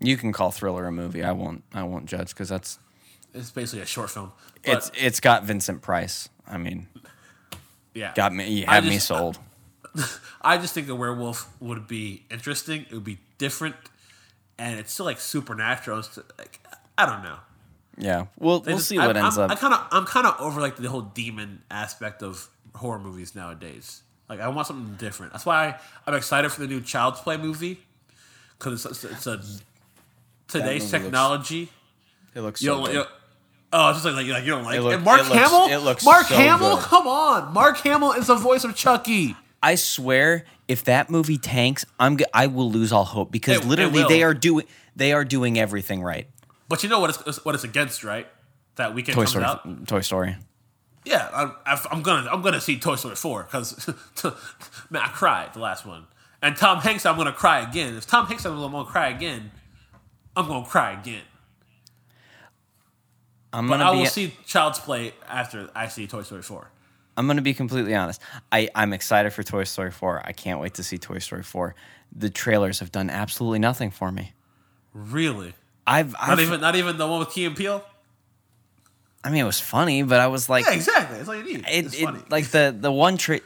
You 0.00 0.16
can 0.16 0.32
call 0.32 0.50
Thriller 0.50 0.86
a 0.86 0.92
movie. 0.92 1.22
I 1.24 1.32
won't. 1.32 1.64
I 1.72 1.82
won't 1.82 2.06
judge 2.06 2.28
because 2.28 2.48
that's 2.48 2.78
it's 3.34 3.50
basically 3.50 3.82
a 3.82 3.86
short 3.86 4.10
film. 4.10 4.32
But, 4.64 4.76
it's 4.76 4.90
it's 4.98 5.20
got 5.20 5.44
Vincent 5.44 5.82
Price. 5.82 6.28
I 6.46 6.58
mean, 6.58 6.86
yeah, 7.94 8.12
got 8.14 8.34
me. 8.34 8.48
You 8.48 8.66
had 8.66 8.84
me 8.84 8.98
sold. 8.98 9.38
I 10.42 10.58
just 10.58 10.74
think 10.74 10.88
a 10.88 10.94
werewolf 10.94 11.48
would 11.60 11.88
be 11.88 12.24
interesting. 12.30 12.86
It 12.90 12.94
would 12.94 13.04
be 13.04 13.18
different, 13.38 13.76
and 14.58 14.78
it's 14.78 14.92
still 14.92 15.06
like 15.06 15.20
supernatural. 15.20 16.00
It's 16.00 16.18
like 16.38 16.60
I 16.98 17.06
don't 17.06 17.22
know. 17.22 17.36
Yeah, 17.98 18.26
we'll 18.38 18.60
They 18.60 18.72
we'll 18.72 18.78
just- 18.78 18.88
see 18.88 18.98
what 18.98 19.16
I, 19.16 19.20
ends 19.20 19.38
I'm, 19.38 19.44
up. 19.44 19.50
I 19.50 19.54
kind 19.54 19.74
of 19.74 19.86
I'm 19.90 20.04
kind 20.04 20.26
of 20.26 20.38
over 20.40 20.60
like 20.60 20.76
the 20.76 20.88
whole 20.90 21.00
demon 21.02 21.62
aspect 21.70 22.22
of 22.22 22.48
horror 22.74 22.98
movies 22.98 23.34
nowadays. 23.34 24.02
Like 24.28 24.40
I 24.40 24.48
want 24.48 24.66
something 24.66 24.96
different. 24.96 25.32
That's 25.32 25.46
why 25.46 25.78
I'm 26.06 26.14
excited 26.14 26.52
for 26.52 26.60
the 26.60 26.66
new 26.66 26.80
Child's 26.80 27.20
Play 27.20 27.36
movie 27.38 27.80
because 28.58 28.84
it's, 28.84 29.04
it's 29.04 29.26
a 29.26 29.40
today's 30.48 30.82
movie 30.82 30.92
looks 30.92 31.04
technology. 31.04 31.68
it 32.34 32.40
looks 32.40 32.60
so 32.60 32.80
good. 32.84 32.88
you 32.88 32.94
don't- 33.00 33.08
oh, 33.72 33.90
it's 33.90 34.02
just 34.02 34.04
like, 34.06 34.16
like, 34.24 34.26
like 34.34 34.44
you 34.44 34.50
don't 34.52 34.64
like 34.64 34.74
It 34.76 34.78
it. 34.78 34.82
look- 34.82 34.94
and 34.94 35.04
Mark 35.04 35.20
it 35.20 35.24
looks- 35.28 35.34
Hamill. 35.50 35.66
it 35.68 35.76
looks 35.84 36.04
Mark 36.04 36.26
so 36.26 36.34
Hamill. 36.36 36.76
good. 36.76 36.84
Come 36.84 37.06
on, 37.06 37.52
Mark 37.52 37.78
Hamill 37.78 38.12
is 38.12 38.26
the 38.28 38.36
voice 38.36 38.64
of 38.64 38.74
Chucky. 38.76 39.36
I 39.62 39.74
swear, 39.74 40.44
if 40.68 40.84
that 40.84 41.10
movie 41.10 41.38
tanks, 41.38 41.84
I'm 41.98 42.18
I 42.32 42.46
will 42.46 42.70
lose 42.70 42.92
all 42.92 43.04
hope 43.04 43.30
because 43.32 43.56
It- 43.58 43.64
it 43.64 43.68
literally 43.68 44.02
will. 44.02 44.08
they 44.08 44.22
are 44.22 44.34
doing 44.34 44.66
they 44.94 45.12
are 45.12 45.24
doing 45.24 45.58
everything 45.58 46.02
right. 46.02 46.28
But 46.68 46.82
you 46.82 46.88
know 46.88 47.00
what 47.00 47.10
it's 47.26 47.44
what 47.44 47.54
it's 47.54 47.64
against, 47.64 48.02
right? 48.04 48.26
That 48.76 48.94
weekend 48.94 49.14
Toy 49.14 49.22
comes 49.22 49.30
Story, 49.30 49.44
out. 49.44 49.86
Toy 49.88 50.00
Story. 50.00 50.36
Yeah, 51.04 51.28
I'm, 51.64 51.78
I'm 51.90 52.02
gonna 52.02 52.28
I'm 52.30 52.42
gonna 52.42 52.60
see 52.60 52.78
Toy 52.78 52.96
Story 52.96 53.14
four 53.16 53.44
because 53.44 53.86
man, 54.90 55.02
I 55.02 55.08
cried 55.08 55.54
the 55.54 55.60
last 55.60 55.86
one, 55.86 56.06
and 56.42 56.56
Tom 56.56 56.78
Hanks 56.80 57.06
I'm 57.06 57.16
gonna 57.16 57.32
cry 57.32 57.60
again. 57.60 57.94
If 57.96 58.06
Tom 58.06 58.26
Hanks 58.26 58.44
I'm 58.44 58.58
gonna 58.58 58.84
cry 58.84 59.08
again, 59.08 59.52
I'm 60.36 60.46
gonna 60.48 60.66
cry 60.66 60.92
again. 60.92 61.22
I'm 63.52 63.68
But 63.68 63.78
gonna 63.78 63.90
I 63.90 63.92
be 63.92 63.98
will 64.00 64.06
see 64.06 64.34
Child's 64.46 64.78
Play 64.78 65.14
after 65.28 65.70
I 65.74 65.88
see 65.88 66.06
Toy 66.06 66.22
Story 66.22 66.42
four. 66.42 66.68
I'm 67.16 67.26
gonna 67.26 67.42
be 67.42 67.54
completely 67.54 67.94
honest. 67.94 68.20
I 68.52 68.68
I'm 68.74 68.92
excited 68.92 69.32
for 69.32 69.42
Toy 69.42 69.64
Story 69.64 69.90
4. 69.90 70.20
I 70.24 70.32
can't 70.32 70.60
wait 70.60 70.74
to 70.74 70.82
see 70.82 70.98
Toy 70.98 71.18
Story 71.18 71.42
4. 71.42 71.74
The 72.14 72.28
trailers 72.28 72.80
have 72.80 72.92
done 72.92 73.08
absolutely 73.08 73.58
nothing 73.58 73.90
for 73.90 74.12
me. 74.12 74.32
Really? 74.92 75.54
I've, 75.86 76.12
Not 76.12 76.28
I've 76.30 76.40
even 76.40 76.60
not 76.60 76.76
even 76.76 76.98
the 76.98 77.06
one 77.06 77.20
with 77.20 77.30
Key 77.30 77.46
and 77.46 77.56
Peele. 77.56 77.82
I 79.24 79.30
mean, 79.30 79.40
it 79.40 79.44
was 79.46 79.58
funny, 79.58 80.02
but 80.02 80.20
I 80.20 80.26
was 80.26 80.48
like, 80.50 80.66
Yeah, 80.66 80.74
exactly. 80.74 81.16
That's 81.16 81.28
all 81.28 81.36
you 81.36 81.44
need. 81.44 81.60
it, 81.60 81.66
it's 81.86 81.94
it 81.98 82.04
funny. 82.04 82.20
like 82.28 82.48
the 82.48 82.76
the 82.78 82.92
one 82.92 83.16
tra- 83.16 83.40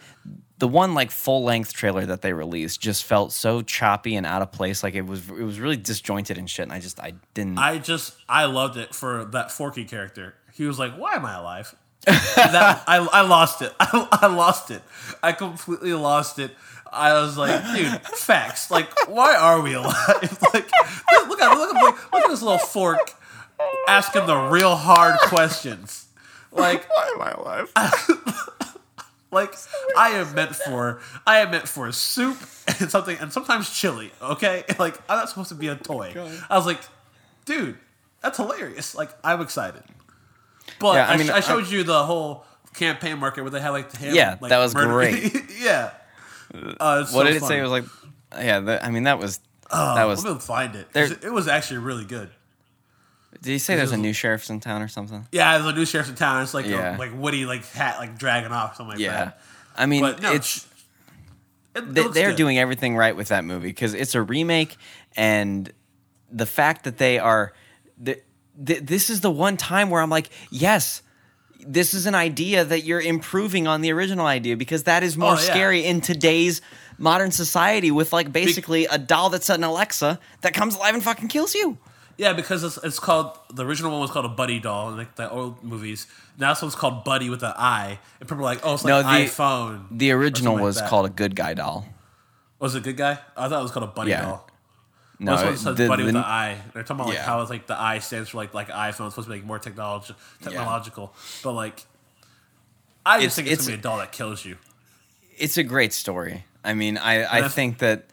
the 0.61 0.69
one 0.69 0.95
like 0.95 1.11
full 1.11 1.43
length 1.43 1.73
trailer 1.73 2.05
that 2.07 2.21
they 2.21 2.33
released 2.35 2.81
just 2.81 3.05
felt 3.05 3.33
so 3.33 3.63
choppy 3.63 4.15
and 4.15 4.27
out 4.27 4.43
of 4.43 4.53
place. 4.53 4.83
Like 4.83 4.95
it 4.95 5.03
was 5.07 5.29
it 5.29 5.43
was 5.43 5.59
really 5.59 5.79
disjointed 5.79 6.39
and 6.39 6.49
shit. 6.49 6.65
And 6.65 6.73
I 6.73 6.79
just 6.79 7.01
I 7.01 7.15
didn't. 7.35 7.59
I 7.59 7.79
just 7.79 8.15
I 8.29 8.45
loved 8.45 8.77
it 8.77 8.95
for 8.95 9.25
that 9.25 9.51
Forky 9.51 9.85
character. 9.85 10.35
He 10.53 10.67
was 10.67 10.79
like, 10.79 10.95
"Why 10.97 11.15
am 11.15 11.25
I 11.25 11.35
alive?" 11.35 11.75
that 12.07 12.85
I, 12.87 12.99
I 12.99 13.23
lost 13.23 13.63
it. 13.63 13.73
I, 13.81 14.07
I 14.23 14.27
lost 14.27 14.71
it. 14.71 14.83
I 15.23 15.33
completely 15.33 15.95
lost 15.95 16.39
it. 16.39 16.53
I 16.93 17.13
was 17.15 17.37
like, 17.39 17.63
dude, 17.75 18.01
facts. 18.17 18.71
Like, 18.71 19.09
why 19.09 19.37
are 19.37 19.61
we 19.61 19.75
alive? 19.81 20.39
like, 20.53 20.71
look 21.29 21.41
at 21.41 21.55
look 21.57 21.75
at 21.75 21.83
look 22.13 22.25
at 22.25 22.29
this 22.29 22.43
little 22.43 22.59
fork 22.59 23.15
asking 23.89 24.27
the 24.27 24.37
real 24.37 24.77
hard 24.77 25.19
questions. 25.21 26.07
Like, 26.53 26.87
Why 26.91 27.13
am 27.15 27.23
I 27.23 27.31
alive? 27.31 28.67
Like 29.31 29.55
I 29.97 30.11
am 30.11 30.35
meant 30.35 30.57
for 30.57 31.01
I 31.27 31.39
am 31.39 31.51
meant 31.51 31.69
for 31.69 31.91
soup 31.93 32.37
and 32.81 32.91
something 32.91 33.17
and 33.19 33.33
sometimes 33.33 33.71
chili. 33.71 34.13
Okay, 34.21 34.65
like 34.79 34.97
I'm 35.09 35.19
not 35.19 35.29
supposed 35.29 35.49
to 35.51 35.55
be 35.55 35.69
a 35.69 35.77
toy. 35.77 36.13
I 36.49 36.57
was 36.57 36.67
like, 36.67 36.81
dude, 37.45 37.79
that's 38.23 38.37
hilarious. 38.39 38.95
Like 38.95 39.11
I'm 39.25 39.41
excited. 39.41 39.83
But 40.79 40.95
Yeah, 40.95 41.09
I 41.09 41.13
I, 41.13 41.17
mean, 41.17 41.27
sh- 41.27 41.31
I 41.31 41.41
showed 41.41 41.67
you 41.69 41.83
the 41.85 42.05
whole 42.05 42.45
campaign 42.75 43.19
market 43.19 43.43
where 43.43 43.51
they 43.51 43.61
had 43.61 43.71
like 43.71 43.95
him. 43.97 44.15
Yeah, 44.15 44.37
like, 44.41 44.51
that 44.51 44.59
was 44.59 44.75
murder- 44.75 44.93
great. 44.93 45.35
yeah. 45.61 45.91
Uh, 46.53 46.99
what 46.99 47.09
so 47.09 47.25
did 47.25 47.37
it 47.37 47.43
say? 47.43 47.59
It 47.59 47.63
was 47.63 47.71
like, 47.71 47.85
yeah. 48.37 48.61
The, 48.61 48.85
I 48.85 48.91
mean, 48.91 49.05
that 49.05 49.19
was 49.19 49.41
Oh, 49.73 49.95
that 49.95 50.05
was. 50.05 50.21
I'm 50.25 50.27
gonna 50.33 50.41
find 50.41 50.75
it. 50.75 50.93
there- 50.93 51.05
It 51.23 51.33
was 51.33 51.47
actually 51.49 51.79
really 51.79 52.05
good. 52.05 52.31
Did 53.33 53.47
he 53.53 53.59
say 53.59 53.77
there's 53.77 53.93
a 53.93 53.97
new 53.97 54.13
sheriff 54.13 54.49
in 54.51 54.61
town 54.61 54.83
or 54.83 54.89
something? 54.89 55.27
Yeah, 55.33 55.57
there's 55.59 55.73
a 55.73 55.77
new 55.77 55.87
sheriff 55.87 56.09
in 56.09 56.15
town. 56.15 56.43
It's 56.43 56.53
like 56.55 56.67
Yeah. 56.67 56.97
a, 56.97 56.99
like 56.99 57.13
Woody 57.15 57.47
like 57.47 57.65
hat 57.71 57.99
like 57.99 58.19
dragging 58.19 58.53
off 58.53 58.77
something 58.77 58.93
like 58.95 58.99
Yeah. 58.99 59.13
that. 59.25 59.41
I 59.77 59.87
mean, 59.87 60.03
But 60.03 60.21
no, 60.21 60.33
it's 60.33 60.67
it, 61.75 61.85
it 61.97 62.13
they, 62.13 62.25
good. 62.25 62.37
doing 62.37 62.59
everything 62.59 62.97
right 62.97 63.15
with 63.17 63.29
that 63.29 63.45
movie 63.45 63.69
because 63.69 63.95
it's 63.95 64.15
a 64.15 64.23
remake, 64.23 64.77
and 65.17 65.73
the 66.31 66.47
fact 66.47 66.85
that 66.85 66.99
they 66.99 67.19
are, 67.19 67.53
th- 68.05 68.23
th- 68.65 68.81
this 68.83 69.09
is 69.11 69.21
the 69.21 69.31
one 69.31 69.57
time 69.57 69.89
where 69.91 70.03
I'm 70.03 70.11
like, 70.11 70.29
yes, 70.51 71.03
this 71.65 71.95
is 71.95 72.07
an 72.07 72.15
idea 72.17 72.65
that 72.65 72.83
you're 72.85 73.01
improving 73.01 73.67
on 73.69 73.81
the 73.81 73.93
original 73.93 74.27
idea 74.27 74.57
because 74.57 74.83
that 74.85 75.03
is 75.05 75.17
oh, 75.17 75.21
more 75.21 75.31
Oh, 75.33 75.35
yeah. 75.35 75.41
scary 75.41 75.85
in 75.85 76.01
today's 76.01 76.61
modern 76.99 77.31
society 77.31 77.91
with 77.91 78.13
like 78.13 78.33
basically 78.33 78.87
a 78.87 78.99
doll 78.99 79.31
that's 79.31 79.49
an 79.49 79.63
Alexa 79.65 80.19
that 80.41 80.53
comes 80.55 80.75
alive 80.75 80.95
and 80.95 81.03
fucking 81.03 81.29
kills 81.29 81.55
you. 81.55 81.79
Yeah, 82.21 82.35
because 82.35 82.63
it's, 82.65 82.77
it's 82.85 82.99
called 82.99 83.39
the 83.51 83.65
original 83.65 83.91
one 83.93 84.01
was 84.03 84.11
called 84.11 84.27
a 84.27 84.29
Buddy 84.29 84.61
doll, 84.61 84.91
in 84.91 84.99
like 84.99 85.17
the 85.17 85.31
old 85.31 85.65
movies. 85.65 86.07
Now 86.39 86.53
this 86.53 86.61
one's 86.61 86.75
called 86.75 87.03
Buddy 87.03 87.31
with 87.31 87.43
an 87.43 87.55
I, 87.57 87.99
and 88.21 88.29
people 88.29 88.41
are 88.41 88.43
like, 88.53 88.61
"Oh, 88.63 88.75
it's 88.75 88.85
like 88.85 88.91
No, 88.91 89.03
the- 89.03 89.09
iPhone." 89.25 89.87
The 89.91 90.11
original 90.11 90.53
something 90.53 90.57
like 90.59 90.65
was 90.65 90.83
called 90.83 91.07
a 91.07 91.09
good 91.09 91.35
guy 91.35 91.55
doll. 91.55 91.87
Was 92.59 92.75
it 92.75 92.81
a 92.81 92.83
good 92.83 92.99
guy? 92.99 93.19
I 93.39 93.49
thought 93.49 93.61
it 93.61 93.63
was 93.63 93.73
called 93.73 93.85
a 93.85 93.93
Buddy 93.93 94.11
Yeah. 94.11 94.21
doll. 94.21 94.47
No, 95.19 95.35
this 95.35 95.45
one 95.47 95.57
says 95.57 95.77
the- 95.79 95.89
Buddy 95.89 96.03
with 96.05 96.13
the- 96.13 96.21
the 96.21 96.27
I. 96.27 96.59
They're 96.75 96.83
talking 96.83 96.97
about 97.01 97.07
like 97.09 97.17
Yeah. 97.17 97.25
how 97.25 97.41
it's 97.41 97.49
like 97.49 97.67
the 97.67 97.81
I 97.81 98.01
stands 98.01 98.29
for 98.29 98.37
like 98.37 98.53
like 98.53 98.69
iPhone. 98.69 99.07
It's 99.07 99.15
supposed 99.15 99.29
to 99.29 99.31
be 99.31 99.37
like 99.37 99.45
more 99.45 99.59
technology 99.59 100.15
technological, 100.43 101.15
but 101.43 101.53
like 101.53 101.87
I 103.07 103.23
just 103.23 103.25
It's- 103.25 103.35
think 103.37 103.47
it's, 103.47 103.53
it's- 103.55 103.67
gonna 103.67 103.77
be 103.79 103.81
a 103.81 103.83
doll 103.83 103.97
that 103.97 104.13
kills 104.13 104.45
you. 104.45 104.59
it's 105.39 105.57
a 105.57 105.63
great 105.63 105.95
story. 105.95 106.45
I 106.63 106.75
mean, 106.75 106.99
I, 106.99 107.39
I 107.39 107.49
think 107.49 107.79
that 107.79 108.05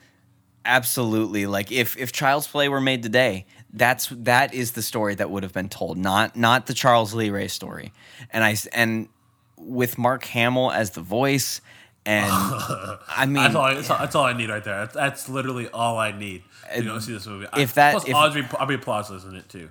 absolutely 0.63 1.45
like 1.45 1.71
if 1.71 1.97
if 1.97 2.11
Child's 2.11 2.47
Play 2.47 2.69
were 2.69 2.81
made 2.81 3.03
today, 3.03 3.45
that's 3.77 4.07
that 4.09 4.53
is 4.53 4.71
the 4.73 4.81
story 4.81 5.15
that 5.15 5.29
would 5.29 5.43
have 5.43 5.53
been 5.53 5.69
told, 5.69 5.97
not 5.97 6.35
not 6.35 6.65
the 6.65 6.73
Charles 6.73 7.13
Lee 7.13 7.29
Ray 7.29 7.47
story. 7.47 7.93
And 8.31 8.43
I 8.43 8.55
and 8.73 9.09
with 9.57 9.97
Mark 9.97 10.23
Hamill 10.25 10.71
as 10.71 10.91
the 10.91 11.01
voice, 11.01 11.61
and 12.05 12.29
I 12.31 13.25
mean, 13.25 13.33
That's 13.35 13.55
all, 13.55 13.61
I, 13.63 13.73
that's, 13.73 13.89
all, 13.89 13.97
that's 13.97 14.15
all 14.15 14.25
I 14.25 14.33
need 14.33 14.49
right 14.49 14.63
there. 14.63 14.77
That's, 14.81 14.93
that's 14.93 15.29
literally 15.29 15.67
all 15.69 15.97
I 15.97 16.11
need 16.11 16.43
to 16.75 16.83
go 16.83 16.99
see 16.99 17.13
this 17.13 17.25
movie. 17.27 17.47
if 17.57 17.73
that- 17.75 17.91
plus 17.93 18.07
if- 18.07 18.15
Audrey 18.15 18.45
Aubrey 18.59 18.77
Plaza's 18.77 19.23
in 19.25 19.35
it 19.35 19.49
too. 19.49 19.69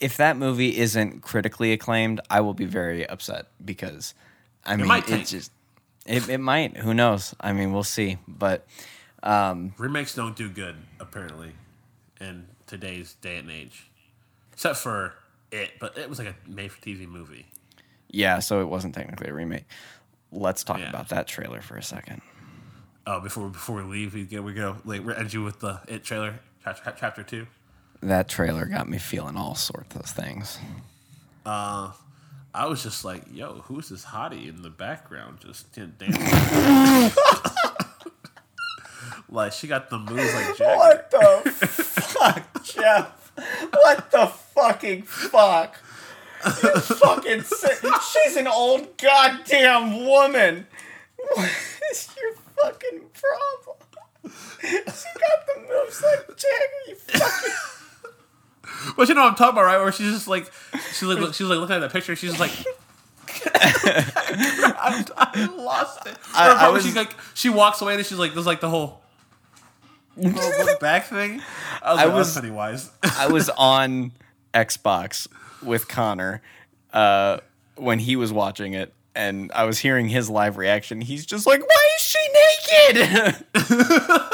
if 0.00 0.16
that 0.18 0.36
movie 0.36 0.76
isn't 0.76 1.20
critically 1.22 1.72
acclaimed, 1.72 2.20
I 2.30 2.40
will 2.40 2.54
be 2.54 2.66
very 2.66 3.06
upset 3.08 3.46
because 3.64 4.14
I 4.64 4.76
mean, 4.76 4.86
might 4.86 5.04
it 5.04 5.10
tank. 5.10 5.26
just 5.28 5.50
it, 6.06 6.28
it 6.28 6.38
might. 6.38 6.76
Who 6.76 6.92
knows? 6.94 7.34
I 7.40 7.52
mean, 7.52 7.72
we'll 7.72 7.82
see. 7.84 8.18
But 8.28 8.66
um, 9.22 9.72
Remakes 9.78 10.14
don't 10.14 10.36
do 10.36 10.48
good 10.50 10.76
apparently 11.00 11.52
in 12.20 12.46
today's 12.78 13.14
day 13.14 13.36
and 13.38 13.50
age, 13.50 13.88
except 14.52 14.76
for 14.78 15.14
it. 15.52 15.72
But 15.80 15.96
it 15.98 16.08
was 16.08 16.18
like 16.18 16.28
a 16.28 16.34
made-for-TV 16.50 17.06
movie. 17.08 17.46
yeah, 18.10 18.38
so 18.40 18.60
it 18.60 18.68
wasn't 18.68 18.94
technically 18.94 19.28
a 19.28 19.34
remake. 19.34 19.64
Let's 20.32 20.64
talk 20.64 20.78
Yeah. 20.78 20.88
about 20.88 21.08
that 21.10 21.26
trailer 21.26 21.60
for 21.62 21.76
a 21.76 21.82
second. 21.82 22.20
Oh, 23.06 23.20
before 23.20 23.48
before 23.48 23.76
we 23.76 23.82
leave, 23.82 24.14
we 24.14 24.24
go 24.24 24.40
we 24.42 24.52
go 24.54 24.76
like 24.84 25.02
we're 25.02 25.12
end 25.12 25.32
you 25.32 25.42
with 25.44 25.60
the 25.60 25.80
it 25.86 26.04
trailer 26.04 26.40
chapter, 26.64 26.94
chapter 26.98 27.22
two. 27.22 27.46
That 28.00 28.28
trailer 28.28 28.64
got 28.66 28.88
me 28.88 28.98
feeling 28.98 29.36
all 29.36 29.54
sorts 29.54 29.94
of 29.96 30.06
things. 30.06 30.58
Uh, 31.46 31.92
I 32.54 32.66
was 32.66 32.82
just 32.82 33.04
like, 33.04 33.22
yo, 33.32 33.62
who's 33.66 33.88
this 33.90 34.04
hottie 34.04 34.48
in 34.48 34.62
the 34.62 34.70
background 34.70 35.38
just 35.40 35.72
dancing? 35.98 36.22
Like 39.28 39.52
she 39.52 39.66
got 39.66 39.90
the 39.90 39.98
moves 39.98 40.34
like 40.34 40.56
Jack. 40.56 40.76
What 40.78 41.10
the 41.10 41.50
fuck, 41.50 42.62
Jeff? 42.64 43.32
What 43.72 44.10
the 44.10 44.26
fucking 44.26 45.02
fuck? 45.02 45.76
You 46.44 46.80
fucking 46.80 47.42
sick. 47.42 47.78
She's 48.12 48.36
an 48.36 48.46
old 48.46 48.96
goddamn 48.98 50.04
woman. 50.06 50.66
What 51.16 51.50
is 51.90 52.08
your 52.20 52.34
fucking 52.62 53.00
problem? 53.12 53.76
She 54.62 54.78
got 55.18 55.46
the 55.46 55.60
moves 55.60 56.02
like 56.02 56.26
Jagger, 56.36 56.88
you 56.88 56.94
fucking. 56.96 57.52
But 58.96 59.08
you 59.08 59.14
know 59.14 59.22
what 59.22 59.30
I'm 59.30 59.34
talking 59.36 59.54
about, 59.54 59.64
right? 59.64 59.78
Where 59.78 59.92
she's 59.92 60.12
just 60.12 60.28
like, 60.28 60.50
she's 60.92 61.02
like, 61.04 61.32
she's 61.34 61.46
like 61.46 61.58
looking 61.58 61.76
at 61.76 61.80
that 61.80 61.92
picture. 61.92 62.14
She's 62.16 62.36
just 62.36 62.40
like, 62.40 62.50
I, 63.54 65.04
I 65.16 65.46
lost 65.56 66.06
it. 66.06 66.16
I- 66.34 66.66
I 66.66 66.68
was- 66.70 66.84
she 66.84 66.92
like, 66.92 67.14
she 67.34 67.48
walks 67.48 67.80
away 67.80 67.94
and 67.94 68.04
she's 68.04 68.18
like, 68.18 68.34
there's 68.34 68.46
like 68.46 68.60
the 68.60 68.68
whole, 68.68 69.00
look 70.16 70.80
back 70.80 71.06
thing. 71.06 71.40
I 71.82 71.92
was, 71.92 72.00
I 72.00 72.04
oh, 72.04 72.14
was- 72.16 72.34
Pennywise. 72.34 72.90
I 73.18 73.26
was 73.28 73.48
on 73.50 74.12
Xbox 74.52 75.26
with 75.62 75.88
Connor 75.88 76.42
uh, 76.92 77.38
when 77.76 77.98
he 77.98 78.16
was 78.16 78.32
watching 78.32 78.74
it, 78.74 78.92
and 79.14 79.50
I 79.54 79.64
was 79.64 79.78
hearing 79.78 80.08
his 80.08 80.28
live 80.30 80.56
reaction. 80.56 81.00
He's 81.00 81.26
just 81.26 81.46
like, 81.46 81.60
"Why 81.60 81.88
is 81.96 82.02
she 82.02 82.28
naked?" 82.92 83.44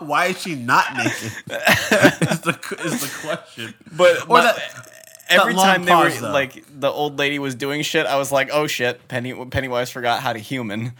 Why 0.00 0.26
is 0.26 0.40
she 0.42 0.54
not 0.56 0.96
naked? 0.96 1.12
is 1.12 2.40
the 2.40 2.76
is 2.84 3.00
the 3.00 3.10
question. 3.26 3.74
but 3.92 4.22
Or 4.22 4.26
my- 4.38 4.42
that- 4.42 4.88
every 5.28 5.54
long 5.54 5.64
time 5.64 5.84
they 5.84 5.94
were 5.94 6.02
pause, 6.10 6.20
though. 6.20 6.30
like 6.32 6.64
the 6.80 6.88
old 6.90 7.18
lady 7.18 7.38
was 7.38 7.54
doing 7.54 7.82
shit, 7.82 8.04
I 8.06 8.16
was 8.16 8.32
like, 8.32 8.50
"Oh 8.52 8.66
shit!" 8.66 9.06
Penny 9.08 9.32
Pennywise 9.46 9.90
forgot 9.90 10.20
how 10.22 10.32
to 10.32 10.38
human. 10.38 10.92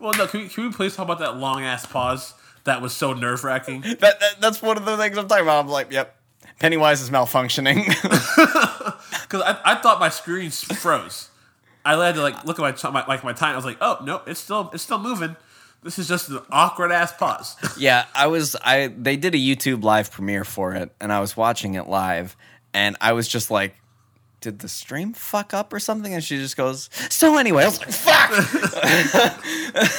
Well, 0.00 0.12
no. 0.16 0.26
Can 0.28 0.40
we, 0.42 0.48
can 0.48 0.64
we 0.64 0.72
please 0.72 0.94
talk 0.94 1.04
about 1.06 1.18
that 1.20 1.36
long 1.38 1.62
ass 1.64 1.84
pause? 1.86 2.34
That 2.68 2.82
was 2.82 2.94
so 2.94 3.14
nerve 3.14 3.44
wracking. 3.44 3.82
That, 3.82 4.20
that 4.20 4.40
that's 4.40 4.60
one 4.60 4.76
of 4.76 4.84
the 4.84 4.96
things 4.96 5.16
I'm 5.16 5.26
talking 5.26 5.42
about. 5.44 5.64
I'm 5.64 5.68
like, 5.68 5.90
"Yep." 5.90 6.14
Pennywise 6.60 7.00
is 7.00 7.10
malfunctioning. 7.10 7.84
Because 9.28 9.42
I, 9.42 9.72
I 9.72 9.74
thought 9.74 10.00
my 10.00 10.08
screen 10.08 10.50
froze. 10.50 11.28
I 11.84 12.02
had 12.02 12.14
to 12.14 12.22
like 12.22 12.44
look 12.44 12.58
at 12.58 12.82
my, 12.82 12.90
my 12.90 13.06
like 13.06 13.22
my 13.24 13.34
time. 13.34 13.52
I 13.52 13.56
was 13.56 13.64
like, 13.64 13.76
oh 13.80 13.98
no, 14.02 14.22
it's 14.26 14.40
still 14.40 14.70
it's 14.72 14.82
still 14.82 14.98
moving. 14.98 15.36
This 15.82 15.98
is 15.98 16.08
just 16.08 16.28
an 16.30 16.40
awkward 16.50 16.92
ass 16.92 17.12
pause. 17.12 17.56
Yeah, 17.78 18.06
I 18.14 18.26
was 18.26 18.56
I 18.64 18.88
they 18.88 19.16
did 19.16 19.34
a 19.34 19.38
YouTube 19.38 19.84
live 19.84 20.10
premiere 20.10 20.44
for 20.44 20.74
it 20.74 20.92
and 21.00 21.12
I 21.12 21.20
was 21.20 21.36
watching 21.36 21.74
it 21.74 21.88
live 21.88 22.36
and 22.72 22.96
I 23.00 23.12
was 23.12 23.28
just 23.28 23.50
like 23.50 23.74
did 24.40 24.60
the 24.60 24.68
stream 24.68 25.12
fuck 25.12 25.52
up 25.52 25.72
or 25.72 25.80
something? 25.80 26.14
And 26.14 26.22
she 26.22 26.36
just 26.38 26.56
goes, 26.56 26.88
"So 27.10 27.36
anyway, 27.38 27.64
I 27.64 27.66
was 27.66 27.80
like, 27.80 27.90
fuck." 27.90 28.30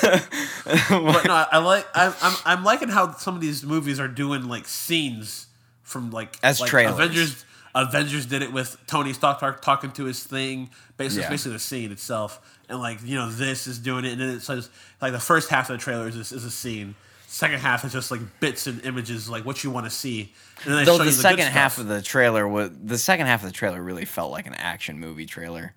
but 0.89 1.25
no, 1.25 1.45
I 1.51 1.57
like 1.57 1.85
I'm, 1.93 2.13
I'm 2.21 2.35
I'm 2.45 2.63
liking 2.63 2.89
how 2.89 3.11
some 3.13 3.35
of 3.35 3.41
these 3.41 3.63
movies 3.63 3.99
are 3.99 4.07
doing 4.07 4.47
like 4.47 4.67
scenes 4.67 5.47
from 5.83 6.11
like 6.11 6.37
As 6.43 6.59
like 6.59 6.69
trailers. 6.69 6.93
Avengers. 6.95 7.45
Avengers 7.75 8.25
did 8.25 8.41
it 8.41 8.51
with 8.51 8.77
Tony 8.87 9.13
Stark 9.13 9.39
talk, 9.39 9.61
talking 9.61 9.91
to 9.91 10.05
his 10.05 10.23
thing, 10.23 10.71
basically, 10.97 11.23
Yeah. 11.23 11.29
basically 11.29 11.53
the 11.53 11.59
scene 11.59 11.91
itself, 11.91 12.41
and 12.67 12.79
like 12.79 12.99
you 13.03 13.15
know 13.15 13.29
this 13.29 13.67
is 13.67 13.77
doing 13.77 14.05
it, 14.05 14.13
and 14.13 14.21
then 14.21 14.29
it 14.29 14.41
says 14.41 14.69
like 15.01 15.11
the 15.11 15.19
first 15.19 15.49
half 15.49 15.69
of 15.69 15.77
the 15.77 15.83
trailer 15.83 16.07
is 16.07 16.15
is 16.15 16.43
a 16.43 16.51
scene, 16.51 16.95
second 17.31 17.59
half 17.59 17.85
is 17.85 17.91
just 17.93 18.09
like 18.11 18.21
bits 18.39 18.65
and 18.67 18.83
images 18.85 19.29
like 19.29 19.45
what 19.45 19.63
you 19.63 19.69
want 19.71 19.85
to 19.85 19.89
see, 19.91 20.33
and 20.65 20.73
then 20.73 20.85
Though 20.85 20.97
the 20.97 21.05
you 21.05 21.09
the 21.11 21.15
second 21.15 21.45
half 21.47 21.73
stuff. 21.73 21.83
of 21.83 21.89
the 21.89 22.01
trailer 22.01 22.47
was 22.47 22.71
the 22.83 22.97
second 22.97 23.27
half 23.27 23.41
of 23.43 23.47
the 23.49 23.53
trailer 23.53 23.81
really 23.81 24.05
felt 24.05 24.31
like 24.31 24.47
an 24.47 24.55
action 24.55 24.99
movie 24.99 25.25
trailer. 25.25 25.73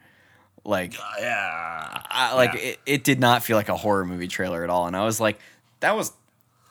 Like 0.65 0.95
yeah, 1.19 2.03
I, 2.09 2.35
like 2.35 2.55
Yeah. 2.55 2.61
it, 2.61 2.81
it 2.87 3.05
did 3.05 3.19
not 3.21 3.43
feel 3.43 3.57
like 3.57 3.69
a 3.69 3.77
horror 3.77 4.05
movie 4.07 4.29
trailer 4.29 4.63
at 4.65 4.71
all 4.71 4.87
and 4.87 4.97
I 4.97 5.05
was 5.05 5.21
like 5.21 5.39
that 5.81 5.97
was 5.97 6.13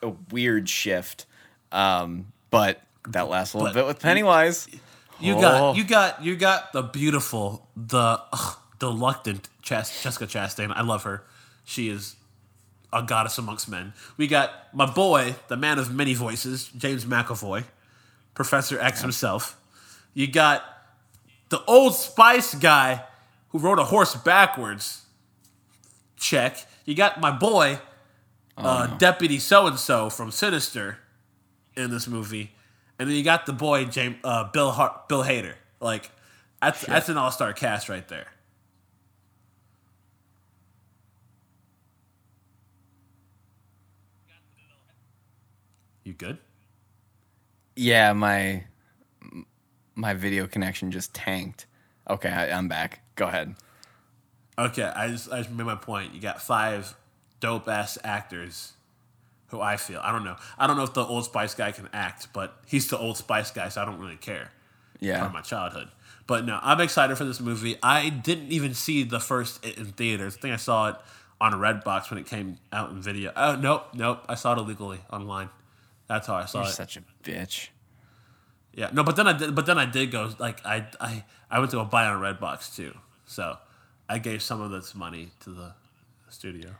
a 0.02 0.12
weird 0.30 0.68
shift. 0.68 1.26
Um 1.70 2.32
but 2.50 2.80
that 3.08 3.28
last 3.28 3.54
little 3.54 3.68
But- 3.68 3.74
bit 3.74 3.86
with 3.86 4.00
Pennywise. 4.00 4.68
You 5.20 5.34
Oh. 5.36 5.40
got 5.40 5.76
you 5.76 5.84
got 5.84 6.24
you 6.24 6.36
got 6.36 6.72
the 6.72 6.82
beautiful, 6.82 7.68
the 7.76 8.20
ugh, 8.32 8.56
deluctant 8.80 9.48
Chas- 9.62 10.02
Jessica 10.02 10.26
Chastain. 10.26 10.72
I 10.74 10.80
love 10.82 11.04
her. 11.04 11.22
She 11.64 11.88
is 11.88 12.16
a 12.92 13.02
goddess 13.02 13.38
amongst 13.38 13.68
men. 13.68 13.92
We 14.16 14.26
got 14.26 14.74
my 14.74 14.86
boy, 14.86 15.34
the 15.48 15.56
man 15.56 15.78
of 15.78 15.92
many 15.92 16.14
voices, 16.14 16.68
James 16.76 17.04
McAvoy, 17.04 17.64
Professor 18.34 18.78
X 18.80 19.00
himself. 19.00 19.58
You 20.14 20.26
got 20.26 20.62
the 21.48 21.62
old 21.64 21.94
Spice 21.94 22.54
guy 22.54 23.04
who 23.50 23.58
rode 23.58 23.78
a 23.78 23.84
horse 23.84 24.14
backwards. 24.14 25.02
Check. 26.16 26.66
You 26.84 26.94
got 26.94 27.20
my 27.20 27.30
boy, 27.30 27.78
uh, 28.56 28.86
Deputy 28.98 29.38
So 29.38 29.66
and 29.66 29.78
So 29.78 30.10
from 30.10 30.30
Sinister, 30.30 30.98
in 31.76 31.90
this 31.90 32.06
movie, 32.06 32.52
and 32.98 33.08
then 33.08 33.16
you 33.16 33.24
got 33.24 33.46
the 33.46 33.52
boy 33.52 33.84
James 33.86 34.16
uh, 34.24 34.44
Bill 34.44 34.70
Har- 34.70 35.02
Bill 35.08 35.22
Hader. 35.24 35.54
Like 35.80 36.10
that's 36.60 36.84
that's 36.84 37.08
an 37.08 37.16
all 37.16 37.30
star 37.30 37.52
cast 37.52 37.88
right 37.88 38.06
there. 38.08 38.26
You 46.04 46.12
good? 46.12 46.38
Yeah, 47.76 48.12
my 48.12 48.64
my 49.94 50.14
video 50.14 50.46
connection 50.46 50.90
just 50.90 51.14
tanked. 51.14 51.66
Okay, 52.08 52.28
I, 52.28 52.50
I'm 52.50 52.68
back. 52.68 53.00
Go 53.14 53.26
ahead. 53.26 53.54
Okay, 54.58 54.82
I 54.82 55.08
just 55.08 55.32
I 55.32 55.38
just 55.38 55.50
made 55.50 55.64
my 55.64 55.76
point. 55.76 56.14
You 56.14 56.20
got 56.20 56.42
five 56.42 56.94
dope 57.40 57.68
ass 57.68 57.98
actors 58.04 58.72
who 59.48 59.60
I 59.60 59.76
feel 59.76 60.00
I 60.02 60.12
don't 60.12 60.24
know. 60.24 60.36
I 60.58 60.66
don't 60.66 60.76
know 60.76 60.82
if 60.82 60.94
the 60.94 61.04
Old 61.04 61.24
Spice 61.24 61.54
guy 61.54 61.72
can 61.72 61.88
act, 61.92 62.28
but 62.32 62.56
he's 62.66 62.88
the 62.88 62.98
Old 62.98 63.16
Spice 63.16 63.50
guy, 63.50 63.68
so 63.68 63.82
I 63.82 63.84
don't 63.84 64.00
really 64.00 64.16
care. 64.16 64.50
Yeah. 65.00 65.24
From 65.24 65.32
my 65.32 65.40
childhood. 65.40 65.88
But 66.26 66.44
no, 66.44 66.60
I'm 66.62 66.80
excited 66.80 67.18
for 67.18 67.24
this 67.24 67.40
movie. 67.40 67.76
I 67.82 68.08
didn't 68.08 68.52
even 68.52 68.74
see 68.74 69.02
the 69.02 69.18
first 69.18 69.64
It 69.64 69.78
in 69.78 69.86
theaters. 69.86 70.36
I 70.36 70.40
think 70.40 70.54
I 70.54 70.56
saw 70.56 70.90
it 70.90 70.96
on 71.40 71.52
Redbox 71.52 72.08
when 72.10 72.20
it 72.20 72.26
came 72.26 72.58
out 72.72 72.90
in 72.90 73.02
video. 73.02 73.32
Oh 73.34 73.56
nope, 73.56 73.88
nope. 73.94 74.24
I 74.28 74.34
saw 74.34 74.52
it 74.52 74.58
illegally 74.58 75.00
online. 75.12 75.50
That's 76.12 76.26
how 76.26 76.34
I 76.34 76.44
saw 76.44 76.58
You're 76.60 76.68
it. 76.68 76.72
such 76.74 76.98
a 76.98 77.02
bitch. 77.24 77.68
Yeah, 78.74 78.90
no, 78.92 79.02
but 79.02 79.16
then 79.16 79.26
I 79.26 79.32
did. 79.32 79.54
But 79.54 79.64
then 79.64 79.78
I 79.78 79.86
did 79.86 80.10
go 80.10 80.30
like 80.38 80.64
I 80.66 80.86
I 81.00 81.24
I 81.50 81.58
went 81.58 81.70
to 81.70 81.78
go 81.78 81.84
buy 81.86 82.04
on 82.06 82.20
Redbox 82.20 82.76
too. 82.76 82.94
So 83.24 83.56
I 84.10 84.18
gave 84.18 84.42
some 84.42 84.60
of 84.60 84.70
this 84.70 84.94
money 84.94 85.30
to 85.40 85.50
the 85.50 85.72
studio. 86.28 86.70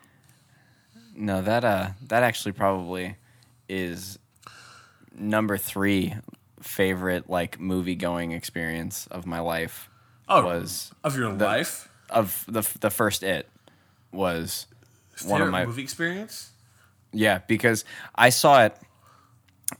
No, 1.14 1.40
that 1.40 1.64
uh 1.64 1.88
that 2.08 2.22
actually 2.22 2.52
probably 2.52 3.16
is 3.70 4.18
number 5.14 5.56
3 5.56 6.14
favorite 6.60 7.28
like 7.30 7.58
movie 7.58 7.94
going 7.94 8.32
experience 8.32 9.06
of 9.08 9.24
my 9.26 9.40
life 9.40 9.88
Oh, 10.28 10.44
was 10.44 10.92
of 11.04 11.16
your 11.16 11.32
the- 11.34 11.44
life. 11.44 11.88
of 12.10 12.44
the 12.48 12.62
the 12.80 12.90
first 12.90 13.22
it 13.22 13.48
was 14.12 14.66
one 15.24 15.40
of 15.40 15.48
my 15.50 15.64
movie 15.64 15.82
experience. 15.82 16.50
Yeah, 17.12 17.40
because 17.46 17.84
I 18.14 18.28
saw 18.30 18.64
it 18.64 18.76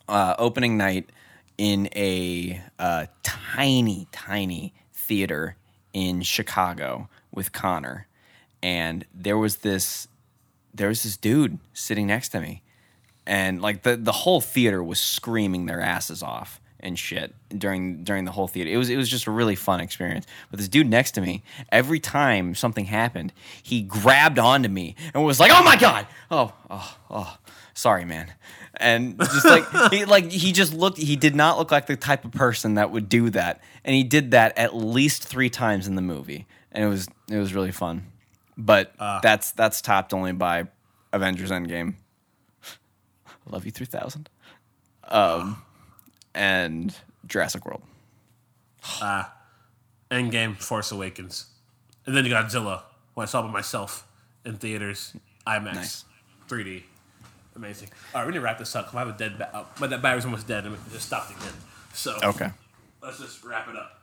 uh, 0.09 0.35
opening 0.39 0.77
night 0.77 1.11
in 1.59 1.89
a 1.95 2.61
uh, 2.79 3.07
tiny, 3.23 4.09
tiny 4.13 4.75
theater 4.93 5.57
in 5.93 6.23
Chicago 6.23 7.09
with 7.33 7.53
Connor, 7.53 8.07
and 8.63 9.05
there 9.15 9.39
was 9.39 9.59
this 9.59 10.09
there 10.75 10.89
was 10.89 11.03
this 11.03 11.17
dude 11.17 11.59
sitting 11.75 12.07
next 12.07 12.31
to 12.31 12.41
me, 12.41 12.63
and 13.27 13.61
like 13.61 13.83
the 13.83 13.97
the 13.97 14.13
whole 14.13 14.41
theater 14.41 14.83
was 14.83 15.01
screaming 15.01 15.67
their 15.67 15.81
asses 15.81 16.23
off 16.23 16.61
and 16.83 16.99
shit 16.99 17.35
during 17.57 18.03
during 18.05 18.25
the 18.25 18.33
whole 18.33 18.49
theater. 18.49 18.71
It 18.71 18.77
was 18.77 18.91
it 18.91 18.97
was 18.97 19.09
just 19.09 19.27
a 19.27 19.31
really 19.31 19.55
fun 19.55 19.81
experience. 19.81 20.27
But 20.51 20.59
this 20.59 20.69
dude 20.69 20.89
next 20.89 21.13
to 21.13 21.21
me, 21.21 21.43
every 21.71 22.01
time 22.01 22.55
something 22.55 22.87
happened, 22.87 23.33
he 23.63 23.83
grabbed 23.83 24.39
onto 24.39 24.69
me 24.69 24.97
and 25.15 25.25
was 25.25 25.39
like, 25.39 25.53
"Oh 25.55 25.63
my 25.63 25.77
god! 25.77 26.07
Oh 26.31 26.53
oh 26.69 26.97
oh, 27.11 27.37
sorry, 27.75 28.05
man." 28.05 28.33
And 28.77 29.19
just 29.19 29.45
like 29.45 29.91
he 29.93 30.05
like 30.05 30.31
he 30.31 30.53
just 30.53 30.73
looked. 30.73 30.99
He 30.99 31.17
did 31.17 31.35
not 31.35 31.59
look 31.59 31.71
like 31.71 31.87
the 31.87 31.97
type 31.97 32.25
of 32.25 32.33
person 32.33 32.75
that 32.75 32.91
would 32.91 33.09
do 33.09 33.29
that, 33.31 33.61
and 33.85 33.95
he 33.95 34.03
did 34.03 34.31
that 34.31 34.57
at 34.57 34.75
least 34.75 35.25
three 35.25 35.51
times 35.51 35.87
in 35.87 35.95
the 35.95 36.03
movie, 36.03 36.47
and 36.73 36.83
it 36.85 36.89
was 36.89 37.07
it 37.31 37.37
was 37.37 37.55
really 37.55 37.71
fun. 37.73 38.07
But 38.57 38.93
that's 38.99 39.53
that's 39.53 39.83
topped 39.83 40.15
only 40.15 40.33
by 40.33 40.69
Avengers 41.13 41.51
Endgame. 41.51 41.95
Love 43.51 43.65
you 43.67 43.71
three 43.71 43.87
thousand. 43.87 44.31
Um, 45.09 45.63
and 46.35 46.95
Jurassic 47.27 47.67
World. 47.67 47.83
Endgame, 50.11 50.57
Force 50.57 50.93
Awakens, 50.93 51.47
and 52.07 52.17
then 52.17 52.25
Godzilla. 52.25 52.83
When 53.15 53.25
I 53.25 53.27
saw 53.27 53.41
it 53.41 53.43
by 53.43 53.51
myself 53.51 54.07
in 54.45 54.57
theaters, 54.57 55.15
IMAX, 55.47 55.75
Nice. 55.75 56.05
3D, 56.49 56.83
amazing. 57.57 57.89
All 58.15 58.21
right, 58.21 58.27
we 58.27 58.33
need 58.33 58.39
to 58.39 58.45
wrap 58.45 58.59
this 58.59 58.75
up. 58.77 58.95
I 58.95 58.99
have 59.01 59.09
a 59.09 59.13
dead, 59.13 59.39
ba- 59.39 59.55
uh, 59.55 59.65
but 59.81 59.91
that 59.91 60.03
battery's 60.03 60.25
almost 60.25 60.47
dead, 60.47 60.65
and 60.67 60.75
it 60.75 60.81
just 60.93 61.07
stopped 61.07 61.31
again. 61.31 61.53
So 61.95 62.19
Okay. 62.23 62.51
let's 63.03 63.19
just 63.19 63.43
wrap 63.45 63.69
it 63.69 63.77
up. 63.77 64.01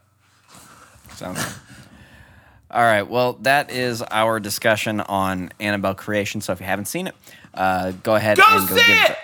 Sounds 1.15 1.43
good. 1.43 1.53
All 2.71 2.83
right. 2.83 3.01
Well, 3.07 3.33
that 3.41 3.71
is 3.71 4.01
our 4.03 4.39
discussion 4.39 5.01
on 5.01 5.51
Annabelle 5.59 5.95
Creation. 5.95 6.39
So 6.41 6.53
if 6.53 6.59
you 6.59 6.67
haven't 6.67 6.85
seen 6.85 7.07
it, 7.07 7.15
uh, 7.55 7.91
go 8.03 8.13
ahead 8.15 8.37
Go 8.37 8.43
and 8.47 8.69
go 8.69 8.75
see 8.75 8.85
give 8.85 9.09
it! 9.09 9.17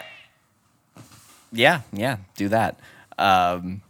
Yeah, 1.52 1.82
yeah, 1.94 2.18
do 2.36 2.50
that. 2.50 2.80
Um, 3.18 3.82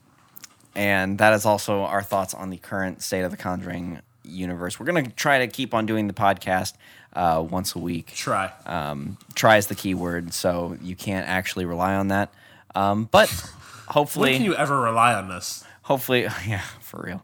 and 0.75 1.17
that 1.19 1.33
is 1.33 1.45
also 1.45 1.83
our 1.83 2.03
thoughts 2.03 2.33
on 2.33 2.49
the 2.49 2.57
current 2.57 3.01
state 3.01 3.21
of 3.21 3.31
the 3.31 3.37
Conjuring 3.37 4.01
universe. 4.23 4.79
We're 4.79 4.85
going 4.87 5.05
to 5.05 5.11
try 5.11 5.39
to 5.39 5.47
keep 5.47 5.73
on 5.73 5.85
doing 5.85 6.07
the 6.07 6.13
podcast 6.13 6.73
uh, 7.15 7.43
once 7.49 7.75
a 7.75 7.79
week. 7.79 8.13
Try. 8.15 8.51
Um, 8.65 9.17
try 9.33 9.57
is 9.57 9.67
the 9.67 9.75
key 9.75 9.93
word, 9.95 10.33
so 10.33 10.77
you 10.81 10.95
can't 10.95 11.27
actually 11.27 11.65
rely 11.65 11.95
on 11.95 12.09
that. 12.09 12.33
Um, 12.75 13.07
but 13.11 13.29
hopefully, 13.87 14.31
when 14.31 14.37
can 14.39 14.45
you 14.45 14.55
ever 14.55 14.79
rely 14.79 15.13
on 15.13 15.27
this? 15.29 15.63
hopefully 15.83 16.21
yeah 16.47 16.63
for 16.81 17.03
real 17.05 17.23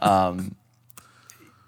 um 0.00 0.54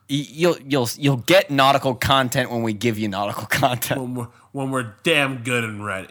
you'll 0.09 0.59
you'll 0.61 0.89
you'll 0.97 1.19
get 1.19 1.51
nautical 1.51 1.95
content 1.95 2.51
when 2.51 2.63
we 2.63 2.73
give 2.73 2.99
you 2.99 3.07
nautical 3.07 3.45
content 3.45 4.01
When 4.01 4.15
we're, 4.15 4.29
when 4.53 4.71
we're 4.71 4.95
damn 5.03 5.43
good 5.43 5.63
and 5.63 5.85
ready. 5.85 6.09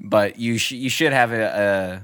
but 0.00 0.38
you 0.38 0.56
sh- 0.56 0.72
you 0.72 0.88
should 0.88 1.12
have 1.12 1.32
a, 1.32 2.02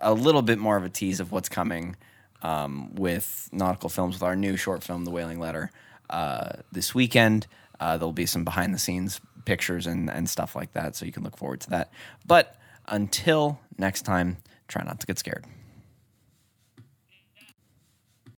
a 0.00 0.10
a 0.10 0.14
little 0.14 0.40
bit 0.40 0.58
more 0.58 0.78
of 0.78 0.84
a 0.84 0.88
tease 0.88 1.20
of 1.20 1.30
what's 1.30 1.50
coming 1.50 1.94
um, 2.42 2.94
with 2.94 3.50
nautical 3.52 3.90
films 3.90 4.14
with 4.14 4.22
our 4.22 4.34
new 4.34 4.56
short 4.56 4.82
film 4.82 5.04
the 5.04 5.10
wailing 5.10 5.38
letter 5.38 5.70
uh, 6.08 6.52
this 6.72 6.94
weekend 6.94 7.46
uh, 7.80 7.96
there'll 7.96 8.12
be 8.12 8.26
some 8.26 8.44
behind 8.44 8.74
the 8.74 8.78
scenes 8.78 9.20
pictures 9.44 9.86
and, 9.86 10.10
and 10.10 10.28
stuff 10.28 10.56
like 10.56 10.72
that 10.72 10.96
so 10.96 11.04
you 11.06 11.12
can 11.12 11.22
look 11.22 11.36
forward 11.36 11.60
to 11.60 11.70
that. 11.70 11.92
But 12.26 12.56
until 12.86 13.60
next 13.78 14.02
time 14.02 14.38
try 14.68 14.82
not 14.84 15.00
to 15.00 15.06
get 15.06 15.18
scared 15.18 15.44